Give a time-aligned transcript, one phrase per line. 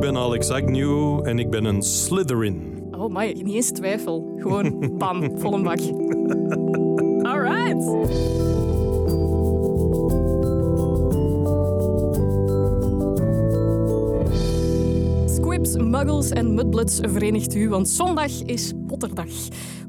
[0.00, 2.88] ik ben Alex Agnew en ik ben een Slytherin.
[2.90, 4.32] Oh my, niet eens twijfel.
[4.36, 5.78] Gewoon bam, vol een bak.
[7.26, 7.82] Alright.
[15.30, 19.28] Squibs, muggles en mudbloods verenigt u, want zondag is Potterdag.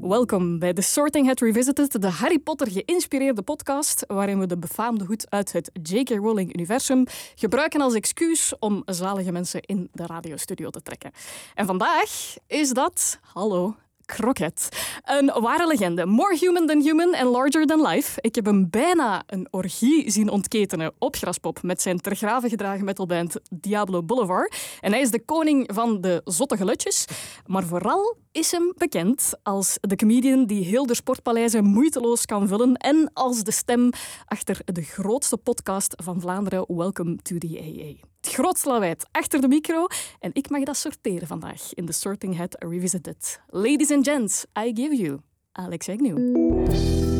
[0.08, 5.04] Welkom bij The Sorting Hat Revisited, de Harry Potter geïnspireerde podcast, waarin we de befaamde
[5.04, 6.08] hoed uit het J.K.
[6.08, 11.10] Rowling-universum gebruiken als excuus om zalige mensen in de radiostudio te trekken.
[11.54, 13.74] En vandaag is dat, hallo,
[14.06, 14.68] Crockett.
[15.04, 16.06] Een ware legende.
[16.06, 18.20] More human than human and larger than life.
[18.20, 22.84] Ik heb hem bijna een orgie zien ontketenen op Graspop met zijn ter graven gedragen
[22.84, 24.78] metalband Diablo Boulevard.
[24.80, 27.04] En hij is de koning van de zotte gelutjes.
[27.46, 32.76] Maar vooral is hem bekend als de comedian die heel de sportpaleizen moeiteloos kan vullen
[32.76, 33.90] en als de stem
[34.26, 38.06] achter de grootste podcast van Vlaanderen, Welcome to the AA.
[38.20, 39.86] Het grootste lawaai achter de micro
[40.20, 43.40] en ik mag dat sorteren vandaag in de Sorting Hat Revisited.
[43.48, 45.20] Ladies and gents, I give you
[45.52, 47.11] Alex Agnew.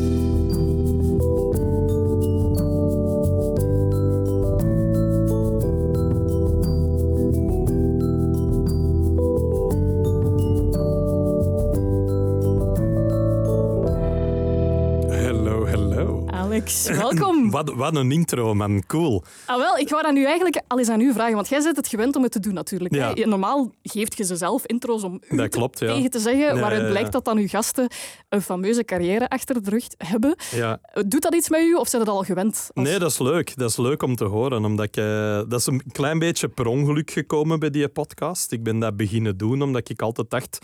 [16.53, 17.51] Alex, welkom.
[17.51, 18.83] Wat, wat een intro, man.
[18.87, 19.23] Cool.
[19.45, 21.75] Ah, wel, ik wou dat nu eigenlijk al eens aan u vragen, want jij bent
[21.75, 22.95] het gewend om het te doen natuurlijk.
[22.95, 23.13] Ja.
[23.13, 23.25] hè.
[23.25, 25.93] Normaal geeft je ze zelf intro's om u Dat klopt, ja.
[25.93, 27.87] tegen te zeggen, waaruit ja, blijkt dat dan uw gasten
[28.29, 30.35] een fameuze carrière achter de rug hebben.
[30.51, 30.79] Ja.
[31.07, 32.69] Doet dat iets met u of zijn het al gewend?
[32.73, 33.55] als- Nee, dat is leuk.
[33.57, 34.65] Dat is leuk om te horen.
[34.65, 38.51] Omdat ik, eh, dat is een klein beetje per ongeluk gekomen bij die podcast.
[38.51, 40.59] Ik ben dat beginnen doen omdat ik altijd dacht...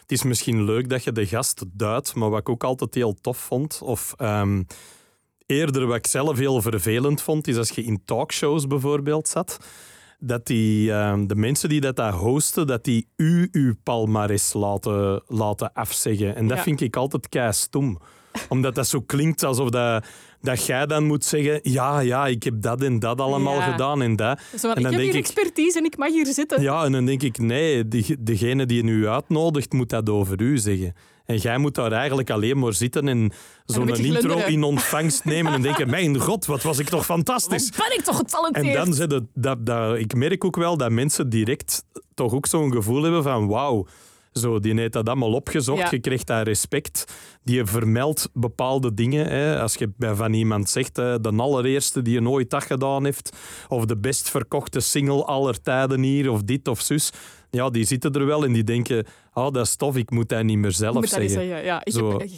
[0.00, 3.14] Het is misschien leuk dat je de gast duidt, maar wat ik ook altijd heel
[3.20, 3.80] tof vond...
[3.82, 4.62] Of ehm,
[5.46, 9.58] eerder wat ik zelf heel vervelend vond, is als je in talkshows bijvoorbeeld zat...
[10.18, 15.22] Dat die, ehm, de mensen die dat daar hosten, dat die u uw palmares laten,
[15.26, 16.36] laten afzeggen.
[16.36, 16.62] En dat Ja.
[16.62, 17.98] vind ik altijd kei stom.
[18.48, 20.06] Omdat dat zo klinkt alsof dat,
[20.40, 21.60] dat jij dan moet zeggen...
[21.62, 23.70] Ja, ja, ik heb dat en dat allemaal Ja.
[23.70, 24.40] gedaan en dat.
[24.58, 25.26] Zo en ik dan heb denk hier ik...
[25.26, 26.62] expertise en ik mag hier zitten.
[26.62, 30.40] Ja, en dan denk ik, nee, die, degene die je nu uitnodigt, moet dat over
[30.40, 30.94] u zeggen.
[31.24, 33.32] En jij moet daar eigenlijk alleen maar zitten en
[33.64, 37.68] zo'n intro in ontvangst nemen en denken, mijn god, wat was ik toch fantastisch.
[37.76, 38.66] Wat ben ik toch getalenteerd?
[38.66, 41.84] En dan zit het, dat, dat, ik merk ook wel dat mensen direct
[42.14, 43.86] toch ook zo'n gevoel hebben van wauw,
[44.32, 45.88] zo, die heeft dat allemaal opgezocht, Ja.
[45.90, 47.04] je krijgt daar respect.
[47.44, 49.26] Die vermeldt bepaalde dingen.
[49.26, 49.60] Hè.
[49.60, 53.36] Als je bij van iemand zegt, de allereerste die je ooit dat gedaan heeft,
[53.68, 57.10] of de best verkochte single aller tijden hier, of dit of zus.
[57.50, 60.42] Ja, die zitten er wel en die denken, ah, dat is tof, ik moet dat
[60.42, 61.30] niet meer zelf moet zeggen.
[61.30, 61.64] zeggen.
[61.64, 61.82] Ja.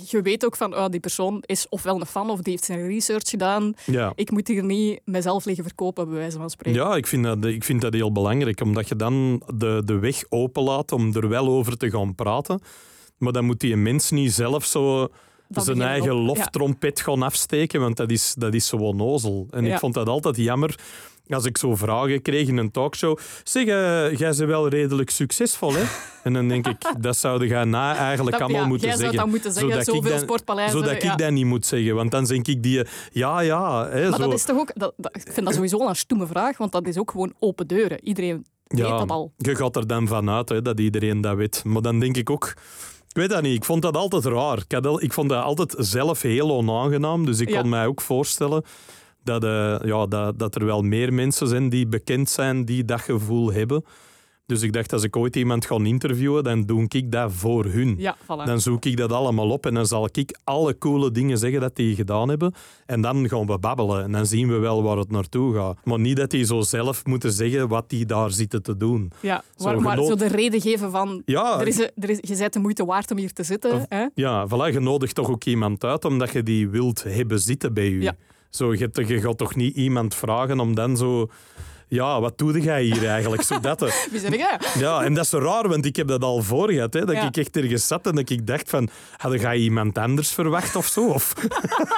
[0.07, 2.87] Je, weet ook van, oh, die persoon is ofwel een fan of die heeft zijn
[2.87, 3.75] research gedaan.
[3.85, 4.13] Ja.
[4.15, 6.81] Ik moet hier niet mezelf liggen verkopen, bij wijze van spreken.
[6.81, 10.25] Ja, ik vind, dat, ik vind dat heel belangrijk, omdat je dan de, de weg
[10.29, 12.61] openlaat om er wel over te gaan praten.
[13.19, 15.09] Maar dan moet die mens niet zelf zo
[15.49, 16.23] zijn eigen ja.
[16.23, 19.47] loftrompet gaan afsteken, want dat is, dat is zo onnozel.
[19.51, 19.73] En Ja.
[19.73, 20.79] ik vond dat altijd jammer
[21.29, 23.19] als ik zo vragen kreeg in een talkshow.
[23.45, 23.71] Zeg, eh,
[24.17, 25.83] jij bent wel redelijk succesvol, hè?
[26.23, 29.17] En dan denk ik, dat zouden jij na eigenlijk Dat- allemaal ja, moeten zeggen.
[29.17, 31.13] dat moeten zeggen, Zodat ik zoveel dan- sportpaleizen, Zodat ja.
[31.13, 32.83] ik dat niet moet zeggen, want dan denk ik die...
[33.13, 34.25] Ja, ja, hè, Maar zo.
[34.25, 34.71] dat is toch ook...
[34.75, 37.67] Dat, dat- ik vind dat sowieso een stoeme vraag, want dat is ook gewoon open
[37.67, 38.05] deuren.
[38.05, 39.33] Iedereen weet dat al.
[39.37, 41.65] Je gaat er dan vanuit hè, dat iedereen dat weet.
[41.65, 42.55] Maar dan denk ik ook...
[43.09, 43.55] Ik weet dat niet.
[43.57, 44.59] Ik vond dat altijd raar.
[44.69, 47.25] Ik, al- ik vond dat altijd zelf heel onaangenaam.
[47.25, 47.61] Dus ik Ja.
[47.61, 48.63] kon mij ook voorstellen
[49.27, 53.01] dat, eh, ja, dat, dat er wel meer mensen zijn die bekend zijn die dat
[53.01, 53.85] gevoel hebben.
[54.47, 57.95] Dus ik dacht, als ik ooit iemand ga interviewen, dan doe ik dat voor hun.
[57.99, 58.45] Ja, voilà.
[58.45, 61.77] Dan zoek ik dat allemaal op en dan zal ik alle coole dingen zeggen dat
[61.77, 62.55] die gedaan hebben.
[62.87, 65.79] En dan gaan we babbelen en dan zien we wel waar het naartoe gaat.
[65.85, 69.13] Maar niet dat die zo zelf moeten zeggen wat die daar zitten te doen.
[69.21, 71.23] ja, zo maar, geno- zo de reden geven van...
[71.25, 71.61] Ja.
[71.61, 73.87] Er is, een- er is, je bent de moeite waard om hier te zitten.
[73.89, 74.07] Hè?
[74.15, 77.91] Ja, voilà, je nodigt toch ook iemand uit omdat je die wilt hebben zitten bij
[77.91, 78.01] je.
[78.01, 78.17] Ja.
[78.51, 81.31] Zo, je, je gaat toch niet iemand vragen om dan zo...
[81.89, 83.43] Ja, wat doe jij hier eigenlijk?
[83.43, 84.07] Zo dat.
[84.11, 84.59] Wie zeg jij?
[84.79, 86.93] Ja, en dat is zo raar, want ik heb dat al voor gehad.
[86.95, 87.27] Hè, dat Ja.
[87.27, 88.89] ik echt ergens zat en dat ik dacht van...
[89.17, 91.07] Had jij iemand anders verwacht of zo?
[91.09, 91.33] Of,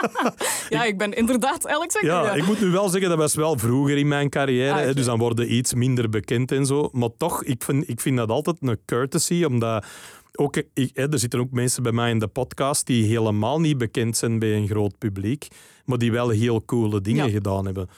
[0.69, 1.97] Ja, ik ben inderdaad Alex.
[1.97, 4.73] Agnew, ja, ik moet nu wel zeggen, dat was wel vroeger in mijn carrière.
[4.73, 6.89] Ah, hè, dus dan worden iets minder bekend en zo.
[6.93, 9.85] Maar toch, ik vind, ik vind dat altijd een courtesy, omdat...
[10.35, 13.79] Ook, ik, hè, er zitten ook mensen bij mij in de podcast die helemaal niet
[13.79, 15.47] bekend zijn bij een groot publiek,
[15.85, 17.31] maar die wel heel coole dingen Ja.
[17.33, 17.89] gedaan hebben.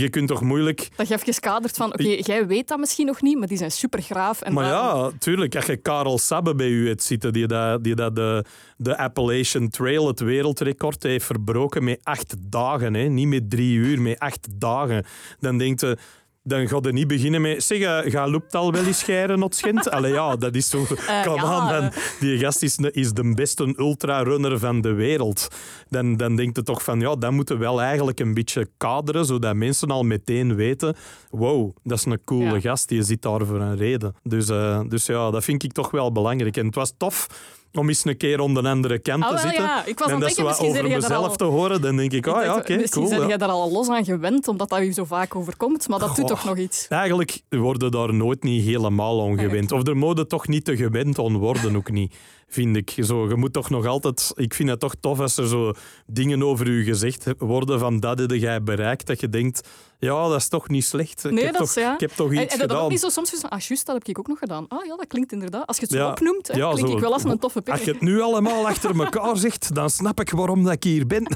[0.00, 0.88] Je kunt toch moeilijk...
[0.96, 3.70] Dat je even kadert van, oké, jij weet dat misschien nog niet, maar die zijn
[3.70, 4.40] super graaf.
[4.42, 7.84] En Maar daarom- ja, tuurlijk, als je Karel Sabbe bij u hebt zitten, die, dat,
[7.84, 8.44] die dat de,
[8.76, 12.94] de Appalachian Trail, het wereldrecord, heeft verbroken met acht dagen.
[12.94, 13.02] Hè?
[13.08, 15.04] Niet met drie uur, met acht dagen.
[15.40, 15.98] Dan denkt je,
[16.46, 17.62] dan ga je niet beginnen met...
[17.64, 19.90] Zeg, eh, ga loopt al wel eens scheren, not?
[19.90, 20.84] Allee, ja, dat is zo...
[21.24, 21.58] Come ja.
[21.58, 21.92] on, man.
[22.20, 25.48] Die gast is, is de beste ultrarunner van de wereld.
[25.88, 29.24] Dan, dan denk je toch van, ja, dat moeten we wel eigenlijk een beetje kaderen,
[29.24, 30.96] zodat mensen al meteen weten,
[31.30, 32.60] wow, dat is een coole Ja.
[32.60, 34.14] gast, die zit daar voor een reden.
[34.22, 36.56] Dus, eh, dus ja, dat vind ik toch wel belangrijk.
[36.56, 37.26] En het was tof
[37.74, 39.62] om eens een keer aan de andere kant Ah, te wel, zitten.
[39.64, 39.84] ja.
[39.84, 42.44] Ik was en dat denken, zo over mezelf al- te horen, dan denk ik, ah
[42.44, 43.26] ja, oké, Misschien cool.
[43.28, 46.26] jij daar al los aan gewend, omdat dat je zo vaak overkomt, maar dat doet
[46.26, 46.86] toch nog iets.
[46.88, 49.72] Eigenlijk worden daar nooit niet helemaal aan gewend.
[49.72, 52.14] Of er moeten toch niet te gewend aan worden, ook niet,
[52.48, 52.94] vind ik.
[53.04, 54.32] Zo, je moet toch nog altijd...
[54.34, 55.72] Ik vind het toch tof als er zo
[56.06, 59.68] dingen over u gezegd worden van dat heb jij bereikt, dat je denkt,
[60.04, 61.24] ja, dat is toch niet slecht.
[61.24, 61.94] Ik, Nee, heb, dat toch, is- ja.
[61.94, 62.88] ik heb toch En, iets en dat ook gedaan.
[62.90, 64.68] niet zo soms van, ah, juist, dat heb ik ook nog gedaan.
[64.68, 65.66] Ah ja, dat klinkt inderdaad.
[65.66, 66.10] Als je het zo Ja.
[66.10, 66.94] opnoemt, hè, Ja, klink zo.
[66.94, 67.94] ik wel als een toffe Als je pik.
[67.94, 71.26] het nu allemaal achter elkaar zegt, dan snap ik waarom dat ik hier ben.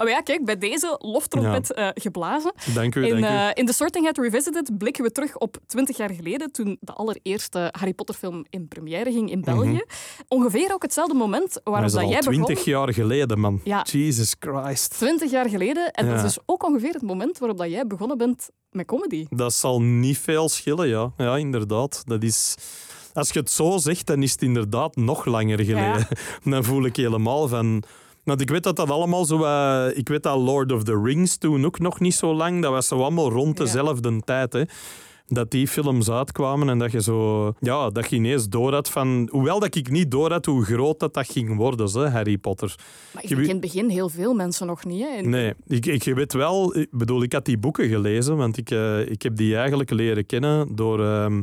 [0.00, 2.52] Oh ja, kijk, bij deze loftrompet eh, geblazen.
[2.74, 3.26] Dank u, In, dank u.
[3.26, 6.92] eh, in The Sorting Hat Revisited blikken we terug op 20 jaar geleden, toen de
[6.92, 9.82] allereerste Harry Potter film in première ging in België.
[10.28, 12.44] Ongeveer ook hetzelfde moment Dat waarop is dat al jij begon.
[12.44, 13.60] twintig jaar geleden, man.
[13.64, 13.82] Ja.
[13.90, 14.90] Jesus Christ.
[14.98, 15.90] 20 jaar geleden.
[15.90, 16.24] En dat Ja.
[16.24, 19.26] is dus ook ongeveer het moment waarop dat jij begonnen bent met comedy.
[19.30, 21.12] Dat zal niet veel schillen, ja.
[21.16, 22.02] Ja, inderdaad.
[22.06, 22.54] Dat is...
[23.12, 26.06] Als je het zo zegt, dan is het inderdaad nog langer geleden.
[26.52, 27.82] Dan voel ik helemaal van...
[28.24, 29.44] Want ik weet dat dat allemaal zo...
[29.44, 32.62] eh, ik weet dat Lord of the Rings toen ook nog niet zo lang...
[32.62, 33.64] Dat was zo allemaal rond Ja.
[33.64, 34.62] dezelfde tijd, hè.
[35.26, 37.52] Dat die films uitkwamen en dat je zo...
[37.60, 39.28] Ja, dat je ineens door had van...
[39.30, 42.74] Hoewel dat ik niet door had hoe groot dat, dat ging worden, hè, Harry Potter.
[43.14, 45.02] Maar ik Je in het begin heel veel mensen nog niet.
[45.02, 45.20] Hè.
[45.20, 49.10] Nee, ik, ik weet wel, ik bedoel, ik had die boeken gelezen, want ik, eh,
[49.10, 51.04] ik heb die eigenlijk leren kennen door.
[51.04, 51.42] ehm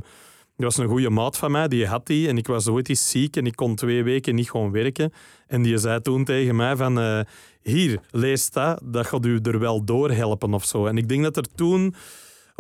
[0.62, 3.10] er was een goede maat van mij, die had die en ik was ooit eens
[3.10, 5.14] ziek en ik kon twee weken niet gewoon werken.
[5.48, 7.20] En die zei toen tegen mij van, eh,
[7.62, 10.86] hier, lees dat, dat gaat u er wel doorhelpen of zo.
[10.86, 11.96] En ik denk dat er toen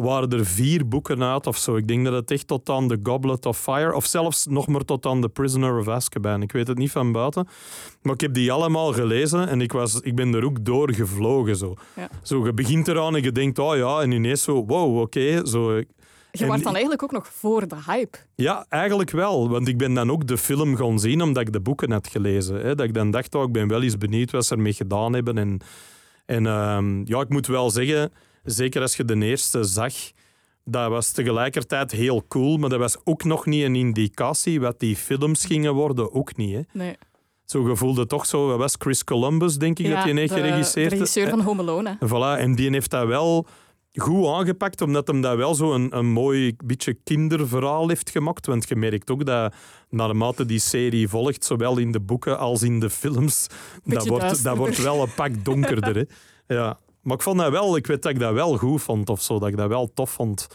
[0.01, 1.75] waren er vier boeken uit of zo.
[1.75, 4.85] Ik denk dat het echt tot aan The Goblet of Fire, of zelfs nog maar
[4.85, 6.41] tot aan The Prisoner of Azkaban.
[6.41, 7.47] Ik weet het niet van buiten.
[8.01, 11.55] Maar ik heb die allemaal gelezen en ik, was, ik ben er ook doorgevlogen.
[11.55, 11.75] Zo.
[11.95, 12.09] Ja.
[12.21, 15.45] zo, je begint eraan en je denkt, oh ja, en ineens zo, wow, oké.
[15.45, 15.81] zo.
[16.31, 18.17] Je was dan eigenlijk ook nog voor de hype.
[18.35, 19.49] Ja, eigenlijk wel.
[19.49, 22.55] Want ik ben dan ook de film gaan zien omdat ik de boeken had gelezen.
[22.55, 22.75] Hè.
[22.75, 25.37] Dat ik dan dacht, oh, ik ben wel eens benieuwd wat ze ermee gedaan hebben.
[25.37, 25.59] En,
[26.25, 28.11] en ehm, ja, ik moet wel zeggen,
[28.43, 29.93] zeker als je de eerste zag,
[30.65, 34.95] dat was tegelijkertijd heel cool, maar dat was ook nog niet een indicatie wat die
[34.95, 36.55] films gingen worden, ook niet.
[36.55, 36.61] Hè.
[36.73, 36.95] Nee.
[37.45, 40.89] Zo gevoelde toch zo, wat was Chris Columbus, denk ik, dat hij heeft geregisseerd.
[40.89, 41.97] de regisseur van Home Alone.
[41.99, 42.07] hè.
[42.07, 43.45] Voilà, en die heeft dat wel
[43.93, 48.45] goed aangepakt, omdat hem dat wel zo een, een mooi beetje kinderverhaal heeft gemaakt.
[48.45, 49.53] Want je merkt ook dat
[49.89, 53.47] naarmate die serie volgt, zowel in de boeken als in de films,
[53.83, 55.95] dat wordt, dat wordt wel een pak donkerder.
[55.95, 56.03] Hè.
[56.55, 56.79] Ja.
[57.01, 59.39] Maar ik vond dat wel, ik weet dat ik dat wel goed vond of zo,
[59.39, 60.47] dat ik dat wel tof vond.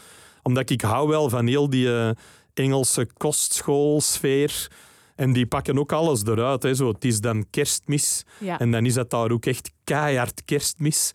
[0.43, 2.09] Omdat ik hou wel van heel die eh,
[2.53, 4.67] Engelse kostschoolsfeer.
[5.15, 6.63] En die pakken ook alles eruit.
[6.63, 6.73] Hè.
[6.73, 8.25] Zo, het is dan kerstmis.
[8.37, 8.59] Ja.
[8.59, 11.11] En dan is het daar ook echt keihard kerstmis.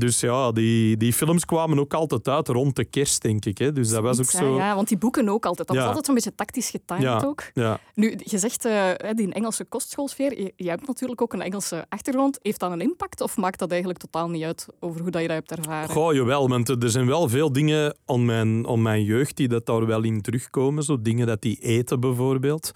[0.00, 3.58] Dus ja, die, die films kwamen ook altijd uit rond de kerst, denk ik.
[3.58, 3.72] Hè.
[3.72, 4.56] Dus dat was ook zo...
[4.56, 5.68] Ja, want die boeken ook altijd.
[5.68, 5.82] Dat Ja.
[5.82, 7.22] was altijd zo'n beetje tactisch getimed Ja.
[7.24, 7.42] ook.
[7.54, 7.78] Ja.
[7.94, 10.40] Nu, je zegt hè, die Engelse kostschoolsfeer.
[10.40, 12.38] Je, jij hebt natuurlijk ook een Engelse achtergrond.
[12.42, 15.28] Heeft dat een impact of maakt dat eigenlijk totaal niet uit over hoe dat je
[15.28, 15.88] dat hebt ervaren?
[15.90, 19.66] Goh, jawel, want er zijn wel veel dingen aan mijn, aan mijn jeugd die dat
[19.66, 20.82] daar wel in terugkomen.
[20.82, 22.72] Zo dingen dat die eten bijvoorbeeld.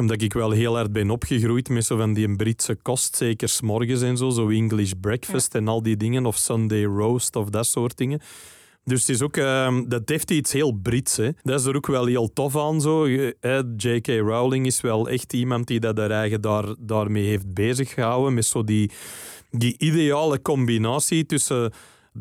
[0.00, 4.02] Omdat ik wel heel hard ben opgegroeid met zo van die Britse kost, zeker s'morgens
[4.02, 4.30] en zo.
[4.30, 6.26] Zo English breakfast en al die dingen.
[6.26, 8.20] Of Sunday roast of dat soort dingen.
[8.84, 11.16] Dus het is ook, ehm, dat heeft iets heel Brits.
[11.16, 11.30] Hè.
[11.42, 12.80] Dat is er ook wel heel tof aan.
[12.80, 13.08] Zo.
[13.76, 14.06] J.K.
[14.06, 18.34] Rowling is wel echt iemand die dat er eigen daar, daarmee heeft bezig gehouden.
[18.34, 18.90] Met zo die,
[19.50, 21.72] die ideale combinatie tussen...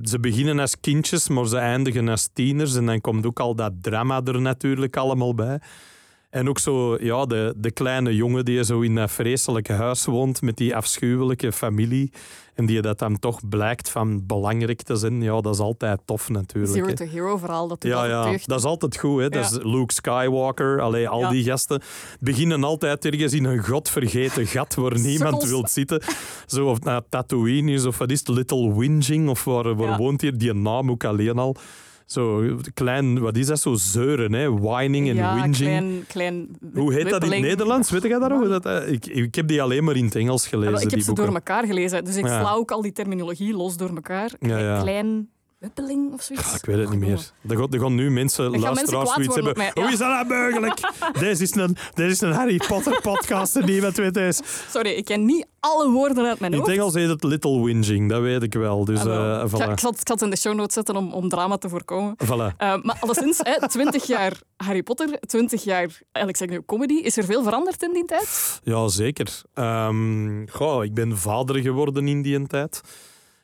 [0.03, 2.75] Ze beginnen als kindjes, maar ze eindigen als tieners.
[2.75, 5.59] En dan komt ook al dat drama er natuurlijk allemaal bij.
[6.31, 10.41] En ook zo, ja, de, de kleine jongen die zo in dat vreselijke huis woont
[10.41, 12.11] met die afschuwelijke familie.
[12.55, 15.21] En die dat dan toch blijkt van belangrijk te zijn.
[15.21, 16.73] Ja, dat is altijd tof natuurlijk.
[16.73, 16.95] Zero hè.
[16.95, 18.47] to Hero verhaal, dat Ja, ja, deugd.
[18.47, 19.21] dat is altijd goed.
[19.21, 19.29] Hè.
[19.29, 21.29] Dat is Luke Skywalker, allee, al Ja.
[21.29, 21.81] die gasten
[22.19, 26.01] beginnen altijd ergens in een godvergeten gat waar niemand wil zitten.
[26.45, 30.21] Zo, of naar Tatooine is, of wat is het, Little Whinging, of waar, waar woont
[30.21, 30.37] hier?
[30.37, 31.55] Die naam ook alleen al.
[32.11, 34.59] Zo klein, wat is dat, zo zeuren, hè?
[34.59, 35.55] whining en ja, whinging.
[35.55, 37.41] klein, klein Hoe heet dat in het.
[37.41, 37.89] Nederlands?
[37.91, 38.17] Weet jij?
[38.19, 38.49] Man.
[38.49, 40.89] Dat, eh, ik, ik heb die alleen maar in het Engels Ah, gelezen, ik heb
[40.89, 41.25] die ze boeken.
[41.25, 44.31] door elkaar gelezen, dus ik sla ook al die terminologie los door elkaar.
[44.39, 45.29] Klein
[45.61, 46.49] Wippeling of zoiets?
[46.49, 47.31] Ja, ik weet het niet meer.
[47.47, 49.63] Er gaan, er gaan nu mensen, luisteraars, zoiets hebben.
[49.63, 49.71] ja.
[49.73, 50.79] Hoe is dat nou mogelijk?
[51.19, 54.39] deze, is een, deze is een Harry Potter podcast en die met weet is.
[54.69, 56.79] Sorry, ik ken niet alle woorden uit mijn In het hoofd.
[56.79, 58.85] Engels heet het little whinging, dat weet ik wel.
[58.85, 59.39] Dus Ah, wel.
[59.39, 59.71] eh voilà.
[59.71, 62.15] ik, zal, ik zal het in de show notes zetten om, om drama te voorkomen.
[62.25, 62.55] voilà.
[62.57, 66.93] Eh, maar alleszins, hè, 20 jaar Harry Potter, 20 jaar, eigenlijk zeg ik nu comedy.
[66.93, 68.59] Is er veel veranderd in die tijd?
[68.63, 69.41] Ja, zeker.
[69.53, 72.81] Ehm, goh, ik ben vader geworden in die tijd.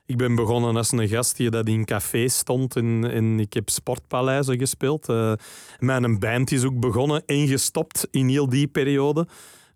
[0.08, 4.60] Ik ben begonnen als een gast die dat in café stond en, ik heb sportpaleizen
[4.60, 5.10] gespeeld.
[5.10, 5.34] Eh,
[5.80, 9.28] mijn band is ook begonnen en gestopt in heel die periode.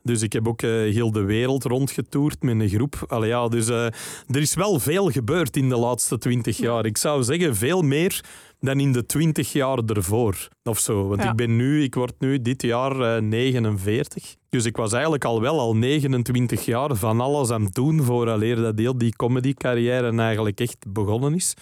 [0.04, 3.04] Dus ik heb ook eh, heel de wereld rondgetoerd met een groep.
[3.08, 3.86] Allee, ja, dus eh,
[4.28, 6.86] er is wel veel gebeurd in de laatste twintig jaar.
[6.86, 8.24] Ik zou zeggen veel meer
[8.64, 10.48] dan in de twintig jaar ervoor.
[10.64, 11.08] Of zo.
[11.08, 11.30] Want Ja.
[11.30, 14.36] ik ben nu, ik word nu dit jaar eh, 49.
[14.50, 18.56] Dus ik was eigenlijk al wel al 29 jaar van alles aan het doen vooraleer
[18.56, 21.54] dat heel die comedy-carrière eigenlijk echt begonnen is.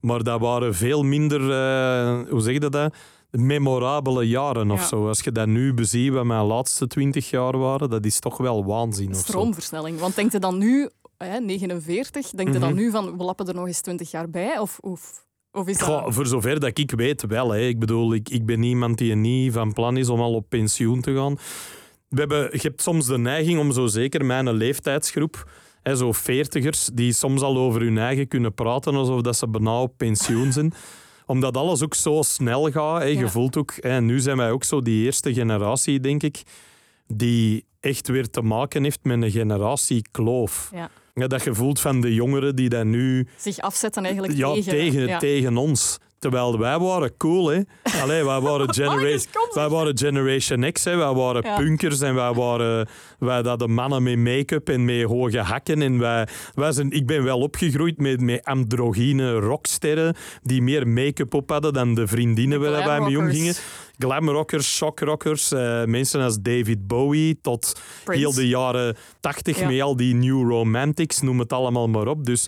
[0.00, 2.94] Maar dat waren veel minder, eh, hoe zeg je dat?
[3.30, 4.86] Memorabele jaren of Ja.
[4.86, 5.08] zo.
[5.08, 8.64] Als je dat nu beziet, wat mijn laatste 20 jaar waren, dat is toch wel
[8.64, 9.10] waanzin.
[9.10, 9.16] Of.
[9.16, 9.98] Stroomversnelling.
[9.98, 12.78] Want denkt je dan nu, hè, 49, denkt je dan Mhm.
[12.78, 14.58] nu van we lappen er nog eens 20 jaar bij?
[14.58, 15.88] Of, of, of is dat...
[15.88, 17.50] Goh, voor zover dat ik weet wel.
[17.50, 17.60] Hè.
[17.60, 21.00] Ik bedoel, ik, ik ben iemand die niet van plan is om al op pensioen
[21.00, 21.38] te gaan.
[22.08, 25.50] We hebben, je hebt soms de neiging om zo zeker mijn leeftijdsgroep,
[25.82, 29.80] hè, zo veertigers, die soms al over hun eigen kunnen praten alsof dat ze bijna
[29.80, 30.72] op pensioen zijn.
[31.26, 33.00] Omdat alles ook zo snel gaat.
[33.02, 33.06] Hè.
[33.08, 33.28] Je Ja.
[33.28, 36.42] voelt ook, hè, nu zijn wij ook zo die eerste generatie, denk ik,
[37.06, 40.70] die echt weer te maken heeft met een generatiekloof.
[40.74, 40.90] Ja.
[41.14, 44.70] Ja, dat je voelt van de jongeren die dat nu Zich afzetten eigenlijk ja, tegen...
[44.70, 45.18] tegen, ja.
[45.18, 45.98] tegen ons.
[46.18, 47.60] Terwijl wij waren cool, hè.
[48.00, 50.96] Allee, wij waren, genera kom wij waren Generation X, hè.
[50.96, 51.56] Wij waren Ja.
[51.56, 52.88] punkers en wij waren...
[53.18, 55.82] Wij hadden mannen met make-up en met hoge hakken.
[55.82, 61.34] En wij, wij zijn, ik ben wel opgegroeid met, met androgyne rocksterren die meer make-up
[61.34, 63.54] op hadden dan de vriendinnen waar wij mee omgingen.
[64.02, 68.20] Glamrockers, shockrockers, eh, mensen als David Bowie tot Prince.
[68.22, 69.66] heel de jaren tachtig Ja.
[69.68, 72.24] met al die new romantics, noem het allemaal maar op.
[72.24, 72.46] Dus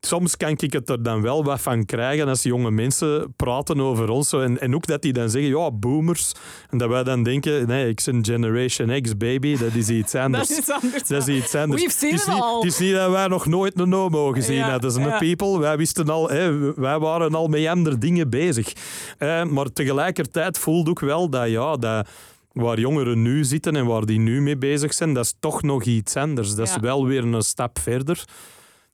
[0.00, 4.08] soms kan ik het er dan wel wat van krijgen als jonge mensen praten over
[4.08, 4.32] ons.
[4.32, 6.32] En, en ook dat die dan zeggen, ja, boomers.
[6.70, 9.56] En dat wij dan denken, nee, ik ben Generation X, baby.
[9.56, 10.48] Dat is iets anders.
[10.48, 11.02] Dat is anders.
[11.02, 11.82] Dat is iets anders.
[11.82, 14.56] We've seen het, is niet, het is niet dat wij nog nooit een homo gezien
[14.56, 14.92] Ja, hadden.
[14.92, 15.18] Zijn ja.
[15.18, 15.58] people.
[15.58, 18.72] Wij wisten al, hè, wij waren al met andere dingen bezig.
[19.18, 22.08] Eh, maar tegelijkertijd voelde ik wel dat, ja, dat
[22.52, 25.84] waar jongeren nu zitten en waar die nu mee bezig zijn, dat is toch nog
[25.84, 26.54] iets anders.
[26.54, 26.80] Dat is Ja.
[26.80, 28.24] wel weer een stap verder.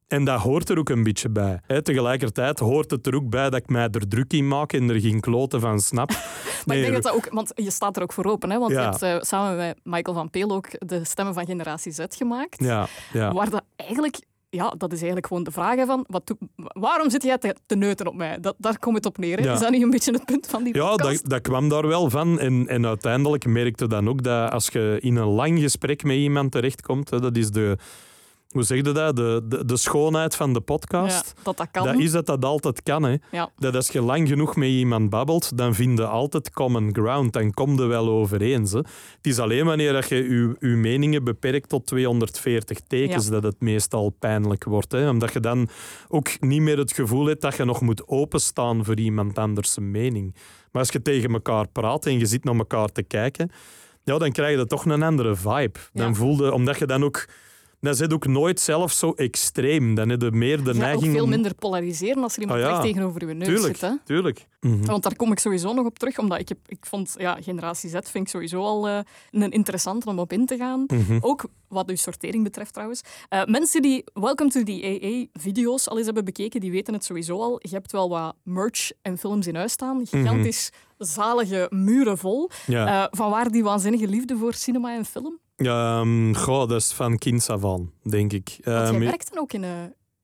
[0.08, 1.60] En dat hoort er ook een beetje bij.
[1.66, 4.88] Hè, tegelijkertijd hoort het er ook bij dat ik mij er druk in maak en
[4.90, 6.10] er geen kloten van snap.
[6.66, 8.58] Maar ik denk dat dat ook, want je staat er ook voor open, hè?
[8.58, 8.80] want Ja.
[8.80, 12.64] je hebt eh, samen met Michael van Peel ook de stemmen van Generatie Z gemaakt.
[12.64, 13.32] Ja, ja.
[13.32, 14.16] Waar dat eigenlijk,
[14.50, 18.06] ja, dat is eigenlijk gewoon de vraag van, wat, waarom zit jij te, te neuten
[18.06, 18.40] op mij?
[18.40, 19.42] Dat, daar komt het op neer.
[19.42, 19.52] Ja.
[19.52, 21.20] Is dat niet een beetje het punt van die Ja, podcast?
[21.22, 22.38] dat, dat kwam daar wel van.
[22.40, 26.52] En, en uiteindelijk merkte dan ook dat als je in een lang gesprek met iemand
[26.52, 27.78] terechtkomt, hè, dat is de,
[28.49, 31.35] hoe zeg je dat, de, de, de schoonheid van de podcast.
[31.37, 31.85] Ja, dat dat kan.
[31.85, 33.03] Dat is dat dat altijd kan.
[33.03, 33.17] Hè.
[33.31, 33.50] Ja.
[33.57, 37.33] Dat als je lang genoeg met iemand babbelt, dan vind je altijd common ground.
[37.33, 38.62] Dan kom je wel overeen.
[38.62, 38.79] Hè.
[38.79, 43.31] Het is alleen wanneer dat je je, je meningen beperkt tot 240 tekens Ja.
[43.31, 44.93] dat het meestal pijnlijk wordt.
[44.93, 45.09] Hè.
[45.09, 45.69] Omdat je dan
[46.09, 49.91] ook niet meer het gevoel hebt dat je nog moet openstaan voor iemand anders zijn
[49.91, 50.35] mening.
[50.73, 53.50] Maar als je tegen elkaar praat en je zit naar elkaar te kijken,
[54.05, 55.79] ja, dan krijg je toch een andere vibe.
[55.93, 57.25] Dan voelde, omdat je dan ook...
[57.87, 59.95] Dan zit ook nooit zelf zo extreem.
[59.95, 62.61] Dan heb je meer de Ja, ook neiging veel om- minder polariseren als er iemand
[62.62, 62.81] Ah, ja.
[62.81, 63.90] tegenover je neus Tuurlijk, zit.
[63.90, 63.97] Hè?
[64.05, 64.47] tuurlijk.
[64.61, 64.85] Mhm.
[64.85, 67.90] Want daar kom ik sowieso nog op terug, omdat ik, heb, ik vond ja, Generatie
[67.90, 68.99] Z vind ik sowieso al eh,
[69.31, 70.85] een interessant om op in te gaan.
[70.87, 71.19] Mhm.
[71.21, 73.00] Ook wat uw sortering betreft trouwens.
[73.28, 74.83] Eh, mensen die Welcome to the
[75.33, 77.59] AA-video's al eens hebben bekeken, die weten het sowieso al.
[77.62, 80.07] Je hebt wel wat merch en films in huis staan.
[80.07, 82.50] Gigantisch zalige muren vol.
[82.66, 82.73] Mhm.
[82.73, 83.02] Ja.
[83.05, 85.38] Eh, van waar die waanzinnige liefde voor cinema en film?
[86.36, 88.58] Goh, dat is van kinds af aan, denk ik.
[88.64, 89.64] Want Ehm, jij werkt dan ook in...
[89.64, 89.70] eh,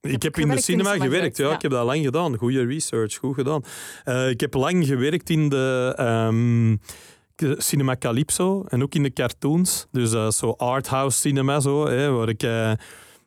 [0.01, 1.49] ik heb in de cinema gewerkt, ja.
[1.49, 1.55] ja.
[1.55, 2.37] Ik heb dat lang gedaan.
[2.37, 3.63] Goede research, goed gedaan.
[4.05, 6.77] Eh, ik heb lang gewerkt in de ehm,
[7.61, 9.87] Cinema Calypso en ook in de cartoons.
[9.91, 12.41] Dus eh, zo arthouse cinema, zo, hè, waar ik...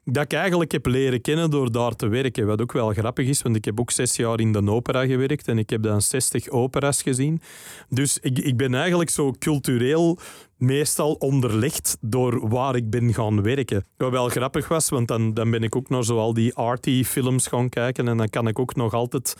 [0.03, 2.45] dat ik eigenlijk heb leren kennen door daar te werken.
[2.45, 5.47] Wat ook wel grappig is, want ik heb ook zes jaar in de opera gewerkt
[5.47, 7.41] en ik heb dan 60 operas gezien.
[7.89, 10.19] Dus ik, ik ben eigenlijk zo cultureel
[10.57, 13.85] meestal onderlegd door waar ik ben gaan werken.
[13.97, 17.03] Wat wel grappig was, want dan, dan ben ik ook naar zo al die arty
[17.03, 19.35] films gaan kijken en dan kan ik ook nog altijd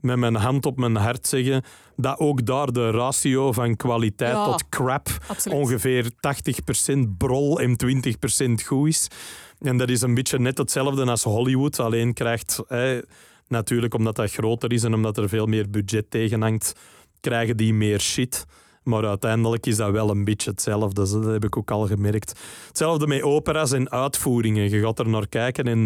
[0.00, 1.62] met mijn hand op mijn hart zeggen
[1.96, 4.44] dat ook daar de ratio van kwaliteit Ja.
[4.44, 5.58] tot crap absoluut.
[5.58, 9.08] ongeveer 80% brol en 20% goed is.
[9.60, 12.62] En dat is een beetje net hetzelfde als Hollywood, alleen krijgt...
[12.68, 13.00] Hè,
[13.48, 16.74] Natuurlijk, omdat dat groter is en omdat er veel meer budget tegen hangt,
[17.20, 18.46] krijgen die meer shit.
[18.88, 21.08] Maar uiteindelijk is dat wel een beetje hetzelfde.
[21.10, 22.40] Dat heb ik ook al gemerkt.
[22.66, 24.70] Hetzelfde met opera's en uitvoeringen.
[24.70, 25.80] Je gaat er naar kijken en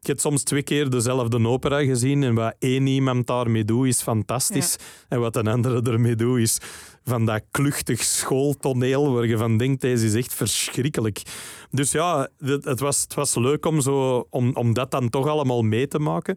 [0.00, 4.02] je hebt soms twee keer dezelfde opera gezien en wat één iemand daarmee doet is
[4.02, 4.76] fantastisch.
[5.08, 6.58] En wat een andere ermee doet is
[7.04, 11.22] van dat kluchtig schooltoneel waar je van denkt, deze is echt verschrikkelijk.
[11.70, 15.62] Dus ja, het was, het was leuk om, zo, om, om dat dan toch allemaal
[15.62, 16.36] mee te maken.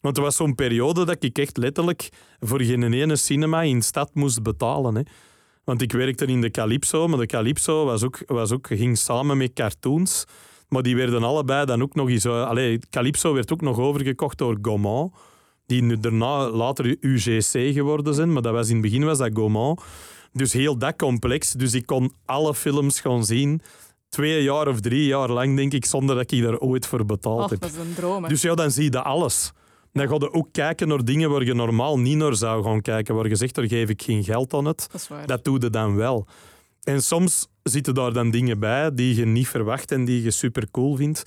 [0.00, 2.08] Want er was zo'n periode dat ik echt letterlijk
[2.40, 4.94] voor geen ene cinema in de stad moest betalen.
[4.94, 5.02] Hè.
[5.64, 9.36] Want ik werkte in de Calypso, maar de Calypso was ook, was ook, ging samen
[9.36, 10.24] met cartoons.
[10.68, 12.24] Maar die werden allebei dan ook nog eens...
[12.24, 15.14] Uh, allee, Calypso werd ook nog overgekocht door Gaumont,
[15.66, 18.32] die nu daarna later UGC geworden zijn.
[18.32, 19.80] Maar dat was in het begin was dat Gaumont.
[20.32, 21.52] Dus heel dat complex.
[21.52, 23.60] Dus ik kon alle films gaan zien
[24.08, 27.50] twee jaar of drie jaar lang, denk ik, zonder dat ik daar ooit voor betaald
[27.50, 27.60] heb.
[27.60, 28.28] dat is een droom.
[28.28, 29.52] Dus ja, dan zie je alles.
[29.94, 33.14] Dan ga je ook kijken naar dingen waar je normaal niet naar zou gaan kijken.
[33.14, 34.86] Waar je zegt, daar geef ik geen geld aan het.
[34.92, 35.26] Dat, is waar.
[35.26, 36.26] dat doe je dan wel.
[36.82, 40.70] En soms zitten daar dan dingen bij die je niet verwacht en die je super
[40.70, 41.22] cool vindt.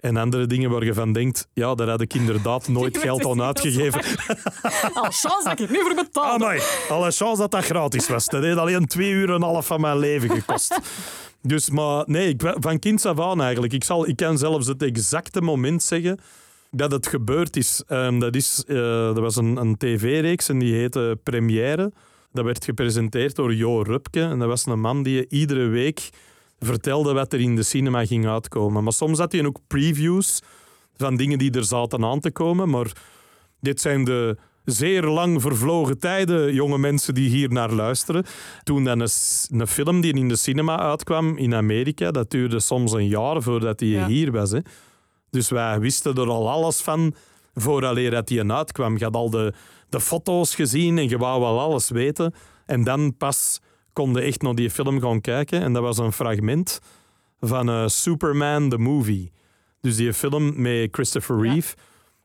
[0.00, 3.42] En andere dingen waar je van denkt, ja, daar had ik inderdaad nooit geld aan
[3.42, 4.00] uitgegeven.
[4.94, 6.42] Alle chance dat ik het nu voor betaald.
[6.42, 8.26] Ah, alle chance dat dat gratis was.
[8.26, 10.80] Dat heeft alleen twee uur en een half van mijn leven gekost.
[11.42, 13.72] Dus, maar nee, ik, van kind af aan eigenlijk.
[13.72, 16.18] Ik, zal, ik kan zelfs het exacte moment zeggen
[16.76, 17.82] dat het gebeurd is.
[17.88, 18.76] Um, dat, is uh,
[19.14, 21.92] dat was een, een tv-reeks en die heette Première.
[22.32, 24.20] Dat werd gepresenteerd door Jo Rupke.
[24.20, 26.08] En dat was een man die iedere week
[26.58, 28.84] vertelde wat er in de cinema ging uitkomen.
[28.84, 30.42] Maar soms had hij ook previews
[30.96, 32.68] van dingen die er zaten aan te komen.
[32.68, 32.92] Maar
[33.60, 38.24] dit zijn de zeer lang vervlogen tijden, jonge mensen die hier naar luisteren.
[38.62, 39.08] Toen dan een,
[39.50, 43.78] een film die in de cinema uitkwam in Amerika, dat duurde soms een jaar voordat
[43.78, 44.50] die hier was.
[44.50, 44.58] Hè.
[45.36, 47.14] Dus wij wisten er al alles van
[47.54, 48.98] vooraleer dat die uitkwam.
[48.98, 49.52] Je had al de,
[49.88, 52.34] de foto's gezien en je wou wel alles weten.
[52.66, 53.60] En dan pas
[53.92, 55.60] konden echt naar die film gaan kijken.
[55.60, 56.80] En dat was een fragment
[57.40, 59.32] van uh, Superman the Movie.
[59.80, 61.74] Dus die film met Christopher Reeve.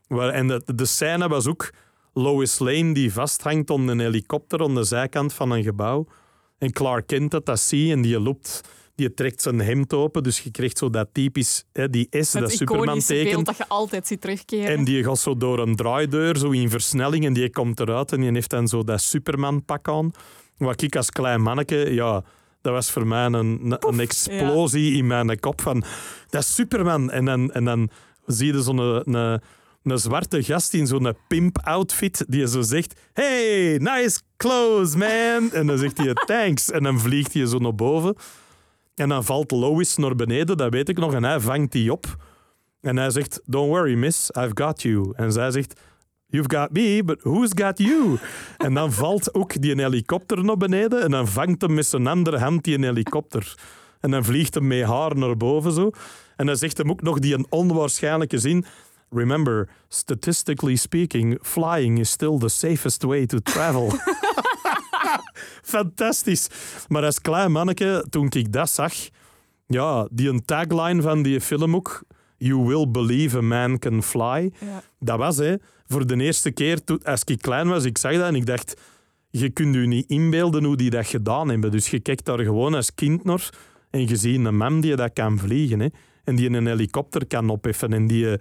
[0.06, 1.70] Waar, en de, de scène was ook
[2.12, 6.06] Lois Lane die vasthangt onder een helikopter aan de zijkant van een gebouw.
[6.58, 8.60] En Clark Kent dat, dat ziet en die loopt
[8.94, 10.22] die trekt zijn hemd open.
[10.22, 13.44] Dus je krijgt zo dat typisch, hè, die S, dat Superman-teken.
[13.44, 14.76] dat je altijd ziet terugkeren.
[14.76, 18.20] En die gaat zo door een draaideur, zo in versnelling, en die komt eruit en
[18.20, 20.10] die heeft dan zo dat Superman-pak aan.
[20.56, 22.24] Wat ik als klein manneke, ja,
[22.60, 25.84] dat was voor mij een, een explosie in mijn kop van,
[26.28, 27.10] dat is Superman.
[27.10, 27.90] En dan, en dan
[28.26, 29.40] zie je zo'n een, een,
[29.82, 35.52] een zwarte gast in zo'n pimp-outfit die zo zegt, hey, nice clothes, man.
[35.52, 36.70] En dan zegt hij, thanks.
[36.70, 38.16] En dan vliegt hij zo naar boven.
[38.94, 42.16] En dan valt Lois naar beneden, dat weet ik nog, en hij vangt die op.
[42.80, 45.12] En hij zegt, don't worry, miss, I've got you.
[45.16, 45.80] En zij zegt,
[46.26, 48.18] you've got me, but who's got you?
[48.56, 52.38] en dan valt ook die helikopter naar beneden en dan vangt hem met zijn andere
[52.38, 53.54] hand die helikopter.
[54.00, 55.90] En dan vliegt hem met haar naar boven zo.
[56.36, 58.64] En dan zegt hem ook nog die een onwaarschijnlijke zin...
[59.14, 63.92] Remember, statistically speaking, flying is still the safest way to travel.
[65.76, 66.48] Fantastisch.
[66.88, 68.92] Maar als klein manneke, toen ik dat zag,
[69.66, 72.02] ja, die een tagline van die film ook,
[72.36, 74.52] You will believe a man can fly.
[74.60, 74.82] Ja.
[74.98, 75.54] Dat was hè,
[75.86, 78.80] voor de eerste keer, als ik klein was, ik zag dat en ik dacht,
[79.30, 81.70] je kunt je niet inbeelden hoe die dat gedaan hebben.
[81.70, 83.50] Dus je kijkt daar gewoon als kind naar
[83.90, 85.80] en je ziet een man die dat kan vliegen.
[85.80, 85.86] Hè,
[86.24, 87.92] en die een helikopter kan opheffen.
[87.92, 88.38] En die,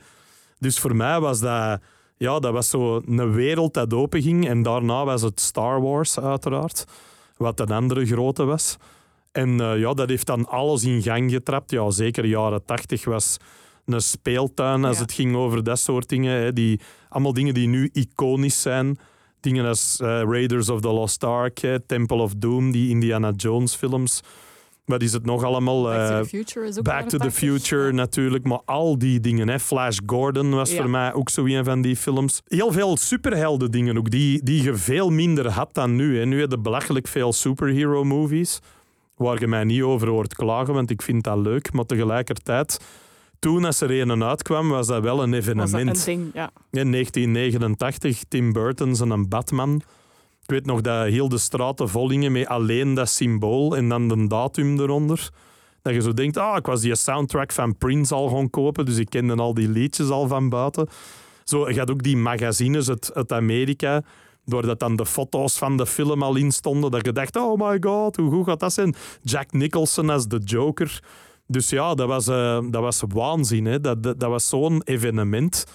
[0.59, 1.81] dus voor mij was dat
[2.21, 4.47] ja, dat was zo een wereld dat openging.
[4.47, 6.85] En daarna was het Star Wars, uiteraard.
[7.37, 8.77] Wat een andere grote was.
[9.31, 11.71] En uh, ja, dat heeft dan alles in gang getrapt.
[11.71, 13.37] Ja, zeker jaren tachtig was
[13.85, 16.41] een speeltuin als het ging over dat soort dingen.
[16.41, 16.79] Hè, die,
[17.09, 18.99] allemaal dingen die nu iconisch zijn.
[19.39, 24.21] Dingen als uh, Raiders of the Lost Ark, Temple of Doom, die Indiana Jones films.
[24.85, 25.83] Wat is het nog allemaal?
[25.83, 29.19] Back to the eh, Future is ook Back to the Future natuurlijk, maar al die
[29.19, 29.49] dingen.
[29.49, 29.59] Hè.
[29.59, 32.41] Flash Gordon was voor mij ook zo een van die films.
[32.45, 36.17] Heel veel superhelden dingen ook, die, die je veel minder had dan nu.
[36.19, 36.25] Hè.
[36.25, 38.59] Nu heb je belachelijk veel superhero movies,
[39.15, 41.73] waar je mij niet over hoort klagen, want ik vind dat leuk.
[41.73, 42.79] Maar tegelijkertijd,
[43.39, 45.71] toen als er een uitkwam, was dat wel een evenement.
[45.71, 46.51] Was een ding, ja.
[46.71, 49.81] In 1989, Tim Burton een Batman.
[50.51, 54.27] Ik weet nog dat heel de straten vollingen met alleen dat symbool en dan de
[54.27, 55.29] datum eronder.
[55.81, 58.97] Dat je zo denkt, ah, ik was die soundtrack van Prince al gaan kopen, dus
[58.97, 60.87] ik kende al die liedjes al van buiten.
[61.43, 64.03] Zo, had ook die magazines uit, uit Amerika,
[64.45, 67.77] doordat dan de foto's van de film al in stonden, dat je dacht, oh my
[67.79, 68.95] god, hoe goed gaat dat zijn?
[69.21, 71.03] Jack Nicholson als de Joker.
[71.47, 73.65] Dus ja, dat was, uh, dat was waanzin.
[73.65, 73.79] Hè?
[73.79, 75.65] Dat, dat, dat was zo'n evenement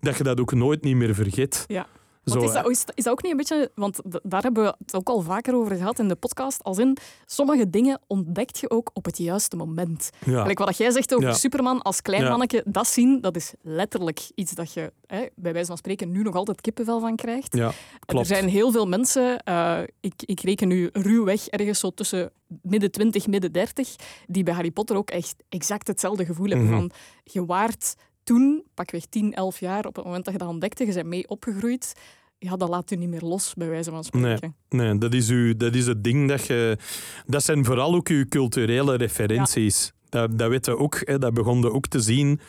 [0.00, 1.64] dat je dat ook nooit niet meer vergeet.
[1.66, 1.86] Ja.
[2.24, 3.70] Zo, Want is, dat, is, dat ook niet een beetje...
[3.74, 6.64] Want daar hebben we het ook al vaker over gehad in de podcast.
[6.64, 10.10] Als in, sommige dingen ontdekt je ook op het juiste moment.
[10.26, 10.52] ja.
[10.54, 11.34] Wat jij zegt over Ja.
[11.34, 12.28] Superman als klein Ja.
[12.28, 16.22] manneke, dat zien, dat is letterlijk iets dat je, hè, bij wijze van spreken, nu
[16.22, 17.56] nog altijd kippenvel van krijgt.
[17.56, 17.72] ja,
[18.06, 22.30] Er zijn heel veel mensen, eh, ik, ik reken nu ruwweg ergens zo tussen
[22.62, 26.66] midden 20, midden 30, die bij Harry Potter ook echt exact hetzelfde gevoel hebben.
[26.66, 26.76] Mhm.
[26.76, 26.90] Van,
[27.24, 30.92] je waart toen, pakweg 10, 11 jaar, op het moment dat je dat ontdekte, je
[30.92, 31.94] bent mee opgegroeid,
[32.38, 34.54] ja, dat laat u niet meer los, bij wijze van spreken.
[34.68, 36.78] Nee, dat is, uw, dat is het ding dat je...
[37.26, 39.92] Dat zijn vooral ook uw culturele referenties.
[40.08, 42.40] Dat, dat weet je ook, hè, dat begon je ook te zien.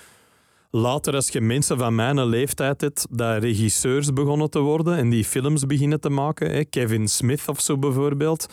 [0.73, 5.25] Later, als je mensen van mijn leeftijd hebt, dat regisseurs begonnen te worden en die
[5.25, 6.51] films beginnen te maken.
[6.51, 6.65] Hè.
[6.65, 8.45] Kevin Smith of zo bijvoorbeeld.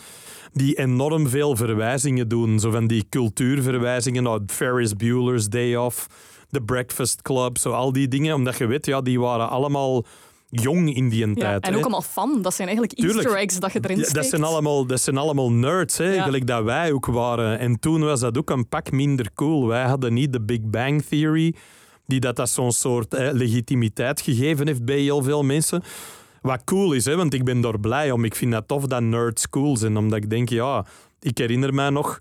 [0.53, 2.59] Die enorm veel verwijzingen doen.
[2.59, 6.07] Zo van die cultuurverwijzingen naar Ferris Bueller's Day Off,
[6.49, 8.35] The Breakfast Club, zo al die dingen.
[8.35, 10.05] Omdat je weet, ja, die waren allemaal
[10.49, 11.63] jong in die Ja, tijd.
[11.63, 11.77] en hè.
[11.77, 12.41] ook allemaal fan.
[12.41, 13.23] Dat zijn eigenlijk Tuurlijk.
[13.23, 14.13] easter eggs dat je erin steekt.
[14.15, 16.23] dat, zijn allemaal, dat zijn allemaal nerds, hè, Ja.
[16.23, 17.59] gelijk dat wij ook waren.
[17.59, 19.67] En toen was dat ook een pak minder cool.
[19.67, 21.53] Wij hadden niet de Big Bang Theory,
[22.05, 25.83] die dat, dat zo'n soort hè, legitimiteit gegeven heeft bij heel veel mensen.
[26.41, 28.23] Wat cool is, hè, want ik ben daar blij om.
[28.25, 30.85] Ik vind dat tof dat nerds cool zijn, omdat ik denk, ja,
[31.19, 32.19] ik herinner mij nog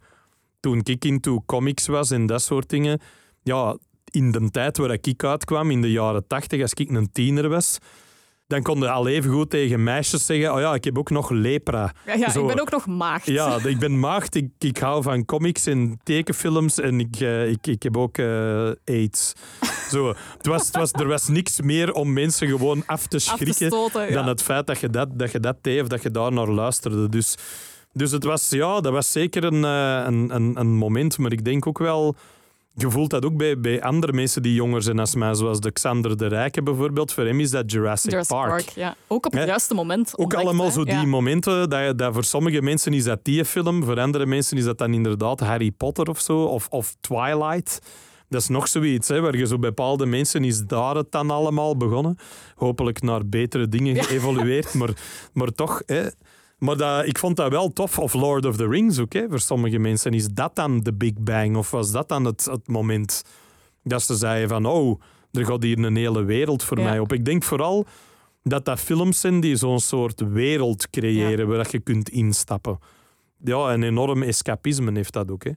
[0.60, 3.00] toen ik into comics was en dat soort dingen.
[3.42, 3.76] Ja,
[4.18, 7.78] in de tijd waar ik uitkwam, in de jaren tachtig, als ik een tiener was,
[8.46, 11.30] dan kon je al even goed tegen meisjes zeggen: Oh ja, ik heb ook nog
[11.30, 11.92] lepra.
[12.06, 12.40] Ja, ja, Zo.
[12.40, 13.26] ik ben ook nog maagd.
[13.26, 17.66] Ja, ik ben maagd, ik, ik hou van comics en tekenfilms en ik, eh, ik,
[17.66, 19.32] ik heb ook eh, AIDS.
[19.90, 23.18] Zo, het was, het was, er was niks meer om mensen gewoon af te Af
[23.18, 24.08] te schrikken stoten.
[24.08, 24.12] Ja.
[24.12, 26.48] dan het feit dat je dat, dat, je dat deed of dat je daar naar
[26.48, 27.08] luisterde.
[27.08, 27.36] Dus,
[27.92, 31.44] dus het was, ja, dat was zeker een, eh, een, een, een moment, maar ik
[31.44, 32.16] denk ook wel...
[32.80, 35.70] Je voelt dat ook bij, bij andere mensen die jonger zijn als mij, zoals de
[35.72, 37.12] Xander de Rijke bijvoorbeeld.
[37.12, 38.48] Voor hem is dat Jurassic, Jurassic Park.
[38.50, 38.68] Park.
[38.68, 38.96] ja.
[39.06, 40.12] Ook op het juiste moment.
[40.12, 41.04] Ook ontdekt, allemaal zo die Ja.
[41.04, 44.78] momenten, dat, dat voor sommige mensen is dat die film, voor andere mensen is dat
[44.78, 47.80] dan inderdaad Harry Potter of zo, of, of Twilight.
[48.28, 51.76] Dat is nog zoiets, hè, waar je zo bepaalde mensen is daar het dan allemaal
[51.76, 52.16] begonnen.
[52.54, 54.90] Hopelijk naar betere dingen geëvolueerd, maar,
[55.32, 55.82] maar toch.
[55.86, 56.06] Hè.
[56.58, 57.98] Maar dat, ik vond dat wel tof.
[57.98, 60.12] Of Lord of the Rings ook, hè, voor sommige mensen.
[60.12, 61.56] Is dat dan de Big Bang?
[61.56, 63.24] Of was dat dan het, het moment
[63.82, 65.00] dat ze zeiden van, oh,
[65.32, 66.84] er gaat hier een hele wereld voor Ja.
[66.84, 67.12] mij op.
[67.12, 67.86] Ik denk vooral
[68.42, 72.78] dat dat films zijn die zo'n soort wereld creëren waar dat je kunt instappen.
[73.44, 75.44] Ja, een enorm escapisme heeft dat ook.
[75.44, 75.50] Hè.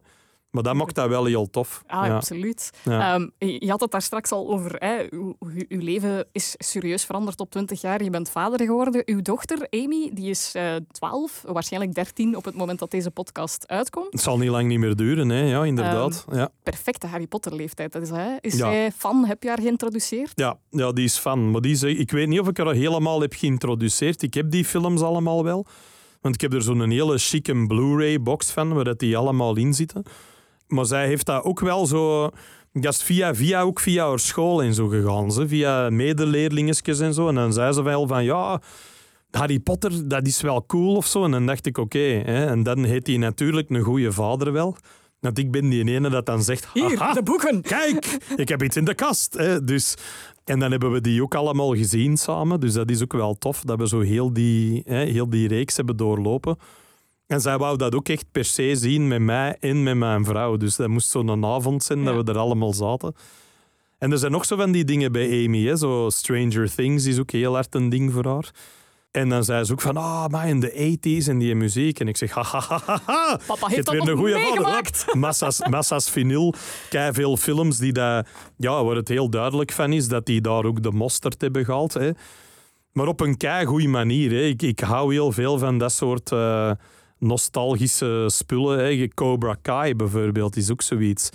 [0.51, 1.83] Maar dat maakt dat wel heel tof.
[1.87, 2.15] Ah, ja.
[2.15, 2.69] absoluut.
[2.83, 3.13] Ja.
[3.13, 4.75] Ehm, je had het daar straks al over.
[4.79, 5.05] Hè.
[5.09, 8.03] Uw, uw- leven is serieus veranderd op 20 jaar.
[8.03, 9.01] Je bent vader geworden.
[9.05, 13.67] Uw dochter, Amy, die is eh 12, waarschijnlijk 13 op het moment dat deze podcast
[13.67, 14.11] uitkomt.
[14.11, 15.41] Het zal niet lang niet meer duren, hè.
[15.41, 16.25] ja, inderdaad.
[16.31, 16.49] ja.
[16.63, 17.91] Perfecte Harry Potter leeftijd.
[17.93, 18.35] Dat is, hè.
[18.41, 18.57] is Ja.
[18.57, 19.25] zij fan?
[19.25, 20.31] Heb je haar geïntroduceerd?
[20.35, 21.51] Ja, ja, die is fan.
[21.51, 24.21] Maar die ik weet niet of ik haar helemaal heb geïntroduceerd.
[24.21, 25.65] Ik heb die films allemaal wel.
[26.21, 30.03] Want ik heb er zo'n hele chique Blu-ray-box van, waar dat die allemaal in zitten.
[30.71, 32.29] Maar zij heeft dat ook wel zo...
[32.73, 35.31] Dat is via, via, ook via haar school en zo gegaan.
[35.31, 37.27] Ze, via medeleerlingetjes en zo.
[37.27, 38.61] En dan zei ze wel van, ja...
[39.31, 41.23] Harry Potter, dat is wel cool of zo.
[41.23, 42.19] En dan dacht ik, oké.
[42.25, 44.75] en dan heet hij natuurlijk een goede vader wel.
[45.19, 46.67] Want ik ben die ene dat dan zegt...
[46.73, 47.61] Hier, "Haha, de boeken.
[47.61, 49.33] Kijk, ik heb iets in de kast.
[49.33, 49.63] Hè.
[49.63, 49.95] Dus,
[50.45, 52.59] en dan hebben we die ook allemaal gezien samen.
[52.59, 55.75] Dus dat is ook wel tof dat we zo heel die, hè, heel die reeks
[55.75, 56.57] hebben doorlopen.
[57.31, 60.57] En zij wou dat ook echt per se zien met mij en met mijn vrouw.
[60.57, 63.15] Dus dat moest zo'n avond zijn dat we er allemaal zaten.
[63.97, 65.65] En er zijn nog zo van die dingen bij Amy.
[65.65, 65.75] Hè.
[65.75, 68.51] Zo Stranger Things is ook heel hard een ding voor haar.
[69.11, 71.99] En dan zei ze ook van, ah, maar in de 80s en die muziek.
[71.99, 73.39] En ik zeg, ha, ha, ha, ha.
[73.47, 74.97] Papa heeft dat nog goeie meegemaakt.
[74.97, 75.19] vader.
[75.25, 76.53] Massa's, massa's vinyl.
[76.89, 80.65] Kei veel films die daar, ja, waar het heel duidelijk van is dat die daar
[80.65, 81.93] ook de mosterd hebben gehaald.
[81.93, 82.11] Hè.
[82.91, 84.31] Maar op een kei goede manier.
[84.31, 84.41] Hè.
[84.41, 86.71] Ik, ik hou heel veel van dat soort eh,
[87.21, 88.79] nostalgische spullen.
[88.85, 89.07] Hè.
[89.07, 91.29] Cobra Kai bijvoorbeeld is ook zoiets.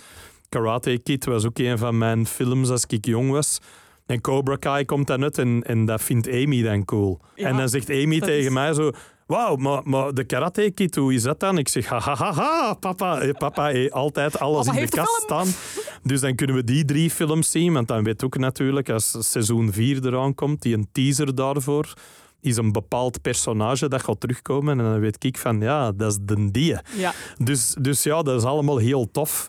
[0.49, 3.59] Karate Kid was ook een van mijn films als ik jong was.
[4.05, 7.19] En Cobra Kai komt dan uit en, en dat vindt Amy dan cool.
[7.35, 8.91] Ja, en dan zegt Amy tegen is- mij zo...
[9.27, 11.57] Wauw, maar, maar de Karate Kid, hoe is dat dan?
[11.57, 13.19] Ik zeg, ha, ha, ha, ha, papa.
[13.19, 15.47] eh, Papa altijd alles Papa in de kast staan.
[16.03, 17.73] Dus dan kunnen we die drie films zien.
[17.73, 21.93] Want dan weet ook natuurlijk, als seizoen 4 eraan komt, die een teaser daarvoor
[22.41, 24.79] is een bepaald personage dat gaat terugkomen.
[24.79, 26.75] En dan weet ik van, ja, dat is de die.
[26.97, 27.13] Ja.
[27.37, 29.47] Dus, dus ja, dat is allemaal heel tof.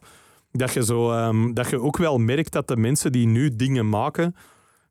[0.53, 3.88] Dat je, zo, ehm, dat je ook wel merkt dat de mensen die nu dingen
[3.88, 4.35] maken,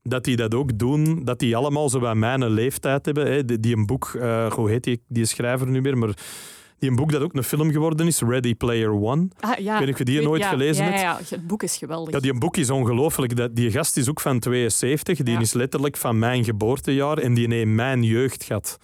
[0.03, 3.31] dat die dat ook doen, dat die allemaal zo bij mijn leeftijd hebben.
[3.31, 3.45] Hè.
[3.45, 6.17] Die, die een boek, eh, hoe heet die, die schrijver nu meer, maar
[6.79, 9.27] Die een boek dat ook een film geworden is, Ready Player One.
[9.39, 9.73] Ah, ja.
[9.73, 11.01] Ik weet niet of je die weet- nooit ja, gelezen ja, hebt.
[11.01, 12.13] Ja, ja, het boek is geweldig.
[12.13, 13.55] Ja, die boek is ongelooflijk.
[13.55, 15.23] Die gast is ook van 72.
[15.23, 18.77] Die is letterlijk van mijn geboortejaar en die heeft mijn jeugd gehad.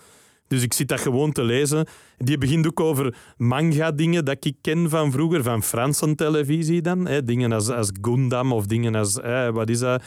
[0.47, 1.87] Dus ik zit dat gewoon te lezen.
[2.17, 7.07] Die begint ook over manga-dingen dat ik ken van vroeger, van Franse televisie dan.
[7.07, 7.23] Hè.
[7.23, 9.13] Dingen als, als Gundam of dingen als...
[9.13, 10.03] hè, wat is dat?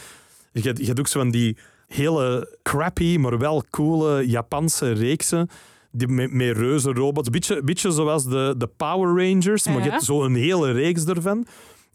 [0.53, 5.49] Je, je hebt ook zo van die hele crappy, maar wel coole Japanse reeksen.
[5.97, 7.31] Die met, met reuze robots.
[7.31, 11.47] Beetje, beetje zoals de, de Power Rangers, maar je hebt zo'n hele reeks ervan.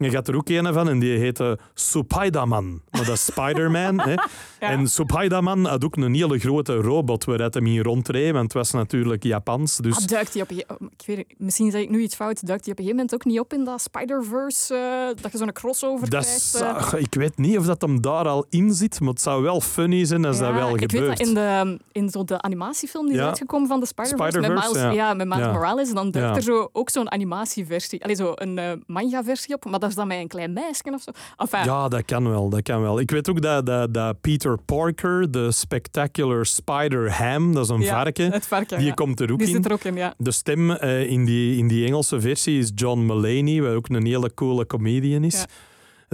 [0.04, 2.82] Je gaat er ook een van en die heette Supaidaman.
[2.92, 4.00] Maar dat is Spider-Man.
[4.00, 4.14] hè.
[4.60, 8.54] En Supaidaman had ook een hele grote robot waar hij hem in rondreed, want het
[8.54, 9.78] was natuurlijk Japans.
[9.78, 10.58] Dus Ah, duikt die op oh,
[10.98, 12.46] ik weet, het, misschien zeg ik nu iets fout.
[12.48, 14.76] Duikt die op een gegeven moment ook niet op in dat Spider-Verse?
[14.76, 16.42] eh, dat je zo'n crossover dat krijgt?
[16.42, 16.76] is, eh?
[16.76, 19.62] ach, ik weet niet of dat hem daar al in zit, maar het zou wel
[19.62, 21.08] funny zijn als dat wel ik gebeurt.
[21.08, 24.46] weet dat in de, in zo de animatiefilm die is uitgekomen van de Spider-Verse, met
[24.46, 25.08] Spider-Verse, Miles, ja.
[25.08, 25.14] ja.
[25.14, 25.52] met Miles Ja.
[25.52, 26.36] Morales, dan duikt Ja.
[26.36, 30.08] er zo, ook zo'n animatieversie, allee, zo een eh, manga-versie op, maar dat is dan
[30.08, 31.12] met een klein meisje of zo.
[31.38, 33.00] Enfin, Ja, dat kan wel, dat kan wel.
[33.00, 38.04] Ik weet ook dat, dat, dat Peter Parker, de Spectacular Spider-Ham, dat is een ja,
[38.04, 38.94] varken, Het varken, die ja.
[38.94, 39.54] komt er ook Die in.
[39.54, 40.14] zit er ook in, ja.
[40.18, 44.06] De stem eh, in, die, in die Engelse versie is John Mulaney, wat ook een
[44.06, 45.40] hele coole comedian is.
[45.40, 45.46] Ja.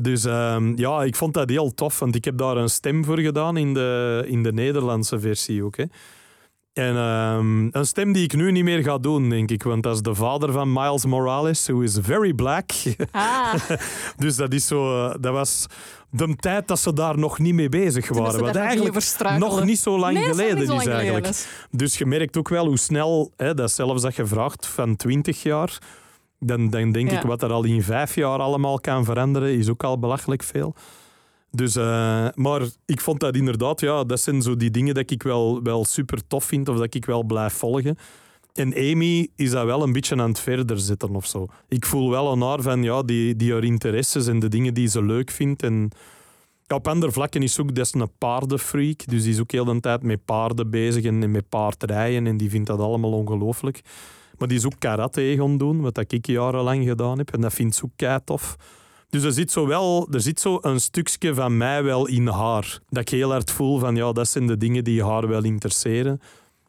[0.02, 3.20] Dus ehm, ja, ik vond dat heel tof, want ik heb daar een stem voor
[3.20, 5.78] gedaan in de, in de Nederlandse versie ook.
[5.78, 5.84] Hè.
[6.78, 9.96] En ehm, een stem die ik nu niet meer ga doen, denk ik, want dat
[9.96, 12.72] is de vader van Miles Morales, who is very black.
[13.12, 13.54] Ah,
[14.18, 15.66] dus dat is zo, eh, dat was
[16.10, 18.40] de tijd dat ze daar nog niet mee bezig waren.
[18.40, 18.96] Wat eigenlijk
[19.38, 21.28] nog niet zo lang nee, is geleden zo is lang eigenlijk.
[21.28, 21.48] is.
[21.72, 25.44] Dus je merkt ook wel hoe snel, hè, dat zelfs dat je vraagt van 20
[25.44, 25.78] jaar,
[26.40, 27.18] dan, dan denk Ja.
[27.18, 30.76] ik wat er al in vijf jaar allemaal kan veranderen, is ook al belachelijk veel.
[31.52, 35.24] Dus, eh, maar ik vond dat inderdaad, ja, dat zijn zo die dingen dat ik
[35.24, 37.98] wel, wel super tof vind of dat ik wel blijf volgen.
[38.54, 41.48] En Amy is dat wel een beetje aan het verder zetten of zo.
[41.68, 44.88] Ik voel wel aan haar van, ja, die, die haar interesses en de dingen die
[44.88, 45.64] ze leuk vindt.
[45.64, 45.90] En
[46.68, 49.06] op andere vlakken is ze ook, een paardenfreak.
[49.06, 52.28] Dus die is ook heel de tijd met paarden bezig en, met paardrijden.
[52.28, 53.82] En die vindt dat allemaal ongelooflijk.
[54.38, 57.34] Maar die is ook karate gaan doen, wat ik jarenlang gedaan heb.
[57.34, 58.56] En dat vindt ze ook kei tof.
[59.10, 62.80] Dus er zit, zo wel, er zit zo een stukje van mij wel in haar.
[62.90, 66.22] Dat ik heel hard voel van, ja, dat zijn de dingen die haar wel interesseren.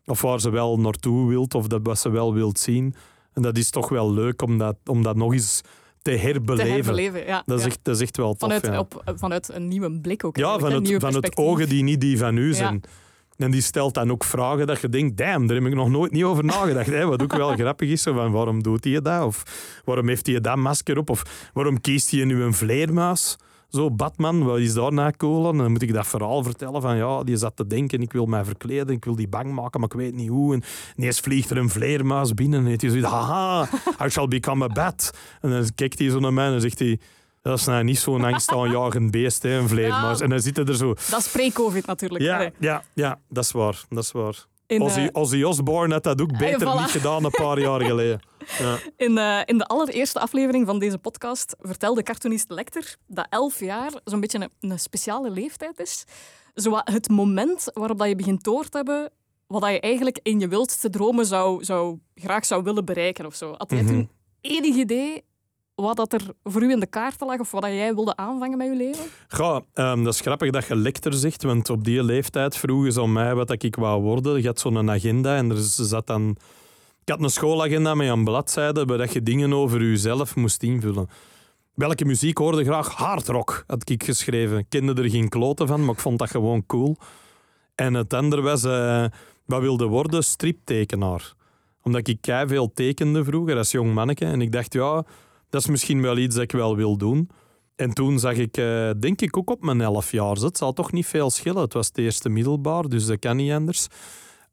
[0.07, 2.95] Of waar ze wel naartoe wilt, of dat wat ze wel wilt zien.
[3.33, 5.61] En dat is toch wel leuk om dat, om dat nog eens
[6.03, 6.73] te Te herbeleven.
[6.73, 7.43] herbeleven, ja.
[7.47, 7.71] Dat, is ja.
[7.71, 8.39] echt, dat is echt wel tof.
[8.39, 8.79] Vanuit, ja.
[8.79, 10.37] op, vanuit een nieuwe blik ook.
[10.37, 11.53] Ja, eigenlijk, van hè, het, nieuwe van het perspectief.
[11.53, 12.83] ogen die niet die van u zijn.
[13.39, 16.13] En die stelt dan ook vragen dat je denkt, damn, daar heb ik nog nooit
[16.13, 16.87] niet over nagedacht.
[16.87, 17.07] Hè?
[17.07, 19.25] Wat ook wel grappig is, van waarom doet hij dat?
[19.25, 19.43] Of
[19.85, 21.11] waarom heeft hij dat masker op?
[21.11, 23.37] Of waarom kiest hij nu een vleermuis?
[23.69, 25.59] Zo, Batman, wat is daar nou cool aan?
[25.59, 28.45] Dan moet ik dat verhaal vertellen van, ja, die zat te denken, ik wil mij
[28.45, 30.55] verkleden, ik wil die bang maken, maar ik weet niet hoe.
[30.55, 30.63] En
[30.97, 33.69] ineens vliegt er een vleermuis binnen en hij haha,
[34.05, 35.19] I shall become a bat.
[35.41, 37.01] En dan kijkt hij zo naar mij en zegt hij,
[37.43, 40.19] dat is nou niet zo'n angstaanjagend beest, hè, een vleermuis.
[40.19, 40.25] Ja.
[40.25, 40.95] En dan zit hij er zo...
[41.11, 42.25] Dat is pre-covid natuurlijk.
[42.25, 43.85] Ja, ja, ja, dat is waar.
[43.89, 44.47] Dat is waar.
[44.67, 46.81] In, Ozzy, eh, Ozzy Osbourne had dat ook beter voilà.
[46.81, 48.21] niet gedaan een paar jaar geleden.
[48.59, 48.79] Ja.
[48.97, 53.93] In, eh, in de allereerste aflevering van deze podcast vertelde cartoonist Lecter dat elf jaar
[54.05, 56.05] zo'n beetje een, een speciale leeftijd is.
[56.55, 59.11] Zo het moment waarop dat je begint door te hebben
[59.47, 63.35] wat dat je eigenlijk in je wildste dromen zou, zou, graag zou willen bereiken of
[63.35, 63.55] zo.
[63.59, 63.89] Had jij Mhm.
[63.93, 65.25] toen enig idee
[65.83, 68.59] wat dat er voor u in de kaarten lag of wat dat jij wilde aanvangen
[68.59, 69.05] met je leven?
[69.29, 73.01] Goh, ehm, dat is grappig dat je lector zegt, want op die leeftijd vroegen ze
[73.01, 74.41] aan mij wat ik wou worden.
[74.41, 76.37] Je had zo'n agenda en er zat dan...
[77.05, 81.09] Ik had een schoolagenda met een bladzijde waar je dingen over jezelf moest invullen.
[81.75, 82.89] Welke muziek hoorde graag?
[82.89, 84.59] Hardrock, had ik geschreven.
[84.59, 86.97] Ik kende er geen kloten van, maar ik vond dat gewoon cool.
[87.75, 89.05] En het andere was, eh,
[89.45, 90.25] wat wilde worden?
[90.25, 91.33] Striptekenaar.
[91.83, 94.25] Omdat ik veel tekende vroeger als jong manneke.
[94.25, 95.05] En ik dacht, ja,
[95.51, 97.31] dat is misschien wel iets dat ik wel wil doen.
[97.77, 100.93] En toen zag ik, eh, denk ik ook op mijn elf jaar, het zal toch
[100.93, 101.63] niet veel schillen.
[101.63, 103.87] Het was het eerste middelbaar, dus dat kan niet anders.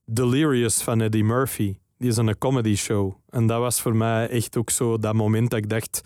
[0.06, 1.76] Delirious van Eddie Murphy.
[1.98, 3.14] Die is een comedy show.
[3.30, 6.02] En dat was voor mij echt ook zo dat moment dat ik dacht,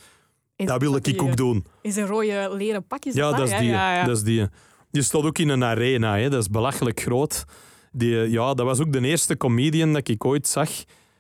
[0.56, 1.66] Is dat wil ik die, ook eh, doen.
[1.82, 3.12] Is een rode leren pakje?
[3.14, 3.70] Ja, dat is die.
[3.70, 4.04] Ja, ja.
[4.04, 4.48] Dat is die.
[4.92, 6.30] Die stond ook in een arena, hè.
[6.30, 7.46] dat is belachelijk groot.
[7.92, 10.70] Die, ja, dat was ook de eerste comedian dat ik ooit zag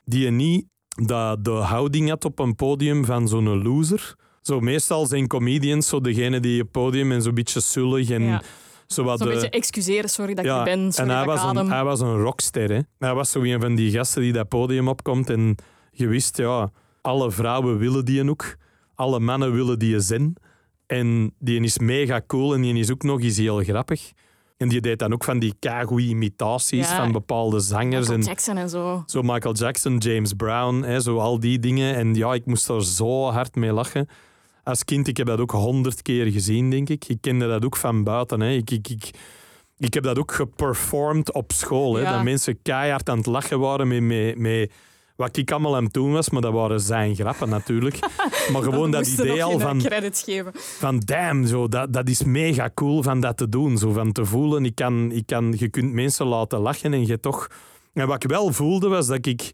[0.05, 0.65] die niet
[1.07, 4.15] dat de houding had op een podium van zo'n loser.
[4.41, 8.41] Zo, meestal zijn comedians zo degene die op podium en zo'n beetje zullig en Ja.
[8.87, 11.25] zo wat Zo'n de- beetje excuseren, sorry dat ik ja, er ben, sorry en hij
[11.25, 12.69] dat ik was, een, hij was een rockster.
[12.71, 12.79] Hè.
[12.99, 15.55] Hij was zo een van die gasten die dat podium opkomt en
[15.91, 18.55] je wist, ja, alle vrouwen willen die ook.
[18.95, 20.33] Alle mannen willen die zijn.
[20.87, 24.11] En die is mega cool en die is ook nog eens heel grappig.
[24.59, 26.95] En die deed dan ook van die keigoede imitaties Ja.
[26.95, 27.99] van bepaalde zangers.
[27.99, 29.03] Michael En Jackson en zo.
[29.05, 31.95] zo Michael Jackson, James Brown, hè, zo al die dingen.
[31.95, 34.07] En ja, ik moest er zo hard mee lachen.
[34.63, 37.05] Als kind, ik heb dat ook honderd keer gezien, denk ik.
[37.07, 38.39] Ik kende dat ook van buiten.
[38.39, 38.49] Hè.
[38.51, 39.09] Ik, ik, ik,
[39.77, 41.95] ik heb dat ook geperformed op school.
[41.95, 42.01] Hè.
[42.01, 42.11] Ja.
[42.13, 44.71] Dat mensen keihard aan het lachen waren met, met, met
[45.19, 46.29] wat ik allemaal aan het doen was.
[46.29, 47.99] Maar dat waren zijn grappen natuurlijk.
[48.51, 50.51] maar gewoon dat, idee al van credits geven.
[50.55, 53.77] van damn, zo, dat, dat is mega cool van dat te doen.
[53.77, 57.19] Zo van te voelen, ik kan, ik kan, je kunt mensen laten lachen en je
[57.19, 57.47] toch...
[57.93, 59.51] En wat ik wel voelde was dat ik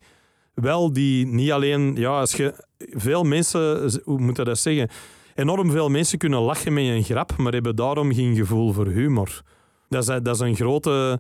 [0.54, 1.96] wel die, niet alleen...
[1.96, 2.66] Ja, als je...
[2.78, 4.90] Veel mensen, hoe moet je dat zeggen?
[5.36, 9.42] Enorm veel mensen kunnen lachen met een grap, maar hebben daarom geen gevoel voor humor.
[9.90, 11.20] Dat is, dat is een grote...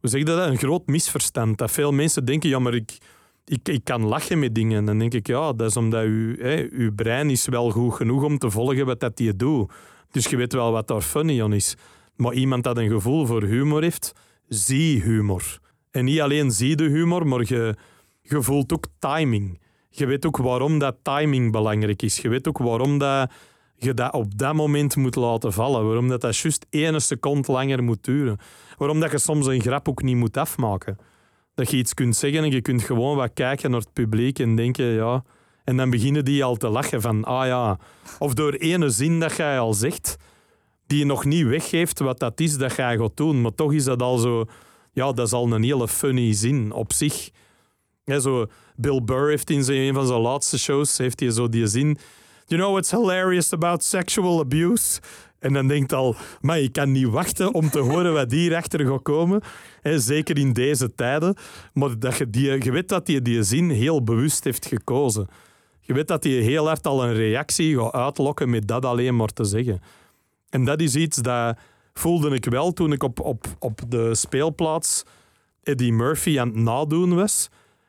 [0.00, 0.48] Hoe zeg je dat?
[0.48, 1.58] Een groot misverstand.
[1.58, 2.98] Dat veel mensen denken, ja, maar ik,
[3.48, 4.84] ik, ik kan lachen met dingen.
[4.84, 8.22] Dan denk ik, ja, dat is omdat uw, hè, uw brein is wel goed genoeg
[8.22, 9.72] om te volgen wat dat je doet.
[10.10, 11.76] Dus je weet wel wat daar funny aan is.
[12.16, 14.12] Maar iemand dat een gevoel voor humor heeft,
[14.48, 15.58] zie humor.
[15.90, 17.74] En niet alleen zie de humor, maar je,
[18.22, 19.60] je voelt ook timing.
[19.90, 22.18] Je weet ook waarom dat timing belangrijk is.
[22.18, 23.30] Je weet ook waarom dat
[23.76, 25.84] je dat op dat moment moet laten vallen.
[25.86, 28.38] Waarom dat, dat juist één seconde langer moet duren.
[28.76, 30.98] Waarom dat je soms een grap ook niet moet afmaken.
[31.58, 34.56] Dat je iets kunt zeggen en je kunt gewoon wat kijken naar het publiek en
[34.56, 35.24] denken, ja...
[35.64, 37.78] En dan beginnen die al te lachen van, ah ja...
[38.18, 40.16] Of door ene zin dat jij al zegt,
[40.86, 43.40] die je nog niet weggeeft wat dat is dat jij gaat doen.
[43.40, 44.44] Maar toch is dat al zo...
[44.92, 47.30] Ja, dat is al een hele funny zin op zich.
[48.04, 51.48] Ja, zo, Bill Burr heeft in zijn, een van zijn laatste shows heeft hij zo
[51.48, 51.98] die zin...
[52.46, 55.00] You know what's hilarious about sexual abuse?
[55.38, 59.02] En dan denkt al, maar ik kan niet wachten om te horen wat hierachter gaat
[59.02, 59.40] komen.
[59.82, 61.36] Zeker in deze tijden.
[61.72, 65.28] Maar dat je, die, je weet dat hij die zin heel bewust heeft gekozen.
[65.80, 69.32] Je weet dat hij heel hard al een reactie gaat uitlokken met dat alleen maar
[69.32, 69.80] te zeggen.
[70.48, 71.58] En dat is iets dat
[71.92, 75.02] voelde ik wel toen ik op, op, op de speelplaats
[75.62, 77.48] Eddie Murphy aan het nadoen was.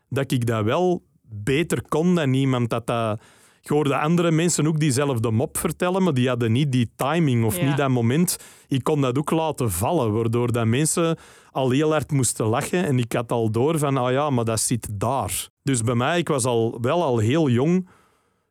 [0.10, 3.22] Dat ik dat wel beter kon dan iemand dat dat...
[3.70, 7.58] Ik hoorde andere mensen ook diezelfde mop vertellen, maar die hadden niet die timing of
[7.58, 7.66] Ja.
[7.66, 8.38] niet dat moment.
[8.68, 11.18] Ik kon dat ook laten vallen, waardoor dat mensen
[11.52, 12.86] al heel hard moesten lachen.
[12.86, 15.50] En ik had al door van, ah ja, maar dat zit daar.
[15.64, 17.88] Dus bij mij, ik was al, wel al heel jong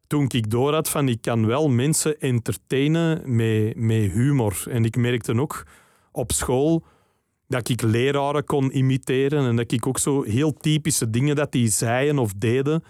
[0.07, 4.63] toen ik door had van, ik kan wel mensen entertainen met, met humor.
[4.71, 5.67] En ik merkte ook
[6.13, 6.85] op school
[7.49, 11.69] dat ik leraren kon imiteren en dat ik ook zo heel typische dingen dat die
[11.69, 12.83] zeiden of deden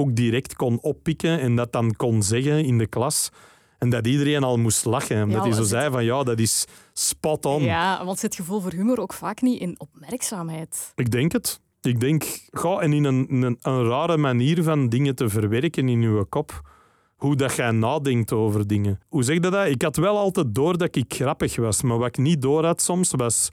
[0.00, 3.30] ook direct kon oppikken en dat dan kon zeggen in de klas.
[3.78, 5.16] En dat iedereen al moest lachen.
[5.16, 7.62] En Ja, dat hij zo zei van ja, dat is spot on.
[7.62, 10.92] Ja, want zit gevoel voor humor ook vaak niet in opmerkzaamheid.
[10.94, 11.60] Ik denk het.
[11.80, 16.02] Ik denk, ga en in een, een, een rare manier van dingen te verwerken in
[16.02, 16.70] je kop.
[17.16, 19.00] Hoe dat jij nadenkt over dingen.
[19.08, 19.66] Hoe zeg je dat?
[19.66, 21.82] Ik had wel altijd door dat ik grappig was.
[21.82, 23.50] Maar wat ik niet door had soms, was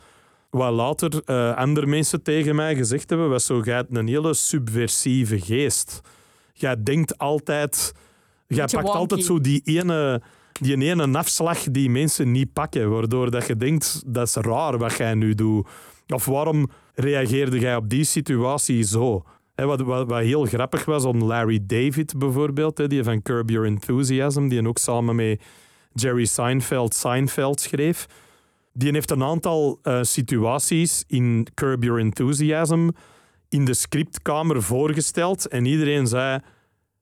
[0.50, 4.34] wat later eh, andere mensen tegen mij gezegd hebben, was zo, jij hebt een hele
[4.34, 6.02] subversieve geest.
[6.60, 7.94] Jij denkt altijd...
[8.48, 8.98] Jij pakt wonky.
[8.98, 10.22] altijd zo die ene,
[10.54, 12.90] die ene afslag die mensen niet pakken.
[12.90, 15.68] Waardoor dat je denkt, dat is raar wat jij nu doet.
[16.08, 19.24] Of waarom reageerde jij op die situatie zo?
[19.56, 24.48] Wat, wat, wat heel grappig was om Larry David bijvoorbeeld, die van Curb Your Enthusiasm,
[24.48, 25.42] die ook samen met
[25.94, 28.08] Jerry Seinfeld Seinfeld schreef.
[28.74, 32.90] Die heeft een aantal eh, situaties in Curb Your Enthusiasm
[33.50, 35.48] in de scriptkamer voorgesteld.
[35.48, 36.40] En iedereen zei,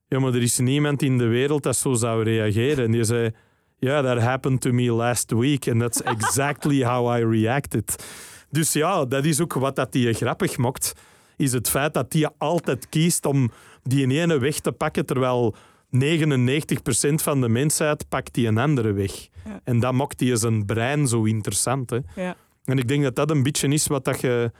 [0.07, 2.85] ja, maar er is niemand in de wereld dat zo zou reageren.
[2.85, 3.31] En die zei,
[3.77, 5.67] ja, that happened to me last week.
[5.67, 8.05] And that's exactly how I reacted.
[8.49, 10.93] Dus ja, dat is ook wat dat die grappig maakt.
[11.37, 13.51] Is het feit dat die altijd kiest om
[13.83, 15.55] die ene weg te pakken, terwijl
[15.95, 19.27] 99% van de mensheid pakt die een andere weg.
[19.45, 19.59] Ja.
[19.63, 21.89] En dat maakt die zijn brein zo interessant.
[21.89, 21.99] Hè.
[22.15, 22.35] Ja.
[22.63, 24.51] En ik denk dat dat een beetje is wat dat je,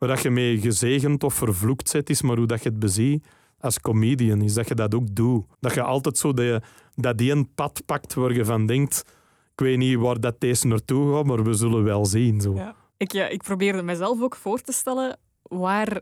[0.00, 3.26] waar dat je mee gezegend of vervloekt zit, is maar hoe dat je het beziet
[3.60, 5.44] als comedian, is dat je dat ook doet.
[5.60, 6.60] Dat je altijd zo de,
[6.94, 9.04] dat die een pad pakt waar je van denkt,
[9.52, 12.40] ik weet niet waar dat deze naartoe gaat, maar we zullen wel zien.
[12.40, 12.54] Zo.
[12.54, 12.74] Ja.
[12.96, 16.00] Ik, ja, ik probeerde mezelf ook voor te stellen waar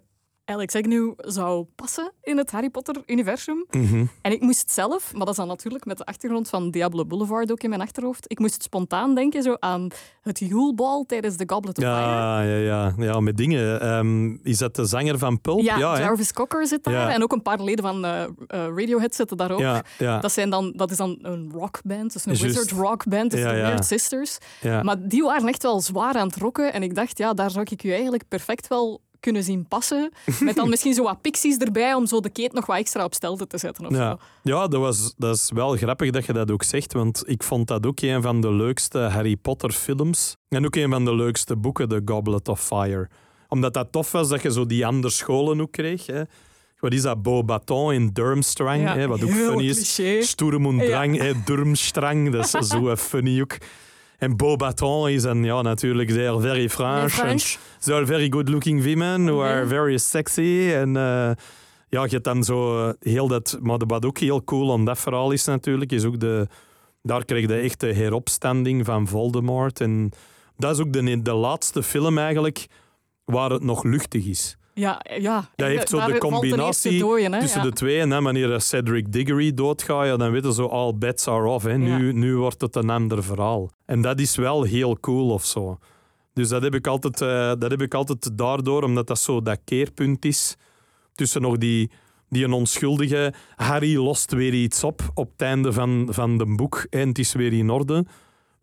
[0.48, 3.64] Alex Agnew zou passen in het Harry Potter-universum.
[3.70, 4.04] Mhm.
[4.22, 7.52] En ik moest zelf, maar dat is dan natuurlijk met de achtergrond van Diablo Boulevard
[7.52, 9.88] ook in mijn achterhoofd, ik moest spontaan denken zo aan
[10.22, 11.96] het Yule-ball tijdens de Goblet of Fire.
[11.98, 13.80] Ja, ja, ja, ja, met dingen.
[13.80, 15.60] Ehm, is dat de zanger van Pulp?
[15.60, 15.78] Ja?
[15.78, 17.12] Jarvis Cocker zit daar Ja.
[17.12, 19.58] en ook een paar leden van eh, eh, Radiohead zitten daar ook.
[19.60, 23.40] Ja, ja, Dat, zijn dan, dat is dan een rockband, dus een wizard rockband, dus
[23.40, 23.62] Ja, de ja.
[23.66, 24.38] Weird Sisters.
[24.60, 24.82] ja.
[24.82, 27.66] Maar die waren echt wel zwaar aan het rocken en ik dacht, ja, daar zou
[27.70, 30.12] ik u eigenlijk perfect wel kunnen zien passen.
[30.40, 33.14] Met dan misschien zo wat pixies erbij om zo de keet nog wat extra op
[33.14, 33.86] stelte te zetten.
[33.86, 34.50] Of Ja, zo.
[34.50, 37.66] ja dat, was, dat is wel grappig dat je dat ook zegt, want ik vond
[37.68, 40.36] dat ook een van de leukste Harry Potter films.
[40.48, 43.08] En ook een van de leukste boeken, The Goblet of Fire.
[43.48, 46.06] Omdat dat tof was dat je zo die andere scholen ook kreeg.
[46.06, 46.22] Hè.
[46.78, 47.22] Wat is dat?
[47.22, 49.74] Beaubaton in Durmstrang, Ja, hè, wat ook funny is.
[49.94, 50.22] cliché.
[50.22, 53.56] Sturm und Drang, hè, Durmstrang, dat is zo funny ook.
[54.18, 57.12] En Beaubaton is een, ja, natuurlijk zeer very French.
[57.12, 57.58] Very French.
[57.74, 59.66] And They are very good looking women who are Ja.
[59.66, 60.70] very sexy.
[60.74, 61.30] En eh,
[61.88, 63.58] ja, je hebt dan zo eh, heel dat...
[63.60, 66.46] Maar wat ook heel cool aan dat verhaal is natuurlijk, is ook de...
[67.02, 69.80] Daar kreeg je echt de heropstanding van Voldemort.
[69.80, 70.10] En
[70.56, 72.66] dat is ook de, de laatste film eigenlijk
[73.24, 74.57] waar het nog luchtig is.
[74.78, 75.48] Ja, ja.
[75.56, 77.40] Dat heeft zo de combinatie dooien, hè?
[77.40, 77.66] tussen ja.
[77.66, 78.00] de twee.
[78.00, 81.64] En wanneer Cedric Diggory doodgaat, ja, dan weten ze all bets are off.
[81.64, 81.78] Hè.
[81.78, 82.12] Nu, Ja.
[82.12, 83.70] nu wordt het een ander verhaal.
[83.86, 85.78] En dat is wel heel cool of zo.
[86.34, 89.58] Dus dat heb ik altijd, eh, dat heb ik altijd daardoor, omdat dat zo dat
[89.64, 90.56] keerpunt is.
[91.14, 91.90] Tussen nog die,
[92.28, 96.86] die een onschuldige Harry lost weer iets op op het einde van, van de boek
[96.90, 98.04] en het is weer in orde.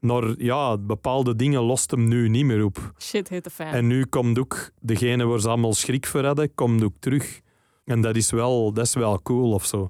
[0.05, 2.93] Maar ja, bepaalde dingen lost hem nu niet meer op.
[2.99, 3.67] Shit heet de fan.
[3.67, 7.39] En nu komt ook degene waar ze allemaal schrik voor hadden, komt ook terug.
[7.85, 9.89] En dat is wel, dat is wel cool of zo.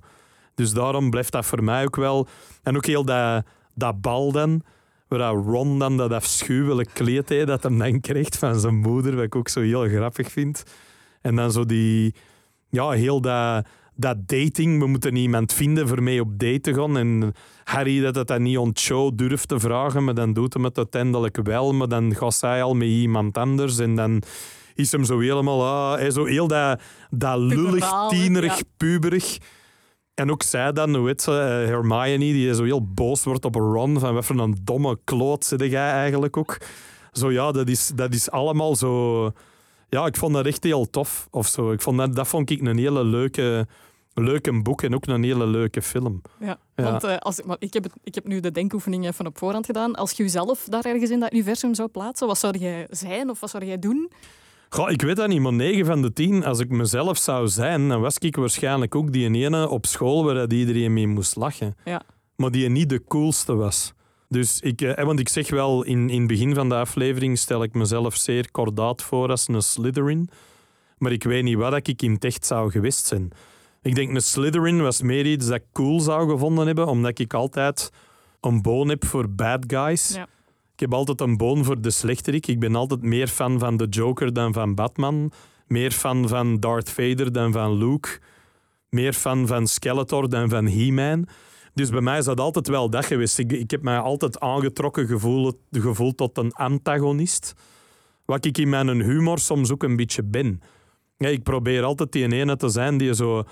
[0.55, 2.27] Dus daarom blijft dat voor mij ook wel.
[2.63, 4.61] En ook heel dat, dat bal dan,
[5.07, 9.35] waar Ron dan dat afschuwelijk kleed dat hem dan krijgt van zijn moeder, wat ik
[9.35, 10.63] ook zo heel grappig vind.
[11.21, 12.15] En dan zo die,
[12.69, 14.79] ja, heel dat, dat dating.
[14.79, 16.97] We moeten iemand vinden voor mee op date te gaan.
[16.97, 17.33] En
[17.65, 20.77] Harry dat het dan niet on show durft te vragen, maar dan doet hem het
[20.77, 21.73] uiteindelijk wel.
[21.73, 24.21] Maar dan gaat zij al met iemand anders en dan
[24.75, 25.65] is hem zo helemaal...
[25.65, 28.63] Ah, hij zo heel dat, dat lullig, tienerig, Ja.
[28.77, 29.37] puberig.
[30.13, 33.55] En ook zij dan, hoe heet ze, eh, Hermione, die zo heel boos wordt op
[33.55, 33.99] Ron.
[33.99, 36.57] Van wat voor een domme kloot zit jij eigenlijk ook.
[37.11, 39.31] Zo ja, dat is, dat is allemaal zo...
[39.89, 41.71] Ja, ik vond dat echt heel tof of zo.
[41.71, 43.67] Ik vond dat, dat vond ik een hele leuke,
[44.23, 46.21] leuke boek en ook een hele leuke film.
[46.39, 46.83] Ja, Ja.
[46.83, 49.65] want eh, als, maar ik, heb het, ik heb nu de denkoefening even op voorhand
[49.65, 49.95] gedaan.
[49.95, 53.39] Als je jezelf daar ergens in dat universum zou plaatsen, wat zou jij zijn of
[53.39, 54.11] wat zou jij doen?
[54.69, 57.89] Goh, ik weet dat niet, maar 9 van de 10, als ik mezelf zou zijn,
[57.89, 61.75] dan was ik waarschijnlijk ook die ene op school waar dat iedereen mee moest lachen.
[61.85, 62.01] Ja.
[62.35, 63.93] Maar die niet de coolste was.
[64.29, 67.63] Dus ik, eh, want ik zeg wel, in, in het begin van de aflevering stel
[67.63, 70.29] ik mezelf zeer kordaat voor als een Slytherin.
[70.97, 73.31] Maar ik weet niet wat ik in het echt zou geweest zijn.
[73.85, 77.33] Ik denk een Slytherin was meer iets dat ik cool zou gevonden hebben, omdat ik
[77.33, 77.91] altijd
[78.41, 80.13] een boon heb voor bad guys.
[80.13, 80.27] Ja.
[80.73, 82.47] Ik heb altijd een boon voor de slechterik.
[82.47, 85.31] Ik ben altijd meer fan van de Joker dan van Batman.
[85.67, 88.19] Meer fan van Darth Vader dan van Luke.
[88.89, 91.27] Meer fan van Skeletor dan van He-Man.
[91.73, 93.37] Dus bij mij is dat altijd wel dat geweest.
[93.37, 97.53] Ik, ik heb mij altijd aangetrokken gevoeld, gevoeld tot een antagonist.
[98.25, 100.61] Wat ik in mijn humor soms ook een beetje ben.
[101.17, 103.43] Ja, ik probeer altijd die ene te zijn die zo...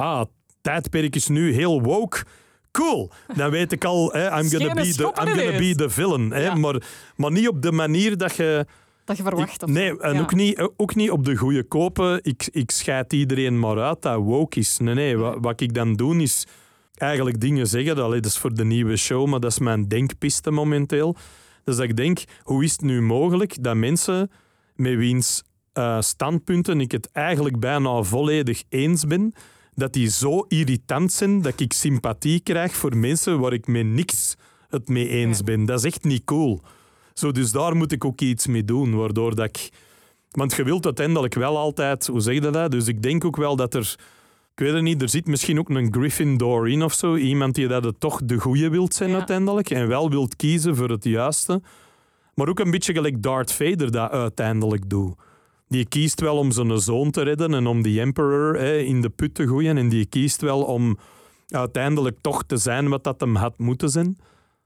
[0.00, 0.24] Ah,
[0.60, 2.24] tijdperk is nu heel woke.
[2.72, 3.10] Cool.
[3.36, 6.30] Dan weet ik al, hè, I'm gonna be the, I'm gonna be the villain.
[6.30, 6.54] Hè, Ja.
[6.54, 6.82] maar,
[7.16, 8.66] maar niet op de manier dat je...
[9.04, 9.62] Dat je verwacht.
[9.62, 10.20] Ik- nee, en Ja.
[10.20, 12.18] ook, niet, ook niet op de goede kopen.
[12.22, 14.78] Ik, ik scheid iedereen maar uit dat woke is.
[14.78, 15.16] Nee, nee.
[15.16, 16.46] Wat, wat ik dan doe is
[16.94, 17.98] eigenlijk dingen zeggen.
[17.98, 21.16] Allee, dat is voor de nieuwe show, maar dat is mijn denkpiste momenteel.
[21.64, 24.30] Dus dat ik denk, hoe is het nu mogelijk dat mensen
[24.74, 25.42] met wiens
[25.72, 29.32] eh, standpunten ik het eigenlijk bijna volledig eens ben,
[29.80, 34.36] dat die zo irritant zijn dat ik sympathie krijg voor mensen waar ik met niks
[34.68, 35.64] het mee eens ben.
[35.64, 36.60] Dat is echt niet cool.
[37.14, 39.68] Zo, dus daar moet ik ook iets mee doen, waardoor dat ik...
[40.30, 42.06] Want je wilt uiteindelijk wel altijd...
[42.06, 42.70] Hoe zeg je dat?
[42.70, 43.94] Dus ik denk ook wel dat er...
[44.54, 47.16] Ik weet het niet, er zit misschien ook een Gryffindor in of zo.
[47.16, 49.16] Iemand die dat het toch de goede wilt zijn Ja.
[49.16, 49.70] uiteindelijk.
[49.70, 51.62] En wel wilt kiezen voor het juiste.
[52.34, 55.14] Maar ook een beetje gelijk Darth Vader dat uiteindelijk doet.
[55.70, 59.08] Die kiest wel om zijn zoon te redden en om die Emperor hè, in de
[59.08, 59.76] put te gooien.
[59.76, 60.98] En die kiest wel om
[61.48, 64.18] uiteindelijk toch te zijn wat dat hem had moeten zijn.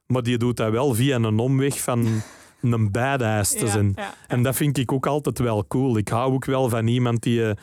[0.07, 2.07] Maar die doet dat wel via een omweg van
[2.73, 3.93] een badass te zijn.
[3.97, 4.15] ja.
[4.27, 5.97] En dat vind ik ook altijd wel cool.
[5.97, 7.57] Ik hou ook wel van iemand die eh,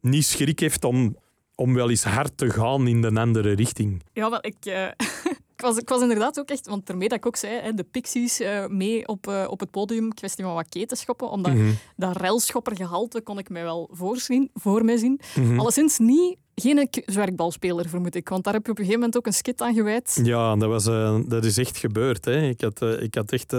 [0.00, 1.16] niet schrik heeft om,
[1.54, 4.02] om wel eens hard te gaan in de andere richting.
[4.12, 7.26] Ja, wel, ik, eh, ik, was, ik was inderdaad ook echt, want daarmee dat ik
[7.26, 10.68] ook zei, hè, de Pixies eh, mee op, eh, op het podium, kwestie van wat
[10.68, 11.70] ketenschoppen, omdat Mhm.
[11.96, 15.20] dat railschoppergehalte kon ik mij wel voorzien, voor mij zien.
[15.56, 19.26] Alleszins niet, geen zwerkbalspeler, vermoed ik, want daar heb je op een gegeven moment ook
[19.32, 20.20] een skit aan gewijd.
[20.24, 22.24] Ja, dat, was, eh, dat is echt gebeurd.
[22.24, 22.48] Hè.
[22.48, 23.50] Ik had, ik had echt,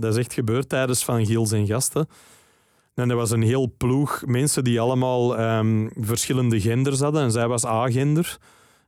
[0.00, 2.08] dat is echt gebeurd tijdens Van Giels en Gasten.
[2.94, 7.22] En er was een heel ploeg mensen die allemaal ehm, verschillende genders hadden.
[7.22, 8.38] En zij was agender.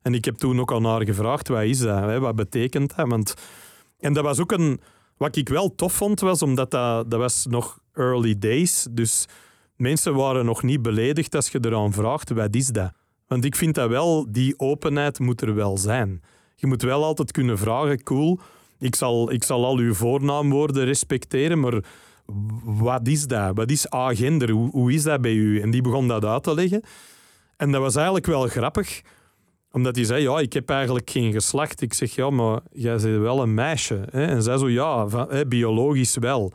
[0.04, 1.98] En ik heb toen ook aan haar gevraagd, wat is dat?
[1.98, 2.20] Hè?
[2.20, 3.08] Wat betekent dat?
[3.08, 3.34] Want,
[3.98, 4.80] en dat was ook een...
[5.16, 8.86] Wat ik wel tof vond, was omdat dat, dat was nog early days.
[8.90, 9.26] Dus
[9.76, 12.92] mensen waren nog niet beledigd als je eraan vraagt, wat is dat?
[13.26, 16.22] Want ik vind dat wel, die openheid moet er wel zijn.
[16.56, 18.40] Je moet wel altijd kunnen vragen, cool,
[18.78, 21.82] ik zal, ik zal al uw voornaamwoorden respecteren, maar
[22.64, 23.56] wat is dat?
[23.56, 24.50] Wat is agender?
[24.50, 25.60] Hoe, hoe is dat bij u?
[25.60, 26.82] En die begon dat uit te leggen.
[27.56, 29.02] En dat was eigenlijk wel grappig,
[29.74, 31.80] omdat hij zei, ja, ik heb eigenlijk geen geslacht.
[31.80, 34.04] Ik zeg, ja, maar jij bent wel een meisje.
[34.10, 34.26] Hè?
[34.26, 36.52] En zij zo, ja, van, hè, biologisch wel.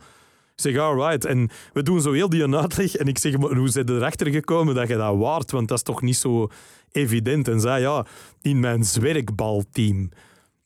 [0.54, 1.24] Ik zeg, alright.
[1.24, 2.96] En we doen zo heel die uitleg.
[2.96, 5.50] En ik zeg, maar hoe zijn erachter gekomen dat je dat waard?
[5.50, 6.48] Want dat is toch niet zo
[6.92, 7.48] evident.
[7.48, 8.06] En zei, ja,
[8.42, 10.10] in mijn zwerkbalteam.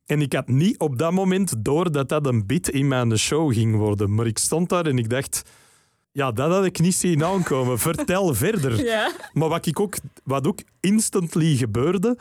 [0.06, 3.52] En ik had niet op dat moment door dat dat een bit in mijn show
[3.52, 4.14] ging worden.
[4.14, 5.42] Maar ik stond daar en ik dacht...
[6.12, 7.78] Ja, dat had ik niet zien aankomen.
[7.78, 8.84] Vertel verder.
[8.84, 9.10] Ja.
[9.32, 12.16] Maar wat, ik ook, wat ook instantly gebeurde,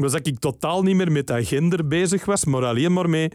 [0.00, 3.30] was dat ik totaal niet meer met dat gender bezig was, maar alleen maar mee...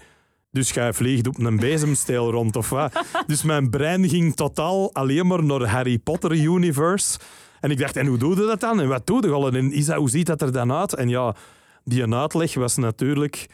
[0.51, 3.03] Dus jij vliegt op een bezemsteel rond, of wat?
[3.27, 7.19] Dus mijn brein ging totaal alleen maar naar Harry Potter universe.
[7.59, 8.79] En ik dacht, en hoe doe je dat dan?
[8.79, 9.51] En wat doe je al?
[9.51, 10.93] En is dat, hoe ziet dat er dan uit?
[10.93, 11.35] En ja,
[11.83, 13.47] die uitleg was natuurlijk...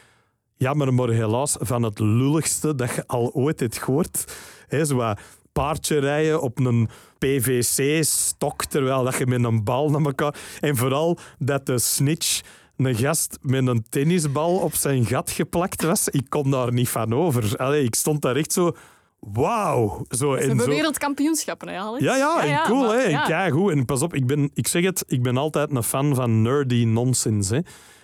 [0.57, 4.35] Jammer, maar helaas van het lulligste dat je al ooit hebt gehoord.
[4.67, 5.19] He, zo wat
[5.51, 10.35] paardje rijden op een PVC-stok, terwijl dat je met een bal naar elkaar...
[10.59, 12.41] En vooral dat de snitch
[12.85, 16.09] een gast met een tennisbal op zijn gat geplakt was.
[16.09, 17.57] Ik kon daar niet van over.
[17.57, 18.75] Allee, ik stond daar echt zo...
[19.19, 20.05] Wauw.
[20.09, 20.65] Zo, Ze en zo.
[20.65, 22.03] wereldkampioenschappen, hè, Alex?
[22.03, 23.07] Ja, ja, en cool, maar- hè.
[23.09, 23.23] Ja.
[23.23, 23.71] keigoed.
[23.71, 26.83] En pas op, ik, ben, ik zeg het, ik ben altijd een fan van nerdy
[26.85, 27.55] nonsense.
[27.55, 27.61] Hè.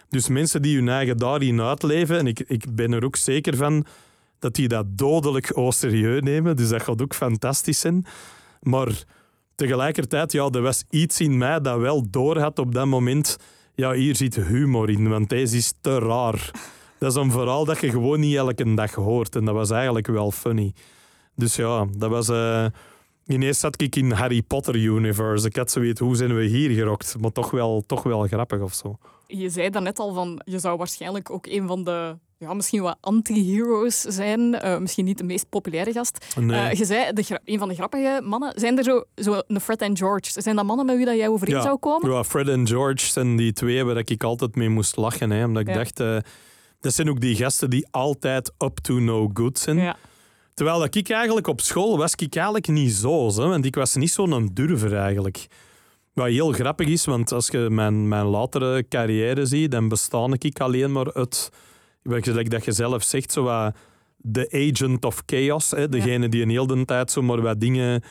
[0.10, 3.86] Dus mensen die hun eigen daarin uitleven, en ik, ik ben er ook zeker van
[4.40, 6.56] dat die dat dodelijk au serieus nemen.
[6.56, 8.06] Dus dat gaat ook fantastisch zijn.
[8.62, 9.04] Maar
[9.56, 13.38] tegelijkertijd, ja, er was iets in mij dat wel doorhad op dat moment.
[13.80, 16.52] Ja, hier zit humor in, want deze is te raar.
[16.98, 19.36] Dat is een verhaal dat je gewoon niet elke dag hoort.
[19.36, 20.74] En dat was eigenlijk wel funny.
[21.36, 22.30] Dus ja, dat was...
[22.30, 22.66] eh,
[23.28, 25.48] Ineens zat ik in Harry Potter universe.
[25.48, 27.16] Ik had zoiets, hoe zijn we hier gerokt?
[27.20, 28.98] Maar toch wel, toch wel grappig of zo.
[29.28, 32.98] Je zei daarnet al van, je zou waarschijnlijk ook een van de, ja, misschien wat
[33.02, 34.60] anti-heroes zijn.
[34.60, 36.26] Eh, misschien niet de meest populaire gast.
[36.40, 36.60] Nee.
[36.60, 38.52] Eh, je zei, de, een van de grappige mannen.
[38.56, 40.42] Zijn er zo, zo een Fred en George?
[40.42, 42.12] Zijn dat mannen met wie dat jij overeen zou komen?
[42.12, 45.30] Ja, Fred en George zijn die twee waar ik altijd mee moest lachen.
[45.32, 45.74] Hè, omdat ik Ja.
[45.76, 46.18] dacht, eh,
[46.80, 49.78] dat zijn ook die gasten die altijd up to no good zijn.
[49.78, 49.96] Ja.
[50.54, 53.28] Terwijl dat ik eigenlijk op school was ik eigenlijk niet zo.
[53.28, 55.48] Hè, want ik was niet zo'n durver eigenlijk.
[56.14, 60.60] Wat heel grappig is, want als je mijn, mijn latere carrière ziet, dan bestaan ik
[60.60, 61.50] alleen maar uit,
[62.08, 63.76] like dat je zelf zegt, zo wat
[64.18, 65.72] de agent of chaos.
[65.72, 68.04] Hè, degene die een heel de tijd zomaar wat dingen...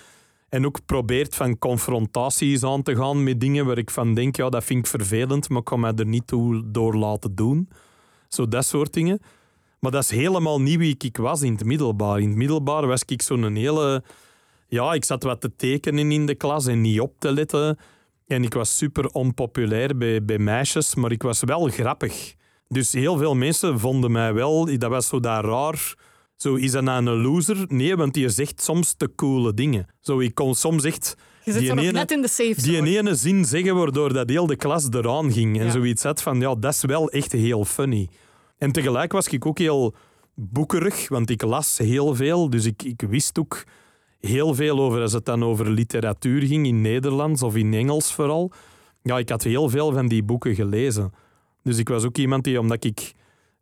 [0.49, 4.49] En ook probeert van confrontaties aan te gaan met dingen waar ik van denk, ja,
[4.49, 7.68] dat vind ik vervelend, maar ik kan mij er niet toe door laten doen.
[8.28, 9.20] Zo dat soort dingen.
[9.78, 12.20] Maar dat is helemaal niet wie ik was in het middelbaar.
[12.20, 14.05] In het middelbaar was ik zo'n hele...
[14.68, 17.78] Ja, ik zat wat te tekenen in de klas en niet op te letten.
[18.26, 22.34] En ik was super onpopulair bij, bij meisjes, maar ik was wel grappig.
[22.69, 24.79] Dus heel veel mensen vonden mij wel...
[24.79, 25.95] Dat was zo dat raar...
[26.37, 27.64] Zo, is dat nou een loser?
[27.69, 29.87] Nee, want die zegt soms te coole dingen.
[30.01, 31.14] Zo, ik kon soms echt...
[31.45, 32.99] Je zit die ene- net in de safe die zone.
[32.99, 35.59] ene zin zeggen waardoor dat heel de klas eraan ging.
[35.59, 35.71] En Ja.
[35.71, 38.09] zoiets had van, ja, dat is wel echt heel funny.
[38.59, 39.95] En tegelijk was ik ook heel
[40.35, 42.51] boekerig, want ik las heel veel.
[42.51, 43.64] Dus ik, ik wist ook
[44.21, 48.53] heel veel over, als het dan over literatuur ging, in Nederlands of in Engels vooral.
[49.03, 51.12] Ja, ik had heel veel van die boeken gelezen.
[51.67, 53.12] Dus ik was ook iemand die, omdat ik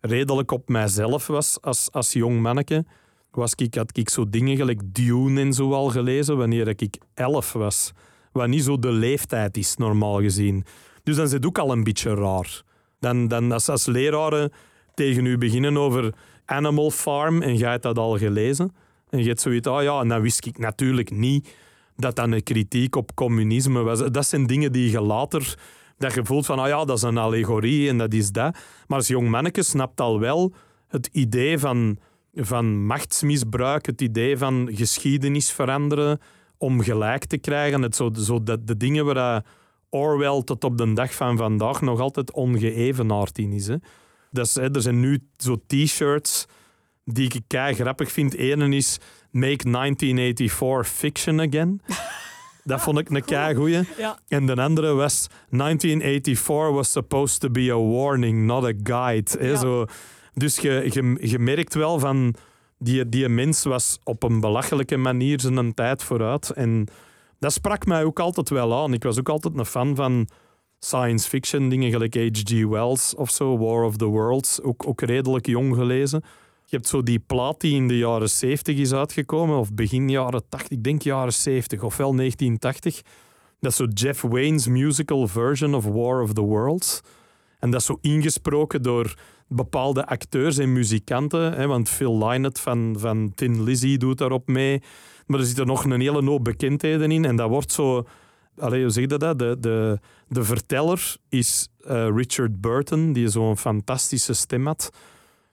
[0.01, 2.85] redelijk op mijzelf was als, als jong manneke,
[3.31, 7.53] was ik, had ik zo dingen gelijk Dune en zo al gelezen wanneer ik elf
[7.53, 7.93] was.
[8.33, 10.65] Wat niet zo de leeftijd is, normaal gezien.
[11.03, 12.63] Dus dan zit het ook al een beetje raar.
[13.01, 14.53] Dan, dan als, als leraren
[14.95, 18.75] tegen u beginnen over Animal Farm en jij hebt dat al gelezen.
[19.11, 21.55] En je hebt zoiets, ah ja, en dan wist ik natuurlijk niet
[21.97, 23.99] dat dat een kritiek op communisme was.
[23.99, 25.59] Dat zijn dingen die je later,
[26.05, 28.57] dat je voelt van, ah ja, dat is een allegorie en dat is dat.
[28.87, 30.55] Maar als jong manneke snapt al wel
[30.89, 31.99] het idee van,
[32.35, 36.21] van machtsmisbruik, het idee van geschiedenis veranderen
[36.59, 37.83] om gelijk te krijgen.
[37.83, 39.45] Het zo, zo dat, de dingen waar
[39.91, 43.67] Orwell tot op de dag van vandaag nog altijd ongeëvenaard in is.
[43.67, 43.77] Hè.
[44.31, 46.47] Dat is hè, er zijn nu zo t-shirts
[47.05, 48.35] die ik kei grappig vind.
[48.35, 48.99] Ene is
[49.31, 51.81] Make 1984 Fiction Again.
[52.65, 53.81] Dat vond ik een kei goeie.
[53.99, 54.19] Ja.
[54.29, 59.31] En de andere was 1984 was supposed to be a warning, not a guide.
[59.39, 59.57] Hè, Ja.
[59.57, 59.85] zo.
[60.35, 62.35] Dus je, je, je merkt wel van
[62.79, 66.51] die, die mens was op een belachelijke manier zijn tijd vooruit.
[66.51, 66.87] En
[67.39, 68.93] dat sprak mij ook altijd wel aan.
[68.93, 70.29] Ik was ook altijd een fan van
[70.79, 72.65] science fiction dingen, gelijk H.G.
[72.67, 74.62] Wells of zo, War of the Worlds.
[74.62, 76.23] Ook, ook redelijk jong gelezen.
[76.67, 80.49] Je hebt zo die plaat die in de jaren 70 is uitgekomen, of begin jaren
[80.49, 83.03] 80, ik denk jaren 70, ofwel 1980.
[83.61, 87.01] Dat is zo Jeff Wayne's musical version of War of the Worlds.
[87.59, 89.15] En dat is zo ingesproken door
[89.49, 91.53] bepaalde acteurs en muzikanten.
[91.53, 94.83] Hè, want Phil Lynott van, van Tin Lizzy doet daarop mee.
[95.27, 97.25] Maar er zitten nog een hele hoop bekendheden in.
[97.25, 98.07] En dat wordt zo...
[98.57, 99.39] Allee, hoe zeg dat?
[99.39, 99.99] De, de,
[100.29, 104.91] de verteller is uh, Richard Burton, die zo'n fantastische stem had.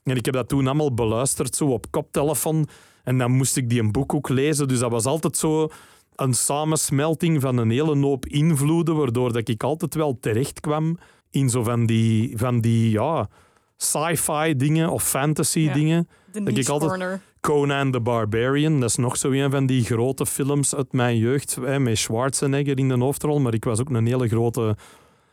[0.04, 2.68] En ik heb dat toen allemaal beluisterd, zo op koptelefoon.
[3.04, 4.68] En dan moest ik die een boek ook lezen.
[4.68, 5.68] Dus dat was altijd zo
[6.16, 10.98] een samensmelting van een hele hoop invloeden, waardoor dat ik altijd wel terecht kwam
[11.30, 13.30] in zo van die, van die ja,
[13.78, 15.74] sci-fi dingen of fantasy Ja.
[15.74, 16.08] dingen.
[16.32, 17.22] De Dat ik altijd- corner.
[17.42, 21.56] Conan the Barbarian, dat is nog zo een van die grote films uit mijn jeugd,
[21.62, 23.40] hè, met Schwarzenegger in de hoofdrol.
[23.40, 24.76] Maar ik was ook een hele grote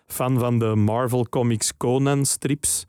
[0.06, 2.86] fan van de Marvel Comics Conan strips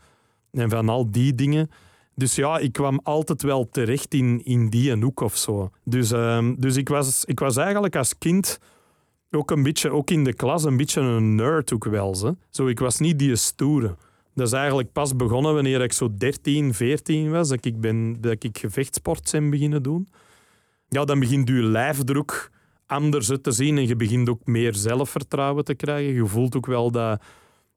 [0.51, 1.69] en van al die dingen.
[2.15, 5.71] Dus ja, ik kwam altijd wel terecht in, in die een hoek of zo.
[5.83, 8.59] Dus, ehm, dus ik, was, ik was eigenlijk als kind
[9.31, 12.15] ook een beetje, ook in de klas, een beetje een nerd ook wel.
[12.15, 13.95] Zo, zo ik was niet die stoere.
[14.35, 18.43] Dat is eigenlijk pas begonnen wanneer ik zo 13, 14 was, dat ik, ben, dat
[18.43, 20.07] ik gevechtsport ben beginnen doen.
[20.87, 22.51] Ja, dan begint je lijfdruk
[22.85, 26.13] anders te zien en je begint ook meer zelfvertrouwen te krijgen.
[26.13, 27.21] Je voelt ook wel dat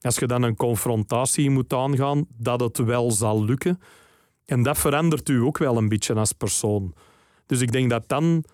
[0.03, 3.81] als je dan een confrontatie moet aangaan, dat het wel zal lukken.
[4.45, 6.95] En dat verandert u ook wel een beetje als persoon.
[7.47, 8.45] Dus ik denk dat dan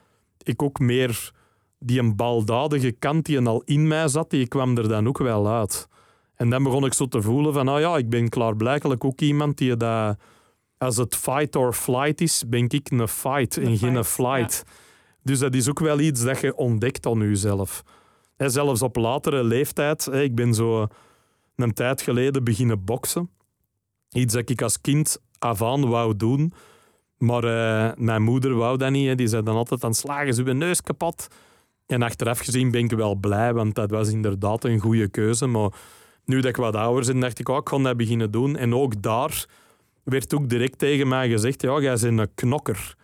[0.43, 1.33] ik ook meer
[1.79, 5.49] die een baldadige kant die al in mij zat, die kwam er dan ook wel
[5.49, 5.89] uit.
[6.35, 9.59] En dan begon ik zo te voelen van, ah ja, ik ben klaarblijkelijk ook iemand
[9.59, 10.17] die dat...
[10.79, 14.65] Als het fight or flight is, ben ik een fight en Een geen fight, flight.
[15.23, 17.83] Dus dat is ook wel iets dat je ontdekt aan jezelf.
[18.37, 20.07] Zelfs op latere leeftijd.
[20.07, 20.87] Ik ben zo
[21.59, 23.31] een tijd geleden beginnen boksen.
[24.11, 26.53] Iets dat ik als kind af aan wou doen.
[27.19, 29.07] Maar eh, mijn moeder wou dat niet.
[29.07, 29.15] Hè.
[29.15, 31.29] Die zei dan altijd aan slagen ze uw neus kapot.
[31.87, 35.47] En achteraf gezien ben ik wel blij, want dat was inderdaad een goede keuze.
[35.47, 35.71] Maar
[36.25, 38.57] nu dat ik wat ouder ben, dacht ik, oh, ik ga dat beginnen doen.
[38.57, 39.47] En ook daar
[40.03, 42.97] werd ook direct tegen mij gezegd, ja, jij bent een knokker.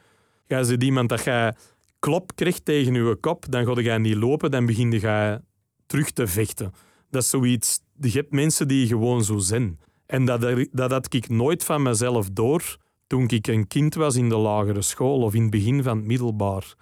[0.46, 1.54] Jij bent iemand dat jij
[1.98, 5.40] klop krijgt tegen je kop, dan ga je niet lopen, dan begin je
[5.86, 6.72] terug te vechten.
[7.10, 7.80] Dat is zoiets...
[8.00, 9.78] Je hebt mensen die gewoon zo zijn.
[10.06, 12.76] En dat, dat had ik nooit van mezelf door
[13.06, 16.06] toen ik een kind was in de lagere school of in het begin van het
[16.06, 16.74] middelbaar.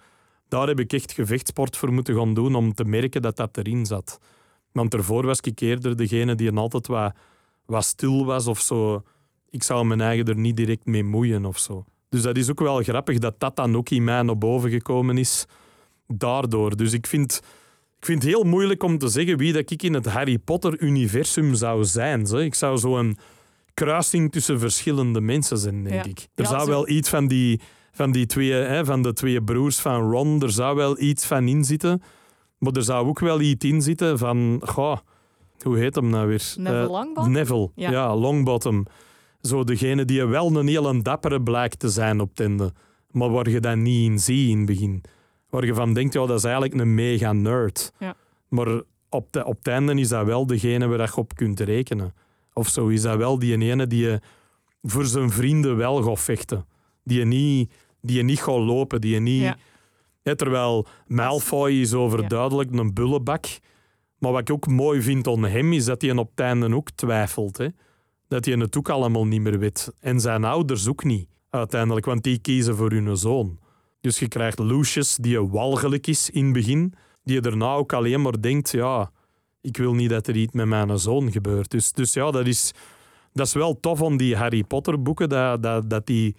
[0.47, 3.85] Daar heb ik echt gevechtsport voor moeten gaan doen om te merken dat dat erin
[3.85, 4.19] zat.
[4.71, 7.15] Want daarvoor was ik eerder degene die altijd wat,
[7.65, 9.03] wat stil was of zo.
[9.49, 11.85] Ik zou mijn eigen er niet direct mee moeien of zo.
[12.09, 15.17] Dus dat is ook wel grappig dat dat dan ook in mij naar boven gekomen
[15.17, 15.45] is.
[16.07, 16.75] Daardoor.
[16.75, 17.41] Dus ik vind,
[18.03, 21.53] ik vind het heel moeilijk om te zeggen wie dat ik in het Harry Potter-universum
[21.55, 22.25] zou zijn.
[22.27, 22.37] Zo.
[22.37, 23.17] Ik zou zo'n
[23.73, 26.09] kruising tussen verschillende mensen zijn, denk Ja.
[26.09, 26.19] ik.
[26.35, 29.41] Er Ja, zou zo- wel iets van die, van die twee, hè, van de twee
[29.43, 32.01] broers van Ron, er zou wel iets van in zitten.
[32.57, 34.97] Maar er zou ook wel iets in zitten van, goh,
[35.61, 36.53] hoe heet hem nou weer?
[36.57, 37.31] Neville Eh, Longbottom?
[37.31, 37.91] Neville, Ja.
[37.91, 38.15] ja.
[38.15, 38.85] Longbottom.
[39.41, 42.73] Zo degene die wel een hele dappere blijkt te zijn op tende.
[43.11, 45.03] Maar waar je dat niet in ziet in het begin.
[45.53, 47.93] Waar je van denkt, ja, dat is eigenlijk een mega nerd.
[47.99, 48.15] Ja.
[48.47, 52.13] Maar op, de, op het einde is dat wel degene waar je op kunt rekenen.
[52.53, 54.19] Of zo is dat wel die ene die je
[54.81, 56.65] voor zijn vrienden wel gaat vechten.
[57.03, 59.41] Die je niet, die je niet gaat lopen, die je niet...
[59.41, 59.57] Ja.
[60.21, 63.45] Ja, terwijl Malfoy is overduidelijk een bullebak.
[64.17, 66.91] Maar wat ik ook mooi vind aan hem, is dat hij op het einde ook
[66.91, 67.57] twijfelt.
[67.57, 67.67] Hè?
[68.27, 69.93] Dat hij het ook allemaal niet meer weet.
[69.99, 73.61] En zijn ouders ook niet, uiteindelijk, want die kiezen voor hun zoon.
[74.03, 76.93] Dus je krijgt Lucius, die walgelijk is in het begin,
[77.23, 79.11] die daarna ook alleen maar denkt, ja,
[79.61, 81.71] ik wil niet dat er iets met mijn zoon gebeurt.
[81.71, 82.71] Dus, dus ja, dat is,
[83.33, 86.35] dat is wel tof aan die Harry Potter boeken, dat, dat, dat die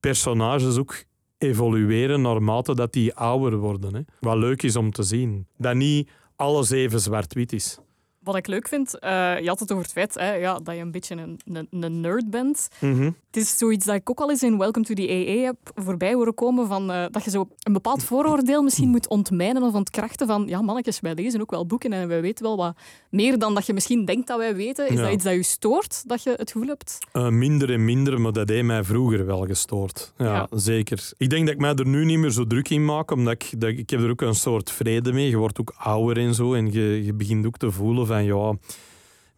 [0.00, 1.04] personages ook
[1.38, 3.94] evolueren naarmate dat die ouder worden.
[3.94, 4.00] Hè.
[4.20, 5.46] Wat leuk is om te zien.
[5.56, 7.78] Dat niet alles even zwart-wit is.
[8.26, 10.80] Wat ik leuk vind, eh, je had het over het feit hè, ja, dat je
[10.80, 12.68] een beetje een, een, een nerd bent.
[12.80, 13.02] Mhm.
[13.04, 16.14] Het is zoiets dat ik ook al eens in Welcome to the AA heb voorbij
[16.14, 20.26] horen komen, van, eh, dat je zo een bepaald vooroordeel misschien moet ontmijnen of ontkrachten
[20.26, 22.76] van, ja mannetjes, wij lezen ook wel boeken en wij weten wel wat
[23.10, 24.88] meer dan dat je misschien denkt dat wij weten.
[24.88, 25.02] Is Ja.
[25.02, 26.98] dat iets dat je stoort, dat je het gevoel hebt?
[27.12, 30.12] Eh, minder en minder, maar dat heeft mij vroeger wel gestoord.
[30.16, 30.46] Ja, Ja.
[30.58, 31.12] zeker.
[31.16, 33.60] Ik denk dat ik mij er nu niet meer zo druk in maak, omdat ik,
[33.60, 35.28] dat, ik heb er ook een soort vrede mee.
[35.28, 38.56] Je wordt ook ouder en zo en je, je begint ook te voelen van ja...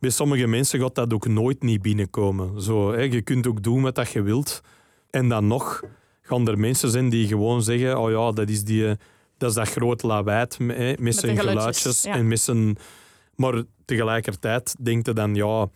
[0.00, 2.62] Bij sommige mensen gaat dat ook nooit niet binnenkomen.
[2.62, 4.60] Zo, hè, je kunt ook doen wat dat je wilt.
[5.10, 5.82] En dan nog
[6.22, 8.86] gaan er mensen zijn die gewoon zeggen: Oh ja, dat is, die,
[9.36, 12.02] dat, is dat groot lawaai hè, met, zijn geluidjes, geluidjes.
[12.02, 12.12] ja.
[12.12, 12.76] En met zijn...
[13.34, 15.68] Maar tegelijkertijd denkt je dan: Ja,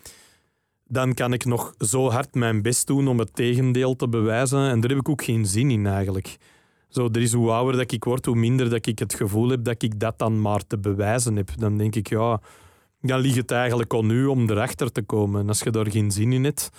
[0.86, 4.68] dan kan ik nog zo hard mijn best doen om het tegendeel te bewijzen.
[4.68, 6.36] En daar heb ik ook geen zin in eigenlijk.
[6.88, 9.64] Zo, er is hoe ouder dat ik word, hoe minder dat ik het gevoel heb
[9.64, 11.50] dat ik dat dan maar te bewijzen heb.
[11.56, 12.40] Dan denk ik, ja,
[13.02, 15.40] dan ligt het eigenlijk aan u om erachter te komen.
[15.40, 16.70] En als je daar geen zin in hebt,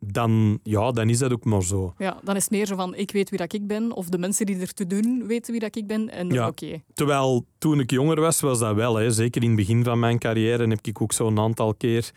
[0.00, 1.94] dan, ja, dan is dat ook maar zo.
[1.98, 4.18] Ja, dan is het meer zo van, ik weet wie dat ik ben, of de
[4.18, 6.46] mensen die er te doen weten wie dat ik ben, en Ja.
[6.46, 6.82] oké.
[6.94, 8.96] Terwijl toen ik jonger was, was dat wel.
[8.96, 9.10] Hè.
[9.10, 12.10] Zeker in het begin van mijn carrière heb ik ook zo'n aantal keer...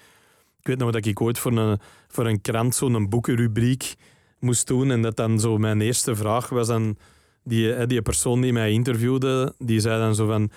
[0.60, 3.95] Ik weet nog dat ik ooit voor een, voor een krant zo'n boekenrubriek
[4.39, 4.91] moest doen.
[4.91, 6.97] En dat dan zo mijn eerste vraag was aan
[7.43, 9.54] die, die persoon die mij interviewde.
[9.58, 10.52] Die zei dan zo van...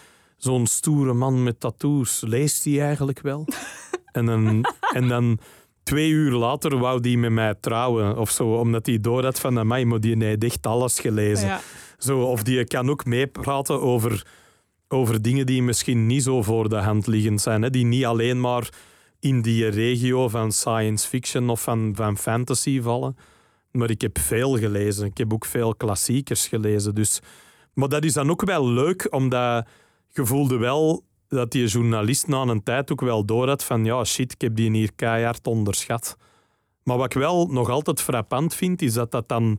[0.44, 3.46] Zo'n stoere man met tattoos, leest hij eigenlijk wel?
[4.12, 5.38] en, dan, en dan
[5.82, 8.54] twee uur later wou die met mij trouwen of zo.
[8.54, 9.58] Omdat hij door had van...
[9.58, 11.46] Amai, maar die heeft echt alles gelezen.
[11.46, 11.60] Ja.
[11.98, 14.26] Zo, of die kan ook meepraten over,
[14.88, 17.62] over dingen die misschien niet zo voor de hand liggend zijn.
[17.62, 17.70] Hè?
[17.70, 18.68] Die niet alleen maar
[19.20, 23.16] in die regio van science fiction of van, van fantasy vallen.
[23.70, 25.06] Maar ik heb veel gelezen.
[25.06, 26.94] Ik heb ook veel klassiekers gelezen.
[26.94, 27.20] Dus.
[27.74, 29.66] Maar dat is dan ook wel leuk, omdat
[30.14, 34.04] je voelde wel dat die journalist na een tijd ook wel door had van ja,
[34.04, 36.16] shit, ik heb die hier keihard onderschat.
[36.82, 39.58] Maar wat ik wel nog altijd frappant vind, is dat dat dan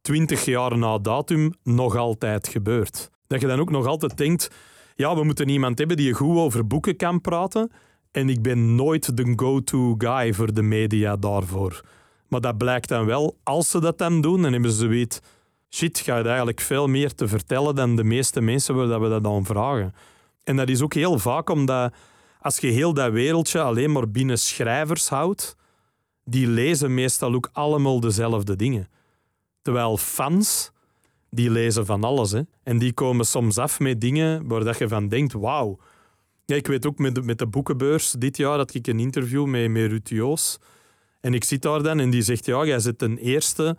[0.00, 3.10] twintig jaar na datum nog altijd gebeurt.
[3.26, 4.50] Dat je dan ook nog altijd denkt,
[4.94, 7.70] ja, we moeten iemand hebben die goed over boeken kan praten.
[8.10, 11.80] En ik ben nooit de go-to guy voor de media daarvoor.
[12.28, 15.20] Maar dat blijkt dan wel, als ze dat dan doen, dan hebben ze zoiets...
[15.70, 19.22] Shit, je eigenlijk veel meer te vertellen dan de meeste mensen waar dat we dat
[19.22, 19.94] dan vragen.
[20.44, 21.94] En dat is ook heel vaak omdat
[22.40, 25.56] als je heel dat wereldje alleen maar binnen schrijvers houdt,
[26.24, 28.88] die lezen meestal ook allemaal dezelfde dingen.
[29.62, 30.70] Terwijl fans,
[31.30, 32.30] die lezen van alles.
[32.30, 32.40] Hè.
[32.62, 35.78] En die komen soms af met dingen waar dat je van denkt, wauw.
[36.44, 39.46] Ja, ik weet ook met de, met de boekenbeurs dit jaar dat ik een interview
[39.46, 40.58] met, met.
[41.20, 43.76] En ik zit daar dan en die zegt, ja, jij zit ten eerste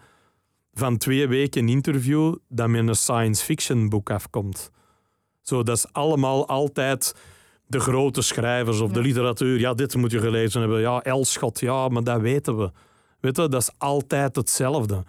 [0.74, 4.72] van twee weken interview dat met een science fiction boek afkomt.
[5.42, 7.16] Zo, dat is allemaal altijd
[7.68, 9.60] de grote schrijvers of de literatuur.
[9.60, 10.80] Ja, dit moet je gelezen hebben.
[10.80, 12.72] Ja, Elschot, ja, maar dat weten we.
[13.20, 15.04] Weet je, dat is altijd hetzelfde.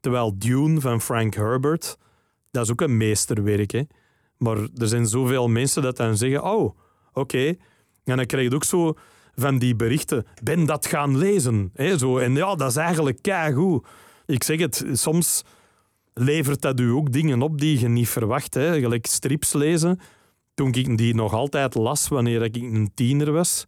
[0.00, 1.98] Terwijl Dune van Frank Herbert,
[2.50, 3.70] dat is ook een meesterwerk.
[3.70, 3.82] Hè?
[4.36, 6.78] Maar er zijn zoveel mensen dat dan zeggen, oh,
[7.12, 7.46] oké.
[8.04, 8.94] En dan krijg je ook zo
[9.34, 11.70] van die berichten, ben dat gaan lezen.
[11.74, 11.98] Hè?
[11.98, 13.86] Zo, en ja, dat is eigenlijk keigoed.
[14.26, 15.42] Ik zeg het, soms
[16.14, 18.54] levert dat u ook dingen op die je niet verwacht.
[18.54, 18.80] Hè?
[18.80, 20.00] Gelijk strips lezen.
[20.54, 23.64] Toen ik die nog altijd las wanneer ik een tiener was,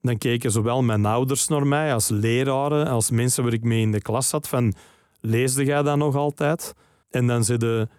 [0.00, 3.92] dan keken zowel mijn ouders naar mij als leraren, als mensen waar ik mee in
[3.92, 4.74] de klas zat, van
[5.20, 6.74] leesde jij dat nog altijd?
[7.10, 7.90] En dan zitten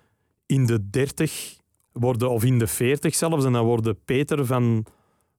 [0.45, 1.57] in de dertig
[1.91, 4.85] worden, of in de veertig zelfs, en dan worden Peter van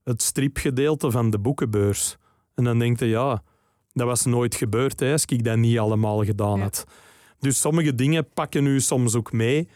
[0.03, 2.17] het stripgedeelte van de boekenbeurs.
[2.55, 3.43] En dan denk je, ja,
[3.93, 6.63] dat was nooit gebeurd hè, als ik dat niet allemaal gedaan Ja.
[6.63, 6.85] had.
[7.39, 9.67] Dus sommige dingen pakken u soms ook mee.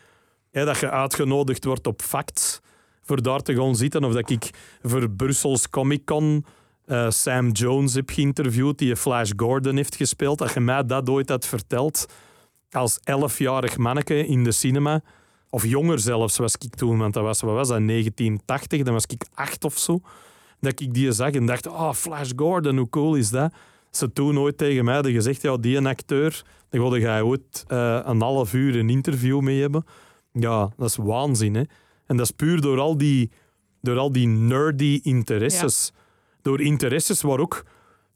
[0.52, 2.60] Hè, dat je uitgenodigd wordt op facts
[3.04, 4.04] voor daar te gaan zitten.
[4.04, 4.50] Of dat ik
[4.84, 6.46] voor Brussels Comic Con
[6.86, 10.38] eh, Sam Jones heb geïnterviewd, die Flash Gordon heeft gespeeld.
[10.38, 12.06] Dat je mij dat ooit had verteld
[12.72, 15.02] als elfjarig manneke in de cinema.
[15.50, 19.06] Of jonger zelfs was ik toen, want dat was, wat was dat, 1980, dan was
[19.06, 20.00] ik acht of zo.
[20.60, 23.54] Dat ik die zag en dacht, ah, Flash Gordon, hoe cool is dat?
[23.96, 28.00] Ze toen ooit tegen mij gezegd, ja, die een acteur, daar wilde jij ooit eh,
[28.04, 29.86] een half uur een interview mee hebben.
[30.32, 31.64] Ja, dat is waanzin, hè.
[32.06, 33.32] En dat is puur door al die,
[33.82, 35.92] door al die nerdy interesses.
[36.42, 37.66] Door interesses waar ook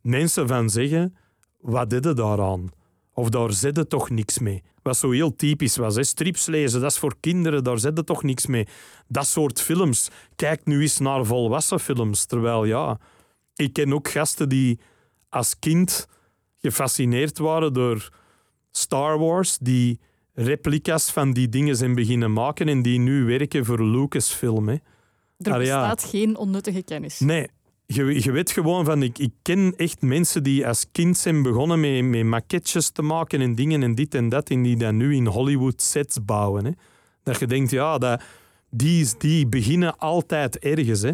[0.01, 1.15] mensen van zeggen,
[1.59, 2.69] wat deed je daaraan?
[3.13, 4.63] Of daar zit toch niks mee.
[4.81, 5.95] Wat zo heel typisch was.
[5.95, 6.03] Hè?
[6.03, 8.67] Strips lezen, dat is voor kinderen, daar zit toch niks mee.
[9.07, 10.09] Dat soort films.
[10.35, 12.25] Kijk nu eens naar volwassen films.
[12.25, 12.99] Terwijl ja,
[13.55, 14.79] ik ken ook gasten die
[15.29, 16.07] als kind
[16.57, 18.09] gefascineerd waren door
[18.71, 19.99] Star Wars, die
[20.33, 24.67] replica's van die dingen zijn beginnen maken en die nu werken voor Lucasfilm.
[24.67, 24.75] Hè.
[25.37, 25.57] Er ja.
[25.57, 27.19] bestaat geen onnuttige kennis.
[27.19, 27.47] Nee,
[27.85, 31.79] je, je weet gewoon van, ik, ik ken echt mensen die als kind zijn begonnen
[31.79, 35.15] met, met maquetjes te maken en dingen en dit en dat, en die dan nu
[35.15, 36.65] in Hollywood sets bouwen.
[36.65, 36.71] Hè.
[37.23, 38.21] Dat je denkt, ja, dat,
[38.69, 41.01] die, die beginnen altijd ergens.
[41.01, 41.11] Hè.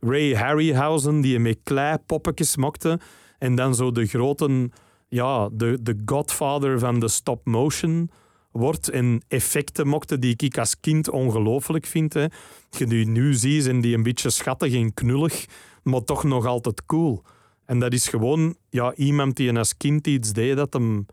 [0.00, 3.00] Ray Harryhausen, die met klei poppetjes maakte,
[3.40, 4.70] en dan zo de grote,
[5.08, 8.10] ja, de, de godfather van de stop-motion
[8.50, 12.14] wordt en effecten maakte die ik als kind ongelooflijk vind.
[12.14, 12.26] Hè.
[12.70, 15.46] Je die nu ziet, zijn die een beetje schattig en knullig,
[15.82, 17.22] maar toch nog altijd cool.
[17.64, 21.06] En dat is gewoon ja, iemand die als kind iets deed dat hem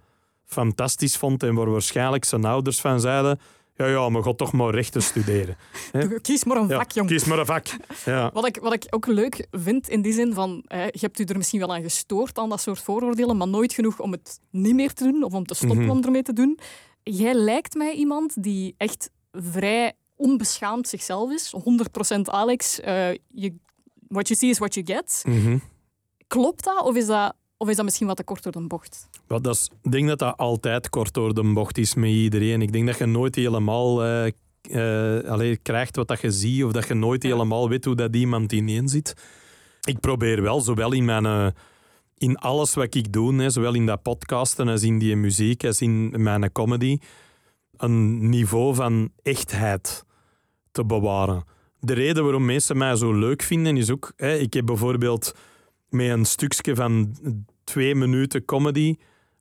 [0.46, 3.40] fantastisch vond en waar waarschijnlijk zijn ouders van zeiden
[3.78, 5.58] Ja, ja, maar ga toch maar rechten studeren.
[6.22, 7.08] Kies maar een Ja, vak, jong.
[7.10, 7.68] kies maar een vak.
[8.06, 8.30] Ja.
[8.34, 11.24] Wat ik, wat ik ook leuk vind in die zin van, hè, je hebt u
[11.24, 14.74] er misschien wel aan gestoord aan dat soort vooroordelen, maar nooit genoeg om het niet
[14.76, 15.90] meer te doen of om te stoppen Mhm.
[15.90, 16.60] om ermee te doen.
[17.04, 21.54] Jij lijkt mij iemand die echt vrij onbeschaamd zichzelf is.
[21.64, 22.80] 100% Alex.
[22.80, 23.54] eh, je,
[24.08, 25.22] what you see is what you get.
[25.28, 25.58] Mhm.
[26.28, 29.10] Klopt dat of is dat, of is dat misschien wat te kort door de bocht?
[29.28, 32.62] Dat is, ik denk dat dat altijd kort door de bocht is met iedereen.
[32.62, 34.28] Ik denk dat je nooit helemaal eh,
[34.62, 37.30] eh, allee, krijgt wat dat je ziet, of dat je nooit Ja.
[37.30, 39.14] helemaal weet hoe dat iemand ineen zit.
[39.82, 41.48] Ik probeer wel, zowel in, mijn, eh,
[42.18, 45.82] in alles wat ik doe, hè, zowel in dat podcasten als in die muziek, als
[45.82, 46.98] in mijn comedy,
[47.78, 50.04] een niveau van echtheid
[50.72, 51.44] te bewaren.
[51.80, 54.14] De reden waarom mensen mij zo leuk vinden is ook...
[54.16, 55.34] Hè, ik heb bijvoorbeeld
[55.90, 57.16] met een stukje van
[57.64, 58.96] twee minuten comedy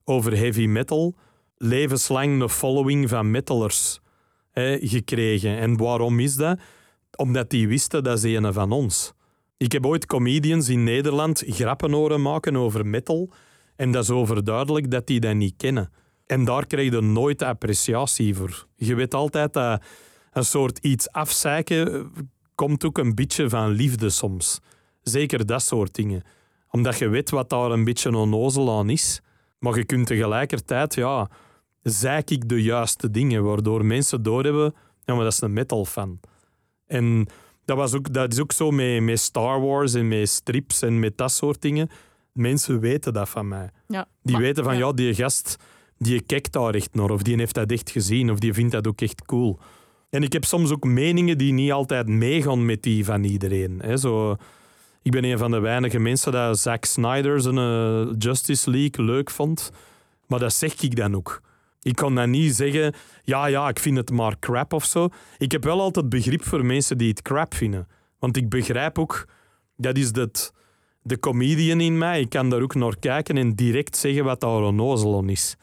[0.05, 1.16] over heavy metal
[1.59, 4.01] levenslang een following van metalers
[4.53, 5.59] hè, gekregen.
[5.59, 6.59] En waarom is dat?
[7.16, 9.12] Omdat die wisten dat ze een van ons.
[9.57, 13.30] Ik heb ooit comedians in Nederland grappen horen maken over metal.
[13.76, 15.90] En dat is overduidelijk dat die dat niet kennen.
[16.26, 18.66] En daar krijg je nooit appreciatie voor.
[18.76, 19.82] Je weet altijd dat
[20.32, 22.01] een soort iets afzeiken eh,
[22.55, 24.61] komt ook een beetje van liefde soms.
[25.03, 26.22] Zeker dat soort dingen.
[26.77, 29.20] Omdat je weet wat daar een beetje onnozel aan is.
[29.59, 31.29] Maar je kunt tegelijkertijd, ja,
[31.83, 34.74] zeik ik de juiste dingen, waardoor mensen doorhebben,
[35.05, 36.20] ja, maar dat is een metal fan.
[36.87, 37.27] En
[37.64, 40.99] dat, was ook, dat is ook zo met, met Star Wars en met strips en
[40.99, 41.89] met dat soort dingen.
[42.33, 43.70] Mensen weten dat van mij.
[43.89, 44.93] Ja, Die maar- weten van, ja.
[44.93, 45.57] die gast,
[45.99, 48.87] die kijkt daar echt naar, of die heeft dat echt gezien, of die vindt dat
[48.87, 49.59] ook echt cool.
[50.11, 53.79] En ik heb soms ook meningen die niet altijd meegaan met die van iedereen.
[53.81, 53.97] Hè.
[53.97, 54.37] Zo,
[55.07, 59.30] ik ben een van de weinige mensen dat Zack Snyder zijn eh, Justice League leuk
[59.30, 59.70] vond.
[60.26, 61.40] Maar dat zeg ik dan ook.
[61.82, 65.09] Ik kan dan niet zeggen, ja, ja, ik vind het maar crap of zo.
[65.38, 67.88] Ik heb wel altijd begrip voor mensen die het crap vinden.
[68.18, 69.28] Want ik begrijp ook,
[69.76, 70.52] dat is dat,
[71.02, 72.20] de comedian in mij.
[72.20, 75.57] Ik kan daar ook naar kijken en direct zeggen wat daar onnozel is.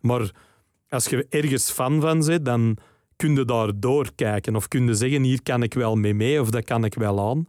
[0.00, 0.30] Maar
[0.88, 2.76] als je ergens fan van bent, dan
[3.16, 4.56] kun je daar doorkijken.
[4.56, 7.28] Of kun je zeggen, hier kan ik wel mee mee of dat kan ik wel
[7.28, 7.46] aan.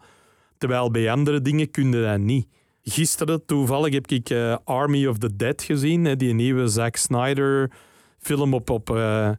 [0.63, 2.47] Terwijl bij andere dingen kun je dat niet.
[2.83, 7.71] Gisteren toevallig heb ik eh, Army of the Dead gezien, die nieuwe Zack Snyder
[8.17, 9.29] film op, op, eh,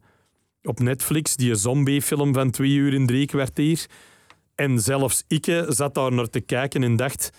[0.63, 3.87] op Netflix, die zombiefilm van twee uur en drie kwartier.
[4.55, 7.31] En zelfs ik zat daar naar te kijken en dacht...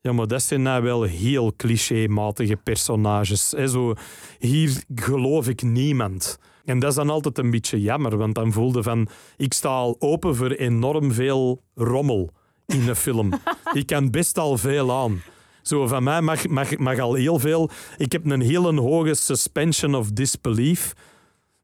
[0.00, 3.50] Ja, maar dat zijn nou wel heel clichématige personages.
[3.50, 3.68] Hè.
[3.68, 3.94] Zo,
[4.38, 6.38] hier geloof ik niemand.
[6.64, 9.08] En dat is dan altijd een beetje jammer, want dan voelde van...
[9.36, 12.30] Ik sta al open voor enorm veel rommel
[12.66, 13.32] in een film.
[13.72, 15.22] ik kan best al veel aan.
[15.62, 17.70] Zo, van mij mag, mag, mag al heel veel...
[17.96, 20.92] Ik heb een hele hoge suspension of disbelief.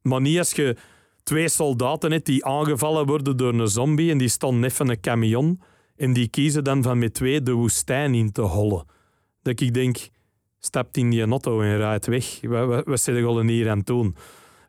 [0.03, 0.77] Maar niet als je
[1.23, 5.61] twee soldaten hebt die aangevallen worden door een zombie en die staan even een camion
[5.97, 8.85] en die kiezen dan van met twee de woestijn in te hollen.
[9.43, 9.97] Dat ik denk,
[10.59, 12.39] stapt in die auto en rijdt weg.
[12.43, 14.17] Wat, wat, wat zijn er hier aan het doen?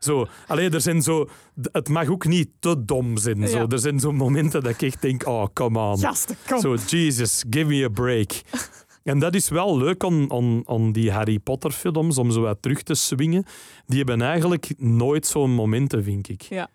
[0.04, 1.28] Zo, alleen er zijn zo...
[1.72, 3.48] Het mag ook niet te dom zijn.
[3.48, 3.58] Zo.
[3.58, 3.66] Ja.
[3.68, 5.98] Er zijn zo momenten dat ik echt denk, oh, come on.
[5.98, 6.60] Gasten, kom.
[6.60, 8.30] Zo, Jesus, give me a break.
[9.02, 12.62] En dat is wel leuk aan, aan, aan die Harry Potter films, om zo wat
[12.62, 13.44] terug te swingen.
[13.86, 16.42] Die hebben eigenlijk nooit zo'n momenten, vind ik.
[16.42, 16.68] Ja.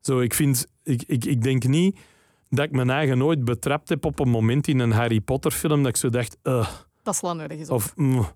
[0.00, 1.98] Zo, ik, vind, ik, ik, ik denk niet
[2.50, 5.78] dat ik mijn eigen nooit betrapt heb op een moment in een Harry Potter film
[5.82, 6.70] dat ik zo dacht, "Ugh,"
[7.02, 8.26] Dat is lang nodig of, "Mm,"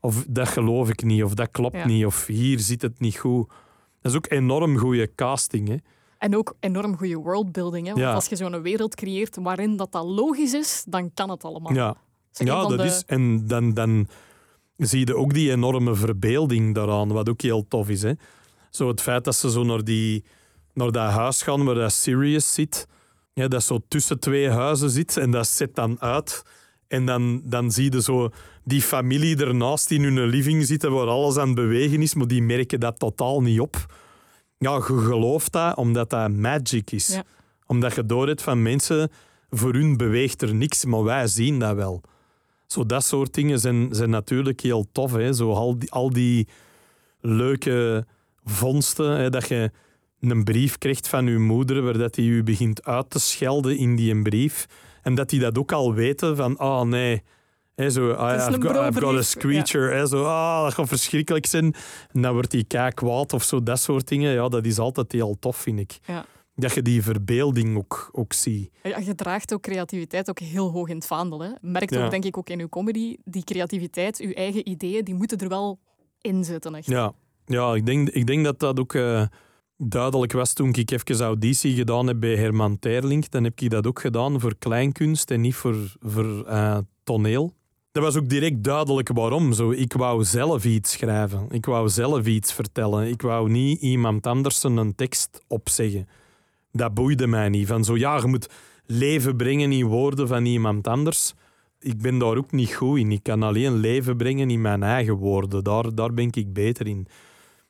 [0.00, 1.86] of dat geloof ik niet, of dat klopt Ja.
[1.86, 3.50] niet, of hier zit het niet goed.
[4.02, 5.68] Dat is ook enorm goede casting.
[5.68, 5.76] Hè?
[6.18, 7.86] En ook enorm goede worldbuilding.
[7.86, 7.92] Hè?
[7.92, 8.12] Want Ja.
[8.14, 11.72] als je zo'n wereld creëert waarin dat, dat logisch is, dan kan het allemaal.
[11.72, 11.96] Ja, Dat
[12.32, 13.02] is een ja dat de- is.
[13.06, 14.08] En dan, dan
[14.76, 18.02] zie je ook die enorme verbeelding daaraan, wat ook heel tof is.
[18.02, 18.12] Hè?
[18.70, 20.24] Zo het feit dat ze zo naar, die,
[20.74, 22.86] naar dat huis gaan waar dat Sirius zit,
[23.32, 26.42] ja, dat zo tussen twee huizen zit en dat zet dan uit.
[26.88, 28.30] En dan, dan zie je zo
[28.64, 32.42] die familie ernaast in hun living zitten waar alles aan het bewegen is, maar die
[32.42, 33.86] merken dat totaal niet op.
[34.58, 37.08] Ja, je gelooft dat omdat dat magic is.
[37.08, 37.24] Ja.
[37.66, 39.10] Omdat je door hebt van mensen,
[39.50, 42.02] voor hun beweegt er niks, maar wij zien dat wel.
[42.66, 45.12] Zo dat soort dingen zijn, zijn natuurlijk heel tof.
[45.12, 45.32] Hè?
[45.32, 46.48] Zo al, die, al die
[47.20, 48.06] leuke
[48.44, 49.30] vondsten, hè?
[49.30, 49.70] dat je
[50.20, 53.96] een brief krijgt van je moeder waar dat die u begint uit te schelden in
[53.96, 54.66] die brief.
[55.02, 57.22] En dat die dat ook al weten van, oh nee,
[57.90, 60.06] zo, I, is een I've, got, I've got a screecher.
[60.06, 61.74] Zo, ah, dat gaat verschrikkelijk zijn.
[62.12, 64.32] En dan wordt die kijk kwaad of zo, dat soort dingen.
[64.32, 65.98] Ja, dat is altijd heel tof, vind ik.
[66.06, 66.24] Ja.
[66.54, 68.70] Dat je die verbeelding ook, ook ziet.
[68.82, 71.40] Ja, je draagt ook creativiteit ook heel hoog in het vaandel.
[71.40, 71.50] Hè?
[71.60, 73.16] Merkt ook, denk ik, ook in uw comedy.
[73.24, 75.78] Die creativiteit, uw eigen ideeën, die moeten er wel
[76.20, 76.74] in zitten.
[76.74, 76.86] Echt.
[76.86, 77.12] Ja,
[77.46, 78.94] ja ik, denk, ik denk dat dat ook...
[78.94, 79.22] eh,
[79.84, 83.28] duidelijk was toen ik even auditie gedaan heb bij Herman Terling.
[83.28, 87.54] Dan heb ik dat ook gedaan voor kleinkunst en niet voor, voor uh, toneel.
[87.92, 89.52] Dat was ook direct duidelijk waarom.
[89.52, 91.46] Zo, ik wou zelf iets schrijven.
[91.50, 93.08] Ik wou zelf iets vertellen.
[93.08, 96.08] Ik wou niet iemand anders een tekst opzeggen.
[96.70, 97.66] Dat boeide mij niet.
[97.66, 98.48] Van zo, ja, je moet
[98.86, 101.34] leven brengen in woorden van iemand anders.
[101.80, 103.12] Ik ben daar ook niet goed in.
[103.12, 105.64] Ik kan alleen leven brengen in mijn eigen woorden.
[105.64, 107.06] Daar, daar ben ik beter in.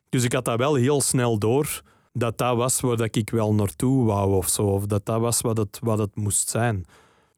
[0.08, 4.04] Dus ik had dat wel heel snel door dat dat was waar ik wel naartoe
[4.04, 4.62] wou of zo.
[4.62, 6.86] Of dat dat was wat het, wat het moest zijn.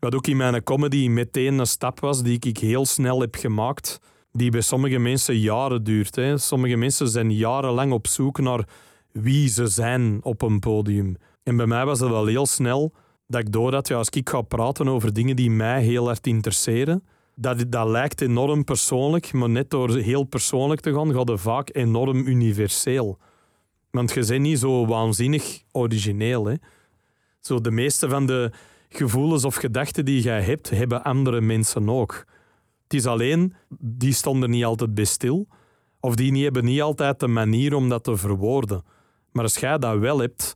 [0.04, 4.00] Wat ook in mijn comedy meteen een stap was die ik heel snel heb gemaakt,
[4.32, 6.16] die bij sommige mensen jaren duurt.
[6.16, 6.38] Hè.
[6.38, 8.68] Sommige mensen zijn jarenlang op zoek naar
[9.12, 11.16] wie ze zijn op een podium.
[11.42, 12.92] En bij mij was het wel heel snel
[13.26, 17.04] dat ik doordat ja, als ik ga praten over dingen die mij heel erg interesseren,
[17.36, 21.70] dat, dat lijkt enorm persoonlijk, maar net door heel persoonlijk te gaan, gaat het vaak
[21.72, 23.18] enorm universeel.
[23.90, 26.46] Want je bent niet zo waanzinnig origineel.
[26.46, 26.54] Hè.
[27.40, 28.50] Zo de meeste van de
[28.96, 32.24] gevoelens of gedachten die jij hebt, hebben andere mensen ook.
[32.82, 35.48] Het is alleen, die stonden niet altijd bij stil.
[36.00, 38.84] Of die hebben niet altijd de manier om dat te verwoorden.
[39.32, 40.54] Maar als jij dat wel hebt,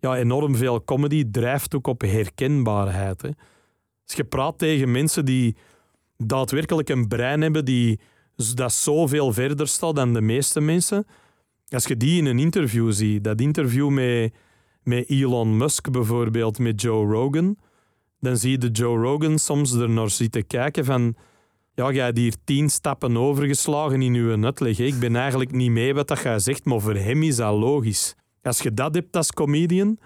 [0.00, 3.22] ja, enorm veel comedy drijft ook op herkenbaarheid.
[4.06, 5.56] Als je praat tegen mensen die
[6.16, 8.00] daadwerkelijk een brein hebben die
[8.54, 11.06] dat zoveel verder staat dan de meeste mensen,
[11.68, 14.34] als je die in een interview ziet, dat interview met,
[14.82, 17.56] met Elon Musk bijvoorbeeld, met Joe Rogan,
[18.24, 21.16] dan zie je de Joe Rogan soms er naar zitten kijken van
[21.74, 24.78] ja, jij hebt hier tien stappen overgeslagen in uw uitleg.
[24.78, 28.14] Ik ben eigenlijk niet mee wat dat jij zegt, maar voor hem is dat logisch.
[28.42, 29.98] Als je dat hebt als comedian,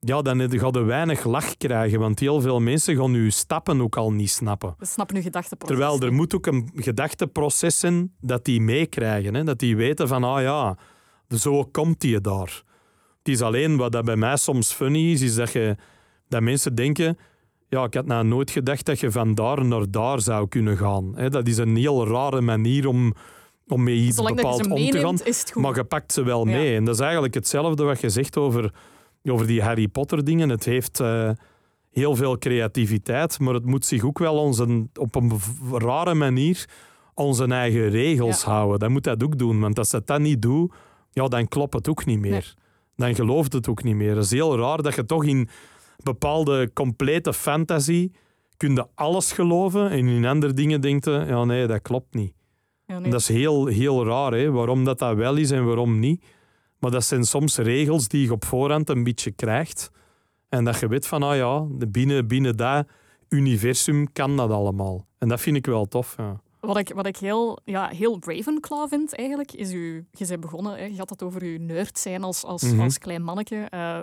[0.00, 3.96] ja, dan ga je weinig lach krijgen, want heel veel mensen gaan je stappen ook
[3.96, 4.74] al niet snappen.
[4.78, 5.76] We snappen je gedachteproces.
[5.76, 9.46] Terwijl er moet ook een gedachteproces zijn dat die meekrijgen.
[9.46, 10.76] Dat die weten van, ah ja,
[11.28, 12.62] zo komt die daar.
[13.18, 15.76] Het is alleen wat dat bij mij soms funny is, is dat, je,
[16.28, 17.18] dat mensen denken
[17.74, 21.14] ja, ik had nou nooit gedacht dat je van daar naar daar zou kunnen gaan.
[21.28, 23.14] dat is een heel rare manier om,
[23.68, 25.62] om met iets bepaald om te gaan.
[25.62, 26.76] Maar je pakt ze wel mee.
[26.76, 28.72] En dat is eigenlijk hetzelfde wat je zegt over,
[29.24, 30.48] over die Harry Potter dingen.
[30.48, 31.30] Het heeft uh,
[31.90, 35.32] heel veel creativiteit, maar het moet zich ook wel onze, op een
[35.72, 36.68] rare manier
[37.14, 38.78] onze eigen regels houden.
[38.78, 39.60] Dat moet dat ook doen.
[39.60, 40.74] Want als dat dat niet doet,
[41.10, 42.54] ja, dan klopt het ook niet meer.
[42.96, 44.14] Dan gelooft het ook niet meer.
[44.14, 45.48] Het is heel raar dat je toch in
[46.02, 48.10] bepaalde complete fantasy
[48.56, 52.34] kun je alles geloven en in andere dingen denkt je, ja nee, dat klopt niet.
[52.86, 53.10] Ja, nee.
[53.10, 54.50] Dat is heel, heel raar, hè?
[54.50, 56.24] waarom dat, dat wel is en waarom niet.
[56.78, 59.90] Maar dat zijn soms regels die je op voorhand een beetje krijgt.
[60.48, 62.86] En dat je weet van, ah ja, binnen, binnen dat
[63.28, 65.06] universum kan dat allemaal.
[65.18, 66.14] En dat vind ik wel tof.
[66.16, 66.40] Ja.
[66.66, 70.76] Wat ik, wat ik heel, ja, heel Ravenclaw vind eigenlijk, is u, je bent begonnen,
[70.76, 72.80] hè, je had het over uw nerd zijn als, als, mhm.
[72.80, 73.68] als klein manneke.
[73.74, 74.00] Uh,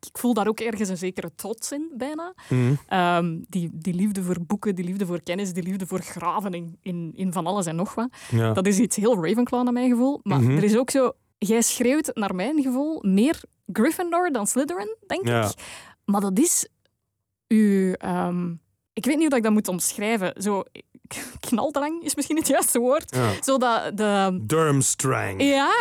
[0.00, 2.34] ik voel daar ook ergens een zekere trots in, bijna.
[2.48, 2.74] Mhm.
[2.88, 6.78] Ehm, die, die liefde voor boeken, die liefde voor kennis, die liefde voor graven in,
[6.80, 8.08] in, in van alles en nog wat.
[8.54, 10.20] Dat is iets heel Ravenclaw naar mijn gevoel.
[10.22, 10.56] Maar mhm.
[10.56, 11.12] er is ook zo...
[11.38, 13.42] Jij schreeuwt naar mijn gevoel meer
[13.72, 15.54] Gryffindor dan Slytherin, denk ik.
[16.04, 16.68] Maar dat is
[17.48, 17.92] uw...
[18.04, 18.62] Um,
[18.94, 20.42] ik weet niet hoe ik dat moet omschrijven.
[20.42, 20.62] Zo,
[21.48, 23.14] knaldrang is misschien het juiste woord.
[23.14, 23.42] Ja.
[23.42, 24.38] Zo dat de...
[24.42, 25.42] Durmstrang.
[25.42, 25.72] Ja,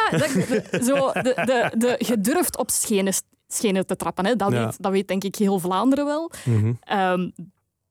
[0.89, 3.13] zo de, de, de, je durft op schenen,
[3.47, 4.26] schenen te trappen.
[4.26, 4.36] Hè.
[4.36, 6.32] Dat, weet, dat weet denk ik heel Vlaanderen wel.
[6.43, 6.80] Mm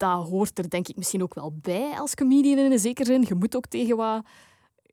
[0.03, 3.25] dat hoort er denk ik misschien ook wel bij als comedian in een zekere zin.
[3.29, 4.25] Je moet ook tegen wat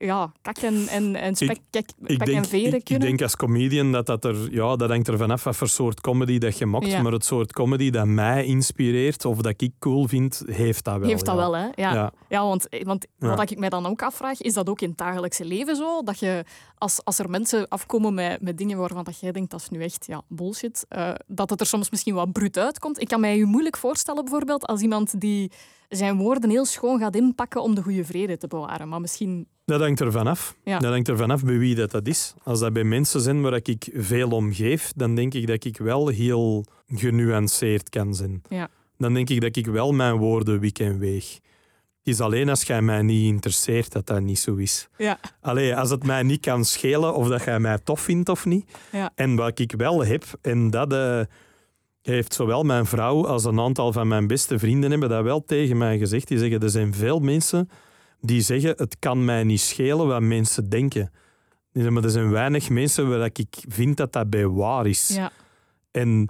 [0.06, 3.04] ja, kak en, en, en spek, ik, ik denk, en veren ik, kunnen.
[3.04, 4.52] Ik denk als comedian dat dat er...
[4.52, 7.02] Ja, dat hangt er vanaf wat voor soort comedy dat je maakt.
[7.02, 11.10] Maar het soort comedy dat mij inspireert of dat ik cool vind, heeft dat wel.
[11.10, 11.41] Heeft dat ja.
[11.41, 11.64] wel, hè?
[11.64, 12.12] Ja, ja.
[12.30, 15.45] ja want, want wat ik mij dan ook afvraag, is dat ook in het dagelijkse
[15.45, 16.04] leven zo?
[16.04, 16.43] Dat je,
[16.78, 19.84] als, als er mensen afkomen met, met dingen waarvan dat jij denkt, dat is nu
[19.84, 23.02] echt ja, bullshit, uh, dat het er soms misschien wat bruut uitkomt.
[23.02, 25.52] Ik kan mij je moeilijk voorstellen, bijvoorbeeld, als iemand die
[25.89, 28.89] zijn woorden heel schoon gaat inpakken om de goede vrede te bewaren.
[28.89, 30.55] Maar misschien dat hangt er vanaf.
[30.63, 30.80] Ja.
[30.80, 32.34] Dat hangt er vanaf bij wie dat, dat is.
[32.43, 35.78] Als dat bij mensen zijn waar ik veel om geef, dan denk ik dat ik
[35.78, 38.41] wel heel genuanceerd kan zijn.
[38.49, 38.70] Ja.
[38.97, 41.34] Dan denk ik dat ik wel mijn woorden wik en weeg.
[41.34, 44.88] Het is alleen als jij mij niet interesseert dat dat niet zo is.
[44.97, 45.20] Ja.
[45.41, 48.72] Allee, als het mij niet kan schelen of dat jij mij tof vindt of niet.
[48.91, 49.11] Ja.
[49.15, 51.22] En wat ik wel heb, en dat uh,
[52.01, 55.78] heeft zowel mijn vrouw als een aantal van mijn beste vrienden hebben dat wel tegen
[55.78, 56.28] mij gezegd.
[56.28, 57.70] Die zeggen, er zijn veel mensen
[58.22, 61.11] die zeggen: Het kan mij niet schelen wat mensen denken.
[61.72, 65.07] Maar er zijn weinig mensen waar ik vind dat dat bij waar is.
[65.07, 65.32] Ja.
[65.91, 66.30] En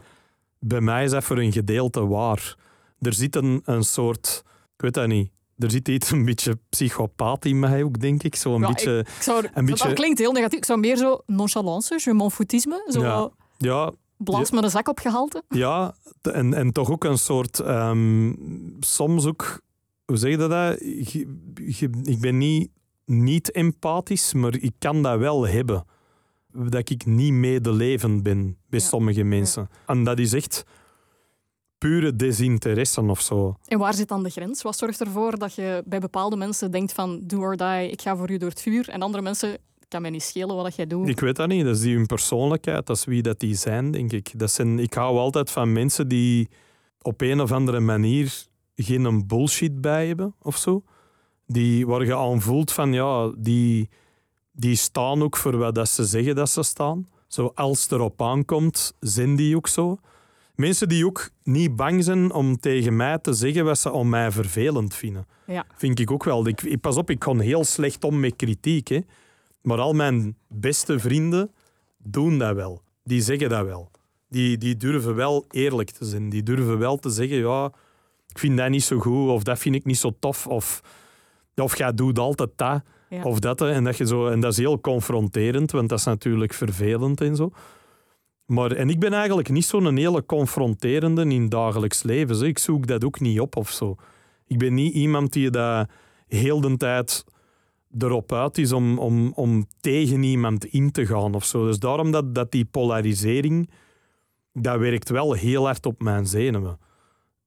[0.60, 2.56] bij mij is dat voor een gedeelte waar.
[3.00, 4.44] Er zit een, een soort,
[4.76, 8.36] ik weet dat niet, er zit iets een beetje psychopaat in mij ook, denk ik.
[8.36, 9.00] Zo een Ja, beetje...
[9.00, 10.58] Ik zou, een beetje- Dat klinkt heel negatief.
[10.58, 13.30] Ik zou meer zo nonchalance, je m'en foutisme, zo Ja.
[13.58, 15.44] Ja, blaas met een zak op gehalte.
[15.50, 17.60] Ja, en, en toch ook een soort.
[17.60, 18.34] ehm,
[18.80, 19.62] soms ook.
[20.10, 20.80] Hoe zeg je dat?
[20.80, 22.70] Je- je- ik ben niet,
[23.05, 25.86] niet empathisch, maar ik kan dat wel hebben.
[26.51, 28.86] Dat ik niet medelevend ben bij Ja.
[28.86, 29.70] sommige mensen.
[29.86, 30.64] En dat is echt
[31.78, 33.55] pure desinteresse of zo.
[33.66, 34.62] En waar zit dan de grens?
[34.62, 38.16] Wat zorgt ervoor dat je bij bepaalde mensen denkt van do or die, ik ga
[38.16, 38.89] voor u door het vuur.
[38.89, 39.57] En andere mensen,
[39.88, 41.07] kan mij niet schelen wat jij doet.
[41.07, 41.66] Ik weet dat niet.
[41.66, 42.86] Dat is die hun persoonlijkheid.
[42.86, 44.39] Dat is wie dat die zijn, denk ik.
[44.39, 46.49] Dat zijn, ik hou altijd van mensen die
[47.01, 48.47] op een of andere manier
[48.84, 50.84] geen bullshit bij hebben of zo.
[51.46, 53.90] Die, waar je aan voelt van ja, die,
[54.52, 57.08] die staan ook voor wat dat ze zeggen dat ze staan.
[57.28, 59.98] Zo als het erop aankomt, zijn die ook zo.
[60.56, 64.32] Mensen die ook niet bang zijn om tegen mij te zeggen wat ze om mij
[64.32, 65.28] vervelend vinden.
[65.46, 65.66] Ja.
[65.76, 66.48] Vind ik ook wel.
[66.48, 68.88] Ik, pas op, ik kon heel slecht om met kritiek.
[68.88, 69.00] Hè.
[69.62, 71.52] Maar al mijn beste vrienden
[71.98, 72.82] doen dat wel.
[73.04, 73.92] Die zeggen dat wel.
[74.30, 76.30] Die, die durven wel eerlijk te zijn.
[76.30, 77.72] Die durven wel te zeggen, ja,
[78.40, 80.82] ik vind dat niet zo goed, of dat vind ik niet zo tof, of,
[81.56, 83.24] of jij doet altijd dat, Ja.
[83.24, 83.62] of dat.
[83.62, 87.36] En dat, je zo, en dat is heel confronterend, want dat is natuurlijk vervelend en
[87.36, 87.52] zo.
[88.46, 92.36] Maar, en ik ben eigenlijk niet zo'n hele confronterende in het dagelijks leven.
[92.36, 92.46] zo.
[92.46, 93.96] Ik zoek dat ook niet op of zo.
[94.48, 95.90] Ik ben niet iemand die dat
[96.28, 97.24] heel de tijd
[97.98, 101.66] erop uit is om, om, om tegen iemand in te gaan of zo.
[101.66, 103.70] Dus daarom dat, dat die polarisering,
[104.54, 106.80] dat werkt wel heel hard op mijn zenuwen.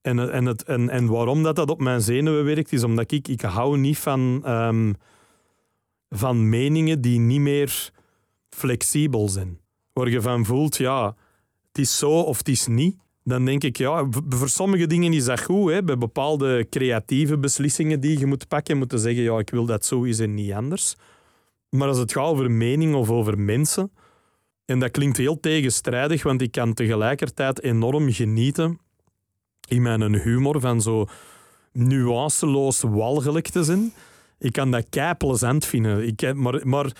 [0.03, 3.28] En, en, het, en, en waarom dat, dat op mijn zenuwen werkt, is omdat ik,
[3.28, 4.92] ik hou niet van, ehm,
[6.11, 7.90] van meningen die niet meer
[8.48, 9.59] flexibel zijn.
[9.92, 11.16] Waar je van voelt, ja,
[11.68, 12.96] het is zo of het is niet.
[13.24, 15.70] Dan denk ik, ja, voor sommige dingen is dat goed.
[15.70, 15.82] Hè.
[15.82, 19.84] Bij bepaalde creatieve beslissingen die je moet pakken, moet je zeggen, ja, ik wil dat
[19.84, 20.96] zo is en niet anders.
[21.68, 23.92] Maar als het gaat over mening of over mensen,
[24.64, 28.78] en dat klinkt heel tegenstrijdig, want ik kan tegelijkertijd enorm genieten
[29.68, 31.06] in mijn humor van zo
[31.72, 33.92] nuanceloos walgelijk te zijn.
[34.38, 36.06] Ik kan dat kei plezant vinden.
[36.06, 36.92] Ik, maar, maar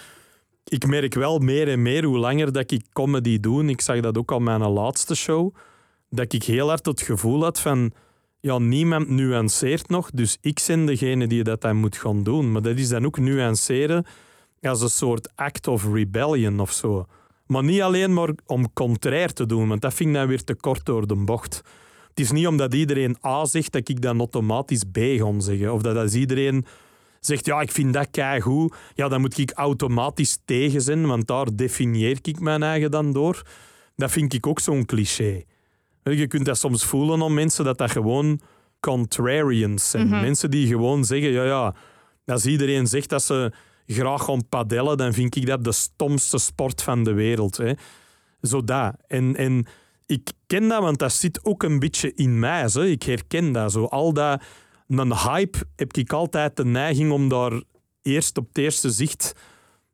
[0.64, 3.64] ik merk wel meer en meer hoe langer dat ik comedy doe.
[3.64, 5.54] Ik zag dat ook al mijn laatste show.
[6.10, 7.92] Dat ik heel hard het gevoel had van...
[8.40, 12.52] Ja, niemand nuanceert nog, dus ik ben degene die dat dan moet gaan doen.
[12.52, 14.06] Maar dat is dan ook nuanceren
[14.60, 17.06] als een soort act of rebellion of zo.
[17.46, 20.54] Maar niet alleen maar om contrair te doen, want dat vind ik dan weer te
[20.54, 21.62] kort door de bocht.
[22.14, 25.72] Het is niet omdat iedereen A zegt dat ik dan automatisch B ga zeggen.
[25.72, 26.64] Of dat als iedereen
[27.20, 31.56] zegt, ja, ik vind dat keigoed, ja, dan moet ik automatisch tegen zijn, want daar
[31.56, 33.42] definieer ik mijn eigen dan door.
[33.96, 35.42] Dat vind ik ook zo'n cliché.
[36.02, 38.40] Je kunt dat soms voelen aan mensen dat dat gewoon
[38.80, 40.08] contrarians zijn.
[40.08, 41.74] Mensen die gewoon zeggen, ja, ja,
[42.26, 43.52] als iedereen zegt dat ze
[43.86, 47.56] graag gaan padellen, dan vind ik dat de stomste sport van de wereld.
[47.56, 47.72] Hè.
[48.40, 48.94] Zo dat.
[49.06, 49.66] En, en
[50.07, 52.68] ik ken dat, want dat zit ook een beetje in mij.
[52.68, 52.80] Zo.
[52.80, 53.72] Ik herken dat.
[53.72, 53.84] Zo.
[53.84, 54.42] Al dat,
[54.88, 57.62] een hype heb ik altijd de neiging om daar
[58.03, 59.32] eerst op het eerste zicht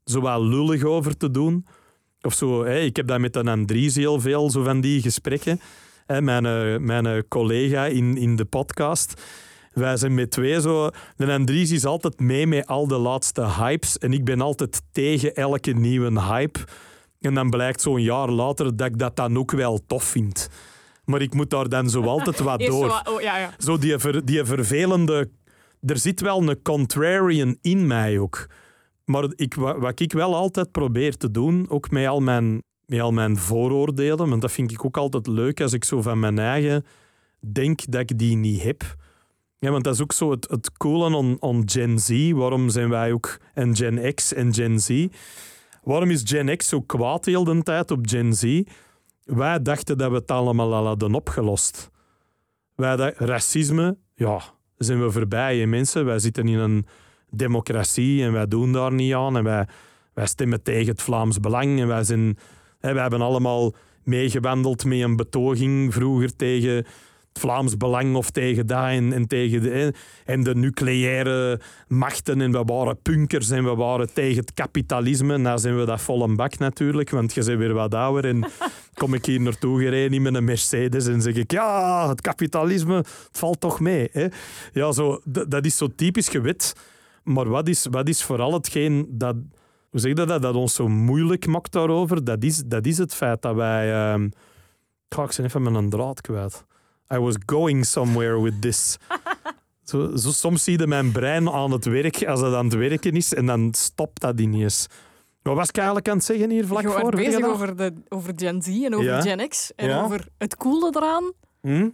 [0.05, 1.67] zo wat lullig over te doen.
[2.21, 5.61] Of zo, hè, ik heb dat met een Andries heel veel, zo van die gesprekken.
[6.07, 9.23] Hè, mijn, eh, mijn eh, collega in, in de podcast.
[9.73, 10.91] Wij zijn met twee zo...
[11.17, 13.99] De Andries is altijd mee met al de laatste hypes.
[13.99, 16.59] En ik ben altijd tegen elke nieuwe hype.
[17.21, 20.49] En dan blijkt zo'n jaar later dat ik dat dan ook wel tof vind.
[21.05, 22.87] Maar ik moet daar dan zo altijd wat zo door.
[22.89, 23.51] wat- oh, ja, ja.
[23.59, 25.31] Zo die, ver- die vervelende...
[25.87, 28.47] Er zit wel een contrarian in mij ook.
[29.05, 33.01] Maar ik, wa- wat ik wel altijd probeer te doen, ook met al mijn, met
[33.01, 36.39] al mijn vooroordelen, want dat vind ik ook altijd leuk als ik zo van mijn
[36.39, 36.85] eigen
[37.53, 38.97] denk dat ik die niet heb.
[39.59, 42.31] Ja, want dat is ook zo het, het coole aan, aan Gen Z.
[42.33, 45.07] Waarom zijn wij ook en Gen X en Gen Z?
[45.89, 48.63] Waarom is Gen X zo kwaad heel de tijd op Gen Z?
[49.25, 51.91] Wij dachten dat we het allemaal al hadden opgelost.
[52.75, 54.41] Wij dachten, racisme, ja,
[54.77, 56.05] zijn we voorbij, mensen.
[56.05, 56.87] Wij zitten in een
[57.31, 59.37] democratie en wij doen daar niet aan.
[59.37, 59.69] En wij,
[60.15, 61.81] wij stemmen tegen het Vlaams Belang.
[61.81, 62.39] En wij, zijn,
[62.79, 63.75] hè, wij hebben allemaal
[64.05, 66.85] meegewandeld met een betoging vroeger tegen
[67.39, 69.93] Vlaams Belang of tegen dat en, en tegen de,
[70.25, 72.41] en de nucleaire machten.
[72.41, 75.39] En we waren punkers en we waren tegen het kapitalisme.
[75.39, 78.25] Nou zijn we dat vol een bak natuurlijk, want je bent weer wat ouder.
[78.25, 78.45] En
[79.01, 82.97] kom ik hier naartoe gereden in met een Mercedes en zeg ik, ja, het kapitalisme,
[82.97, 84.09] het valt toch mee.
[84.13, 84.27] Hè?
[84.73, 86.73] Ja, zo, dat is zo typisch gewet.
[87.23, 89.35] Maar wat is, wat is vooral hetgeen dat,
[89.91, 92.25] hoe zeg je dat, dat ons zo moeilijk maakt daarover?
[92.25, 93.93] Dat is, dat is het feit dat wij...
[93.93, 94.29] ehm
[95.09, 96.65] Ga ik zijn even met een draad kwijt.
[97.15, 98.97] I was going somewhere with this.
[99.85, 103.13] Zo, zo, soms zie je mijn brein aan het werk als het aan het werken
[103.13, 104.87] is en dan stopt dat ineens.
[105.43, 107.11] Wat was ik eigenlijk aan het zeggen hier vlak voor?
[107.11, 109.21] bezig over, de, over Gen Z en over Ja.
[109.21, 110.03] Gen X en Ja.
[110.03, 111.33] over het coole eraan.
[111.61, 111.89] Hm?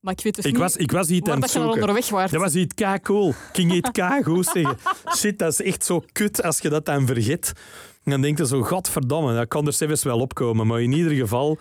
[0.00, 2.30] Maar ik weet dus Ik, niet was, ik was iets aan dat je onderweg was.
[2.30, 3.28] Dat was iets cool.
[3.28, 3.90] Ik ging iets
[4.24, 4.76] goed zeggen.
[5.16, 7.52] Shit, dat is echt zo kut als je dat dan vergeet.
[8.04, 10.66] En dan denk je zo, godverdomme, dat kan er zelfs wel opkomen.
[10.66, 11.58] Maar in ieder geval,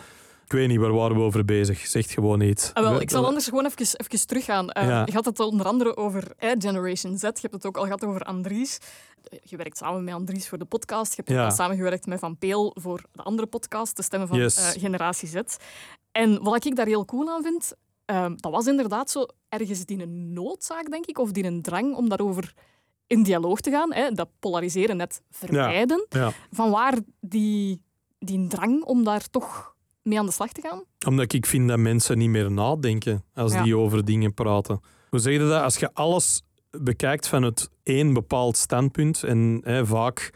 [0.48, 1.88] ik weet niet, waar waren we over bezig?
[1.88, 2.74] Zegt gewoon iets.
[2.74, 4.70] Ah, wel, We- ik zal anders gewoon even, even teruggaan.
[4.70, 5.02] Eh, Ja.
[5.06, 7.22] Je had het onder andere over eh, Generation Z.
[7.22, 8.78] Je hebt het ook al gehad over Andries.
[9.44, 11.10] Je werkt samen met Andries voor de podcast.
[11.10, 11.46] Je hebt ook Ja.
[11.46, 14.58] al samengewerkt met Van Peel voor de andere podcast, De Stemmen van Yes.
[14.76, 15.36] eh, Generatie Z.
[16.12, 17.74] En wat ik daar heel cool aan vind,
[18.06, 21.96] eh, dat was inderdaad zo ergens die een noodzaak, denk ik, of die een drang
[21.96, 22.54] om daarover
[23.08, 23.94] in dialoog te gaan.
[23.94, 26.06] Hè, dat polariseren net vermijden.
[26.10, 27.82] Ja, Van waar die,
[28.20, 29.76] die drang om daar toch
[30.08, 30.84] mee aan de slag te gaan?
[31.08, 33.64] omdat ik vind dat mensen niet meer nadenken als Ja.
[33.64, 34.82] die over dingen praten.
[35.10, 35.62] Hoe zeg je dat?
[35.62, 40.32] Als je alles bekijkt van het één bepaald standpunt en hè, vaak...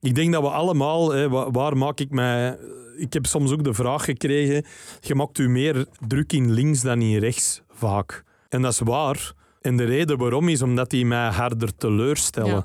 [0.00, 2.58] Ik denk dat we allemaal, hè, wa- waar maak ik mij...
[2.96, 4.64] Ik heb soms ook de vraag gekregen,
[5.00, 8.24] je maakt u meer druk in links dan in rechts, vaak.
[8.48, 9.32] En dat is waar.
[9.60, 12.50] En de reden waarom is omdat die mij harder teleurstellen.
[12.50, 12.58] Ja.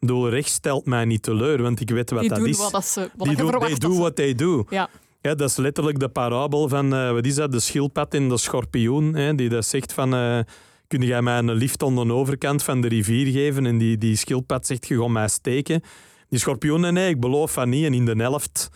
[0.00, 2.58] Ik bedoel, rechts stelt mij niet teleur, want ik weet wat die dat is.
[2.58, 4.64] wat, dat ze, wat die doen, they do ze- what they do.
[4.70, 4.88] Ja.
[5.22, 8.38] Ja, dat is letterlijk de parabel van, eh, wat is dat, de schildpad en de
[8.38, 9.14] schorpioen.
[9.14, 10.38] Hè, die dat zegt van, eh,
[10.86, 13.66] kun jij mij een lift aan de overkant van de rivier geven?
[13.66, 15.82] En die, die schildpad zegt, je gaat mij steken.
[16.28, 17.84] Die schorpioen, nee, ik beloof van niet.
[17.84, 18.68] En in de helft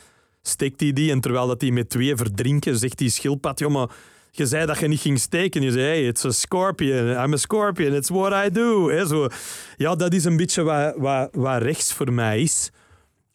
[0.43, 1.11] steekt hij die.
[1.11, 3.91] En terwijl dat die met twee verdrinken, zegt die schildpad, joh,
[4.31, 5.63] je zei dat je niet ging steken.
[5.63, 7.25] Je zei, hey, it's a scorpion.
[7.25, 7.95] I'm a scorpion.
[7.95, 8.91] It's what I do.
[8.91, 9.29] Hè, zo.
[9.77, 12.71] Ja, dat is een beetje wat, wat, wat rechts voor mij is.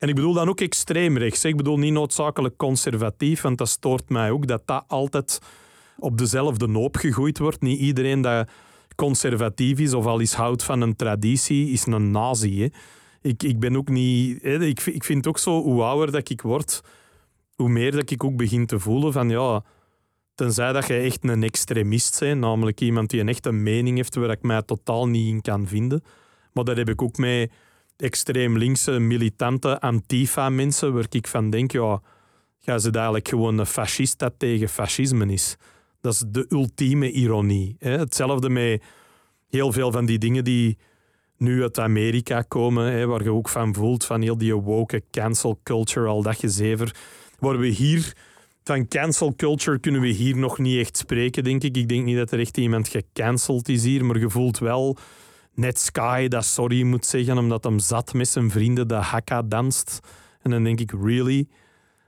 [0.02, 1.45] En ik bedoel dan ook extreem rechts.
[1.45, 5.40] Ik bedoel niet noodzakelijk conservatief, want dat stoort mij ook dat dat altijd
[5.98, 7.61] op dezelfde noop gegooid wordt.
[7.61, 8.49] Niet iedereen dat
[8.95, 12.69] conservatief is of al eens houdt van een traditie, is een nazi.
[13.22, 14.41] Ik, ik ben ook niet...
[14.41, 16.82] Hè, ik, ik vind ook zo, hoe ouder dat ik word,
[17.56, 19.64] hoe meer dat ik ook begin te voelen van ja...
[20.36, 24.30] Tenzij dat je echt een extremist bent, namelijk iemand die een echte mening heeft waar
[24.30, 26.03] ik mij totaal niet in kan vinden.
[26.53, 27.52] Maar dat heb ik ook met
[28.02, 32.02] extreem linkse, militante antifa-mensen, waar ik van denk, ja,
[32.60, 35.56] gaan ze eigenlijk gewoon een fascist dat tegen fascisme is.
[36.02, 37.76] Dat is de ultieme ironie.
[37.80, 37.98] Hè?
[37.98, 38.84] Hetzelfde met
[39.49, 40.78] heel veel van die dingen die
[41.38, 45.60] nu uit Amerika komen, hè, waar je ook van voelt, van heel die woke cancel
[45.64, 46.95] culture, al dat gezever.
[47.40, 48.15] Waar we hier,
[48.64, 51.78] van cancel culture kunnen we hier nog niet echt spreken, denk ik.
[51.78, 54.98] Ik denk niet dat er echt iemand gecanceld is hier, maar je voelt wel
[55.62, 60.00] net Sky dat sorry moet zeggen omdat hem zat met zijn vrienden de hakka danst.
[60.42, 61.48] En dan denk ik, really?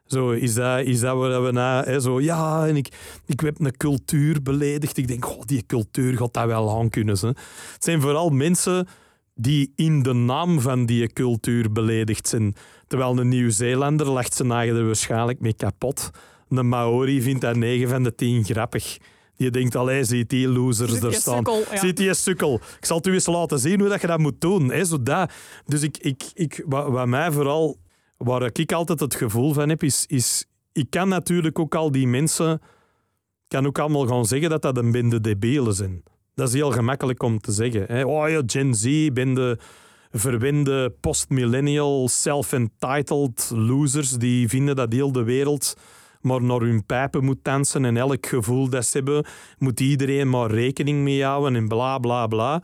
[0.06, 1.84] Zo, is dat, is dat waar we na...
[1.84, 2.88] Hè, zo, ja, en ik,
[3.26, 4.98] ik heb een cultuur beledigd.
[4.98, 7.18] Ik denk, goh, die cultuur gaat dat wel aan kunnen.
[7.18, 7.28] Ze.
[7.28, 8.88] Het zijn vooral mensen
[9.36, 12.56] die in de naam van die cultuur beledigd zijn.
[12.88, 16.10] Terwijl een Nieuw-Zeelander lacht zijn eigen er waarschijnlijk mee kapot.
[16.50, 18.98] Een Maori vindt dat 9 van de 10 grappig.
[19.36, 21.36] Die denkt, allee, ziet die losers Ziet er staan.
[21.36, 21.78] sukkel, ja.
[21.78, 22.62] Ziet die sukkel.
[22.78, 24.72] Ik zal het u eens laten zien hoe dat je dat moet doen.
[24.72, 25.32] Hè, zo dat.
[25.66, 27.78] Dus ik, ik, ik, wat, wat mij vooral,
[28.18, 32.08] waar ik altijd het gevoel van heb, is, is ik kan natuurlijk ook al die
[32.08, 32.62] mensen,
[33.48, 36.04] kan ook allemaal gaan zeggen dat dat een bende debielen zijn.
[36.36, 37.86] Dat is heel gemakkelijk om te zeggen.
[37.88, 38.04] Hè.
[38.04, 39.60] Oh ja, Gen Z, bende
[40.12, 45.74] verwende post-millennial, self-entitled losers die vinden dat heel de wereld
[46.24, 49.26] maar naar hun pijpen moet dansen en elk gevoel dat ze hebben,
[49.58, 52.64] moet iedereen maar rekening mee houden en bla bla bla.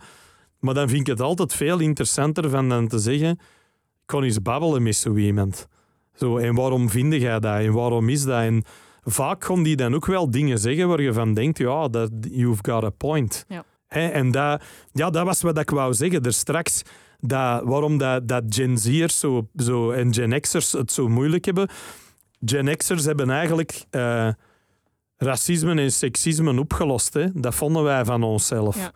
[0.58, 4.42] Maar dan vind ik het altijd veel interessanter van dan te zeggen, ik kan eens
[4.42, 5.68] babbelen met zo iemand.
[6.14, 7.60] Zo, en waarom vind jij dat?
[7.60, 8.40] En waarom is dat?
[8.40, 8.62] En
[9.02, 12.70] vaak gaan die dan ook wel dingen zeggen waar je van denkt, ja, dat, you've
[12.70, 13.44] got a point.
[13.48, 13.64] Ja.
[13.88, 14.62] En dat,
[14.92, 16.82] ja, dat was wat ik wou zeggen er straks.
[17.20, 21.68] Dat, waarom dat, dat Gen Z'ers zo, zo, en Gen X'ers het zo moeilijk hebben.
[22.44, 24.28] Gen X'ers hebben eigenlijk eh,
[25.16, 27.14] racisme en seksisme opgelost.
[27.14, 27.26] Hè.
[27.34, 28.76] Dat vonden wij van onszelf.
[28.76, 28.92] Ja.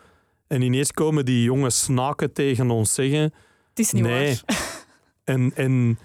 [0.46, 3.22] En ineens komen die jonge snaken tegen ons zeggen...
[3.68, 4.40] Het is niet nee.
[4.46, 4.56] waar.
[5.24, 5.98] En, en,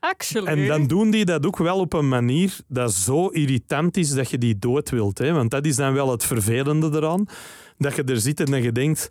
[0.00, 0.46] Actually.
[0.46, 4.30] en dan doen die dat ook wel op een manier dat zo irritant is dat
[4.30, 5.18] je die dood wilt.
[5.18, 5.32] Hè?
[5.32, 7.26] Want dat is dan wel het vervelende eraan.
[7.78, 9.10] Dat je er zit en dat je denkt...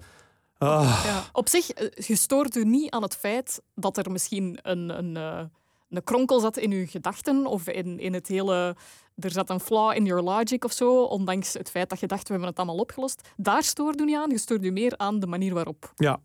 [0.57, 1.23] Ah, Ja.
[1.31, 5.17] Op zich, eh, je stoort u niet aan het feit dat er misschien een, een,
[5.17, 5.43] eh,
[5.89, 8.75] een kronkel zat in uw gedachten of in, in het hele...
[9.15, 12.23] Er zat een flaw in your logic of zo, ondanks het feit dat je dacht,
[12.23, 13.29] we hebben het allemaal opgelost.
[13.37, 15.91] Daar stoort u niet aan, je u meer aan de manier waarop.
[15.95, 16.19] Ja.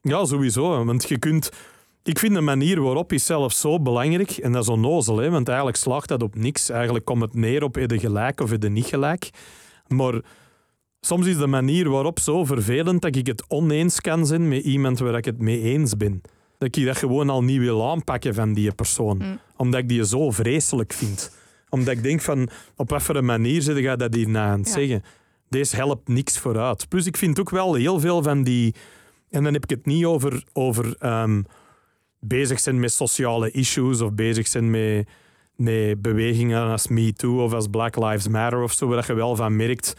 [0.00, 0.84] ja, sowieso.
[0.84, 1.50] Want je kunt...
[2.02, 4.30] Ik vind de manier waarop is zelf zo belangrijk.
[4.30, 5.30] En dat is onnozel, hè?
[5.30, 6.68] want eigenlijk slaagt dat op niks.
[6.68, 9.30] Eigenlijk komt het neer op je gelijk of je niet gelijk.
[9.86, 10.22] Maar
[11.06, 14.98] Soms is de manier waarop zo vervelend dat ik het oneens kan zijn met iemand
[14.98, 16.20] waar ik het mee eens ben.
[16.58, 19.16] Dat ik dat gewoon al niet wil aanpakken van die persoon.
[19.16, 19.38] Mm.
[19.56, 21.36] Omdat ik die zo vreselijk vind.
[21.68, 24.58] Omdat ik denk van, op wat voor een manier zit je dat hier na aan
[24.58, 24.74] het Ja.
[24.74, 25.02] zeggen.
[25.48, 26.88] Deze helpt niks vooruit.
[26.88, 28.74] Plus ik vind ook wel heel veel van die...
[29.30, 31.42] En dan heb ik het niet over, over ehm,
[32.20, 35.08] bezig zijn met sociale issues of bezig zijn met,
[35.56, 39.36] met bewegingen als Me Too of als Black Lives Matter of zo, waar je wel
[39.36, 39.94] van merkt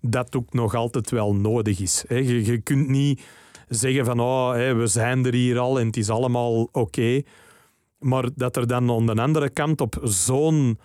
[0.00, 2.04] dat ook nog altijd wel nodig is.
[2.08, 3.22] Je, je kunt niet
[3.74, 7.22] zeggen van oh, we zijn er hier al en het is allemaal oké.
[7.98, 10.78] Maar dat er dan aan de andere kant op zo'n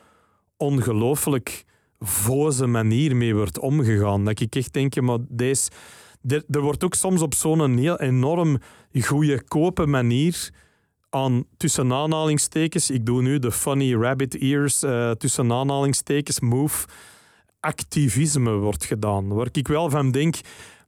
[0.58, 1.64] ongelooflijk
[2.00, 4.26] voze manier mee wordt omgegaan.
[4.26, 5.70] Dat ik echt denk, maar deze,
[6.28, 8.58] er, er wordt ook soms op zo'n heel enorm
[8.94, 10.50] goede kope manier
[11.10, 16.88] aan tussen aanhalingstekens, ik doe nu de funny rabbit ears eh, tussen aanhalingstekens move,
[17.60, 19.28] activisme wordt gedaan.
[19.28, 20.36] Waar ik wel van denk,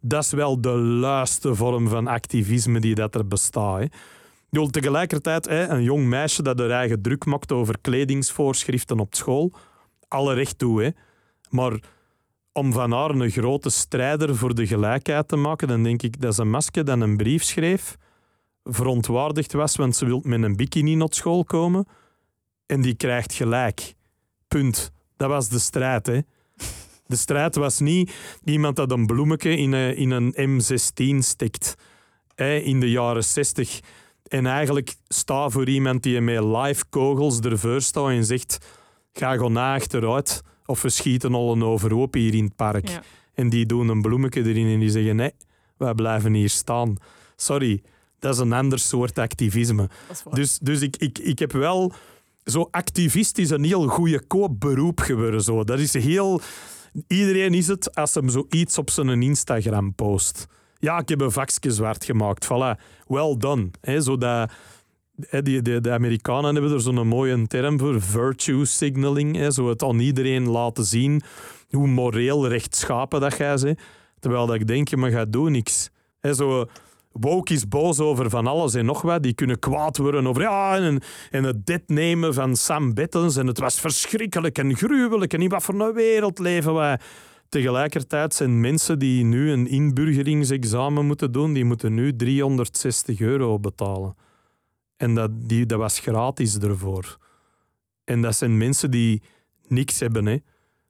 [0.01, 3.79] dat is wel de luiste vorm van activisme die dat er bestaat.
[3.79, 4.69] Hè.
[4.69, 9.53] Tegelijkertijd, hè, een jong meisje dat er eigen druk maakt over kledingsvoorschriften op school,
[10.07, 10.83] alle recht toe.
[10.83, 10.89] Hè.
[11.49, 11.79] Maar
[12.51, 16.31] om van haar een grote strijder voor de gelijkheid te maken, dan denk ik dat
[16.31, 17.97] is een masker dat een brief schreef,
[18.63, 21.87] verontwaardigd was, want ze wil met een bikini naar school komen
[22.65, 23.93] en die krijgt gelijk.
[24.47, 24.91] Punt.
[25.17, 26.05] Dat was de strijd.
[26.05, 26.19] Hè.
[27.09, 28.11] De strijd was niet
[28.43, 31.75] iemand dat een bloemetje in een, in een M16 stikt
[32.35, 33.79] hè, in de jaren 60
[34.27, 38.57] en eigenlijk staat voor iemand die met live kogels ervoor staat en zegt
[39.13, 42.89] ga gewoon naar achteruit of we schieten al een overhoop hier in het park.
[42.89, 43.01] Ja.
[43.33, 45.31] En die doen een bloemetje erin en die zeggen nee,
[45.77, 46.95] wij blijven hier staan.
[47.35, 47.81] Sorry,
[48.19, 49.89] dat is een ander soort activisme.
[50.31, 51.93] Dus, dus ik, ik, ik heb wel...
[52.43, 55.41] Zo activist is een heel goedkoop beroep geworden.
[55.41, 55.63] Zo.
[55.63, 56.41] Dat is heel...
[57.07, 60.47] Iedereen is het als hem zoiets op zijn Instagram post.
[60.79, 62.45] Ja, ik heb een vakje zwart gemaakt.
[62.45, 63.69] Voilà, well done.
[63.81, 64.51] Hè, zodat,
[65.15, 69.53] de, Amerikanen hebben er zo'n mooie term voor, virtue signaling.
[69.53, 71.21] Zo het aan iedereen laten zien
[71.69, 73.79] hoe moreel rechtschapen dat jij bent.
[74.19, 75.89] Terwijl dat ik denk, maar ga doen niks.
[76.21, 76.65] Zo,
[77.11, 79.23] woke is boos over van alles en nog wat.
[79.23, 80.77] Die kunnen kwaad worden over ja,
[81.31, 83.35] en, het dit nemen van Sam Bettens.
[83.35, 85.33] En het was verschrikkelijk en gruwelijk.
[85.33, 86.99] En in wat voor een wereld leven wij.
[87.49, 94.15] Tegelijkertijd zijn mensen die nu een inburgeringsexamen moeten doen, die moeten nu 360 euro betalen.
[94.97, 97.17] En dat, die, dat was gratis ervoor.
[98.03, 99.21] En dat zijn mensen die
[99.67, 100.25] niks hebben.
[100.25, 100.37] Hè.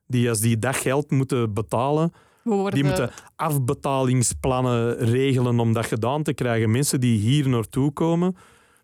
[0.08, 2.12] Die als die dat geld moeten betalen,
[2.56, 6.72] worden, die moeten afbetalingsplannen regelen om dat gedaan te krijgen.
[6.72, 8.36] Mensen die hier naartoe komen,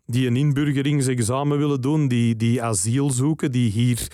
[0.05, 4.07] die een inburgeringsexamen willen doen, die, die asiel zoeken, die hier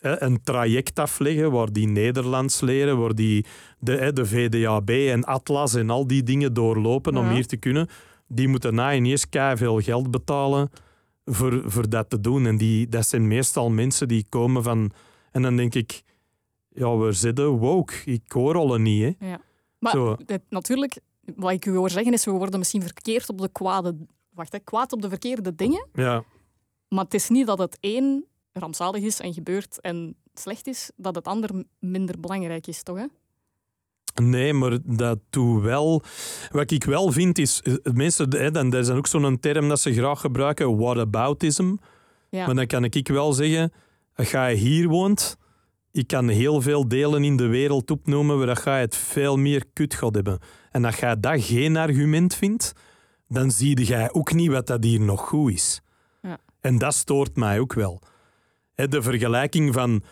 [0.00, 3.44] hè, een traject afleggen waar die Nederlands leren, waar die
[3.78, 7.32] de, hè, de VDAB en Atlas en al die dingen doorlopen om Ja.
[7.32, 7.88] hier te kunnen,
[8.26, 10.70] die moeten na ineens veel geld betalen
[11.24, 12.46] voor, voor dat te doen.
[12.46, 14.90] En die, dat zijn meestal mensen die komen van...
[15.32, 16.02] En dan denk ik,
[16.80, 17.94] ja, we zitten woke.
[18.04, 19.26] Ik hoor al niet, hè.
[19.30, 19.40] Ja.
[19.78, 19.94] Maar
[20.26, 20.98] het- natuurlijk,
[21.36, 23.96] wat ik u hoor zeggen is, we worden misschien verkeerd op de kwade...
[24.34, 25.86] Wacht, hè, kwaad op de verkeerde dingen.
[25.92, 26.24] Ja.
[26.88, 31.14] Maar het is niet dat het één rampzalig is en gebeurt en slecht is, dat
[31.14, 32.96] het ander minder belangrijk is, toch?
[32.98, 33.04] Hè?
[34.22, 36.02] Nee, maar dat doe wel.
[36.50, 39.80] Wat ik wel vind is, eh, mensen, hè, dan, dat is ook zo'n term dat
[39.80, 41.74] ze graag gebruiken, whataboutism.
[42.30, 42.46] Ja.
[42.46, 43.72] Maar dan kan ik wel zeggen,
[44.14, 45.36] als je hier woont,
[45.92, 49.64] ik kan heel veel delen in de wereld opnoemen waar dat je het veel meer
[49.72, 50.38] kut gaat hebben.
[50.70, 52.72] En als jij dat geen argument vindt,
[53.28, 55.80] dan zie jij ook niet wat dat hier nog goed is.
[56.22, 56.38] Ja.
[56.60, 58.02] En dat stoort mij ook wel.
[58.74, 60.02] De vergelijking van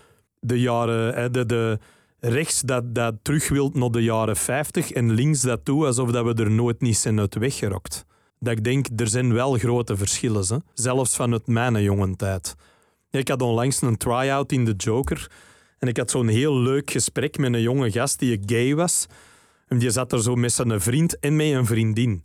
[0.41, 1.33] de jaren...
[1.33, 1.79] De, de
[2.21, 6.25] rechts dat, dat terug wilt naar de jaren 50 en links dat toe alsof dat
[6.25, 8.05] we er nooit niet zijn uit weggerokt.
[8.39, 10.45] Dat ik denk, er zijn wel grote verschillen.
[10.49, 10.57] Hè?
[10.75, 12.55] Zelfs vanuit mijn jonge tijd.
[13.11, 15.31] Ik had onlangs een try-out in The Joker.
[15.79, 19.07] En ik had zo'n heel leuk gesprek met een jonge gast die gay was.
[19.67, 22.23] En die zat er zo met zijn vriend en met een vriendin.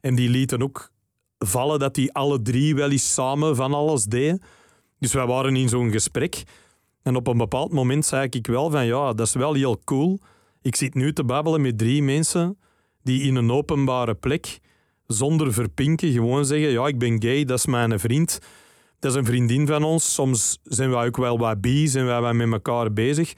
[0.00, 0.90] En die lieten ook
[1.38, 4.42] vallen dat die alle drie wel eens samen van alles deden.
[4.98, 6.42] Dus wij waren in zo'n gesprek.
[7.02, 10.18] En op een bepaald moment zei ik wel van ja, dat is wel heel cool.
[10.62, 12.58] Ik zit nu te babbelen met drie mensen
[13.02, 14.58] die in een openbare plek
[15.06, 18.38] zonder verpinken gewoon zeggen ja, ik ben gay, dat is mijn vriend.
[19.04, 20.14] Dat is een vriendin van ons.
[20.14, 23.34] Soms zijn wij ook wel wat bi, zijn wij wat met elkaar bezig.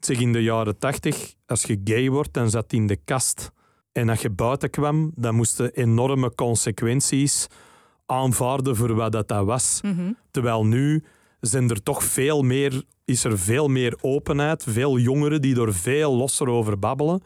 [0.00, 3.50] Zeg in de jaren tachtig, als je gay wordt, dan zat in de kast.
[3.92, 7.46] En als je buiten kwam, dan moesten enorme consequenties
[8.06, 9.80] aanvaarden voor wat dat, dat was.
[9.82, 10.12] Mhm.
[10.30, 11.04] Terwijl nu
[11.40, 16.16] zijn er toch veel meer is er veel meer openheid, veel jongeren die er veel
[16.16, 17.22] losser over babbelen,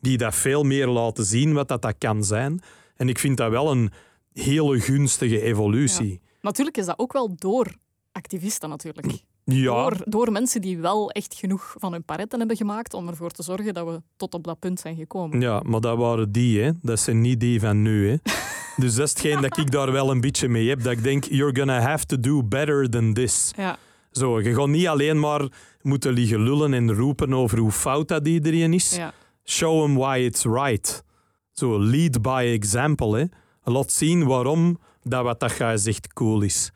[0.00, 2.60] die dat veel meer laten zien wat dat, dat kan zijn.
[2.96, 3.90] En ik vind dat wel een
[4.32, 6.20] hele gunstige evolutie.
[6.40, 7.74] Natuurlijk is dat ook wel door
[8.12, 9.22] activisten natuurlijk.
[9.44, 13.30] Ja, Door, door mensen die wel echt genoeg van hun paretten hebben gemaakt om ervoor
[13.30, 15.40] te zorgen dat we tot op dat punt zijn gekomen.
[15.40, 16.70] ja, maar dat waren die, hè.
[16.82, 18.10] dat zijn niet die van nu.
[18.10, 18.16] Hè.
[18.76, 20.82] Dus dat is hetgeen dat ik daar wel een beetje mee heb.
[20.82, 23.52] Dat ik denk, you're gonna have to do better than this.
[23.56, 23.78] Ja.
[24.10, 25.48] Zo, je gaat niet alleen maar
[25.82, 28.96] moeten liggen lullen en roepen over hoe fout dat iedereen is.
[28.96, 29.12] Ja.
[29.44, 31.04] Show them why it's right.
[31.52, 33.18] Zo, lead by example.
[33.18, 33.24] Hè.
[33.72, 34.78] Laat zien waarom
[35.10, 36.70] dat wat dat zegt cool is.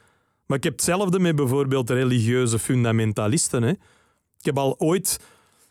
[0.46, 3.62] Maar ik heb hetzelfde met bijvoorbeeld religieuze fundamentalisten.
[3.62, 3.70] Hè.
[4.38, 5.20] Ik heb al ooit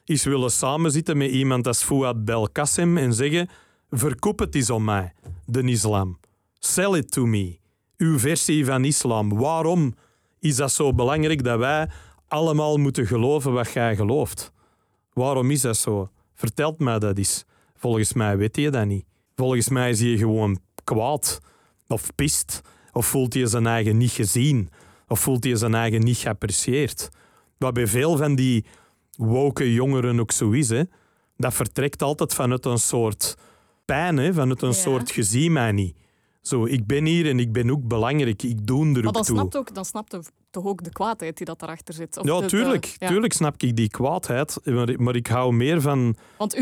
[0.05, 3.49] eens willen samenzitten met iemand als Fouad Belkacem en zeggen
[3.89, 5.13] verkoop het eens om mij,
[5.45, 6.19] de islam.
[6.59, 7.59] Sell it to me.
[7.97, 9.37] Uw versie van islam.
[9.37, 9.95] Waarom
[10.39, 11.89] is dat zo belangrijk dat wij
[12.27, 14.51] allemaal moeten geloven wat jij gelooft?
[15.13, 16.09] Waarom is dat zo?
[16.33, 17.45] Vertelt mij dat eens.
[17.75, 19.05] Volgens mij weet je dat niet.
[19.35, 21.39] Volgens mij is hij gewoon kwaad.
[21.91, 22.61] Of pist.
[22.93, 24.69] Of voelt hij zijn eigen niet gezien.
[25.07, 27.09] Of voelt hij zijn eigen niet geapprecieerd.
[27.57, 28.65] Wat bij veel van die
[29.17, 30.69] woke jongeren ook zo is.
[30.69, 30.83] Hè.
[31.37, 33.35] Dat vertrekt altijd vanuit een soort
[33.85, 34.17] pijn.
[34.17, 34.33] Hè.
[34.33, 34.73] Vanuit een Ja.
[34.73, 35.95] soort gezien mij niet.
[36.41, 38.43] Zo, ik ben hier en ik ben ook belangrijk.
[38.43, 39.35] Ik doe er Maar ook dan toe.
[39.35, 40.17] snapt, ook, dan snapt
[40.49, 42.17] toch ook de kwaadheid die dat daarachter zit.
[42.17, 43.07] Of Ja, de- de- tuurlijk, ja.
[43.07, 44.59] tuurlijk snap ik die kwaadheid.
[44.63, 46.15] Maar, maar ik hou meer van...
[46.37, 46.55] Want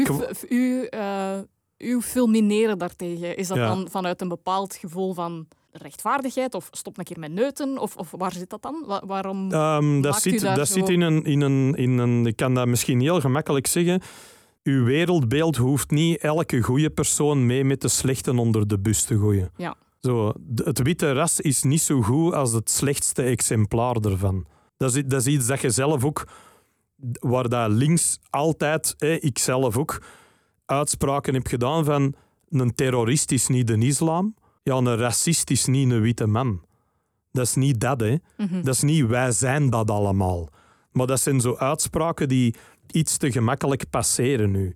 [0.49, 1.37] u, eh,
[1.79, 3.67] uw fulmineren daartegen, is dat Ja.
[3.67, 6.53] dan vanuit een bepaald gevoel van rechtvaardigheid?
[6.55, 7.77] Of stop een keer met neuten?
[7.77, 8.83] Of, of waar zit dat dan?
[8.85, 9.51] Wa- waarom?
[9.51, 12.25] Ehm, dat zit, dat zo- zit in, een, in, een, in een...
[12.25, 14.01] Ik kan dat misschien heel gemakkelijk zeggen.
[14.63, 19.17] Uw wereldbeeld hoeft niet elke goede persoon mee met de slechten onder de bus te
[19.17, 19.51] gooien.
[19.57, 19.75] Ja.
[19.99, 24.45] Zo, het witte ras is niet zo goed als het slechtste exemplaar ervan.
[24.77, 26.27] Dat is, dat is iets dat je zelf ook...
[27.19, 30.01] Waar dat links altijd, hè, ik zelf ook,
[30.69, 32.13] uitspraken heb gedaan van
[32.49, 34.35] een terrorist is niet een islam.
[34.63, 36.61] Ja, een racist is niet een witte man.
[37.31, 38.15] Dat is niet dat, hè.
[38.37, 38.61] Mhm.
[38.61, 40.49] Dat is niet wij zijn dat allemaal.
[40.91, 42.55] Maar dat zijn zo uitspraken die
[42.91, 44.75] iets te gemakkelijk passeren nu.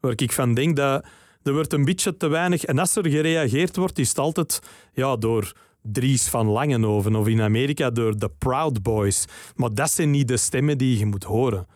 [0.00, 1.04] Waar ik van denk dat
[1.42, 2.64] er wordt een beetje te weinig...
[2.64, 4.60] En als er gereageerd wordt, is het altijd
[4.92, 5.52] ja, door
[5.82, 9.24] Dries van Langenhoven of in Amerika door de Proud Boys.
[9.54, 11.66] Maar dat zijn niet de stemmen die je moet horen.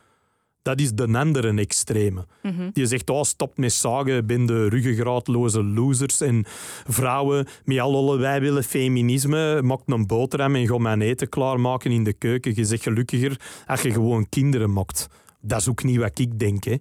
[0.66, 2.26] Dat is de andere extreme.
[2.42, 2.70] Mhm.
[2.72, 6.44] Die zegt, oh, stop met zagen, ben de ruggengraatloze losers en
[6.86, 12.04] vrouwen met al wij willen feminisme, maak een boterham en ga mijn eten klaarmaken in
[12.04, 12.52] de keuken.
[12.54, 15.08] Je zegt gelukkiger als je gewoon kinderen maakt.
[15.40, 16.64] Dat is ook niet wat ik denk.
[16.64, 16.76] Hè.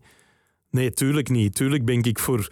[0.70, 1.56] Nee, tuurlijk niet.
[1.56, 2.52] Tuurlijk ben ik voor,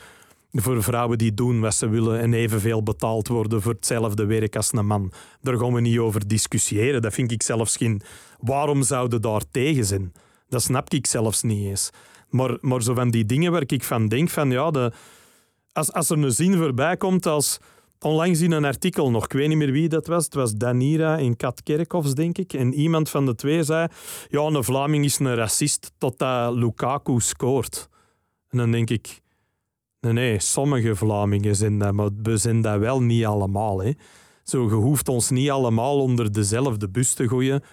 [0.51, 4.73] voor vrouwen die doen wat ze willen en evenveel betaald worden voor hetzelfde werk als
[4.73, 5.11] een man.
[5.41, 7.01] Daar gaan we niet over discussiëren.
[7.01, 8.01] Dat vind ik zelfs geen...
[8.39, 10.11] Waarom zouden daar tegen zijn?
[10.54, 11.90] Dat snap ik zelfs niet eens.
[12.30, 14.92] Maar, maar zo van die dingen waar ik van denk van ja, de,
[15.72, 17.58] als, als er een zin voorbij komt als
[18.00, 21.18] onlangs in een artikel nog, ik weet niet meer wie dat was, het was Danira
[21.18, 23.88] in Kat Kerkhoffs, denk ik, en iemand van de twee zei
[24.30, 27.90] ja, een Vlaming is een racist totdat Lukaku scoort.
[28.50, 29.22] En dan denk ik,
[30.00, 33.82] nee, nee, sommige Vlamingen zijn dat, maar we zijn dat wel niet allemaal.
[33.82, 33.92] Hè.
[34.44, 37.64] Zo, je hoeft ons niet allemaal onder dezelfde bus te gooien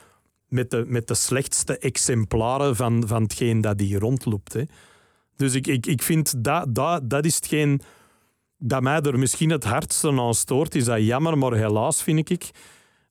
[0.51, 4.57] met de, met de slechtste exemplaren van, van hetgeen dat die rondloopt.
[5.37, 7.81] Dus ik, ik, ik vind dat, dat, dat is hetgeen
[8.59, 10.75] dat mij er misschien het hardste aan stoort.
[10.75, 12.51] Is dat jammer, maar helaas vind ik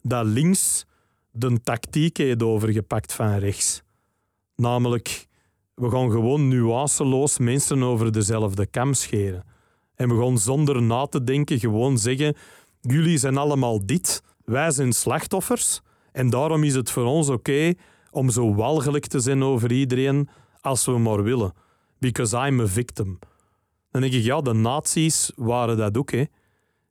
[0.02, 0.86] dat links
[1.32, 3.82] de tactiek heeft overgepakt van rechts.
[4.56, 5.28] Namelijk,
[5.74, 9.44] we gaan gewoon nuanceloos mensen over dezelfde kam scheren.
[9.96, 12.36] En we gaan zonder na te denken gewoon zeggen:
[12.82, 15.82] jullie zijn allemaal dit, wij zijn slachtoffers.
[16.20, 17.74] En daarom is het voor ons oké
[18.12, 20.30] om zo walgelijk te zijn over iedereen
[20.62, 21.54] als we maar willen.
[22.00, 23.20] Because I'm a victim.
[23.92, 26.12] Dan denk ik, ja, de nazi's waren dat ook.
[26.12, 26.24] Hè.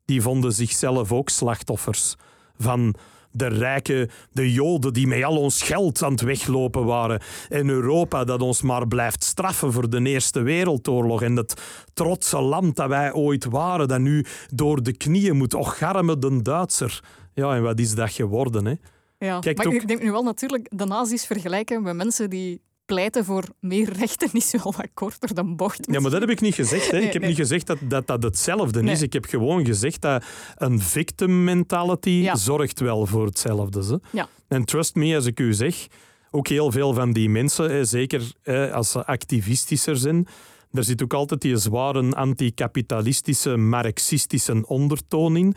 [0.04, 2.14] Die vonden zichzelf ook slachtoffers
[2.56, 2.94] van
[3.30, 7.20] de rijke, de Joden die met al ons geld aan het weglopen waren.
[7.48, 11.22] En Europa dat ons maar blijft straffen voor de Eerste Wereldoorlog.
[11.22, 11.60] En dat
[11.94, 14.24] trotse land dat wij ooit waren, dat nu
[14.54, 15.54] door de knieën moet.
[15.54, 17.00] Och, arme de Duitser.
[17.34, 18.74] Ja, en wat is dat geworden, hè?
[19.18, 19.40] Ja.
[19.54, 23.44] Maar ook- ik denk nu wel natuurlijk de nazi's vergelijken met mensen die pleiten voor
[23.60, 25.86] meer rechten is wel wat korter dan bocht.
[25.90, 26.90] Ja, maar dat heb ik niet gezegd.
[26.90, 26.96] Hè.
[26.98, 27.30] Nee, ik heb nee.
[27.30, 28.92] niet gezegd dat dat, dat hetzelfde Nee.
[28.92, 29.02] is.
[29.02, 30.24] Ik heb gewoon gezegd dat
[30.56, 32.36] een victim mentality Ja.
[32.36, 33.84] zorgt wel voor hetzelfde.
[33.86, 33.96] Hè.
[34.18, 34.28] Ja.
[34.48, 35.86] En trust me, als ik u zeg,
[36.30, 40.26] ook heel veel van die mensen, hè, zeker hè, als ze activistischer zijn,
[40.72, 45.54] er zit ook altijd die zware anticapitalistische, marxistische ondertoon in.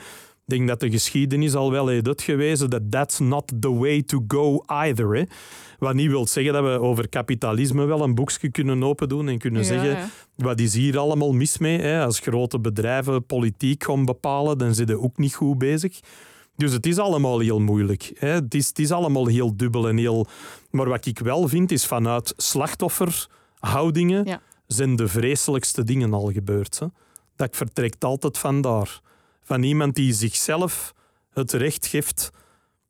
[0.52, 4.24] Ik denk dat de geschiedenis al wel heeft uitgewezen dat that's not the way to
[4.28, 5.16] go either.
[5.16, 5.24] Hè.
[5.80, 9.38] Wat niet wil zeggen dat we over kapitalisme wel een boekje kunnen open doen en
[9.38, 10.10] kunnen Ja, zeggen ja.
[10.36, 11.80] wat is hier allemaal mis mee.
[11.80, 12.04] Hè.
[12.04, 16.00] Als grote bedrijven politiek gaan bepalen, dan zit je ook niet goed bezig.
[16.56, 18.12] Dus het is allemaal heel moeilijk.
[18.16, 18.28] Hè.
[18.30, 20.28] Het, is, het is allemaal heel dubbel en heel...
[20.70, 24.42] Maar wat ik wel vind, is vanuit slachtofferhoudingen Ja.
[24.68, 26.80] zijn de vreselijkste dingen al gebeurd.
[26.80, 26.86] Hè.
[27.36, 29.02] Dat vertrekt altijd van daar.
[29.44, 30.94] Van iemand die zichzelf
[31.30, 32.30] het recht geeft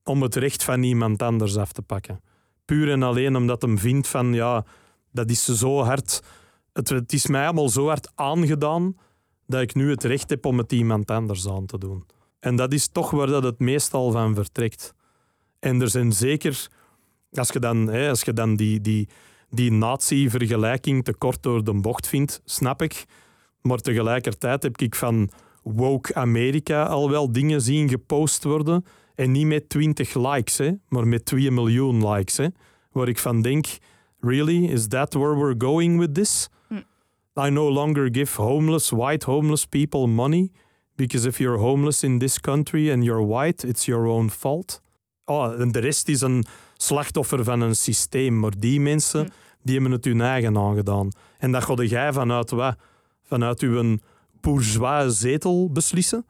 [0.03, 2.21] om het recht van iemand anders af te pakken.
[2.65, 4.65] Puur en alleen omdat hem vindt van, ja,
[5.11, 6.23] dat is zo hard...
[6.73, 8.97] Het, het is mij allemaal zo hard aangedaan
[9.47, 12.05] dat ik nu het recht heb om het iemand anders aan te doen.
[12.39, 14.93] En dat is toch waar dat het meestal van vertrekt.
[15.59, 16.67] En er zijn zeker,
[17.31, 19.09] als je dan, hè, als je dan die, die,
[19.49, 23.05] die nazi-vergelijking te kort door de bocht vindt, snap ik.
[23.61, 25.29] Maar tegelijkertijd heb ik van
[25.63, 28.85] woke Amerika al wel dingen zien gepost worden.
[29.15, 32.37] En niet met 20 likes, hè, maar met 2 miljoen likes.
[32.37, 32.47] Hè,
[32.91, 33.65] waar ik van denk,
[34.19, 36.49] really, is that where we're going with this?
[37.35, 40.51] I no longer give homeless, white homeless people money.
[40.95, 44.81] Because if you're homeless in this country and you're white, it's your own fault.
[45.25, 46.45] Oh, en de rest is een
[46.77, 48.39] slachtoffer van een systeem.
[48.39, 49.29] Maar die mensen,
[49.63, 51.11] die hebben het hun eigen aangedaan.
[51.37, 52.75] En dat ga jij vanuit wat?
[53.23, 53.97] Vanuit uw
[54.41, 56.25] bourgeois zetel beslissen?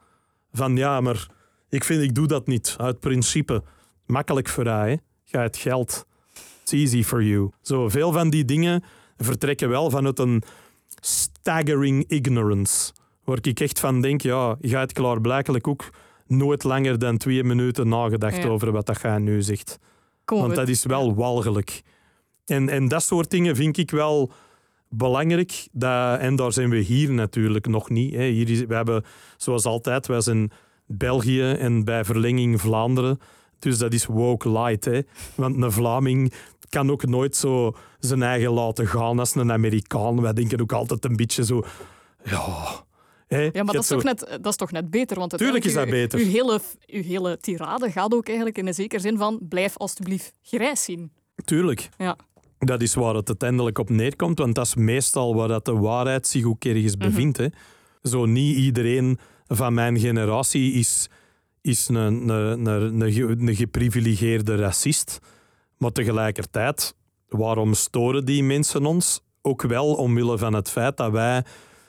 [0.52, 1.26] Van ja, maar
[1.68, 2.74] ik vind, ik doe dat niet.
[2.78, 3.62] Uit principe.
[4.06, 4.96] Makkelijk voor hè.
[5.24, 6.06] Ga het geld.
[6.62, 7.50] It's easy for you.
[7.62, 8.82] Zo, veel van die dingen
[9.16, 10.42] vertrekken wel vanuit een
[11.00, 12.92] staggering ignorance.
[13.24, 15.90] Waar ik echt van denk, ja, je hebt klaarblijkelijk ook
[16.26, 18.48] nooit langer dan twee minuten nagedacht Ja.
[18.48, 19.78] over wat dat jij nu zegt.
[20.24, 21.82] Kom, Want dat is wel walgelijk.
[22.46, 24.32] En, en dat soort dingen vind ik wel
[24.92, 25.68] belangrijk.
[25.72, 28.14] Dat, en daar zijn we hier natuurlijk nog niet.
[28.14, 28.24] Hè.
[28.24, 29.04] Hier is, we hebben,
[29.36, 30.50] zoals altijd, wij zijn
[30.86, 33.18] België en bij verlenging Vlaanderen.
[33.58, 34.84] Dus dat is woke light.
[34.84, 35.00] Hè.
[35.34, 36.32] Want een Vlaming
[36.68, 40.20] kan ook nooit zo zijn eigen laten gaan als een Amerikaan.
[40.20, 41.64] Wij denken ook altijd een beetje zo...
[42.24, 42.84] Ja...
[43.28, 45.18] Ja, maar dat is, toch net, dat is toch net beter?
[45.18, 46.18] Want Tuurlijk is dat beter.
[46.18, 49.76] Uw, uw, hele, uw hele tirade gaat ook eigenlijk in een zekere zin van blijf
[49.76, 51.12] alstublieft grijs zien.
[51.44, 51.88] Tuurlijk.
[51.98, 52.16] Ja.
[52.64, 56.26] Dat is waar het uiteindelijk op neerkomt, want dat is meestal waar dat de waarheid
[56.26, 57.06] zich ook ergens Mhm.
[57.08, 57.36] bevindt.
[57.36, 57.46] hè.
[58.02, 61.08] Zo niet iedereen van mijn generatie is,
[61.60, 65.18] is een, een, een, een, ge- een geprivilegeerde racist.
[65.78, 66.94] Maar tegelijkertijd,
[67.28, 69.20] waarom storen die mensen ons?
[69.42, 71.44] Ook wel omwille van het feit dat wij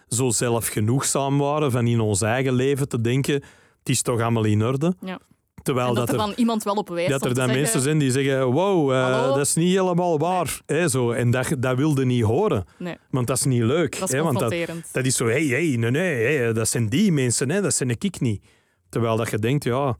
[0.07, 3.33] zo zelfgenoegzaam waren van in ons eigen leven te denken,
[3.79, 4.93] het is toch allemaal in orde.
[5.01, 5.19] Ja.
[5.64, 7.61] Terwijl en dat, dat er er dan iemand wel op wijst dat er dan zeggen,
[7.61, 10.61] mensen zijn die zeggen: Wow, eh, dat is niet helemaal waar.
[10.65, 11.11] Hè, zo.
[11.11, 13.99] En dat, dat wilde niet horen, Nee, want dat is niet leuk.
[13.99, 14.53] dat is hè, want dat,
[14.91, 18.19] dat is zo: hey, hey, nee, nee, dat zijn die mensen, hè, dat zijn ik
[18.19, 18.44] niet.
[18.90, 19.98] Terwijl dat je denkt: ja,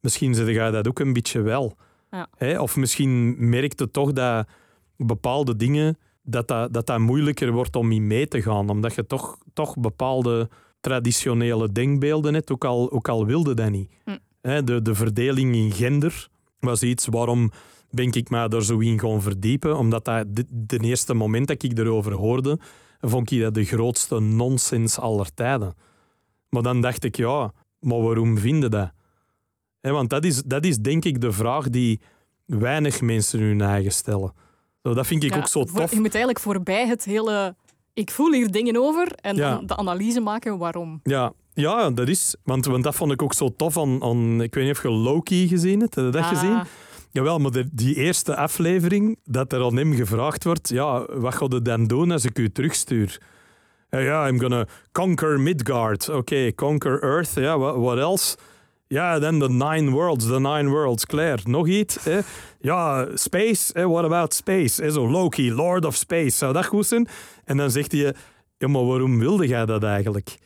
[0.00, 1.76] misschien zeg jij dat ook een beetje wel.
[2.10, 2.28] Ja.
[2.36, 4.46] Hè, of misschien merkt het toch dat
[4.96, 9.06] bepaalde dingen dat dat, dat dat moeilijker wordt om in mee te gaan, omdat je
[9.06, 10.48] toch, toch bepaalde
[10.80, 13.90] traditionele denkbeelden hebt, ook al, ook al wilde dat niet.
[14.04, 14.16] Hm.
[14.42, 16.28] De, de verdeling in gender
[16.60, 17.50] was iets waarom
[17.90, 21.62] ben ik me daar zo in gaan verdiepen, omdat dat de, de eerste moment dat
[21.62, 22.58] ik erover hoorde,
[23.00, 25.74] vond ik dat de grootste nonsens aller tijden.
[26.48, 28.90] Maar dan dacht ik, ja, maar waarom vinden dat?
[29.80, 32.00] Want dat is, dat is denk ik de vraag die
[32.46, 34.32] weinig mensen hun eigen stellen.
[34.82, 35.90] Zo, dat vind ik Ja, ook zo tof.
[35.90, 37.56] je moet eigenlijk voorbij het hele...
[37.94, 39.54] Ik voel hier dingen over en Ja.
[39.54, 41.00] dan de analyse maken waarom.
[41.02, 42.34] Ja, ja dat is.
[42.44, 44.42] Want, want dat vond ik ook zo tof aan, aan.
[44.42, 45.94] Ik weet niet of je Loki gezien hebt.
[45.94, 46.62] Heb je dat Ah, gezien?
[47.10, 51.46] Jawel, maar de, die eerste aflevering, dat er aan hem gevraagd wordt: ja, wat ga
[51.48, 53.20] je dan doen als ik u terugstuur?
[53.90, 56.08] Ja, ja, I'm gonna conquer Midgard.
[56.08, 57.32] Oké, conquer Earth.
[57.34, 58.36] Ja, what, what else?
[58.86, 61.06] Ja, dan de Nine Worlds, de Nine Worlds.
[61.06, 61.98] Claire, nog iets?
[62.60, 63.88] Ja, space.
[63.88, 64.82] What about space?
[64.82, 64.90] Hè?
[64.90, 66.30] Zo Loki, Lord of Space.
[66.36, 67.08] Zou dat goed zijn?
[67.44, 68.14] En dan zegt hij,
[68.58, 70.38] ja, maar waarom wilde jij dat eigenlijk?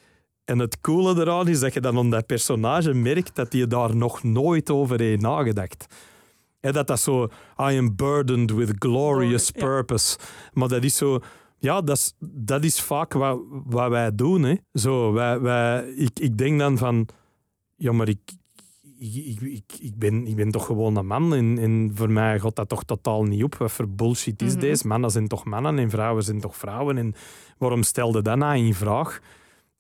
[0.46, 3.96] En het coole eraan is dat je dan aan dat personage merkt dat hij daar
[3.96, 5.86] nog nooit over heeft nagedacht.
[6.60, 7.24] En dat dat zo,
[7.58, 10.18] I am burdened with glorious purpose.
[10.52, 11.18] Maar dat is zo,
[11.58, 14.42] ja, dat is, dat is vaak wat, wat wij doen.
[14.42, 14.54] Hè.
[14.72, 17.08] Zo, wij, wij, ik, ik denk dan van,
[17.76, 18.18] ja, maar ik,
[18.98, 22.40] ik, ik, ik, ik ben, ik ben toch gewoon een man en, en voor mij
[22.40, 23.54] gaat dat toch totaal niet op.
[23.56, 24.60] Wat voor bullshit is Mhm.
[24.60, 24.86] deze?
[24.86, 26.96] Mannen zijn toch mannen en vrouwen zijn toch vrouwen?
[26.98, 27.14] En
[27.58, 29.20] waarom stelde dat nou in vraag?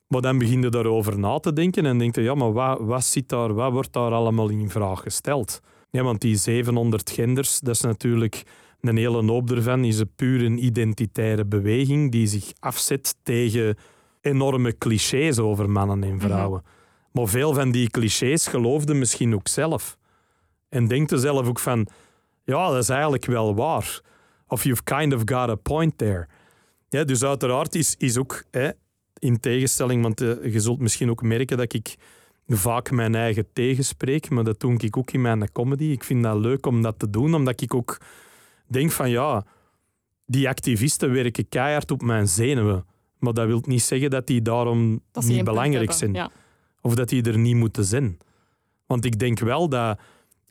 [0.06, 3.04] Maar dan begin je daarover na te denken en denk je, ja, maar wat, wat,
[3.04, 5.60] zit daar, wat wordt daar allemaal in vraag gesteld?
[5.90, 8.42] Ja, want die 700 genders, dat is natuurlijk
[8.80, 13.76] een hele hoop ervan, is een puur een identitaire beweging die zich afzet tegen
[14.20, 16.62] enorme clichés over mannen en vrouwen.
[17.12, 19.96] Maar veel van die clichés geloofde misschien ook zelf.
[20.68, 21.88] En denkte zelf ook van,
[22.44, 24.00] ja, dat is eigenlijk wel waar.
[24.46, 26.26] Of you've kind of got a point there.
[26.88, 28.70] Ja, dus uiteraard is, is ook, hè,
[29.18, 31.96] in tegenstelling, want eh, je zult misschien ook merken dat ik
[32.46, 35.84] vaak mijn eigen tegenspreek, maar dat doe ik ook in mijn comedy.
[35.84, 38.00] Ik vind dat leuk om dat te doen, omdat ik ook
[38.66, 39.44] denk van ja,
[40.26, 42.84] die activisten werken keihard op mijn zenuwen.
[43.18, 46.12] Maar dat wil niet zeggen dat die daarom Dat niet belangrijk zijn.
[46.12, 46.30] Ja.
[46.80, 48.18] Of dat die er niet moeten zijn.
[48.86, 49.98] Want ik denk wel dat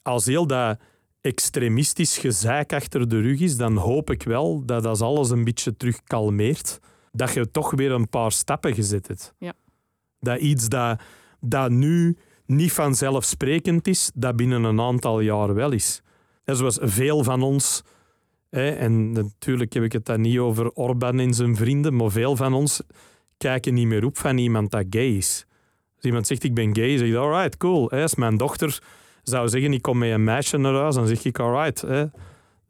[0.02, 0.80] als heel dat
[1.22, 5.78] extremistisch gezeik achter de rug is, dan hoop ik wel dat als alles een beetje
[5.78, 6.80] terug kalmeert,
[7.16, 9.34] dat je toch weer een paar stappen gezet hebt.
[9.38, 9.54] Ja.
[10.20, 11.02] Dat iets dat,
[11.40, 16.02] dat nu niet vanzelfsprekend is, dat binnen een aantal jaar wel is.
[16.44, 17.84] En zoals veel van ons,
[18.50, 22.36] hè, en natuurlijk heb ik het dan niet over Orbán en zijn vrienden, maar veel
[22.36, 22.82] van ons
[23.38, 25.46] kijken niet meer op van iemand dat gay is.
[25.96, 27.90] Als iemand zegt ik ben gay, zeg je alright, cool.
[27.90, 28.02] Hè.
[28.02, 28.82] Als mijn dochter
[29.24, 31.82] zou zeggen ik kom met een meisje naar huis, dan zeg ik alright.
[31.82, 32.06] Hè.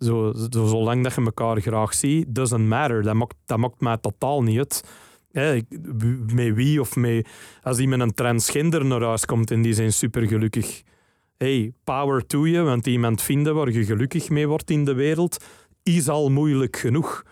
[0.05, 3.03] Zo, zo, zolang dat je elkaar graag ziet, doesn't matter.
[3.03, 4.81] Dat maakt, dat maakt mij totaal niet
[6.33, 7.27] met wie of met...
[7.63, 10.81] Als met een transgender naar huis komt en die zijn supergelukkig.
[11.37, 15.43] Hey, power to you, want iemand vinden waar je gelukkig mee wordt in de wereld,
[15.83, 17.23] is al moeilijk genoeg.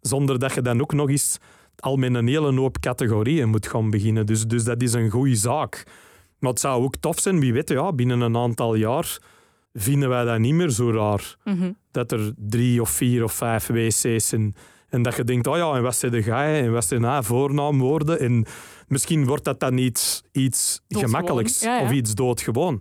[0.00, 1.38] Zonder dat je dan ook nog eens
[1.76, 4.26] al met een hele hoop categorieën moet gaan beginnen.
[4.26, 5.86] Dus, dus dat is een goede zaak.
[6.38, 9.18] Maar het zou ook tof zijn, wie weet, ja, binnen een aantal jaar
[9.76, 11.36] vinden wij dat niet meer zo raar.
[11.44, 11.72] Mhm.
[11.90, 14.54] Dat er drie of vier of vijf wc's zijn.
[14.88, 17.24] En dat je denkt, oh ja, en wat zijn de gij en wat zijn ah,
[17.24, 18.20] voornaamwoorden?
[18.20, 18.46] En
[18.88, 21.14] misschien wordt dat dan iets, iets Doodgewoon.
[21.14, 21.82] gemakkelijks Ja, ja.
[21.82, 22.80] of iets doodgewoon.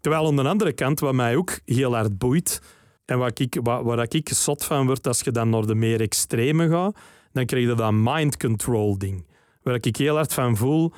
[0.00, 2.60] Terwijl aan de andere kant, wat mij ook heel hard boeit,
[3.04, 6.00] en wat ik, waar, waar ik zot van word als je dan naar de meer
[6.00, 6.96] extreme gaat,
[7.32, 9.26] dan krijg je dat mind control ding.
[9.62, 10.92] Waar ik heel hard van voel,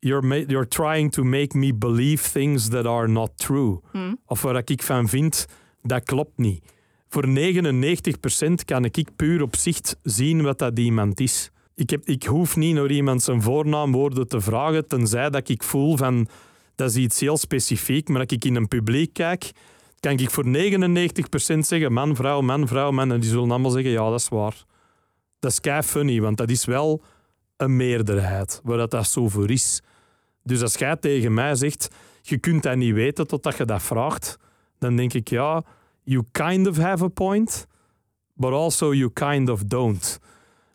[0.00, 3.80] you're, you're trying to make me believe things that are not true.
[3.92, 4.14] Hm.
[4.26, 5.46] Of waar ik van vind,
[5.82, 6.64] dat klopt niet.
[7.08, 11.50] Voor 99% kan ik puur op zicht zien wat dat iemand is.
[11.74, 15.96] Ik, heb, ik hoef niet naar iemand zijn voornaamwoorden te vragen, tenzij dat ik voel
[15.96, 16.28] van
[16.74, 19.50] dat is iets heel specifiek, maar dat ik in een publiek kijk,
[20.00, 20.48] kan ik voor 99%
[21.58, 23.12] zeggen man, vrouw, man, vrouw, man.
[23.12, 24.64] En die zullen allemaal zeggen, ja, dat is waar.
[25.38, 27.02] Dat is kei funny, want dat is wel
[27.56, 29.82] een meerderheid, waar dat, dat zo voor is.
[30.50, 31.88] Dus als jij tegen mij zegt,
[32.22, 34.36] je kunt dat niet weten totdat je dat vraagt,
[34.78, 35.62] dan denk ik, ja,
[36.02, 37.66] you kind of have a point,
[38.34, 40.18] but also you kind of don't.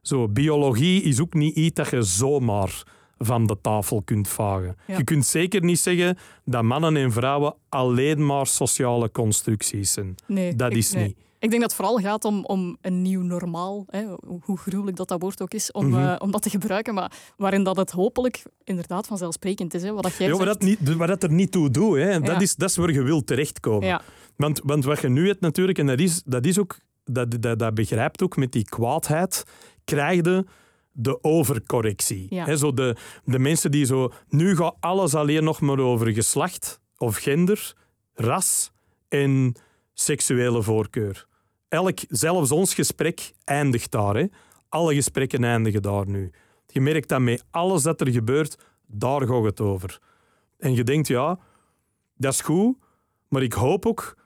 [0.01, 2.83] Zo, biologie is ook niet iets dat je zomaar
[3.17, 4.75] van de tafel kunt vagen.
[4.87, 4.97] Ja.
[4.97, 10.15] Je kunt zeker niet zeggen dat mannen en vrouwen alleen maar sociale constructies zijn.
[10.27, 11.03] Nee, Dat ik- is nee.
[11.05, 11.17] niet.
[11.39, 14.03] Ik denk dat het vooral gaat om, om een nieuw normaal, hè,
[14.41, 15.99] hoe gruwelijk dat, dat woord ook is, om, Mhm.
[16.07, 19.83] eh, om dat te gebruiken, maar waarin dat het hopelijk inderdaad vanzelfsprekend is.
[19.83, 22.19] Hè, wat dat jij Ja, maar dat, niet, maar dat er niet toe doet, hè.
[22.19, 22.39] Dat, Ja.
[22.39, 23.87] is, dat is waar je wilt terechtkomen.
[23.87, 24.01] Ja,
[24.35, 27.59] Want, want wat je nu hebt natuurlijk, en dat is, dat is ook, dat, dat,
[27.59, 29.43] dat begrijpt ook met die kwaadheid,
[29.83, 30.45] krijg je
[30.91, 32.25] de overcorrectie.
[32.29, 32.45] Ja.
[32.45, 36.79] Hè, zo de, de mensen die zo, nu gaat alles alleen nog maar over geslacht
[36.97, 37.73] of gender,
[38.13, 38.71] ras
[39.07, 39.55] en
[39.95, 41.27] seksuele voorkeur.
[41.67, 44.15] Elk, zelfs ons gesprek eindigt daar.
[44.15, 44.25] Hè.
[44.69, 46.31] Alle gesprekken eindigen daar nu.
[46.67, 48.57] Je merkt dat met alles dat er gebeurt,
[48.87, 49.99] daar gaat het over.
[50.57, 51.39] En je denkt, ja,
[52.17, 52.75] dat is goed,
[53.27, 54.17] maar ik hoop ook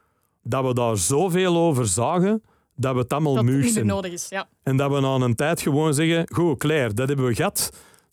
[0.44, 2.44] dat we daar zoveel over zagen
[2.76, 3.86] dat we het allemaal meer zijn.
[3.86, 4.30] nodig is.
[4.30, 4.48] Ja.
[4.64, 7.70] En dat we na een tijd gewoon zeggen, goed Claire, dat hebben we gehad,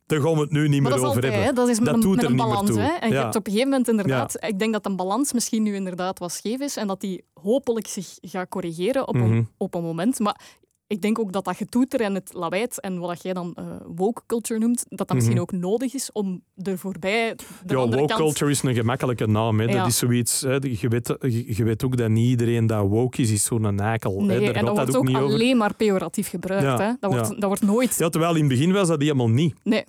[0.07, 1.43] daar gaan we het nu niet Maar meer over altijd, hebben.
[1.49, 1.53] hè.
[1.53, 2.71] dat is met Dat een, met balans.
[2.71, 2.87] Hè.
[3.01, 3.23] En je Ja.
[3.23, 6.33] hebt op een gegeven moment inderdaad, ik denk dat een balans misschien nu inderdaad wat
[6.33, 9.33] scheef is en dat die hopelijk zich gaat corrigeren op, Mhm.
[9.33, 10.19] een, op een moment.
[10.19, 10.41] Maar
[10.89, 13.65] ik denk ook dat dat getoeter en het lawaait en wat jij dan eh,
[13.97, 17.75] woke culture noemt, dat dat misschien ook nodig is om er voorbij de Mhm.
[17.75, 18.13] Ja, woke kant...
[18.21, 19.61] culture is een gemakkelijke naam.
[19.61, 19.65] Hè.
[19.67, 19.73] Ja.
[19.79, 20.53] Dat is zoiets, hè.
[20.55, 24.21] Je, weet, je, je weet ook dat niet iedereen dat woke is, is zo'n eikel.
[24.23, 25.35] Nee, en dat wordt ook ook niet over.
[25.35, 26.65] alleen maar pejoratief gebruikt.
[26.65, 26.93] Ja, Hè.
[27.01, 27.35] Dat, wordt, ja.
[27.35, 27.97] dat wordt nooit...
[27.99, 29.55] Ja, terwijl in het begin was dat helemaal niet.
[29.63, 29.85] Nee.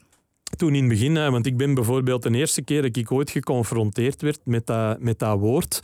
[0.56, 3.30] Toen in het begin, hè, want ik ben bijvoorbeeld de eerste keer dat ik ooit
[3.30, 5.82] geconfronteerd werd met dat, met dat woord,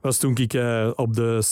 [0.00, 1.42] was toen ik eh, op de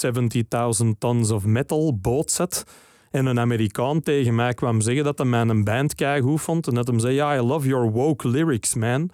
[0.83, 2.65] 70.000 tons of metal boot zat
[3.11, 6.75] en een Amerikaan tegen mij kwam zeggen dat hij mij een band keigoed vond en
[6.75, 9.11] dat hem zei, ja, I love your woke lyrics, man.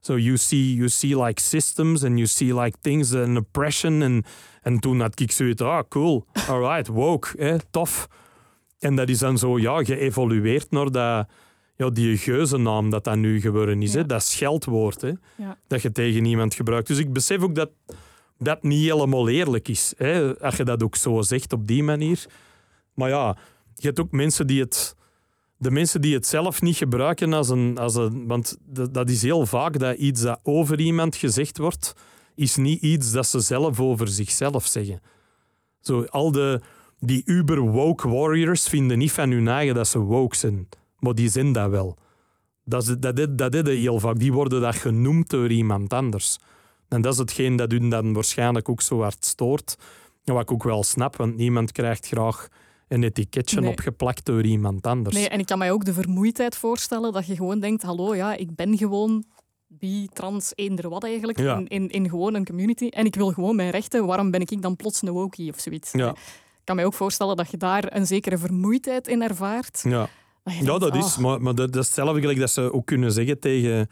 [0.00, 4.02] So you see, you see like systems and you see like things and oppression.
[4.02, 4.24] En,
[4.62, 8.08] en toen had ik zoiets, ah, cool, alright, woke, hè, tof.
[8.78, 11.28] En dat is dan zo, ja, geëvolueerd naar dat,
[11.78, 13.92] ja, die geuzennaam dat dat nu geworden is.
[13.92, 13.98] Ja.
[13.98, 14.06] Hè?
[14.06, 15.12] Dat scheldwoord hè?
[15.36, 15.58] Ja.
[15.66, 16.88] dat je tegen iemand gebruikt.
[16.88, 17.70] Dus ik besef ook dat
[18.38, 19.94] dat niet helemaal eerlijk is.
[19.96, 20.38] Hè?
[20.38, 22.26] Als je dat ook zo zegt op die manier.
[22.94, 23.36] Maar ja,
[23.74, 24.96] je hebt ook mensen die het,
[25.56, 27.78] de mensen die het zelf niet gebruiken als een...
[27.78, 31.94] Als een want dat, dat is heel vaak dat iets dat over iemand gezegd wordt,
[32.34, 35.00] is niet iets dat ze zelf over zichzelf zeggen.
[35.80, 36.60] Zo, al de,
[37.00, 40.68] die uber-woke warriors vinden niet van hun eigen dat ze woke zijn.
[40.98, 41.96] Maar die zijn dat wel.
[42.64, 44.18] Dat is, dat, dat, dat is heel vaak.
[44.18, 46.38] Die worden dat genoemd door iemand anders.
[46.88, 49.76] En dat is hetgeen dat u dan waarschijnlijk ook zo hard stoort.
[50.24, 52.48] Wat ik ook wel snap, want niemand krijgt graag
[52.88, 53.70] een etiketje Nee.
[53.70, 55.14] opgeplakt door iemand anders.
[55.16, 58.34] Nee, en ik kan mij ook de vermoeidheid voorstellen dat je gewoon denkt, hallo, ja,
[58.34, 59.24] ik ben gewoon
[59.66, 61.56] bi, trans, eender wat eigenlijk, Ja.
[61.56, 62.88] in, in, in gewoon een community.
[62.88, 65.92] En ik wil gewoon mijn rechten, waarom ben ik dan plots een wokie of zoiets?
[65.92, 66.10] Ja.
[66.10, 69.80] Ik kan mij ook voorstellen dat je daar een zekere vermoeidheid in ervaart.
[69.84, 70.08] Ja.
[70.60, 71.16] Ja, dat is.
[71.16, 73.88] Maar, maar dat, dat is hetzelfde gelijk dat ze ook kunnen zeggen tegen...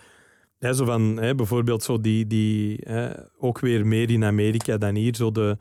[0.58, 4.94] Hè, zo van, hè, bijvoorbeeld zo die, die hè, ook weer meer in Amerika dan
[4.94, 5.56] hier, zo de,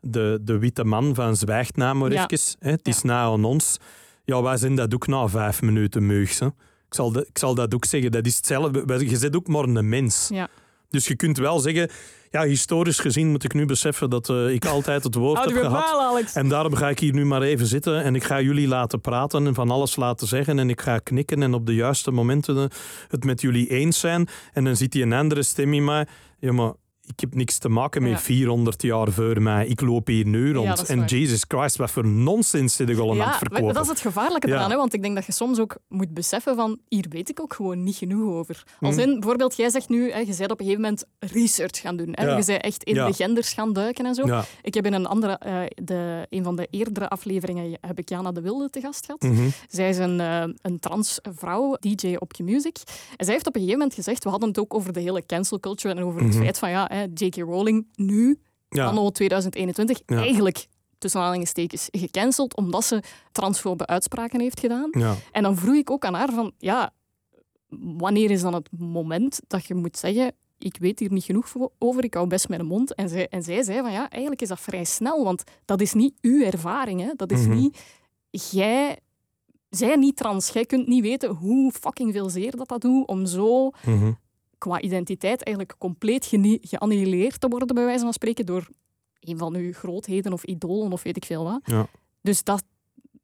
[0.00, 2.26] de, de witte man van zwijgt na maar Ja.
[2.28, 2.56] even.
[2.58, 3.76] Hè, het is na aan ons.
[4.24, 6.38] Ja, wij zijn dat ook na vijf minuten meugs.
[6.38, 6.46] Hè.
[6.46, 8.10] Ik, zal dat, ik zal dat ook zeggen.
[8.10, 8.78] Dat is hetzelfde.
[9.08, 10.28] Je bent ook maar een mens.
[10.32, 10.48] Ja.
[10.90, 11.90] Dus je kunt wel zeggen...
[12.32, 15.84] Ja, historisch gezien moet ik nu beseffen dat eh, ik altijd het woord heb gehad.
[15.84, 16.34] Alex.
[16.34, 19.46] En daarom ga ik hier nu maar even zitten en ik ga jullie laten praten
[19.46, 20.58] en van alles laten zeggen.
[20.58, 22.70] En ik ga knikken en op de juiste momenten
[23.08, 24.28] het met jullie eens zijn.
[24.52, 26.06] En dan ziet die een andere stem in mij.
[26.38, 26.72] Ja, maar
[27.06, 28.18] ik heb niks te maken met Ja.
[28.18, 29.66] 400 jaar voor mij.
[29.66, 30.84] Ik loop hier nu rond.
[30.88, 31.04] en.
[31.04, 33.74] Jesus Christ, wat voor nonsens zit ik al aan het Ja, verkopen.
[33.74, 34.54] dat is het gevaarlijke Ja.
[34.54, 34.70] eraan.
[34.70, 34.76] Hè?
[34.76, 37.82] Want ik denk dat je soms ook moet beseffen van hier weet ik ook gewoon
[37.82, 38.62] niet genoeg over.
[38.80, 39.00] Als Mm.
[39.00, 42.08] in, bijvoorbeeld, jij zegt nu, hè, je bent op een gegeven moment research gaan doen.
[42.12, 42.24] Hè?
[42.24, 42.36] Ja.
[42.36, 43.06] Je bent echt in Ja.
[43.06, 44.26] de genders gaan duiken en zo.
[44.26, 44.44] Ja.
[44.62, 48.32] Ik heb in een, andere, eh, de, een van de eerdere afleveringen heb ik Jana
[48.32, 49.22] de Wilde te gast gehad.
[49.22, 49.48] Mhm.
[49.68, 52.76] Zij is een, eh, een trans vrouw, DJ op Q-Music.
[53.16, 55.26] En zij heeft op een gegeven moment gezegd, we hadden het ook over de hele
[55.26, 56.42] cancel culture en over het Mhm.
[56.42, 57.36] feit van, ja, hè, J.K.
[57.36, 58.38] Rowling nu,
[58.68, 58.86] Ja.
[58.86, 60.16] anno 2021, Ja.
[60.16, 60.66] eigenlijk
[60.98, 63.02] tussen aanhalingstekens gecanceld omdat ze
[63.32, 64.88] transfobe uitspraken heeft gedaan.
[64.90, 65.14] Ja.
[65.32, 66.90] En dan vroeg ik ook aan haar van, ja,
[67.96, 72.04] wanneer is dan het moment dat je moet zeggen, ik weet hier niet genoeg over,
[72.04, 72.94] ik hou best mijn mond.
[72.94, 75.92] En zij, en zij zei van, ja, eigenlijk is dat vrij snel, want dat is
[75.92, 77.00] niet uw ervaring.
[77.00, 77.12] Hè?
[77.16, 77.54] Dat is Mhm.
[77.56, 77.82] niet,
[78.30, 78.98] jij,
[79.70, 83.26] zij niet trans, jij kunt niet weten hoe fucking veel zeer dat dat doet om
[83.26, 84.12] zo Mhm.
[84.62, 86.26] Qua identiteit eigenlijk compleet
[86.62, 88.68] geannihileerd te worden, bij wijze van spreken, door
[89.20, 91.60] een van uw grootheden of idolen of weet ik veel wat.
[91.64, 91.86] Ja.
[92.20, 92.62] Dus dat,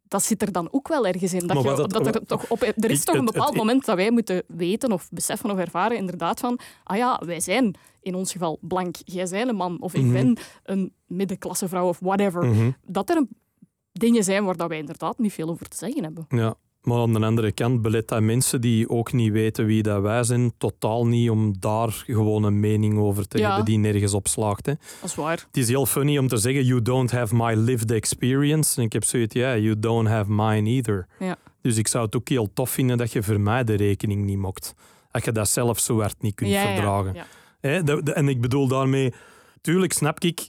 [0.08, 1.46] dat zit er dan ook wel ergens in.
[1.46, 4.10] Dat, je, dat- dat er, toch op, er is toch een bepaald moment dat wij
[4.10, 8.58] moeten weten of beseffen of ervaren inderdaad van, ah ja, wij zijn in ons geval
[8.60, 10.12] blank, jij bent een man of ik Mhm.
[10.12, 12.44] ben een middenklasse vrouw of whatever.
[12.44, 12.70] Mhm.
[12.86, 13.28] Dat er een-
[13.92, 16.24] dingen zijn waar dat wij inderdaad niet veel over te zeggen hebben.
[16.28, 16.54] Ja,
[16.88, 20.22] maar aan de andere kant belet dat mensen die ook niet weten wie dat wij
[20.24, 23.46] zijn, totaal niet om daar gewoon een mening over te Ja.
[23.46, 24.66] hebben die nergens op slaagt.
[24.66, 24.72] Hè.
[25.00, 25.44] Dat is waar.
[25.46, 28.76] Het is heel funny om te zeggen, you don't have my lived experience.
[28.80, 31.06] En ik heb zoiets, ja, you don't have mine either.
[31.18, 31.36] Ja.
[31.62, 34.38] Dus ik zou het ook heel tof vinden dat je voor mij de rekening niet
[34.38, 34.74] mocht.
[35.10, 37.16] Dat je dat zelf zo hard niet kunt Ja, verdragen.
[37.60, 39.12] Hè, de- de- en ik bedoel daarmee,
[39.60, 40.48] tuurlijk snap ik,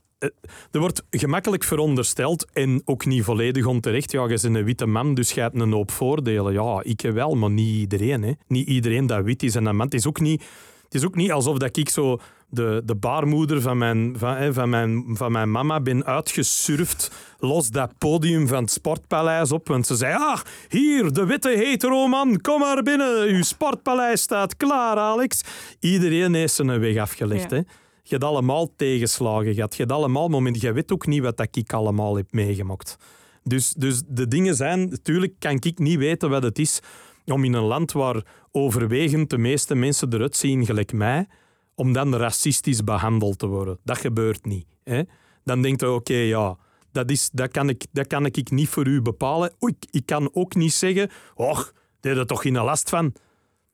[0.72, 4.12] er wordt gemakkelijk verondersteld en ook niet volledig onterecht.
[4.12, 6.54] Ja, je bent een witte man, dus je hebt een hoop voordelen.
[6.54, 8.24] Ja, ik wel, maar niet iedereen.
[8.24, 8.32] Hè.
[8.48, 9.86] Niet iedereen dat wit is en een man.
[9.86, 10.44] Het is ook niet,
[10.84, 12.20] het is ook niet alsof dat ik zo
[12.50, 17.70] de, de baarmoeder van mijn, van, hè, van, mijn, van mijn mama ben uitgesurfd, los
[17.70, 19.68] dat podium van het sportpaleis op.
[19.68, 20.40] Want ze zei, ah,
[20.70, 23.28] hier, de witte hetero-man, kom maar binnen.
[23.28, 25.42] Uw sportpaleis staat klaar, Alex.
[25.80, 27.50] Iedereen heeft zijn weg afgelegd.
[27.50, 27.56] Ja.
[27.58, 27.62] Hè.
[28.10, 29.76] Je hebt allemaal tegenslagen gehad.
[29.76, 30.68] Je hebt allemaal momenten.
[30.68, 32.98] Je weet ook niet wat dat ik allemaal heb meegemaakt.
[33.44, 34.90] Dus, dus de dingen zijn...
[34.90, 36.80] Natuurlijk kan ik niet weten wat het is
[37.26, 41.28] om in een land waar overwegend de meeste mensen eruit zien gelijk mij,
[41.76, 43.78] om dan racistisch behandeld te worden.
[43.84, 44.66] Dat gebeurt niet.
[44.84, 45.02] Hè?
[45.44, 46.58] Dan denkt je, oké, ja,
[46.92, 49.52] dat, is, dat, kan ik, dat kan ik niet voor u bepalen.
[49.64, 53.14] Oei, ik, ik kan ook niet zeggen, och, daar heb je toch geen last van.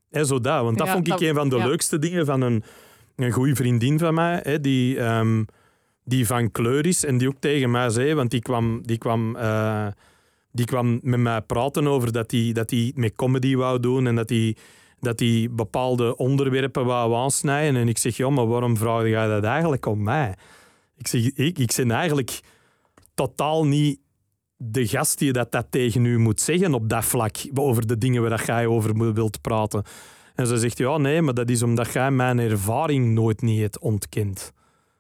[0.10, 1.66] Hè, zo dat, want dat Ja, vond ik dat- een van de ja.
[1.68, 2.64] leukste dingen van een,
[3.16, 5.44] een goede vriendin van mij, die, ehm,
[6.04, 9.36] die van kleur is en die ook tegen mij zei, want die kwam, die kwam,
[9.36, 9.88] eh,
[10.52, 14.16] die kwam met mij praten over dat hij dat die met comedy wou doen en
[14.16, 14.56] dat hij
[15.00, 17.82] dat die bepaalde onderwerpen wou aansnijden.
[17.82, 20.36] En ik zeg, ja, maar waarom vraag jij dat eigenlijk om mij?
[20.98, 22.40] Ik zeg, ik, ik ben eigenlijk
[23.14, 24.00] totaal niet
[24.58, 28.22] de gast die dat, dat tegen u moet zeggen op dat vlak, over de dingen
[28.22, 29.84] waar jij over wilt praten.
[30.36, 33.80] En ze zegt, ja, nee, maar dat is omdat jij mijn ervaring nooit niet hebt
[33.80, 34.54] ontkend.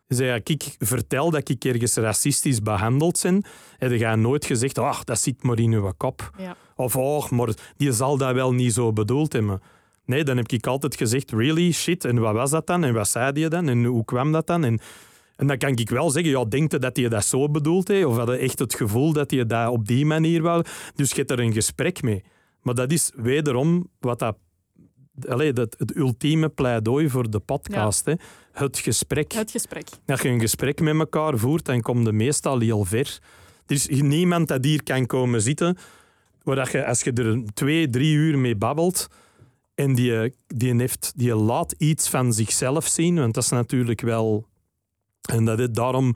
[0.08, 3.44] Ze zei, ik vertel dat ik ergens racistisch behandeld ben,
[3.78, 6.32] heb jij nooit gezegd, ach, dat zit maar in uw kop.
[6.38, 6.56] Ja.
[6.76, 9.62] Of, oh, maar die zal dat wel niet zo bedoeld hebben.
[10.06, 12.84] Nee, dan heb ik altijd gezegd, really, shit, en wat was dat dan?
[12.84, 13.70] En wat zei je dan?
[13.70, 14.64] En hoe kwam dat dan?
[14.64, 14.80] En,
[15.36, 18.06] en dan kan ik wel zeggen, ja, denk je dat hij dat zo bedoeld heeft?
[18.06, 20.64] Of had je echt het gevoel dat hij dat op die manier wou?
[20.96, 22.24] Dus je hebt er een gesprek mee.
[22.62, 24.38] Maar dat is wederom wat dat,
[25.28, 28.06] allee, dat, het ultieme pleidooi voor de podcast.
[28.06, 28.14] Hè.
[28.52, 29.32] Het gesprek.
[29.32, 29.88] Het gesprek.
[30.06, 33.20] Als je een gesprek met elkaar voert, dan kom je meestal heel ver.
[33.68, 35.78] Er is niemand dat hier kan komen zitten,
[36.44, 39.08] waar dat je, als je er twee, drie uur mee babbelt,
[39.76, 44.48] en die, die, heeft, die laat iets van zichzelf zien, want dat is natuurlijk wel...
[45.22, 46.16] En dat is daarom...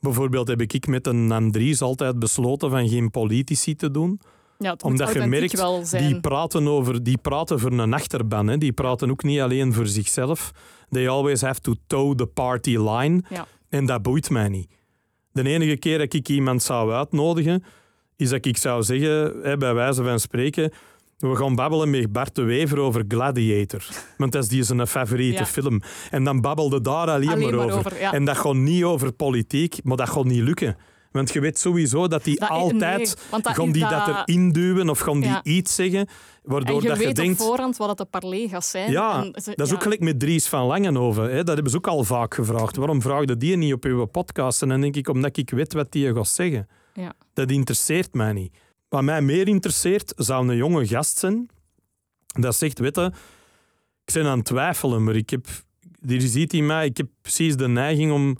[0.00, 4.20] Bijvoorbeeld heb ik met een Andries altijd besloten van geen politici te doen.
[4.62, 6.06] Ja, Omdat je merkt, wel zijn.
[6.06, 8.46] die praten, over, die praten voor een achterban.
[8.46, 8.58] Hè.
[8.58, 10.50] Die praten ook niet alleen voor zichzelf.
[10.90, 13.22] They always have to toe the party line.
[13.28, 13.46] Ja.
[13.68, 14.68] En dat boeit mij niet.
[15.32, 17.64] De enige keer dat ik iemand zou uitnodigen,
[18.16, 20.72] is dat ik zou zeggen, hè, bij wijze van spreken,
[21.18, 23.84] we gaan babbelen met Bart de Wever over Gladiator.
[24.16, 25.46] Want dat is die zijn favoriete Ja.
[25.46, 25.80] film.
[26.10, 27.78] En dan babbelde daar alleen, Alleen maar maar over.
[27.78, 28.12] over, ja.
[28.12, 30.76] En dat gaat niet over politiek, maar dat gaat niet lukken.
[31.10, 34.28] Want je weet sowieso dat die Dat- altijd nee, want dat gaan die dat- dat
[34.28, 36.08] erin duwen of gaan die iets zeggen, en
[36.42, 37.40] waardoor je dat je weet denkt...
[37.40, 38.90] op voorhand wat het de parlega's zijn.
[38.90, 39.74] Ja, En ze- dat is ja.
[39.74, 41.30] ook gelijk met Dries van Langenhoven.
[41.30, 41.36] Hè.
[41.44, 42.76] Dat hebben ze ook al vaak gevraagd.
[42.76, 44.62] Waarom vraagde die niet op uw podcast?
[44.62, 46.68] En dan denk ik, omdat ik weet wat die gaat zeggen.
[46.94, 47.12] Ja.
[47.32, 48.56] Dat interesseert mij niet.
[48.88, 51.48] Wat mij meer interesseert, zou een jonge gast zijn.
[52.26, 53.12] Dat zegt, weet je,
[54.04, 55.46] ik ben aan het twijfelen, maar ik heb...
[56.06, 58.38] Je ziet in mij, ik heb precies de neiging om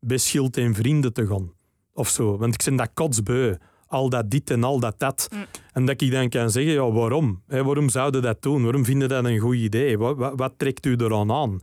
[0.00, 1.52] bij Schild en Vrienden te gaan.
[1.98, 2.36] Of zo.
[2.36, 3.56] Want ik ben dat kotsbeu.
[3.86, 5.28] Al dat dit en al dat dat.
[5.32, 5.44] Mm.
[5.72, 7.42] En dat ik dan kan zeggen, ja, waarom?
[7.46, 8.62] Waarom zouden dat doen?
[8.62, 9.98] Waarom vinden dat een goed idee?
[9.98, 11.60] Wat, wat, wat trekt u eraan aan?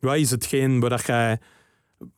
[0.00, 1.38] Wat is hetgeen waar dat jij,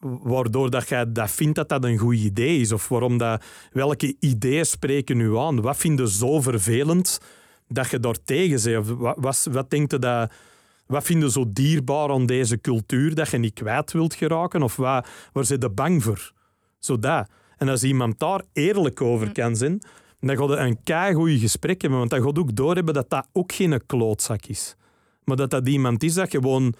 [0.00, 2.72] waardoor dat jij dat vindt dat dat een goed idee is?
[2.72, 5.60] Of waarom dat, welke ideeën spreken u aan?
[5.60, 7.20] Wat vind je zo vervelend
[7.68, 8.78] dat je daar tegen bent?
[8.78, 10.32] Of wat, wat, wat denkt je dat...
[10.86, 14.62] Wat vind je zo dierbaar aan deze cultuur dat je niet kwijt wilt geraken?
[14.62, 16.32] Of wat, waar zit je bang voor?
[16.78, 17.28] Zo dat.
[17.60, 19.80] En als iemand daar eerlijk over kan zijn,
[20.20, 21.98] dan gaat een keigoed gesprek hebben.
[21.98, 24.76] Want dan gaat ook doorhebben dat dat ook geen klootzak is.
[25.24, 26.74] Maar dat dat iemand is dat gewoon...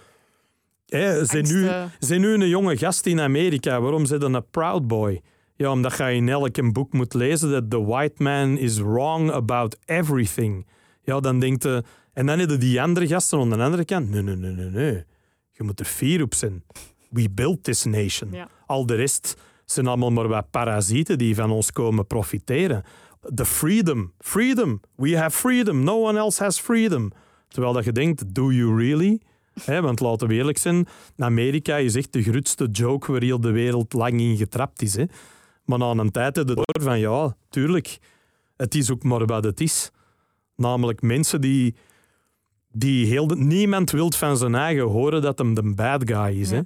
[0.87, 3.81] Hè, zijn, nu, zijn nu een jonge gast in Amerika.
[3.81, 5.21] Waarom zit dan een proud boy?
[5.57, 9.31] Ja, omdat je in elk een boek moet lezen dat the white man is wrong
[9.31, 10.67] about everything.
[11.03, 11.65] Ja, dan denkt.
[12.13, 14.11] En dan hebben die andere gasten aan de andere kant.
[14.11, 15.05] Nee, nee, nee, nee, nee.
[15.51, 16.65] Je moet er fier op zijn.
[17.11, 18.33] We built this nation.
[18.33, 18.49] Ja.
[18.67, 19.37] Al de rest
[19.73, 22.83] zijn allemaal maar wat parasieten die van ons komen profiteren.
[23.35, 24.13] The freedom.
[24.19, 24.81] Freedom.
[24.97, 25.85] We have freedom.
[25.85, 27.13] No one else has freedom.
[27.49, 29.21] Terwijl dat je denkt, do you really?
[29.65, 30.87] Want laten we eerlijk zijn,
[31.17, 34.97] Amerika is echt de grootste joke waar heel de wereld lang in getrapt is.
[35.65, 37.99] Maar na een tijd heb door van, ja, tuurlijk,
[38.57, 39.91] het is ook maar wat het is.
[40.57, 41.75] Namelijk mensen die,
[42.73, 43.27] die heel...
[43.27, 46.51] niemand wil van zijn eigen horen dat hem de bad guy is.
[46.51, 46.65] Ja.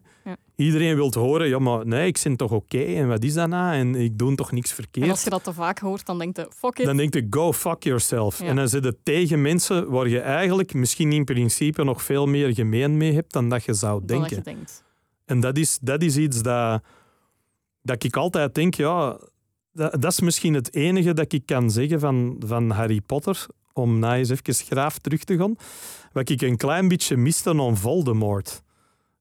[0.56, 3.74] Iedereen wil horen, ja, maar nee, ik ben toch oké en wat is dat nou?
[3.74, 5.10] En ik doe toch niks En verkeerd.
[5.10, 6.84] als je dat te vaak hoort, dan denk je, fuck it.
[6.86, 8.38] Dan denk je, go fuck yourself.
[8.38, 8.46] Ja.
[8.46, 12.54] En dan zit het tegen mensen waar je eigenlijk misschien in principe nog veel meer
[12.54, 14.36] gemeen mee hebt dan dat je zou dan dat denken.
[14.36, 14.84] je denkt.
[15.24, 16.82] En dat is, dat is iets dat,
[17.82, 19.18] dat ik altijd denk, ja,
[19.72, 23.98] dat, dat is misschien het enige dat ik kan zeggen van, van Harry Potter, om
[23.98, 25.56] na eens even graaf terug te gaan.
[26.12, 28.62] Wat ik een klein beetje miste aan Voldemort,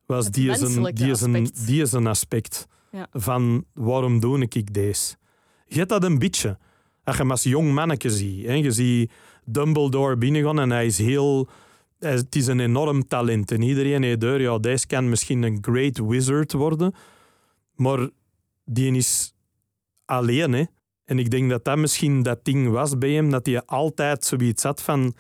[0.06, 1.66] was die is, een, die, is een, aspect.
[1.66, 3.08] die is een aspect Ja.
[3.12, 5.16] van waarom doe ik deze.
[5.66, 6.58] Je hebt dat een beetje.
[7.04, 8.46] Als je hem als jong manneke ziet.
[8.46, 8.54] Hè.
[8.54, 9.12] Je ziet
[9.46, 11.48] Dumbledore binnengaan en hij is heel...
[12.00, 13.52] hij- Het is een enorm talent.
[13.52, 16.94] En iedereen heeft door, ja, deze kan misschien een great wizard worden.
[17.76, 18.10] Maar
[18.66, 19.34] die is
[20.06, 20.54] alleen.
[20.54, 20.64] Hè.
[21.06, 24.64] En ik denk dat dat misschien dat ding was bij hem, dat hij altijd zoiets
[24.64, 25.16] had van...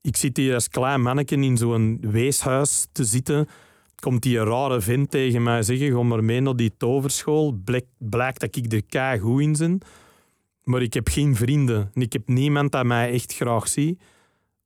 [0.00, 3.48] Ik zit hier als klein manneke in zo'n weeshuis te zitten.
[4.00, 7.52] Komt die rare vent tegen mij zeggen, ga maar mee naar die toverschool.
[7.64, 9.80] Blijk, blijkt dat ik er kei goed in ben.
[10.62, 11.90] Maar ik heb geen vrienden.
[11.94, 14.02] En ik heb niemand dat mij echt graag ziet.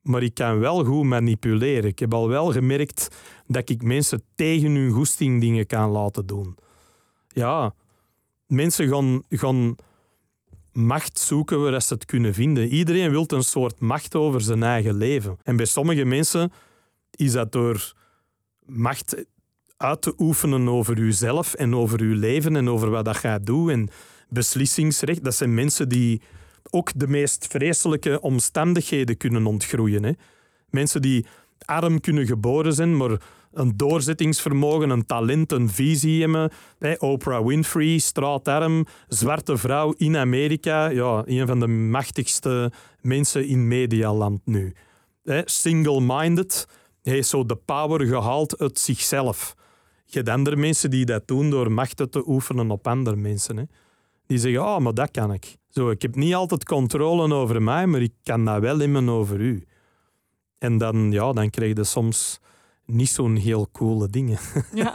[0.02, 1.90] Maar ik kan wel goed manipuleren.
[1.90, 3.08] Ik heb al wel gemerkt
[3.46, 6.56] dat ik mensen tegen hun goesting dingen kan laten doen.
[7.28, 7.74] Ja,
[8.46, 9.76] mensen gaan, gaan
[10.72, 12.68] macht zoeken waar ze het kunnen vinden.
[12.68, 15.38] Iedereen wil een soort macht over zijn eigen leven.
[15.42, 16.52] En bij sommige mensen
[17.10, 17.92] is dat door
[18.66, 19.24] macht
[19.76, 23.70] uit te oefenen over uzelf en over uw leven en over wat dat gaat doen.
[23.70, 23.88] En
[24.28, 26.22] beslissingsrecht, dat zijn mensen die
[26.70, 30.02] ook de meest vreselijke omstandigheden kunnen ontgroeien.
[30.02, 30.12] Hè.
[30.70, 31.26] Mensen die
[31.64, 33.20] arm kunnen geboren zijn, maar
[33.52, 36.50] een doorzettingsvermogen, een talent, een visie hebben.
[36.98, 40.88] Oprah Winfrey, straatarm, zwarte vrouw in Amerika.
[40.88, 44.74] Ja, een van de machtigste mensen in medialand nu.
[45.44, 46.68] Single-minded,
[47.02, 49.54] hij heeft zo de power gehaald uit zichzelf.
[50.04, 53.56] Je hebt andere mensen die dat doen door macht uit te oefenen op andere mensen.
[53.56, 53.64] Hè.
[54.26, 55.56] Die zeggen, oh, maar dat kan ik.
[55.68, 59.40] Zo, ik heb niet altijd controle over mij, maar ik kan dat wel inmen over
[59.40, 59.66] u.
[60.58, 62.40] En dan, ja, dan krijg je soms
[62.86, 64.38] niet zo'n heel coole dingen.
[64.74, 64.94] Ja.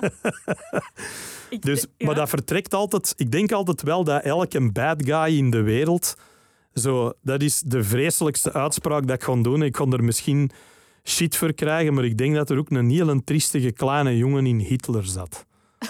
[1.60, 2.06] Dus, ja.
[2.06, 3.14] Maar dat vertrekt altijd...
[3.18, 6.16] Ik denk altijd wel dat elke bad guy in de wereld...
[6.74, 9.62] Zo, dat is de vreselijkste uitspraak dat ik ga doen.
[9.62, 10.52] Ik kon er misschien
[11.08, 14.60] shit voor krijgen, maar ik denk dat er ook een hele triestige kleine jongen in
[14.60, 15.46] Hitler zat.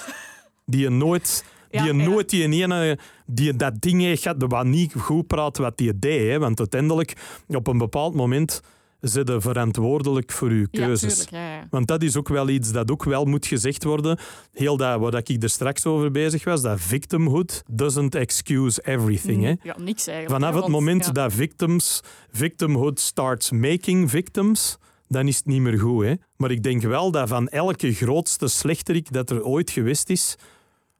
[0.66, 1.44] Die je nooit...
[1.70, 2.06] Die je ja.
[2.06, 6.30] nooit die ene, die dat ding heeft gehad, wat niet goed praat wat die deed.
[6.32, 6.40] Hè?
[6.40, 7.14] Want uiteindelijk,
[7.48, 8.62] op een bepaald moment,
[9.00, 11.14] zit je verantwoordelijk voor je Ja, keuzes.
[11.14, 11.30] tuurlijk.
[11.30, 11.68] Ja, ja.
[11.70, 14.20] Want dat is ook wel iets dat ook wel moet gezegd worden.
[14.54, 19.44] Heel dat waar ik er straks over bezig was, dat victimhood doesn't excuse everything.
[19.44, 19.54] Hè?
[19.64, 20.44] Ja, niks eigenlijk.
[20.44, 24.78] Vanaf het moment dat victims, victimhood starts making victims,
[25.08, 26.06] dan is het niet meer goed.
[26.06, 26.14] Hè?
[26.36, 30.36] Maar ik denk wel dat van elke grootste slechterik dat er ooit geweest is,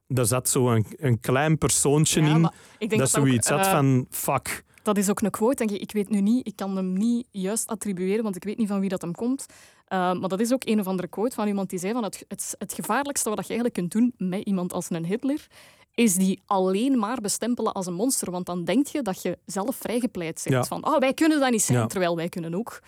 [0.06, 3.70] daar zat zo'n een, een klein persoontje Ja, in dat dat, ook, zoiets had eh,
[3.70, 4.64] van fuck.
[4.82, 5.80] Dat is ook een quote, denk ik.
[5.80, 8.80] Ik weet nu niet, ik kan hem niet juist attribueren, want ik weet niet van
[8.80, 9.46] wie dat hem komt.
[9.48, 12.24] Uh, maar dat is ook een of andere quote van iemand die zei van het,
[12.28, 15.46] het, het gevaarlijkste wat je eigenlijk kunt doen met iemand als een Hitler,
[15.94, 18.30] is die alleen maar bestempelen als een monster.
[18.30, 20.56] Want dan denk je dat je zelf vrijgepleit bent.
[20.56, 20.64] Ja.
[20.64, 21.86] Van, oh, wij kunnen dat niet zijn, Ja.
[21.86, 22.80] terwijl wij kunnen ook.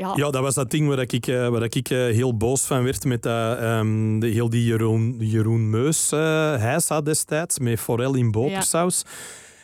[0.00, 2.82] Ja, Ja, dat was dat ding waar ik, eh, waar ik eh, heel boos van
[2.82, 6.20] werd met dat, ehm, de, heel die Jeroen, Jeroen Meus eh
[6.56, 9.04] hijsa destijds, met forel in botersaus.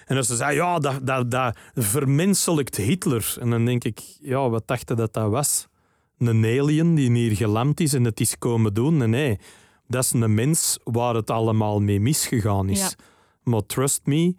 [0.04, 3.34] En als ze zei, ja, dat, dat, dat vermenselijkt Hitler.
[3.40, 5.66] En dan denk ik, ja, wat dacht je dat dat was?
[6.18, 8.96] Een alien die hier gelamd is en het is komen doen?
[8.96, 9.38] Nee, nee.
[9.88, 12.80] Dat is een mens waar het allemaal mee misgegaan is.
[12.80, 12.90] Ja.
[13.42, 14.34] Maar trust me,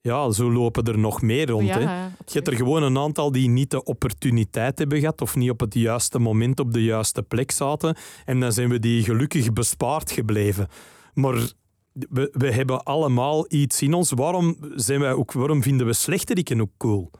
[0.00, 1.66] ja, zo lopen er nog meer rond.
[1.66, 2.04] ja, hè.
[2.04, 5.60] Je hebt er gewoon een aantal die niet de opportuniteit hebben gehad of niet op
[5.60, 7.96] het juiste moment op de juiste plek zaten.
[8.24, 10.68] En dan zijn we die gelukkig bespaard gebleven.
[11.14, 11.52] Maar
[11.92, 14.10] we, we hebben allemaal iets in ons.
[14.12, 17.10] Waarom, zijn wij ook, waarom vinden we slechteriken ook cool?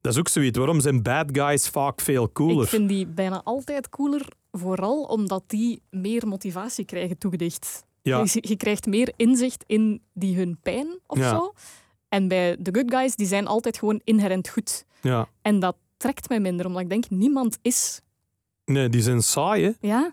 [0.00, 0.58] Dat is ook zoiets.
[0.58, 2.62] Waarom zijn bad guys vaak veel cooler?
[2.62, 7.84] Ik vind die bijna altijd cooler, vooral omdat die meer motivatie krijgen toegedicht.
[8.02, 11.30] Ja, Je, je krijgt meer inzicht in die hun pijn of Ja.
[11.30, 11.52] zo.
[12.12, 14.84] En bij de good guys, die zijn altijd gewoon inherent goed.
[15.00, 15.28] ja.
[15.42, 18.00] En dat trekt mij minder, omdat ik denk, niemand is...
[18.64, 19.64] Nee, die zijn saai.
[19.64, 19.70] hè.
[19.88, 20.12] Ja,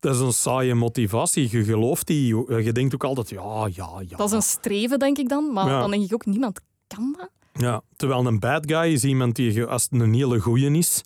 [0.00, 1.48] Dat is een saaie motivatie.
[1.50, 2.36] Je gelooft die.
[2.62, 4.16] Je denkt ook altijd, ja, ja, ja.
[4.16, 5.52] dat is een streven, denk ik dan.
[5.52, 5.80] Maar Ja.
[5.80, 7.30] dan denk ik ook, niemand kan dat.
[7.52, 11.02] Ja, terwijl een bad guy is iemand die, je- als het een hele goeie is,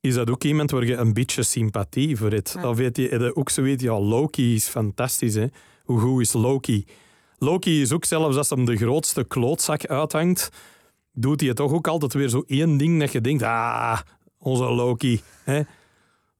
[0.00, 2.52] is dat ook iemand waar je een beetje sympathie voor hebt.
[2.56, 2.68] Ja.
[2.68, 5.34] Of weet je, ook zoiets, ja, Loki is fantastisch.
[5.34, 5.46] Hè?
[5.84, 6.84] Hoe goed is Loki?
[7.42, 10.48] Loki is ook zelfs als hem de grootste klootzak uithangt,
[11.12, 14.00] doet hij toch ook altijd weer zo één ding dat je denkt, ah,
[14.38, 15.20] onze Loki.
[15.44, 15.62] Hè?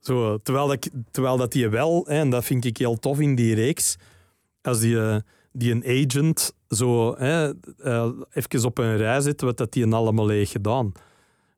[0.00, 3.34] Zo, terwijl, dat, terwijl dat die wel, hè, en dat vind ik heel tof in
[3.34, 3.96] die reeks,
[4.62, 5.16] als die, eh,
[5.52, 10.28] die een agent zo hè, eh, even op een rij zit, wat dat die allemaal
[10.28, 10.92] heeft gedaan.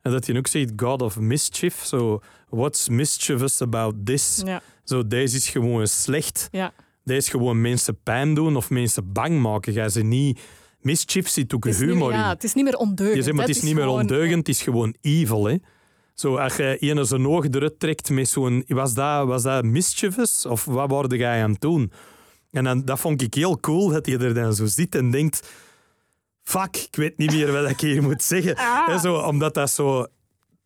[0.02, 4.42] En dat hij ook zegt, God of Mischief, zo, what's mischievous about this?
[4.44, 6.48] Ja, Zo, deze is gewoon slecht.
[6.50, 6.72] ja.
[7.04, 9.72] Deze is gewoon mensen pijn doen of mensen bang maken.
[9.72, 10.40] Ga ze niet...
[10.80, 13.16] Mischief zit ook humor ja, het is niet meer ondeugend.
[13.16, 15.44] Je zegt, maar het is niet meer ondeugend, het is gewoon evil.
[15.44, 15.56] Hè?
[16.14, 18.64] Zo, als je ene zijn oog eruit trekt met zo'n...
[18.66, 20.46] Was dat, was dat mischievous?
[20.46, 21.92] Of wat word jij aan het doen?
[22.50, 25.48] En dan, dat vond ik heel cool, dat je er dan zo zit en denkt...
[26.42, 28.56] Fuck, ik weet niet meer wat ik hier moet zeggen.
[28.62, 29.00] Ah.
[29.00, 30.06] Zo, omdat dat zo...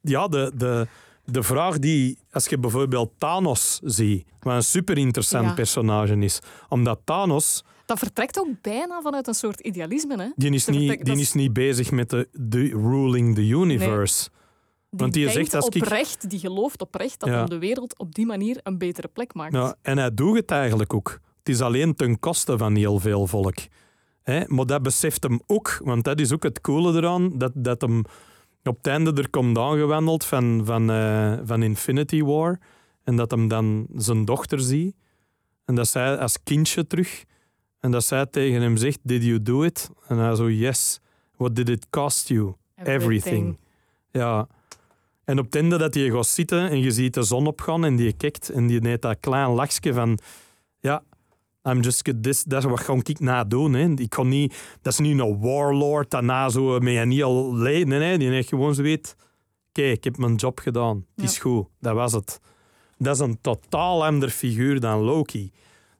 [0.00, 0.86] Ja, de, de,
[1.26, 2.18] de vraag die...
[2.30, 5.54] Als je bijvoorbeeld Thanos ziet, wat een super interessant Ja.
[5.54, 6.40] personage is.
[6.68, 7.64] Omdat Thanos...
[7.86, 10.16] Dat vertrekt ook bijna vanuit een soort idealisme.
[10.22, 10.28] Hè.
[10.36, 14.28] Die is Dat niet, die is niet bezig met de, de ruling the universe.
[14.90, 17.44] Die Want die zegt als ik- oprecht, die gelooft oprecht dat Ja.
[17.44, 19.52] de wereld op die manier een betere plek maakt.
[19.54, 21.18] Ja, en hij doet het eigenlijk ook.
[21.38, 23.54] Het is alleen ten koste van heel veel volk.
[24.22, 24.42] Hè?
[24.46, 28.02] Maar dat beseft hem ook, want dat is ook het coole eraan, dat, dat hem
[28.66, 32.58] op het einde er komt aangewandeld van, van, eh, van Infinity War
[33.04, 34.94] en dat hem dan zijn dochter ziet
[35.64, 37.24] en dat zij als kindje terug
[37.80, 39.90] en dat zij tegen hem zegt, did you do it?
[40.08, 41.00] En hij zo, yes.
[41.36, 42.54] What did it cost you?
[42.84, 43.58] Everything.
[44.10, 44.48] Ja.
[45.24, 47.96] En op het einde dat je gaat zitten en je ziet de zon opgaan en
[47.96, 50.18] die kijkt en die neemt dat klein lachje van
[50.80, 51.02] ja,
[51.66, 53.72] I'm just this, dat is wat ga ik na doen.
[53.72, 53.88] Hè.
[53.96, 57.88] Ik kan niet, dat is niet een warlord daarna zo met een heel leven.
[57.88, 59.16] Nee, nee, die heeft gewoon zo weet,
[59.72, 61.06] kijk, ik heb mijn job gedaan.
[61.14, 62.40] Het is goed, dat was het.
[62.98, 65.52] Dat is een totaal ander figuur dan Loki.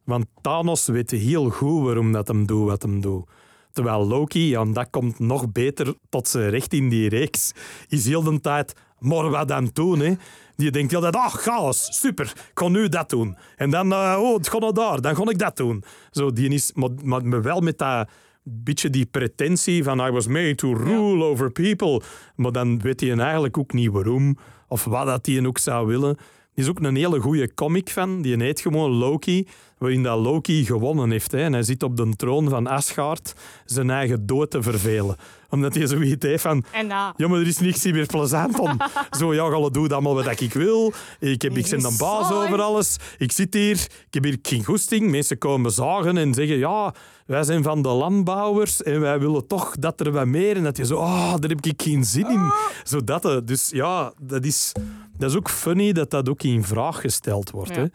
[0.04, 3.28] Want Thanos weet heel goed waarom dat hem doet wat hem doet.
[3.72, 7.52] Terwijl Loki, ja, en dat komt nog beter tot zijn recht in die reeks,
[7.88, 10.14] is heel de tijd, maar wat dan doen, hè?
[10.56, 13.36] Die denkt de tijd, ah, chaos, super, ik ga nu dat doen.
[13.56, 15.84] En dan, eh, oh, het gaat naar daar, dan ga ik dat doen.
[16.10, 18.08] Zo, die is, maar, maar maar wel met dat,
[18.48, 22.00] beetje die pretentie van I was made to rule over people.
[22.36, 24.36] Maar dan weet hij eigenlijk ook niet waarom
[24.68, 26.16] of wat dat hij ook zou willen.
[26.54, 30.64] Er is ook een hele goede comic van, die heet gewoon Loki, waarin dat Loki
[30.64, 31.32] gewonnen heeft.
[31.32, 31.38] Hè.
[31.38, 33.34] En hij zit op de troon van Asgard
[33.64, 35.16] zijn eigen dood te vervelen.
[35.50, 36.64] Omdat hij zoiets heeft van...
[36.72, 36.86] En.
[36.88, 38.76] Ja, maar er is niks meer plezant om.
[39.18, 40.92] Zo, ja, ga doen allemaal wat ik wil.
[41.20, 42.96] Ik, heb, ik ben een baas over alles.
[43.18, 45.10] Ik zit hier, ik heb hier geen goesting.
[45.10, 46.94] Mensen komen zagen en zeggen, ja,
[47.26, 50.56] wij zijn van de landbouwers en wij willen toch dat er wat meer.
[50.56, 52.52] En dat je zo, ah, daar heb ik geen zin in.
[52.84, 53.24] Zo dat.
[53.24, 53.36] eh.
[53.44, 54.72] Dus ja, dat is,
[55.18, 57.74] dat is ook funny dat dat ook in vraag gesteld wordt.
[57.74, 57.80] Ja.
[57.80, 57.86] Hè.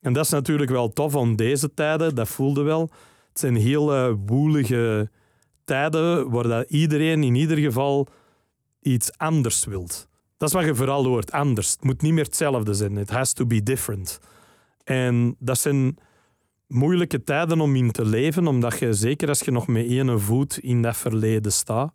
[0.00, 2.90] En dat is natuurlijk wel tof aan deze tijden, dat voelde wel.
[3.28, 5.10] Het zijn heel woelige
[5.70, 8.06] tijden waar dat iedereen in ieder geval
[8.82, 10.08] iets anders wilt.
[10.36, 11.70] Dat is wat je vooral hoort, anders.
[11.70, 12.96] Het moet niet meer hetzelfde zijn.
[12.96, 14.20] It has to be different.
[14.84, 15.98] En dat zijn
[16.66, 20.58] moeilijke tijden om in te leven, omdat je, zeker als je nog met één voet
[20.58, 21.92] in dat verleden staat.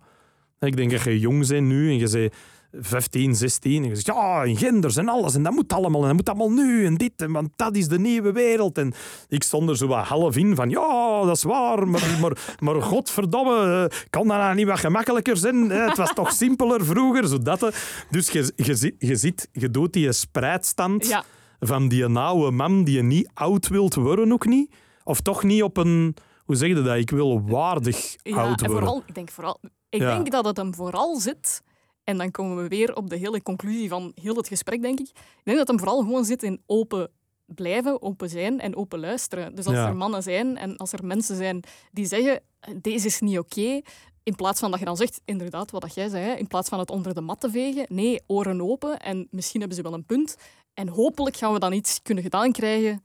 [0.59, 2.33] Ik denk dat je jong bent nu en je bent
[2.79, 6.07] 15, 16 en je zegt ja, en genders en alles en dat moet allemaal en
[6.07, 8.77] dat moet allemaal nu en dit, en, want dat is de nieuwe wereld.
[8.77, 8.93] En
[9.27, 12.81] ik stond er zo wat half in van ja, dat is waar, maar, maar, maar
[12.81, 15.71] godverdomme, eh, kan dat nou niet wat gemakkelijker zijn?
[15.71, 17.63] Eh, Het was toch simpeler vroeger, zodat.
[17.63, 17.69] eh.
[18.09, 21.23] Dus je, je, je, ziet, je doet die spreidstand Ja.
[21.59, 24.73] van die oude man die je niet oud wilt worden, ook niet.
[25.03, 26.15] Of toch niet op een,
[26.45, 28.83] hoe zeg je dat, ik wil waardig Ja, oud en worden.
[28.87, 30.15] vooral, ik denk, vooral, ik Ja.
[30.15, 31.61] denk dat het hem vooral zit.
[32.05, 35.07] En dan komen we weer op de hele conclusie van heel het gesprek, denk ik.
[35.09, 37.09] Ik denk dat hem vooral gewoon zit in open
[37.45, 39.55] blijven, open zijn en open luisteren.
[39.55, 39.87] Dus als Ja.
[39.87, 42.41] er mannen zijn en als er mensen zijn die zeggen
[42.81, 43.81] deze is niet oké,
[44.23, 46.79] in plaats van dat je dan zegt, inderdaad, wat dat jij zei, in plaats van
[46.79, 50.05] het onder de mat te vegen, nee, oren open en misschien hebben ze wel een
[50.05, 50.35] punt.
[50.73, 53.03] En hopelijk gaan we dan iets kunnen gedaan krijgen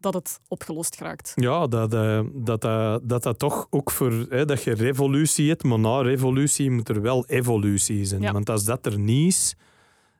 [0.00, 1.32] dat het opgelost geraakt.
[1.34, 5.62] Ja, dat eh, dat, dat, dat, dat toch ook voor hè, dat je revolutie hebt,
[5.64, 8.22] maar na revolutie moet er wel evolutie zijn.
[8.22, 8.32] Ja.
[8.32, 9.54] Want als dat er niet is,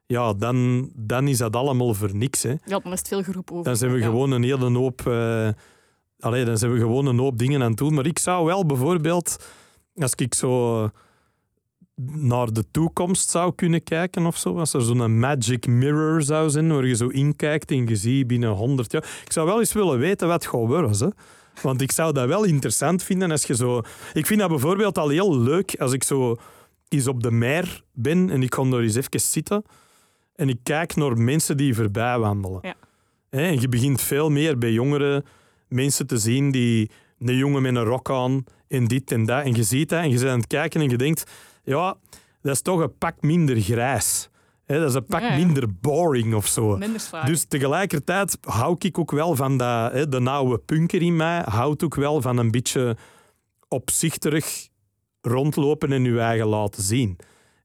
[0.07, 2.43] ja, dan, dan is dat allemaal voor niks.
[2.43, 2.51] Hè.
[2.65, 3.65] Ja, dan is het veel geroep over.
[3.65, 4.05] Dan zijn we Ja.
[4.05, 5.07] gewoon een hele hoop.
[5.07, 5.49] eh,
[6.21, 7.95] allee, dan zijn we gewoon een hoop dingen aan het doen.
[7.95, 9.37] Maar ik zou wel bijvoorbeeld,
[9.97, 10.91] als ik zo
[12.07, 16.73] naar de toekomst zou kunnen kijken of zo, als er zo'n magic mirror zou zijn
[16.73, 19.21] waar je zo inkijkt en je ziet binnen 100 jaar.
[19.25, 20.99] Ik zou wel eens willen weten wat het gaat worden.
[20.99, 21.09] Hè.
[21.63, 23.83] Want ik zou dat wel interessant vinden als je zo.
[24.13, 26.37] Ik vind dat bijvoorbeeld al heel leuk als ik zo
[26.89, 29.65] eens op de meer ben en ik ga daar eens even zitten
[30.35, 32.59] en ik kijk naar mensen die voorbij wandelen.
[32.63, 32.75] Ja.
[33.31, 35.25] En je begint veel meer bij jongere
[35.69, 39.45] mensen te zien die een jongen met een rok aan en dit en dat.
[39.45, 41.31] En je ziet dat en je bent aan het kijken en je denkt,
[41.63, 41.97] ja,
[42.43, 44.29] dat is toch een pak minder grijs.
[44.67, 45.37] Dat is een pak Ja, ja.
[45.37, 46.79] minder boring of zo.
[47.25, 51.95] Dus tegelijkertijd hou ik ook wel van dat, de oude punker in mij, houdt ook
[51.95, 52.97] wel van een beetje
[53.69, 54.69] opzichtig
[55.21, 57.17] rondlopen en je eigen laten zien.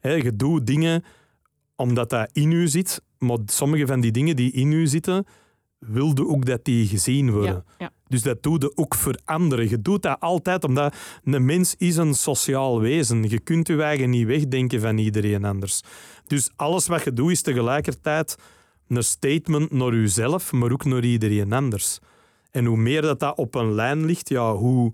[0.02, 1.04] Je doet dingen
[1.76, 5.26] omdat dat in u zit, maar sommige van die dingen die in u zitten,
[5.88, 7.64] wilde ook dat die gezien worden.
[7.68, 7.92] ja, ja.
[8.08, 9.70] Dus dat doe je ook voor anderen.
[9.70, 13.30] Je doet dat altijd omdat een mens is een sociaal wezen.
[13.30, 15.82] Je kunt je eigen niet wegdenken van iedereen anders.
[16.28, 18.36] Dus alles wat je doet is tegelijkertijd
[18.88, 22.00] een statement naar jezelf, maar ook naar iedereen anders.
[22.52, 24.94] En hoe meer dat, dat op een lijn ligt, ja, hoe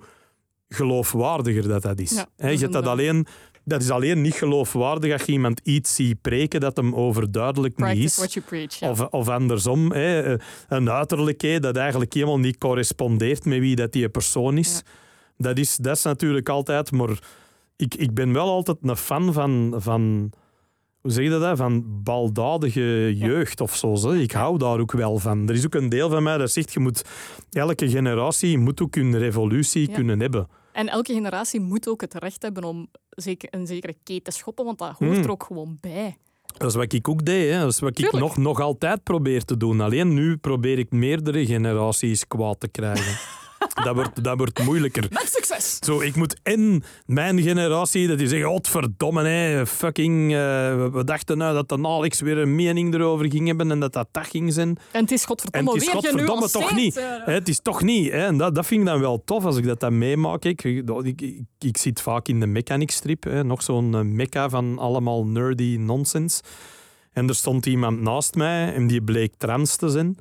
[0.70, 2.12] geloofwaardiger dat, dat is.
[2.12, 3.26] Ja, je hebt dat, alleen,
[3.64, 8.04] dat is alleen niet geloofwaardig als je iemand iets ziet preken dat hem overduidelijk niet
[8.04, 8.16] is.
[8.18, 8.74] what you preach.
[8.80, 8.90] ja.
[8.90, 14.10] Of, of andersom, hè, een uiterlijkheid dat eigenlijk helemaal niet correspondeert met wie dat die
[14.10, 14.82] persoon is.
[15.38, 17.20] Dat, is dat is natuurlijk altijd, maar
[17.76, 20.32] ik, ik ben wel altijd een fan van, van
[21.02, 23.94] hoe zeg je dat, van baldadige jeugd of zo.
[24.10, 24.16] Hè.
[24.18, 25.48] Ik hou daar ook wel van.
[25.50, 27.06] Er is ook een deel van mij dat zegt, je moet,
[27.52, 29.96] elke generatie moet ook een revolutie Ja.
[29.96, 30.48] kunnen hebben.
[30.74, 34.66] En elke generatie moet ook het recht hebben om zeker, een zekere keten te schoppen,
[34.66, 35.24] want dat hoort Hmm.
[35.24, 36.18] er ook gewoon bij.
[36.58, 37.52] Dat is wat ik ook deed.
[37.52, 37.60] Hè.
[37.60, 39.82] Dat is wat ik nog, nog altijd probeer te doen.
[39.82, 43.20] Alleen nu probeer ik meerdere generaties kwaad te krijgen.
[43.84, 45.06] dat, wordt, dat wordt moeilijker.
[45.10, 45.78] Met succes!
[45.80, 50.32] Zo, ik moet in mijn generatie dat die zeggen: Godverdomme, hè, fucking.
[50.34, 50.38] eh,
[50.92, 54.08] we- dachten nou dat de Alex weer een mening erover ging hebben en dat dat
[54.12, 54.78] dat ging zijn.
[54.92, 56.96] En het is En godverdomme het is weer godverdomme toch niet.
[56.96, 57.34] Hè, eh.
[57.34, 58.12] het is toch niet.
[58.12, 58.26] Hè.
[58.26, 60.46] En dat, dat vind ik dan wel tof als ik dat dan meemaak.
[60.46, 63.24] Ik, ik, ik, ik zit vaak in de mechanic strip.
[63.24, 63.44] Hè.
[63.44, 66.42] Nog zo'n eh, mecca van allemaal nerdy nonsense.
[67.12, 70.18] En er stond iemand naast mij en die bleek trans te zijn.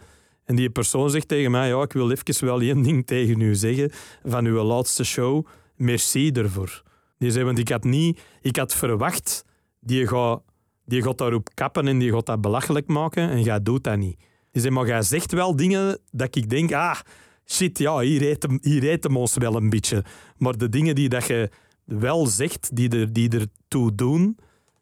[0.50, 3.54] En die persoon zegt tegen mij, ja, ik wil even wel één ding tegen u
[3.54, 3.90] zeggen
[4.24, 5.46] van uw laatste show.
[5.76, 6.82] Merci ervoor.
[7.18, 8.20] Die zei, want ik had niet...
[8.40, 9.44] Ik had verwacht,
[9.80, 10.42] die gaat,
[10.84, 14.18] die gaat daarop kappen en die gaat dat belachelijk maken en jij doet dat niet.
[14.52, 17.00] Die zei, maar jij zegt wel dingen dat ik denk, ah,
[17.46, 20.04] shit, ja, hier heet, hem, hier hem ons wel een beetje.
[20.36, 21.50] Maar de dingen die dat je
[21.84, 24.38] wel zegt, die er, die ertoe doen,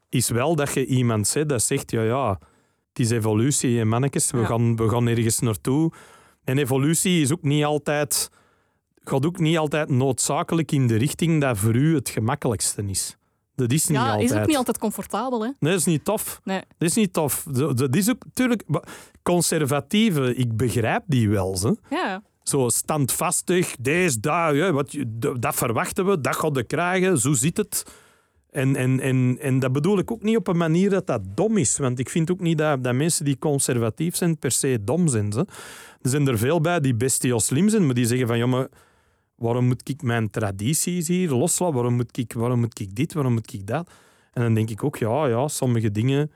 [0.08, 2.38] is wel dat je iemand zegt dat zegt, ja, ja,
[2.98, 4.30] het is evolutie, hè, mannetjes.
[4.30, 4.44] We, Ja.
[4.46, 5.92] gaan, we gaan ergens naartoe.
[6.44, 8.30] En evolutie is ook niet altijd,
[9.04, 13.16] gaat ook niet altijd noodzakelijk in de richting dat voor u het gemakkelijkste is.
[13.54, 14.30] Dat is niet Ja, altijd.
[14.30, 15.40] is ook niet altijd comfortabel.
[15.40, 15.46] Hè?
[15.46, 16.40] Nee, dat is niet tof.
[16.44, 16.62] Nee.
[16.78, 17.42] Dat is niet tof.
[17.74, 18.64] Dat is ook natuurlijk...
[19.22, 21.56] Conservatieve, ik begrijp die wel.
[21.56, 21.76] Ze.
[21.90, 22.22] Ja.
[22.42, 24.96] Zo standvastig, deze, dat, ja, wat,
[25.40, 27.84] dat verwachten we, dat gaat je krijgen, zo zit het.
[28.50, 31.56] En, en, en, en dat bedoel ik ook niet op een manier dat dat dom
[31.56, 31.78] is.
[31.78, 35.32] Want ik vind ook niet dat, dat mensen die conservatief zijn per se dom zijn.
[35.32, 35.38] Ze.
[36.02, 38.68] Er zijn er veel bij die best heel slim zijn, maar die zeggen van maar
[39.34, 41.74] waarom moet ik mijn tradities hier loslaten?
[41.74, 43.12] Waarom moet ik, waarom moet ik dit?
[43.12, 43.90] Waarom moet ik dat?
[44.32, 46.30] En dan denk ik ook, ja, ja, sommige dingen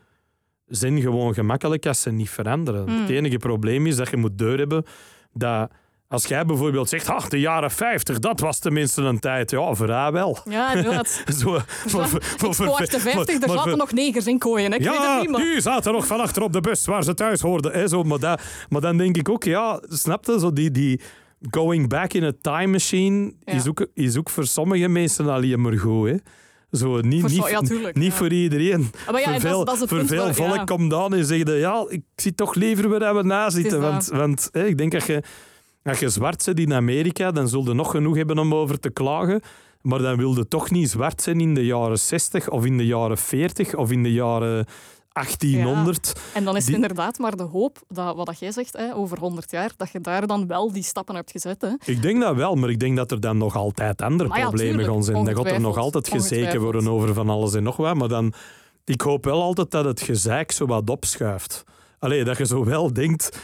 [0.66, 2.88] zijn gewoon gemakkelijk als ze niet veranderen.
[2.88, 3.00] Mm.
[3.00, 4.84] Het enige probleem is dat je moet deur hebben
[5.32, 5.70] dat
[6.12, 9.50] als jij bijvoorbeeld zegt, ach, de jaren 50, dat was tenminste een tijd.
[9.50, 10.38] Ja, voor haar wel.
[10.48, 11.22] Ja, inderdaad.
[11.38, 14.72] Zo, voor, voor, voor, Expo 58, er maar- zaten voor- nog negers in kooien.
[14.72, 15.40] Ik weet ja, het niet, maar...
[15.40, 17.72] die zaten nog van achter op de bus waar ze thuis hoorden.
[17.72, 21.00] Hè, zo, maar, dat, maar dan denk ik ook, ja, snap je, zo die, die
[21.50, 23.52] going back in a time machine Ja.
[23.52, 26.08] is, ook, is ook voor sommige mensen alleen maar goed.
[26.08, 26.16] Hè.
[26.78, 28.16] Zo, niet, Voor niet, ja, tuurlijk, niet ja.
[28.18, 28.90] voor iedereen.
[29.06, 30.66] Ah, maar ja, voor en dat is- veel, dat is het voor veel waar- volk
[30.66, 33.80] komt dan en zegt, ja, ik zit toch liever waar we na zitten.
[33.80, 35.22] Want, want hè, ik denk dat je,
[35.84, 38.90] als je zwart zit in Amerika, dan zul je nog genoeg hebben om over te
[38.90, 39.40] klagen.
[39.82, 42.86] Maar dan wil je toch niet zwart zijn in de jaren 60 of in de
[42.86, 44.66] jaren 40 of in de jaren
[45.12, 46.12] 1800.
[46.34, 49.18] En dan is Die- inderdaad maar de hoop dat wat dat jij zegt hè, over
[49.18, 51.60] 100 jaar, dat je daar dan wel die stappen hebt gezet.
[51.62, 51.68] Hè.
[51.84, 54.48] Ik denk dat wel, maar ik denk dat er dan nog altijd andere Maar ja,
[54.48, 55.24] problemen gaan zijn.
[55.24, 57.94] Dan gaat er nog altijd gezeken worden over van alles en nog wat.
[57.94, 58.32] Maar dan,
[58.84, 61.64] ik hoop wel altijd dat het gezeik zo wat opschuift.
[61.98, 63.38] Allee, dat je zo wel denkt,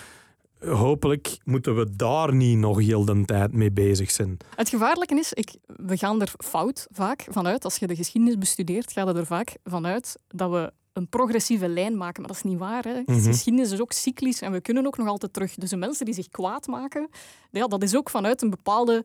[0.60, 4.36] hopelijk moeten we daar niet nog heel de tijd mee bezig zijn.
[4.54, 8.92] Het gevaarlijke is, ik, we gaan er fout vaak vanuit, als je de geschiedenis bestudeert,
[8.92, 12.20] ga je er vaak vanuit dat we een progressieve lijn maken.
[12.20, 12.84] Maar dat is niet waar.
[12.84, 13.00] Hè.
[13.06, 13.20] Mhm.
[13.20, 15.54] Geschiedenis is ook cyclisch en we kunnen ook nog altijd terug.
[15.54, 17.08] Dus de mensen die zich kwaad maken,
[17.50, 19.04] ja, dat is ook vanuit een bepaalde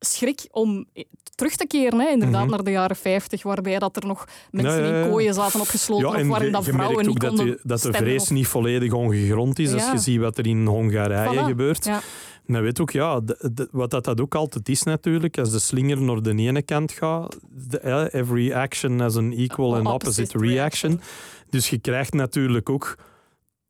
[0.00, 0.86] schrik om
[1.34, 2.00] terug te keren.
[2.00, 2.08] Hè.
[2.10, 2.50] Inderdaad, Mhm.
[2.50, 5.04] naar de jaren 50, waarbij dat er nog mensen Ja, ja, ja.
[5.04, 8.22] in kooien zaten opgesloten of waarin dat vrouwen niet dat konden de, dat de vrees
[8.22, 11.44] of- niet volledig ongegrond is als je ziet wat er in Hongarije Voilà.
[11.44, 11.88] gebeurt.
[12.46, 15.58] Maar weet ook, ja, de- de- wat dat, dat ook altijd is natuurlijk, als de
[15.58, 17.36] slinger naar de ene kant gaat,
[18.12, 21.00] every action has an equal and opposite, Opposite reaction.
[21.50, 22.96] Dus je krijgt natuurlijk ook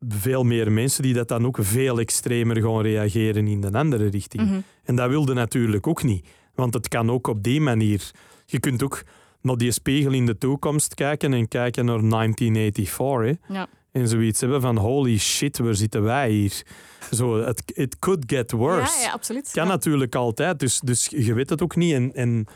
[0.09, 4.43] veel meer mensen die dat dan ook veel extremer gaan reageren in de andere richting.
[4.43, 4.60] Mhm.
[4.85, 6.27] En dat wilde natuurlijk ook niet.
[6.55, 8.10] Want het kan ook op die manier.
[8.47, 9.02] Je kunt ook
[9.43, 13.39] naar die spiegel in de toekomst kijken en kijken naar 1984.
[13.48, 13.55] Hè?
[13.55, 13.66] Ja.
[13.93, 16.62] En zoiets hebben van holy shit, waar zitten wij hier?
[17.10, 18.98] Zo, het it could get worse.
[18.98, 19.51] Ja, ja, absoluut.
[19.52, 19.70] Kan Ja.
[19.70, 21.93] natuurlijk altijd, dus, dus je weet het ook niet.
[21.93, 22.47] En, en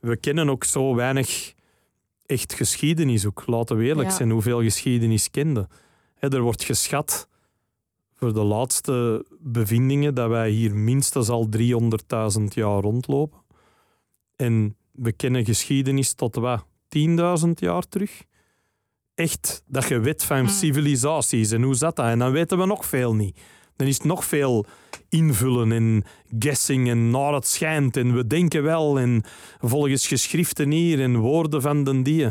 [0.00, 1.52] we kennen ook zo weinig
[2.26, 3.42] echt geschiedenis ook.
[3.46, 5.68] Laten we eerlijk zijn, hoeveel geschiedenis kende.
[6.20, 7.28] Er wordt geschat
[8.14, 13.38] voor de laatste bevindingen dat wij hier minstens al 300.000 jaar rondlopen.
[14.36, 16.64] En we kennen geschiedenis tot wat?
[16.88, 18.22] 10.000 jaar terug?
[19.14, 20.48] Echt, dat je weet van Mm.
[20.48, 22.06] civilisaties en hoe zat dat?
[22.06, 23.38] En dan weten we nog veel niet.
[23.76, 24.66] Dan is het nog veel
[25.08, 26.04] invullen en
[26.38, 29.22] guessing en naar het schijnt en we denken wel en
[29.60, 32.26] volgens geschriften hier en woorden van den die.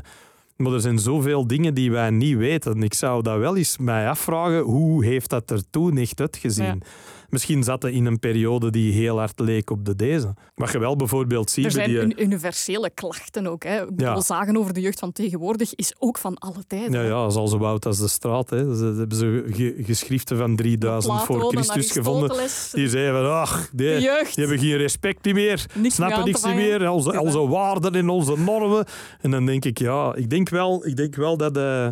[0.57, 2.83] Maar er zijn zoveel dingen die wij niet weten.
[2.83, 6.81] Ik zou dat wel eens mij afvragen, hoe heeft dat er toen echt uitgezien?
[7.29, 10.33] Misschien zat het in een periode die heel hard leek op de deze.
[10.55, 12.17] Wat je wel bijvoorbeeld ziet Er bij zijn die...
[12.17, 13.63] universele klachten ook.
[13.63, 13.81] Hè.
[13.97, 14.21] Ja.
[14.21, 16.91] Zagen over de jeugd van tegenwoordig is ook van alle tijden.
[16.91, 18.49] Ja, ja, al zo oud als de straat.
[18.49, 18.75] Hè.
[18.75, 22.37] Ze hebben ze ge- geschriften van 3000 Plato voor Christus gevonden.
[22.71, 24.35] Die zeiden van, ach, die, de jeugd.
[24.35, 25.65] die hebben geen respect meer.
[25.73, 26.89] Niks snappen niks meer.
[26.91, 28.85] Onze, onze waarden en onze normen.
[29.21, 31.87] En dan denk ik, ja, ik denk wel, ik denk wel dat, eh,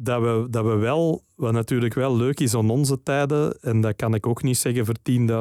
[0.00, 3.96] dat, we, dat we wel, wat natuurlijk wel leuk is aan onze tijden, en dat
[3.96, 4.94] kan ik ook niet zeggen voor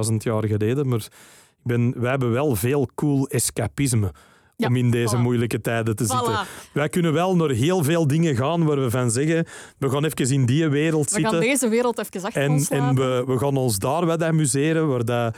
[0.09, 4.11] 10.000 jaar geleden, maar ik ben, wij hebben wel veel cool escapisme.
[4.55, 5.21] Ja, om in deze voilà.
[5.21, 6.39] moeilijke tijden te zitten.
[6.73, 9.45] Wij kunnen wel naar heel veel dingen gaan waar we van zeggen,
[9.77, 11.49] we gaan even in die wereld We gaan zitten.
[11.49, 15.05] deze wereld even achter En, ons en we, we gaan ons daar wat amuseren, waar,
[15.05, 15.37] dat,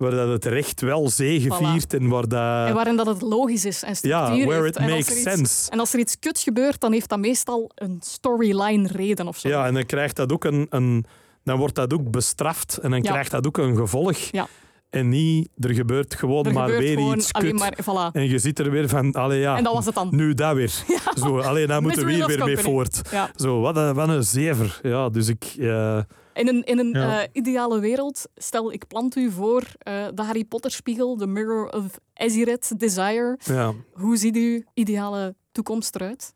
[0.00, 2.68] waar dat het recht wel zegeviert en waar dat...
[2.68, 4.76] En waarin dat het logisch is en ja, structuur where heeft.
[4.76, 5.70] it En makes iets- sense.
[5.70, 9.48] En als er iets kuts gebeurt, dan heeft dat meestal een storyline reden of zo.
[9.48, 11.04] Ja, en dan krijgt dat ook een, een...
[11.44, 13.10] Dan wordt dat ook bestraft en dan Ja.
[13.10, 14.16] krijgt dat ook een gevolg.
[14.18, 14.46] Ja.
[14.90, 17.58] En niet, er gebeurt gewoon er maar gebeurt weer gewoon iets kut.
[17.58, 17.76] maar...
[17.82, 18.12] Voilà.
[18.12, 20.08] En je zit er weer van, allee ja, En dat was het dan.
[20.10, 20.70] nu dat weer.
[21.22, 22.62] Zo, allee, daar moeten we hier weer mee company.
[22.74, 23.00] voort.
[23.10, 23.30] Ja.
[23.36, 24.78] Zo, wat een, wat een zever.
[24.82, 25.44] Ja, dus ik...
[25.58, 26.04] eh, Ik
[26.40, 27.22] In een, in een Ja.
[27.22, 31.68] eh, ideale wereld, stel ik plant u voor eh, de Harry Potter spiegel, The Mirror
[31.72, 33.38] of Aziret, Desire.
[33.44, 33.72] Ja.
[33.92, 36.34] Hoe ziet uw ideale toekomst eruit?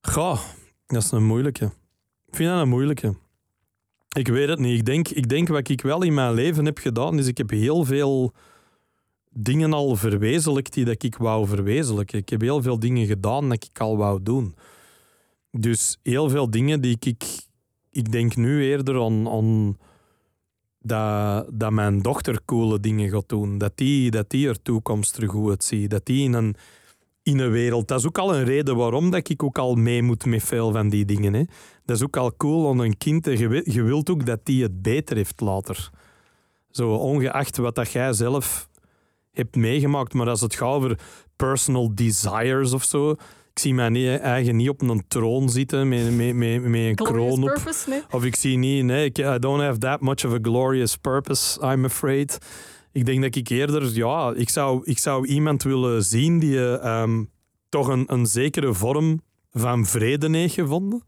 [0.00, 0.40] Goh,
[0.86, 1.64] dat is een moeilijke.
[2.26, 3.14] Ik vind dat een moeilijke.
[4.16, 4.78] Ik weet het niet.
[4.78, 7.50] Ik denk, ik denk wat ik wel in mijn leven heb gedaan, is ik heb
[7.50, 8.32] heel veel
[9.30, 12.18] dingen al verwezenlijkt die dat ik wou verwezenlijken.
[12.18, 14.54] Ik heb heel veel dingen gedaan dat ik al wou doen.
[15.50, 17.44] Dus heel veel dingen die ik...
[17.96, 19.78] Ik denk nu eerder aan, aan
[20.78, 23.58] dat, dat mijn dochter coole dingen gaat doen.
[23.58, 25.90] Dat die, dat die er toekomst er goed ziet.
[25.90, 26.56] Dat die in een,
[27.22, 27.88] in een wereld...
[27.88, 30.72] Dat is ook al een reden waarom dat ik ook al mee moet met veel
[30.72, 31.32] van die dingen.
[31.32, 31.44] Hè.
[31.84, 33.24] Dat is ook al cool aan een kind.
[33.24, 35.90] Je, je wilt ook dat die het beter heeft later.
[36.70, 38.68] Zo ongeacht wat dat jij zelf
[39.32, 40.14] hebt meegemaakt.
[40.14, 40.98] Maar als het gaat over
[41.36, 43.16] personal desires of zo...
[43.56, 46.98] Ik zie mij niet, eigen niet op een troon zitten met, met, met, met een
[46.98, 47.54] Glorious kroon op.
[47.54, 48.02] purpose, nee?
[48.10, 51.60] Of ik zie niet, nee, ik, I don't have that much of a glorious purpose,
[51.72, 52.38] I'm afraid.
[52.92, 56.84] Ik denk dat ik eerder, ja, ik zou, ik zou iemand willen zien die eh,
[56.84, 57.24] ehm,
[57.68, 61.02] toch een, een zekere vorm van vrede heeft gevonden.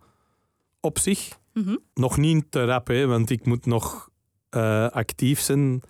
[0.80, 1.38] Op zich.
[1.52, 1.76] Mhm.
[1.94, 4.08] Nog niet te rap, hè, want ik moet nog
[4.50, 5.82] eh, actief zijn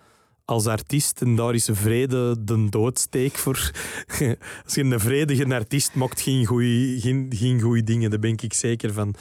[0.49, 1.21] als artiest.
[1.21, 3.71] En daar is vrede de doodsteek voor.
[4.65, 8.09] als je een vredige artiest maakt, geen goeie, geen, geen dingen.
[8.09, 9.15] Daar ben ik zeker van.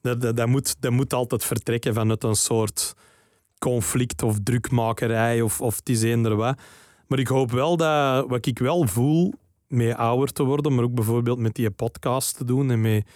[0.00, 2.94] Dat, dat, moet, dat moet altijd vertrekken vanuit een soort
[3.58, 6.58] conflict of drukmakerij of, of het is eender wat.
[7.06, 9.32] Maar ik hoop wel dat wat ik wel voel
[9.68, 13.06] met ouder te worden, maar ook bijvoorbeeld met die podcast te doen en met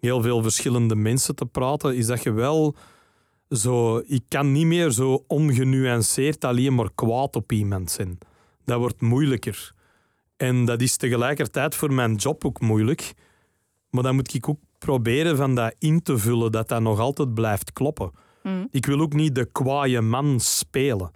[0.00, 2.76] heel veel verschillende mensen te praten, is dat je wel
[3.50, 4.02] zo...
[4.06, 8.18] Ik kan niet meer zo ongenuanceerd alleen maar kwaad op iemand zijn.
[8.64, 9.74] Dat wordt moeilijker.
[10.36, 13.12] En dat is tegelijkertijd voor mijn job ook moeilijk.
[13.90, 17.34] Maar dan moet ik ook proberen van dat in te vullen, dat dat nog altijd
[17.34, 18.10] blijft kloppen.
[18.42, 18.68] Mm.
[18.70, 21.10] Ik wil ook niet de kwaaie man spelen.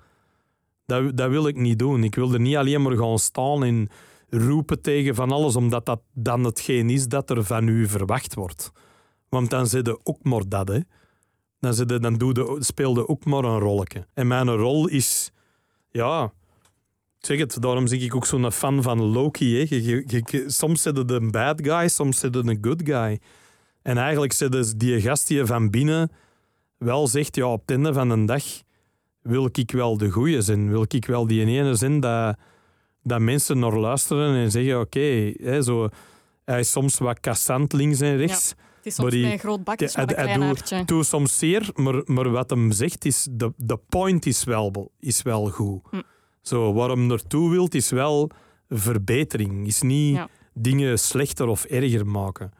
[0.86, 2.04] Dat, dat wil ik niet doen.
[2.04, 3.88] Ik wil er niet alleen maar gaan staan en
[4.28, 8.70] roepen tegen van alles, omdat dat dan hetgeen is dat er van u verwacht wordt.
[9.28, 10.80] Want dan zit je ook maar dat, hè.
[11.60, 14.06] Dan, je, dan doe je, speel je ook maar een rolletje.
[14.14, 15.30] En mijn rol is...
[15.90, 16.32] Ja...
[17.18, 19.58] Zeg het, daarom zeg ik ook zo'n fan van Loki.
[19.58, 19.76] Hè.
[19.76, 23.20] Je, soms zit het een bad guy, soms zit het een good guy.
[23.82, 26.10] En eigenlijk zit het die gast die van binnen
[26.78, 28.44] wel zegt, ja, op het einde van een dag
[29.22, 30.70] wil ik wel de goeie zijn.
[30.70, 32.36] Wil ik wel die ene zijn dat,
[33.02, 35.32] dat mensen naar luisteren en zeggen, oké,
[35.62, 35.88] zo
[36.44, 38.54] hij is soms wat kassant links en rechts.
[38.82, 40.84] Het is soms Maar met een groot bakje met een klein doet- haartje.
[40.84, 45.22] Doe soms zeer, maar, maar wat hem zegt is, de, de point is wel, is
[45.22, 45.80] wel goed.
[45.90, 46.00] Hm.
[46.42, 48.30] Zo, waar hem naartoe wilt, is wel
[48.68, 49.66] verbetering.
[49.66, 50.28] Is niet Ja.
[50.54, 52.50] dingen slechter of erger maken.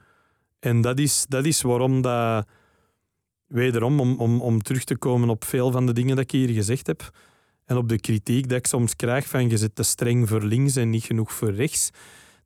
[0.59, 2.47] En dat is, dat is waarom dat...
[3.47, 6.48] Wederom, om, om, om terug te komen op veel van de dingen dat ik hier
[6.48, 7.10] gezegd heb,
[7.64, 10.76] en op de kritiek dat ik soms krijg van je zit te streng voor links
[10.76, 11.90] en niet genoeg voor rechts,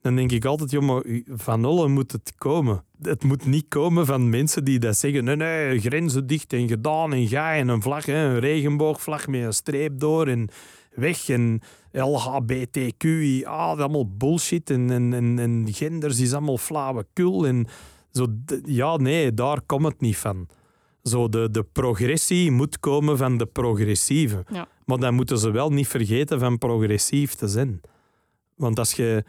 [0.04, 2.84] dan denk ik altijd, joh, maar van nullen moet het komen.
[3.02, 7.12] Het moet niet komen van mensen die dat zeggen, nee, nee, grenzen dicht en gedaan
[7.12, 10.48] en ga en een vlag, hè, een regenboogvlag met een streep door en
[10.94, 11.60] weg en
[11.92, 17.66] LHBTQI, ah, dat is allemaal bullshit en, en, en, en genders is allemaal flauwekul en
[18.10, 18.26] zo,
[18.64, 20.48] ja, nee, daar komt het niet van.
[21.02, 24.44] Zo, de, de progressie moet komen van de progressieve.
[24.52, 24.68] Ja.
[24.84, 27.80] Maar dan moeten ze wel niet vergeten van progressief te zijn.
[28.56, 29.24] Want als je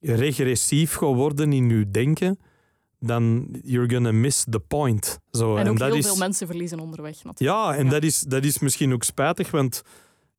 [0.00, 2.38] regressief gaat worden in je denken,
[3.00, 5.18] dan you're gonna miss the point.
[5.30, 7.24] Zo, En ook dat heel is, veel mensen verliezen onderweg.
[7.24, 7.58] Natuurlijk.
[7.58, 7.90] ja, en Ja.
[7.90, 9.82] Dat, is, dat is misschien ook spijtig, want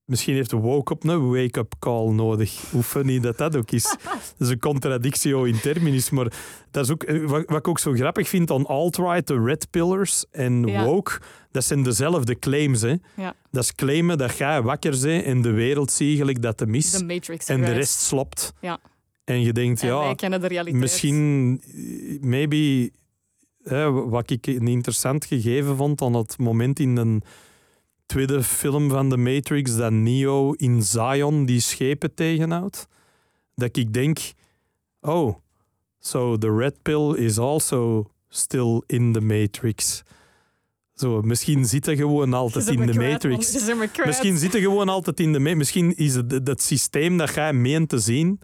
[0.06, 2.62] misschien heeft woke-up een wake-up call nodig.
[2.72, 3.84] Hoe funny dat dat ook is.
[4.04, 6.34] dat is een contradictio in terminis, maar
[6.72, 9.68] dat is ook, eh, wat, wat ik ook zo grappig vind aan alt-right, de red
[9.70, 10.84] pillars en Ja.
[10.86, 11.20] woke,
[11.52, 12.82] dat zijn dezelfde claims.
[12.82, 12.96] Hè.
[13.16, 13.34] Ja.
[13.52, 16.92] Dat is claimen dat jij wakker bent en de wereld zie gelijk dat hem is
[16.92, 17.46] De Matrix.
[17.46, 18.54] en de rest slopt.
[18.62, 18.80] Ja.
[19.30, 20.10] En je denkt, En ja,
[20.74, 20.80] de.
[20.80, 22.92] Misschien, eh, maybe,
[23.64, 27.22] hè, wat ik een interessant gegeven vond aan het moment in de
[28.06, 32.88] tweede film van The Matrix, dat Neo in Zion die schepen tegenhoudt,
[33.56, 34.20] dat ik denk,
[35.02, 35.36] oh,
[36.00, 40.04] so the red pill is also still in the Matrix.
[40.94, 42.94] Zo, misschien zit hij gewoon altijd in de.
[42.94, 43.66] Matrix.
[44.06, 47.54] Misschien zit er gewoon altijd in de me- Misschien is het dat systeem dat jij
[47.54, 48.40] meent te zien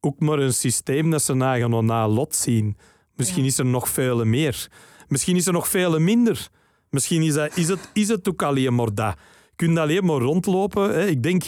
[0.00, 2.76] ook maar een systeem dat ze na gaan na lot zien.
[3.14, 3.48] Misschien Ja.
[3.48, 4.68] is er nog veel meer.
[5.08, 6.48] Misschien is er nog veel minder.
[6.90, 9.14] Misschien is, dat, is, het, is het ook alleen maar dat.
[9.48, 10.90] Je kunt alleen maar rondlopen.
[10.94, 11.06] Hè.
[11.06, 11.42] Ik denk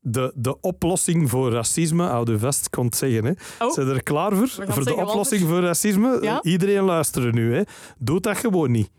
[0.00, 3.24] de, de oplossing voor racisme, hou je vast, ik kon het zeggen.
[3.24, 3.32] Hè.
[3.64, 3.72] Oh.
[3.72, 4.48] Zijn er klaar voor?
[4.68, 6.18] Voor de oplossing voor racisme?
[6.22, 6.42] Ja?
[6.42, 7.54] Iedereen luisteren nu.
[7.54, 7.62] Hè.
[7.98, 8.90] Doe dat gewoon niet.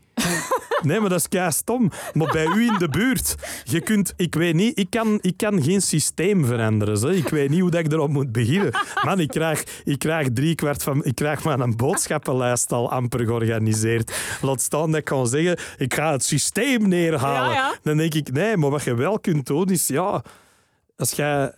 [0.82, 1.90] Nee, maar dat is kei stom.
[2.12, 3.34] Maar bij u in de buurt,
[3.64, 6.98] je kunt, ik weet niet, ik kan, ik kan geen systeem veranderen.
[6.98, 7.08] Zo.
[7.08, 8.72] Ik weet niet hoe dat ik erop moet beginnen.
[9.04, 13.24] Man, ik krijg, ik krijg drie kwart van, ik krijg maar een boodschappenlijst al amper
[13.24, 14.38] georganiseerd.
[14.42, 17.50] Laat staan dat ik kan zeggen, ik ga het systeem neerhalen.
[17.50, 17.74] Ja, ja.
[17.82, 20.22] Dan denk ik, nee, maar wat je wel kunt doen is, ja,
[20.96, 21.52] als jij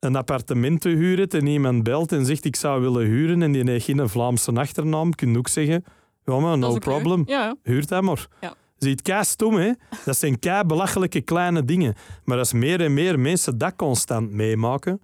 [0.00, 3.70] een appartement te huren en iemand belt en zegt ik zou willen huren en die
[3.70, 5.84] heeft geen Vlaamse achternaam, kun je ook zeggen,
[6.28, 7.22] ja no problem.
[7.26, 7.54] Ja, ja.
[7.62, 8.26] Huur dat maar.
[8.40, 8.54] Ja.
[8.78, 9.72] Ziet kei stom, hè?
[10.04, 11.94] Dat zijn kei belachelijke kleine dingen.
[12.24, 15.00] Maar als meer en meer mensen dat constant meemaken,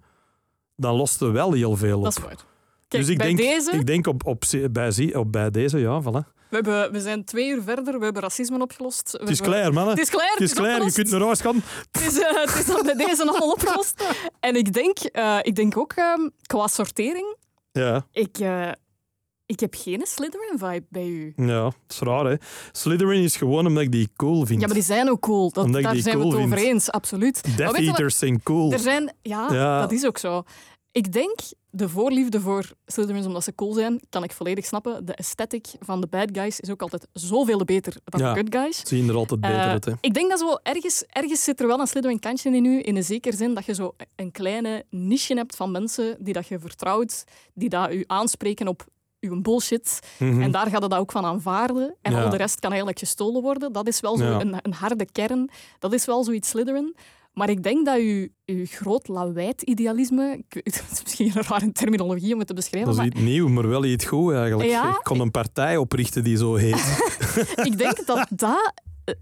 [0.75, 2.03] dan lost er wel heel veel op.
[2.03, 2.35] dat is waar.
[2.87, 6.01] Kijk, dus ik bij denk, deze, ik denk op, op, bij, op bij deze, ja,
[6.01, 6.33] voilà.
[6.49, 9.11] we, hebben, we zijn twee uur verder, we hebben racisme opgelost.
[9.11, 9.93] We Het is klaar, mannen.
[9.93, 11.63] Het is klaar, Het is klaar, je kunt naar huis gaan.
[11.91, 14.03] Het is, eh, het is bij deze allemaal opgelost.
[14.39, 17.35] En ik denk, eh, ik denk ook ehm, qua sortering,
[17.71, 18.71] Ja, ik, eh,
[19.45, 21.33] ik heb geen Slytherin-vibe bij u.
[21.35, 22.35] ja, dat is raar, hè.
[22.71, 24.59] Slytherin is gewoon omdat ik die cool vind.
[24.61, 25.51] Ja, maar die zijn ook cool.
[25.51, 26.69] Dat, Omdat daar die zijn cool we het over vind.
[26.71, 27.57] eens, absoluut.
[27.57, 28.71] Death Eaters zijn cool.
[28.71, 29.79] Er zijn, ja, Ja.
[29.79, 30.43] dat is ook zo.
[30.91, 31.39] Ik denk,
[31.69, 35.05] de voorliefde voor Slytherins omdat ze cool zijn, kan ik volledig snappen.
[35.05, 38.33] De aesthetic van de bad guys is ook altijd zoveel beter dan Ja.
[38.33, 38.81] de good guys.
[38.87, 39.91] Zien er altijd beter Eh, uit, hè.
[40.01, 42.95] ik denk dat zo ergens, ergens zit er wel een Slytherin kantje in u, in
[42.95, 46.59] een zekere zin dat je zo een kleine niche hebt van mensen die dat je
[46.59, 47.23] vertrouwt,
[47.53, 48.85] die dat u aanspreken op
[49.29, 49.99] uw bullshit.
[50.19, 50.41] Mhm.
[50.41, 51.95] En daar gaat het dat ook van aanvaarden.
[52.01, 52.23] En Ja.
[52.23, 53.71] al de rest kan eigenlijk gestolen worden.
[53.71, 54.39] Dat is wel zo Ja.
[54.39, 55.49] een, een harde kern.
[55.79, 56.95] Dat is wel zoiets Slytherin.
[57.33, 60.43] Maar ik denk dat u, uw groot lawaai-idealisme...
[60.49, 63.47] Het is misschien een rare terminologie om het te beschrijven, Dat is maar iets nieuw,
[63.47, 64.69] maar wel iets goed eigenlijk.
[64.69, 64.89] Ja.
[64.89, 66.97] Ik kon een partij oprichten die zo heet.
[67.69, 68.71] ik denk dat dat...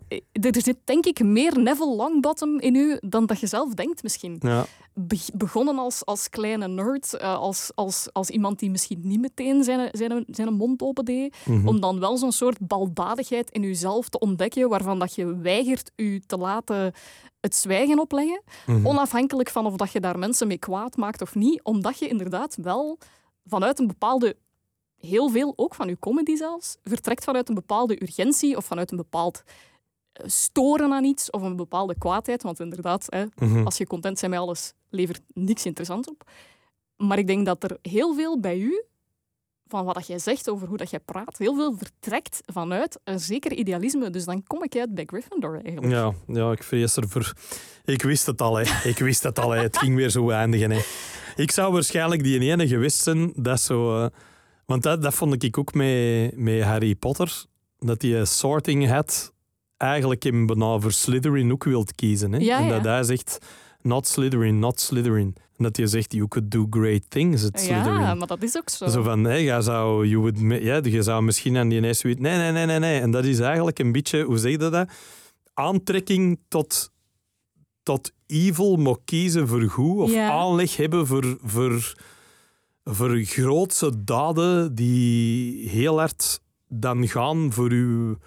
[0.08, 4.04] eh, Er zit denk ik meer Neville Longbottom in u dan dat je zelf denkt
[4.04, 4.36] misschien.
[4.40, 4.66] Ja.
[4.94, 9.64] Be- begonnen als, als kleine nerd, eh, als, als, als iemand die misschien niet meteen
[9.64, 11.68] zijn, zijn, zijn mond open deed, Mhm.
[11.68, 16.20] om dan wel zo'n soort baldadigheid in jezelf te ontdekken, waarvan dat je weigert u
[16.26, 16.94] te laten
[17.40, 18.88] het zwijgen opleggen, Mhm.
[18.88, 22.58] onafhankelijk van of dat je daar mensen mee kwaad maakt of niet, omdat je inderdaad
[22.62, 22.98] wel
[23.46, 24.36] vanuit een bepaalde,
[24.98, 28.98] heel veel ook van je comedy zelfs, vertrekt vanuit een bepaalde urgentie of vanuit een
[28.98, 29.54] bepaald eh,
[30.14, 33.66] storen aan iets of een bepaalde kwaadheid, want inderdaad, hè, Mhm.
[33.66, 36.24] als je content bent met alles, levert niks interessants op.
[36.98, 38.84] Maar ik denk dat er heel veel bij u,
[39.68, 43.20] van wat dat jij zegt over hoe dat jij praat, heel veel vertrekt vanuit een
[43.20, 44.10] zeker idealisme.
[44.10, 45.94] Dus dan kom ik uit bij Gryffindor eigenlijk.
[45.94, 47.34] Ja, ja, ik vrees ervoor.
[47.86, 48.90] Ik wist het al, hè.
[48.90, 49.62] Ik wist het al, hè.
[49.62, 50.80] Het ging weer zo eindigen, hè.
[51.36, 54.04] Ik zou waarschijnlijk die ene gewist zijn, dat zo...
[54.04, 54.10] eh,
[54.66, 57.46] want dat, dat vond ik ook met, met Harry Potter,
[57.80, 59.33] dat een sorting hat
[59.78, 62.38] eigenlijk in bijna voor Slytherin ook wilt kiezen, hè.
[62.38, 63.38] Ja, en dat hij zegt,
[63.82, 65.36] not Slytherin, not Slytherin.
[65.58, 68.00] En dat hij zegt, you could do great things at Slytherin.
[68.02, 68.88] Ja, maar dat is ook zo.
[68.88, 72.20] Zo van, nee, je zou, you would, ja, je zou misschien aan die ineens zoiets...
[72.20, 73.00] Nee, nee, nee, nee, nee.
[73.00, 74.90] En dat is eigenlijk een beetje, hoe zeg je dat?
[75.54, 76.92] Aantrekking tot,
[77.84, 80.00] tot evil, maar kiezen voor goed.
[80.02, 80.30] Of Ja.
[80.30, 81.94] aanleg hebben voor, voor,
[82.84, 88.18] voor grootse daden die heel hard dan gaan voor uw,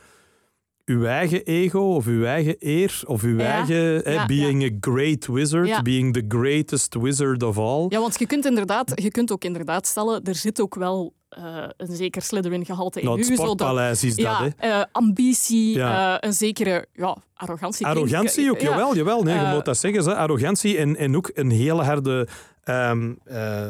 [0.87, 3.01] uw eigen ego of uw eigen eer.
[3.07, 3.45] Of uw Ja.
[3.53, 4.13] eigen...
[4.13, 5.83] Ja, being a great wizard.
[5.83, 7.87] Being the greatest wizard of all.
[7.89, 11.65] Ja, want je kunt, inderdaad, je kunt ook inderdaad stellen, er zit ook wel eh,
[11.77, 13.31] een zeker Slytherin-gehalte in Nou, het u.
[13.35, 14.49] dat- sportpaleis is dat, hè.
[14.59, 16.19] eh, ambitie, Ja.
[16.21, 17.87] eh, een zekere ja, arrogantie.
[17.87, 18.69] Arrogantie ook, Ja.
[18.71, 19.23] jawel, jawel.
[19.23, 20.05] Nee, je Eh, moet dat zeggen.
[20.05, 20.15] Hè.
[20.17, 22.29] Arrogantie en, en ook een hele harde...
[22.65, 23.69] ehm, eh,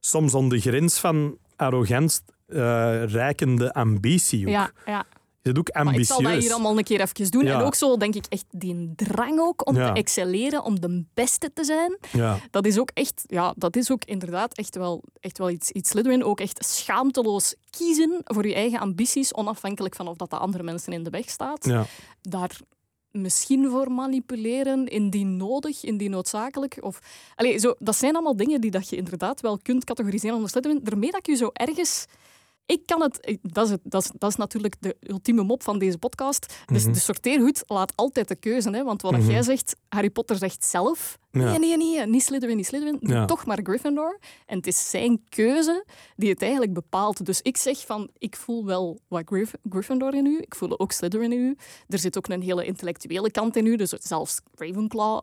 [0.00, 4.52] soms aan de grens van arrogant eh rijkende ambitie ook.
[4.52, 5.04] Ja, ja.
[5.56, 7.44] Ook Maar ik zal dat hier allemaal een keer even doen.
[7.44, 7.58] Ja.
[7.58, 9.92] En ook zo, denk ik, echt die drang ook om Ja.
[9.92, 11.98] te excelleren, om de beste te zijn.
[12.12, 12.38] Ja.
[12.50, 15.90] Dat is ook echt, ja, dat is ook inderdaad echt wel, echt wel iets, iets
[15.90, 16.24] Slytherin.
[16.24, 20.92] Ook echt schaamteloos kiezen voor je eigen ambities, onafhankelijk van of dat de andere mensen
[20.92, 21.64] in de weg staat.
[21.64, 21.86] Ja.
[22.20, 22.60] Daar
[23.10, 26.78] misschien voor manipuleren, indien nodig, indien noodzakelijk.
[26.80, 26.98] Of,
[27.34, 30.80] allee, zo, dat zijn allemaal dingen die dat je inderdaad wel kunt categoriseren onder Slytherin.
[30.82, 32.06] Daarmee dat je zo ergens...
[32.68, 33.38] Ik kan het...
[33.42, 36.54] Dat is, dat, is, dat is natuurlijk de ultieme mop van deze podcast.
[36.66, 36.92] Dus Mhm.
[36.92, 38.70] de sorteerhoed laat altijd de keuze.
[38.70, 38.84] Hè?
[38.84, 39.30] Want wat Mhm.
[39.30, 41.18] jij zegt, Harry Potter zegt zelf...
[41.30, 41.50] Ja.
[41.50, 42.96] Nee, nee, nee, niet Slytherin, niet Slytherin.
[43.00, 43.24] Ja.
[43.24, 44.18] toch maar Gryffindor.
[44.46, 45.84] En het is zijn keuze
[46.16, 47.24] die het eigenlijk bepaalt.
[47.26, 50.38] Dus ik zeg van, ik voel wel wat Gryff- Gryffindor in u.
[50.40, 51.56] Ik voel ook Slytherin in u.
[51.88, 53.76] Er zit ook een hele intellectuele kant in u.
[53.76, 55.20] Dus zelfs Ravenclaw...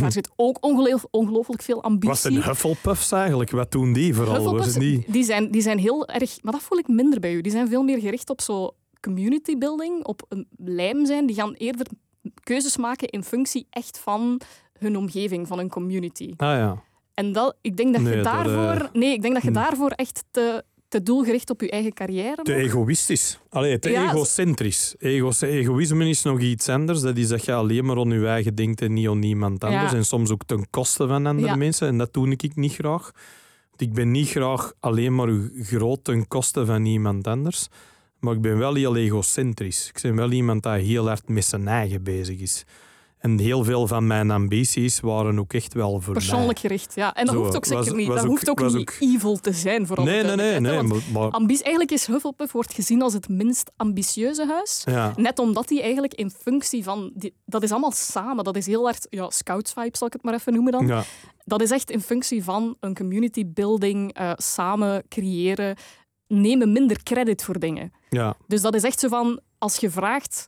[0.00, 2.08] Daar zit ook ongeloof- ongelooflijk veel ambitie.
[2.08, 3.50] Wat zijn Hufflepuffs eigenlijk?
[3.50, 4.56] Wat doen die vooral?
[4.56, 5.12] Was niet...
[5.12, 6.42] die, zijn, die zijn heel erg...
[6.42, 7.40] Maar dat voel ik minder bij u.
[7.40, 8.70] Die zijn veel meer gericht op zo
[9.00, 11.26] community building, op een lijm zijn.
[11.26, 11.86] Die gaan eerder
[12.42, 14.40] keuzes maken in functie echt van
[14.78, 16.32] hun omgeving, van hun community.
[16.36, 16.82] Ah ja.
[17.14, 18.84] En dat, ik denk dat Nee, je dat, daarvoor...
[18.86, 19.54] eh, nee, ik denk dat je hm.
[19.54, 22.42] daarvoor echt te, te doelgericht op je eigen carrière.
[22.42, 22.60] Te nog?
[22.60, 23.38] egoïstisch.
[23.48, 24.94] Allee, te Ja, egocentrisch.
[24.98, 27.00] Ego, egoïsme is nog iets anders.
[27.00, 29.90] Dat is dat je alleen maar aan je eigen denkt en niet aan niemand anders.
[29.90, 29.96] Ja.
[29.96, 31.56] En soms ook ten koste van andere Ja.
[31.56, 31.88] mensen.
[31.88, 33.10] En dat doe ik niet graag.
[33.68, 35.28] Want ik ben niet graag alleen maar
[35.62, 37.68] groot ten koste van iemand anders.
[38.20, 39.88] Maar ik ben wel heel egocentrisch.
[39.94, 42.64] Ik ben wel iemand die heel hard met zijn eigen bezig is.
[43.22, 47.14] En heel veel van mijn ambities waren ook echt wel voor Persoonlijk gericht, ja.
[47.14, 48.06] En dat Zo, hoeft ook zeker was- niet.
[48.06, 50.24] was dat ook- hoeft ook niet evil te zijn, voor mij.
[50.24, 50.70] alle Nee, nee, nee.
[50.80, 50.82] nee
[51.12, 54.82] maar, maar- eigenlijk is Hufflepuff wordt gezien als het minst ambitieuze huis.
[54.84, 55.12] ja.
[55.16, 57.10] Net omdat hij eigenlijk in functie van...
[57.14, 58.44] Die, dat is allemaal samen.
[58.44, 59.06] Dat is heel hard...
[59.10, 60.86] Ja, scouts-vibe zal ik het maar even noemen dan.
[60.86, 61.02] Ja.
[61.44, 65.76] Dat is echt in functie van een community building, eh, samen creëren,
[66.26, 67.92] nemen minder credit voor dingen.
[68.10, 68.36] ja.
[68.46, 70.46] Dus dat is echt zo van, als je vraagt,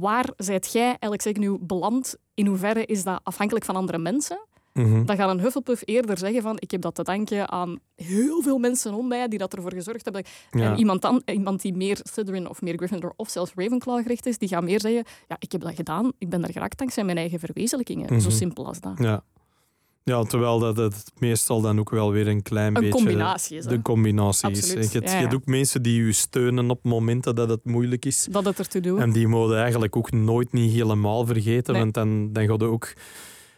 [0.00, 4.38] waar zijt jij eigenlijk zeg nu beland, in hoeverre is dat afhankelijk van andere mensen,
[4.72, 5.04] Mhm.
[5.04, 8.58] dan gaat een Hufflepuff eerder zeggen van, ik heb dat te danken aan heel veel
[8.58, 10.24] mensen om mij die dat ervoor gezorgd hebben.
[10.50, 10.70] Ja.
[10.72, 14.38] En iemand, dan, iemand die meer Slytherin of meer Gryffindor of zelfs Ravenclaw gericht is,
[14.38, 17.16] die gaat meer zeggen, ja, ik heb dat gedaan, ik ben daar geraakt dankzij mijn
[17.16, 18.20] eigen verwezenlijkingen.
[18.20, 18.36] Zo Mhm.
[18.36, 18.98] simpel als dat.
[18.98, 19.22] Ja.
[20.04, 22.90] Ja, terwijl dat het meestal dan ook wel weer een klein Een beetje...
[22.90, 23.70] combinatie is, hè.
[23.70, 24.72] De combinatie is.
[24.72, 25.36] Je hebt, ja, je hebt ja.
[25.36, 28.28] ook mensen die je steunen op momenten dat het moeilijk is.
[28.30, 28.98] Dat het ertoe doet.
[28.98, 31.82] En die mogen eigenlijk ook nooit niet helemaal vergeten, Nee.
[31.82, 32.92] want dan, dan gaat het ook...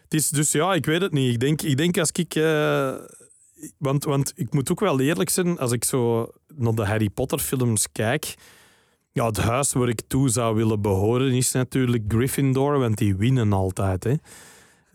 [0.03, 1.33] Het is dus ja, ik weet het niet.
[1.33, 2.35] Ik denk, ik denk als ik...
[2.35, 2.95] eh,
[3.79, 7.39] want, want ik moet ook wel eerlijk zijn, als ik zo naar de Harry Potter
[7.39, 8.35] films kijk...
[9.13, 13.53] Ja, het huis waar ik toe zou willen behoren is natuurlijk Gryffindor, want die winnen
[13.53, 14.05] altijd.
[14.05, 14.15] Hè.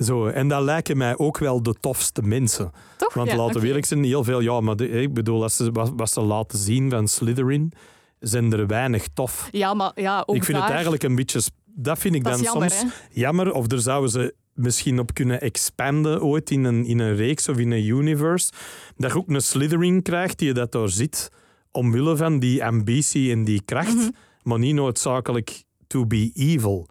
[0.04, 2.72] Zo, en dat lijken mij ook wel de tofste mensen.
[2.98, 3.14] Toch?
[3.14, 4.40] Want Ja, laten we eerlijk zijn, heel veel...
[4.40, 7.74] Ja, maar de- ik bedoel, als ze, wat, wat ze laten zien van Slytherin,
[8.20, 9.48] zijn er weinig tof.
[9.52, 11.42] Ja, maar ja, ook ik vind daar, het eigenlijk een beetje...
[11.66, 12.98] Dat vind ik dat dan jammer, soms hè.
[13.22, 13.52] jammer.
[13.54, 17.58] Of daar zouden ze misschien op kunnen expanden ooit in een, in een reeks of
[17.58, 18.52] in een universe.
[18.98, 21.30] Dat je ook een Slytherin krijgt die dat daar zit,
[21.72, 24.10] omwille van die ambitie en die kracht, Mhm.
[24.44, 26.88] maar niet noodzakelijk to be evil.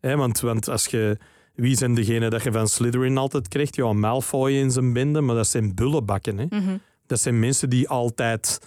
[0.00, 1.18] Hè, want, want als je...
[1.60, 3.76] Wie zijn degenen dat je van Slytherin altijd krijgt?
[3.76, 6.38] Ja, Malfoy in zijn bende, maar dat zijn bullenbakken.
[6.38, 6.46] Hè.
[6.48, 6.76] Mhm.
[7.06, 8.60] Dat zijn mensen die altijd...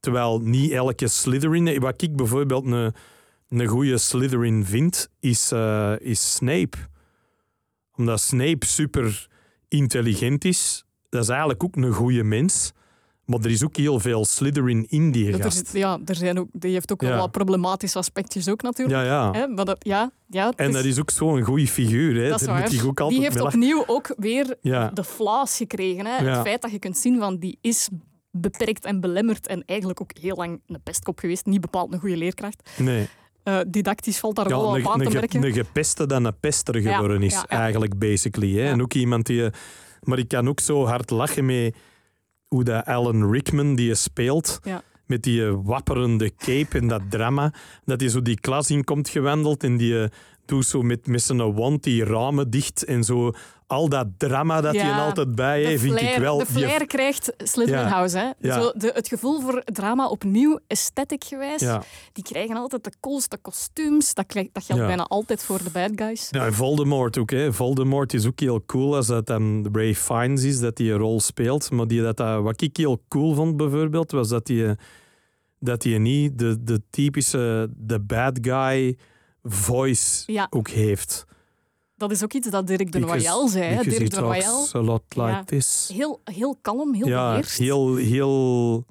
[0.00, 1.80] Terwijl niet elke Slytherin...
[1.80, 2.94] Wat ik bijvoorbeeld een,
[3.48, 6.76] een goede Slytherin vind, is, eh, is Snape.
[7.96, 9.28] Omdat Snape super
[9.68, 10.84] intelligent is.
[11.08, 12.72] Dat is eigenlijk ook een goede mens.
[13.26, 15.56] Maar er is ook heel veel Slytherin in die er gast.
[15.56, 18.98] zit- ja, er zijn ook, die heeft ook wel wat problematische aspectjes ook natuurlijk.
[18.98, 19.30] Ja, ja.
[19.32, 22.22] Hè, maar dat, ja, ja, En is- dat is ook zo'n goede figuur.
[22.22, 22.28] Hè.
[22.28, 24.90] dat is moet ook altijd die heeft mee opnieuw ook weer Ja.
[24.94, 26.06] de flaws gekregen.
[26.06, 26.24] Hè.
[26.28, 27.88] Het feit dat je kunt zien van die is
[28.30, 31.46] beperkt en belemmerd en eigenlijk ook heel lang een pestkop geweest.
[31.46, 32.70] Niet bepaald een goede leerkracht.
[32.78, 33.08] Nee.
[33.42, 35.42] Eh, didactisch valt daar Ja, wel een, op aan te merken.
[35.44, 38.52] een gepeste dan een pester geworden is, eigenlijk, basically.
[38.58, 38.70] Hè.
[38.70, 39.50] En ook iemand die...
[40.00, 41.74] Maar ik kan ook zo hard lachen met
[42.48, 44.82] hoe dat Alan Rickman die je speelt, Ja.
[45.06, 47.52] met die wapperende cape en dat drama,
[47.84, 50.08] dat hij zo die klas in komt gewandeld en die
[50.50, 53.32] eh, doet zo met, met zijn wand die ramen dicht en zo
[53.66, 56.38] al dat drama dat Ja, hij er altijd bij de heeft, vind ik wel...
[56.38, 57.88] de die- flair krijgt Slytherin Ja.
[57.88, 58.18] House.
[58.18, 58.30] Hè.
[58.48, 58.60] Ja.
[58.60, 61.60] Zo de, het gevoel voor drama opnieuw, aesthetic gewijs.
[62.12, 64.14] Die krijgen altijd de coolste kostuums.
[64.14, 66.28] Dat, dat geldt bijna altijd voor de bad guys.
[66.30, 67.30] Ja, en Voldemort ook.
[67.30, 67.52] Hè.
[67.52, 71.20] Voldemort is ook heel cool als dat dan Ray Fiennes is, dat hij een rol
[71.20, 71.70] speelt.
[71.70, 74.76] Maar die, dat, dat, wat ik heel cool vond bijvoorbeeld, was dat hij,
[75.58, 78.96] dat hij niet de, de typische the bad guy
[79.48, 80.46] voice Ja.
[80.50, 81.24] ook heeft.
[81.96, 83.82] Dat is ook iets dat Dirk de Noyal zei.
[83.82, 85.44] Dirk de Noyal, a lot like Ja.
[85.44, 85.90] this.
[85.94, 87.58] heel, heel kalm, heel ja, beheerst.
[87.58, 88.84] heel, heel...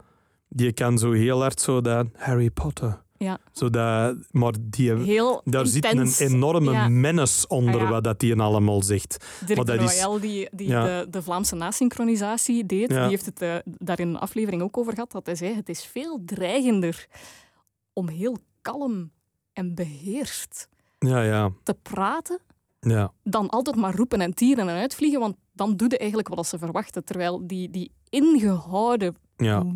[0.50, 3.04] Die kan zo heel hard zo dat Harry Potter.
[3.18, 3.38] Ja.
[3.52, 6.88] Zo dat, maar die, heel daar zit een enorme Ja.
[6.88, 7.90] menace onder Ja.
[7.90, 9.26] wat dat die allemaal zegt.
[9.46, 13.56] Dirk maar de dat is- die, de, de Vlaamse nasynchronisatie deed, die heeft het eh,
[13.66, 15.12] daar in een aflevering ook over gehad.
[15.12, 17.08] Dat hij zei, het is veel dreigender
[17.94, 19.12] om heel kalm
[19.56, 20.68] en beheerst
[21.00, 22.40] Ja, ja, te praten
[22.80, 23.12] ja.
[23.24, 26.58] dan altijd maar roepen en tieren en uitvliegen, want dan doe je eigenlijk wat ze
[26.58, 27.04] verwachten.
[27.04, 29.16] Terwijl die, die ingehouden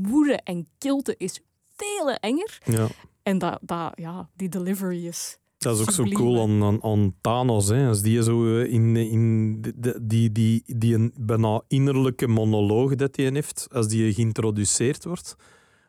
[0.02, 1.40] woede en kilte is
[1.76, 2.58] veel enger.
[2.66, 2.88] ja.
[3.24, 5.38] En dat, dat, ja, die delivery is...
[5.58, 7.68] Dat is ook zo cool aan, aan, aan Thanos.
[7.68, 7.88] Hè.
[7.88, 12.96] Als die zo eh, in, in de- de- die, die, die een bijna innerlijke monoloog
[12.96, 15.36] dat hij heeft, als die geïntroduceerd wordt,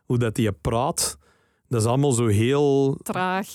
[0.05, 1.17] hoe dat hij praat,
[1.67, 3.47] dat is allemaal zo heel Traag.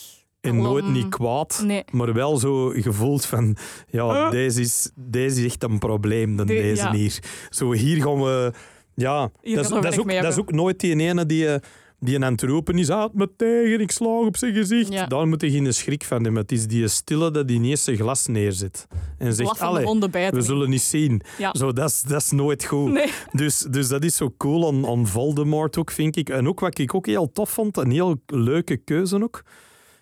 [0.46, 1.84] En nooit niet kwaad, Nee.
[1.92, 3.56] maar wel zo gevoeld van,
[3.88, 6.92] ja, deze, is, deze is echt een probleem dan De- deze ja.
[6.92, 7.18] hier.
[7.50, 8.52] Zo hier gaan we,
[8.94, 10.54] ja, Hier dat is, dat, ook, mee dat is hebben.
[10.54, 11.60] ook nooit die ene die, eh,
[12.00, 14.92] die aan het roepen is, haat me tegen, ik slaag op zijn gezicht.
[14.92, 15.06] Ja.
[15.06, 16.42] Daar moet je geen schrik van hebben.
[16.42, 18.86] Het is die stille dat die niet eens zijn glas neerzet.
[19.18, 21.20] En zegt, allee, we niet." zullen niet zien.
[21.38, 21.54] Ja.
[21.54, 22.92] Zo, dat, is, dat is nooit goed.
[22.92, 23.10] Nee.
[23.32, 26.28] Dus, dus dat is zo cool aan, aan Voldemort ook, vind ik.
[26.28, 29.42] En ook wat ik ook heel tof vond, een heel leuke keuze ook,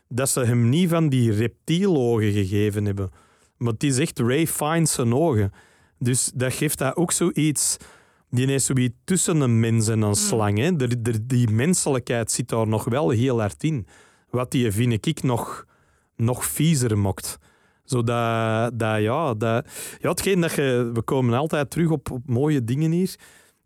[0.09, 3.11] dat ze hem niet van die reptielogen gegeven hebben.
[3.57, 5.53] Maar het is echt Ray Fiennes zijn ogen.
[5.99, 7.77] Dus dat geeft dat ook zoiets...
[8.31, 10.59] Die is zoiets tussen een mens en een slang.
[10.59, 10.77] Hè.
[10.77, 13.87] Er- die menselijkheid zit daar nog wel heel hard in.
[14.31, 15.67] Wat die, vind ik, nog,
[16.17, 17.39] nog viezer mokt.
[17.85, 19.67] Zodat, dat, ja, dat,
[20.01, 20.91] ja, hetgeen dat je...
[20.95, 23.15] We komen altijd terug op, op mooie dingen hier.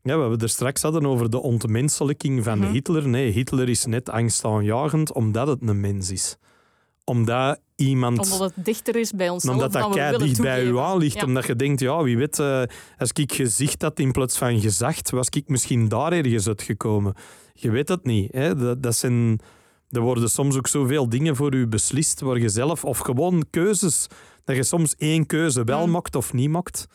[0.09, 2.71] Ja, wat we er straks hadden over de ontmenselijking van Mhm.
[2.73, 3.09] Hitler.
[3.09, 6.37] Nee, Hitler is net angstaanjagend omdat het een mens is.
[7.05, 8.19] Omdat iemand...
[8.33, 11.15] Omdat het dichter is bij onszelf omdat dat kei dicht bij u aan ligt.
[11.15, 11.25] Ja.
[11.25, 12.63] Omdat je denkt, ja, wie weet, eh,
[12.99, 17.15] als ik gezicht had in plaats van gezacht, was ik misschien daar ergens uitgekomen.
[17.55, 18.33] Je weet het niet.
[18.33, 18.57] Hè?
[18.57, 19.41] Dat, dat zijn,
[19.91, 24.07] er worden soms ook zoveel dingen voor u beslist, waar je zelf, of gewoon keuzes,
[24.45, 25.93] dat je soms één keuze wel Mm.
[25.93, 26.87] maakt of niet maakt.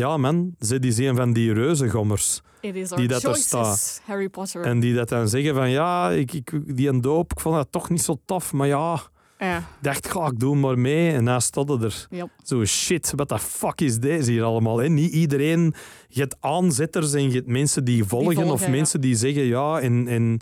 [0.00, 2.40] Ja, man, ze is een van die reuzengommers.
[2.60, 4.02] Die dat er choices, staat.
[4.04, 4.62] Harry Potter.
[4.62, 7.66] En die dat dan zeggen van, ja, ik, ik, die een doop, ik vond dat
[7.70, 9.00] toch niet zo tof, maar ja,
[9.38, 11.10] Ja, ik dacht, ga ik doe maar mee.
[11.10, 12.08] En dan stond er.
[12.42, 14.78] Zo, shit, wat de fuck is deze hier allemaal?
[14.78, 14.88] Hè?
[14.88, 15.74] Niet iedereen,
[16.08, 18.70] je hebt aanzetters en je hebt mensen die volgen, volgen, of ja.
[18.70, 19.80] mensen die zeggen ja.
[19.80, 20.40] En, en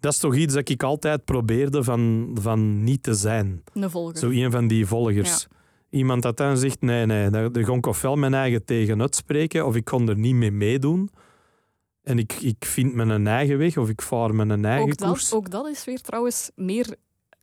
[0.00, 3.62] dat is toch iets dat ik altijd probeerde van, van niet te zijn.
[3.72, 4.18] Een volger.
[4.18, 5.46] Zo een van die volgers.
[5.90, 9.66] Iemand dat dan zegt, nee, nee, daar, daar ga ik ofwel mijn eigen tegen uitspreken,
[9.66, 11.10] of ik kon er niet mee meedoen.
[12.02, 15.28] En ik, ik vind mijn eigen weg, of ik vaar mijn eigen ook, koers.
[15.28, 16.96] dat, ook dat is weer trouwens meer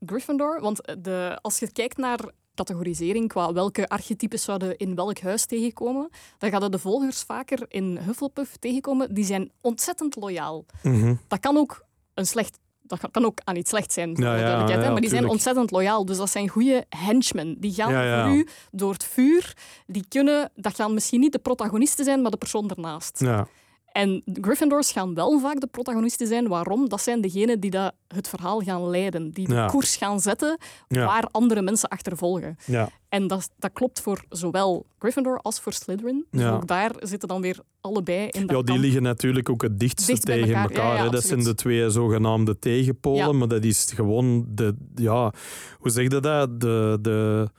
[0.05, 0.61] Gryffindor.
[0.61, 2.19] Want de, als je kijkt naar
[2.55, 7.97] categorisering qua welke archetypes zouden in welk huis tegenkomen, dan gaan de volgers vaker in
[7.97, 9.13] Hufflepuff tegenkomen.
[9.13, 10.65] Die zijn ontzettend loyaal.
[10.83, 11.15] Mhm.
[11.27, 12.59] Dat kan ook een slecht...
[12.87, 16.05] Dat kan ook aan iets slecht zijn, Ja, ja, ja, maar die zijn ontzettend loyaal.
[16.05, 17.55] Dus dat zijn goede henchmen.
[17.59, 19.53] Die gaan voor u door het vuur.
[19.87, 20.51] Die kunnen...
[20.55, 23.19] Dat gaan misschien niet de protagonisten zijn, maar de persoon ernaast.
[23.19, 23.47] Ja.
[23.95, 26.47] En Gryffindors gaan wel vaak de protagonisten zijn.
[26.47, 26.89] Waarom?
[26.89, 29.31] Dat zijn degenen die dat, het verhaal gaan leiden.
[29.31, 29.65] Die de Ja.
[29.67, 30.57] koers gaan zetten
[30.87, 31.05] Ja.
[31.05, 32.55] waar andere mensen achtervolgen.
[32.65, 32.89] Ja.
[33.09, 36.25] En dat, dat klopt voor zowel Gryffindor als voor Slytherin.
[36.31, 39.79] Dus ook daar zitten dan weer allebei in dat Ja, die liggen natuurlijk ook het
[39.79, 40.71] dichtste Dicht tegen elkaar.
[40.97, 41.11] elkaar.
[41.11, 45.33] Dat zijn de twee zogenaamde tegenpolen, maar dat is gewoon de, ja,
[45.79, 46.61] hoe zeg je dat?
[46.61, 47.49] De, de,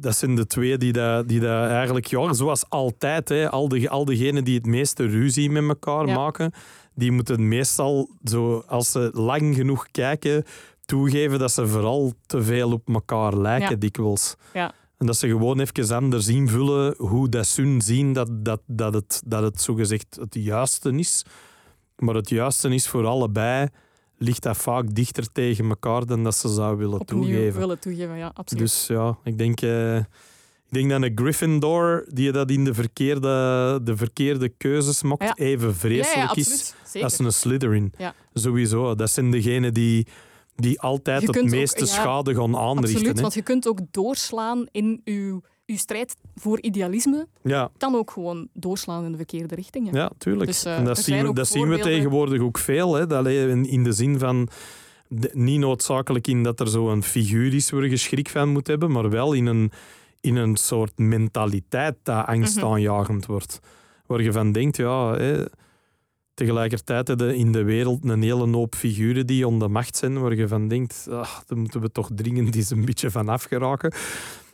[0.00, 3.88] dat zijn de twee die dat, die dat eigenlijk, ja, zoals altijd, hè, al, de,
[3.88, 6.14] al degenen die het meeste ruzie met elkaar Ja.
[6.14, 6.52] maken,
[6.94, 10.44] die moeten meestal, zo, als ze lang genoeg kijken,
[10.84, 13.76] toegeven dat ze vooral te veel op elkaar lijken, Ja.
[13.76, 14.34] dikwijls.
[14.54, 14.72] Ja.
[14.98, 19.22] En dat ze gewoon even anders invullen hoe dat ze zien dat, dat, dat, het,
[19.26, 21.24] dat het zogezegd het juiste is.
[21.96, 23.68] Maar het juiste is voor allebei,
[24.22, 27.60] ligt dat vaak dichter tegen elkaar dan dat ze zou willen opnieuw toegeven.
[27.60, 28.16] willen toegeven.
[28.16, 28.62] Ja, absoluut.
[28.64, 30.06] Dus ja, ik denk, eh, ik
[30.68, 35.34] denk dat een Gryffindor, die dat in de verkeerde, de verkeerde keuzes maakt, Ja.
[35.36, 37.92] even vreselijk ja, is als een Slytherin.
[38.34, 38.94] Sowieso.
[38.94, 40.06] Dat zijn degenen die,
[40.54, 42.94] die altijd het ook- meeste schade gaan aanrichten.
[42.94, 43.22] Absoluut, hè.
[43.22, 47.26] want je kunt ook doorslaan in uw, uw strijd voor idealisme.
[47.42, 49.90] Ja, Kan ook gewoon doorslaan in de verkeerde richting.
[49.90, 49.98] hè.
[49.98, 50.46] Ja, tuurlijk.
[50.46, 52.94] Dus, eh, en dat zien, we, dat zien we tegenwoordig ook veel.
[52.94, 53.06] Hè?
[53.06, 54.48] Dat, eh, in, in de zin van,
[55.08, 58.90] de- niet noodzakelijk in dat er zo'n figuur is waar je schrik van moet hebben,
[58.90, 59.72] maar wel in een,
[60.20, 63.58] in een soort mentaliteit dat angstaanjagend wordt.
[64.06, 65.14] Waar je van denkt, ja...
[65.14, 65.44] Hè,
[66.34, 70.20] tegelijkertijd heb je in de wereld een hele hoop figuren die onder de macht zijn,
[70.20, 73.92] waar je van denkt, ah, daar moeten we toch dringend eens een beetje van afgeraken.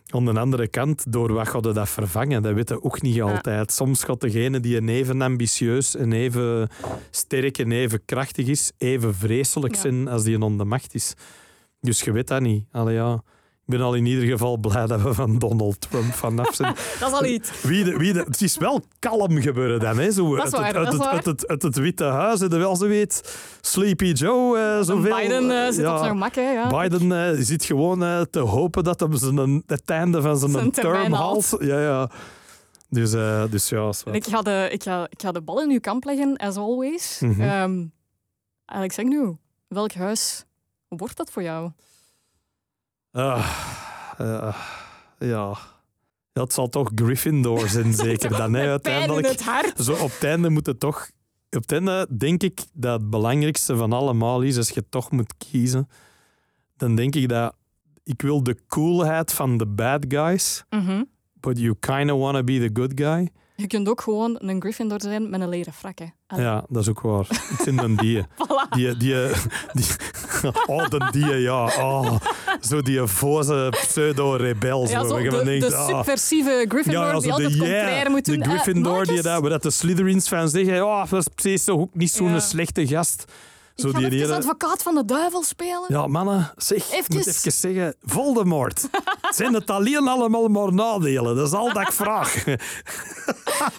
[0.06, 2.42] Aan de andere kant, door wat gaat dat vervangen?
[2.42, 3.72] Dat weten we ook niet altijd.
[3.72, 6.68] Soms gaat degene die een even ambitieus en even
[7.10, 11.14] sterk en even krachtig is, even vreselijk zijn als die een de macht is.
[11.80, 12.64] Dus je weet dat niet.
[12.70, 13.22] Allee, ja.
[13.66, 16.74] Ik ben al in ieder geval blij dat we van Donald Trump vanaf zijn.
[17.00, 17.62] Dat is al iets.
[17.62, 19.98] Wie de, wie de, het is wel kalm gebeuren dan.
[19.98, 20.10] Hè?
[20.10, 21.12] Zo, Dat is uit, waar, het, uit, het, waar.
[21.12, 23.38] uit, het, uit het Witte Huis, je wel zo weet.
[23.60, 25.16] Sleepy Joe, eh, zoveel.
[25.16, 26.34] Biden eh, zit ja, op zijn gemak.
[26.34, 26.66] Hè, ja.
[26.82, 31.12] Biden eh, zit gewoon te hopen dat hem zijn, het einde van zijn, Zijn term
[31.12, 31.56] haalt.
[31.60, 32.10] Ja, ja.
[32.88, 33.10] Dus,
[33.50, 33.92] dus ja.
[34.12, 37.22] Ik ga, de, ik, ga, ik ga de bal in uw kamp leggen, as always.
[37.38, 37.84] Ehm,
[38.64, 39.36] Alex, zeg nu,
[39.68, 40.44] welk huis
[40.88, 41.70] wordt dat voor jou?
[43.16, 43.46] Ah,
[44.18, 44.56] eh,
[45.18, 45.56] ja.
[46.32, 48.52] ja, het zal toch Gryffindor zijn, zeker dan.
[48.54, 49.26] Hè, uiteindelijk.
[49.28, 49.78] het hart.
[49.84, 51.10] Zo op het einde moet het toch...
[51.50, 55.34] Op het einde denk ik dat het belangrijkste van allemaal is, als je toch moet
[55.50, 55.88] kiezen,
[56.76, 57.54] dan denk ik dat
[58.04, 61.02] ik wil de coolheid van de bad guys, Mhm.
[61.40, 63.28] but you kind of want to be the good guy.
[63.62, 65.98] Je kunt ook gewoon een Gryffindor zijn met een leren frak.
[65.98, 66.42] Hè.
[66.42, 67.26] Ja, dat is ook waar.
[67.28, 68.22] Het zijn een die.
[68.22, 68.68] Voilà.
[68.70, 69.14] Die, die,
[69.72, 69.86] die,
[70.66, 71.64] oh, de die, ja.
[71.64, 72.16] Oh,
[72.60, 74.88] zo die voze pseudo-rebel.
[74.88, 75.86] Ja, zo, de, denkt, de ah.
[75.86, 78.38] subversieve Gryffindor Ja, die altijd de, contraire yeah, moet doen.
[78.38, 82.10] de Gryffindor die dat, dat de Slytherins-fans zeggen, oh, dat is precies zo, ook niet
[82.10, 82.40] zo'n Ja.
[82.40, 83.24] slechte gast.
[83.76, 85.84] Zo die even ene- advocaat van de duivel spelen.
[85.88, 87.26] Ja, mannen, zeg, ik moet Eventjes.
[87.36, 88.88] even zeggen, Voldemort.
[89.36, 91.36] Zijn het alleen allemaal maar nadelen?
[91.36, 92.44] Dat is al dat ik vraag.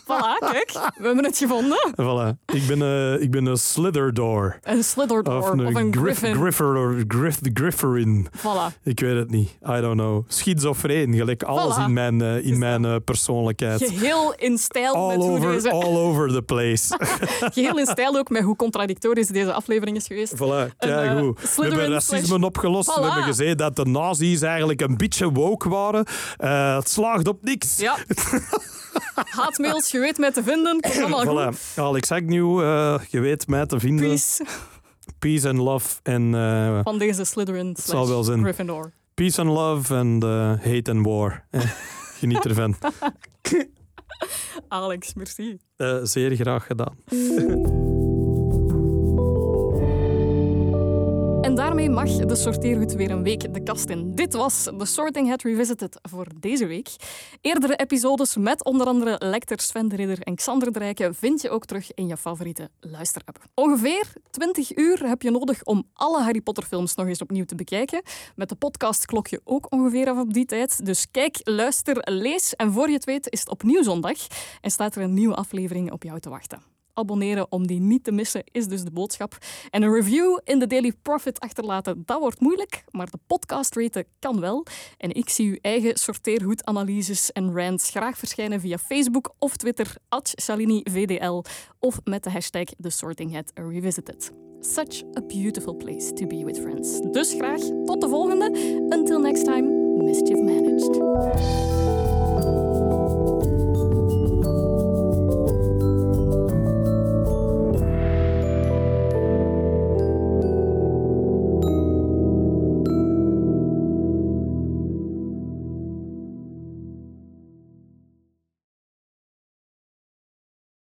[0.07, 0.71] Voilà, kijk.
[0.97, 1.77] We hebben het gevonden.
[1.91, 2.45] voilà.
[2.53, 4.57] Ik ben, eh, ik ben een Slitherdor.
[4.61, 6.35] Een Slytherin Of of, een, een Griff, Griffin.
[6.35, 8.27] Griffer, Griff, Grifferin.
[8.37, 8.81] Voilà.
[8.83, 9.49] Ik weet het niet.
[9.49, 10.23] I don't know.
[10.27, 11.79] Schizofreen, gelijk alles Voilà.
[11.83, 13.83] in mijn, eh, in mijn eh, persoonlijkheid.
[13.83, 15.71] Geheel in stijl All met hoe over, deze...
[15.71, 16.97] all over the place.
[17.53, 20.35] Geheel in stijl ook met hoe contradictorisch deze aflevering is geweest.
[20.35, 21.35] Voilà, kijk eh, hoe.
[21.55, 22.95] We hebben racisme slash- opgelost.
[22.95, 26.05] We hebben gezegd dat de nazi's eigenlijk een beetje woke waren.
[26.37, 27.77] Eh, het slaagt op niks.
[27.77, 27.97] Ja.
[29.13, 30.79] Haatmails, je weet mij te vinden.
[30.79, 31.59] Komt allemaal goed.
[31.75, 34.07] Alex Agnew, eh, je weet mij te vinden.
[34.07, 34.45] Peace
[35.19, 35.99] Peace and love.
[36.03, 36.31] En
[36.83, 38.39] van deze Slytherin zal wel zijn.
[38.41, 38.91] Gryffindor.
[39.13, 41.45] peace and love eh, hate and war.
[42.19, 42.75] Geniet ervan.
[44.67, 45.57] Alex, merci.
[45.77, 46.95] Eh, zeer graag gedaan.
[51.47, 54.15] En daarmee mag de sorteergoed weer een week de kast in.
[54.15, 56.89] Dit was The Sorting Hat Revisited voor deze week.
[57.41, 61.49] Eerdere episodes met onder andere Lecter, Sven de Ridder en Xander de Rijken vind je
[61.49, 63.43] ook terug in je favoriete luisterapp.
[63.53, 67.55] Ongeveer 20 uur heb je nodig om alle Harry Potter films nog eens opnieuw te
[67.55, 68.01] bekijken.
[68.35, 70.85] Met de podcast klok je ook ongeveer af op die tijd.
[70.85, 74.17] Dus kijk, luister, lees en voor je het weet is het opnieuw zondag
[74.61, 76.76] en staat er een nieuwe aflevering op jou te wachten.
[76.97, 79.37] Abonneren om die niet te missen is dus de boodschap.
[79.69, 84.05] En een review in de Daily Profit achterlaten, dat wordt moeilijk, maar de podcast raten
[84.19, 84.65] kan wel.
[84.97, 89.95] En ik zie uw eigen sorteerhoedanalyses en rants graag verschijnen via Facebook of Twitter,
[90.41, 91.41] @shalinivdl
[91.79, 94.31] of met de hashtag TheSortingHatRevisited.
[94.59, 96.99] Such a beautiful place to be with friends.
[97.11, 98.45] Dus graag tot de volgende.
[98.89, 99.67] Until next time,
[100.03, 100.95] mischief managed.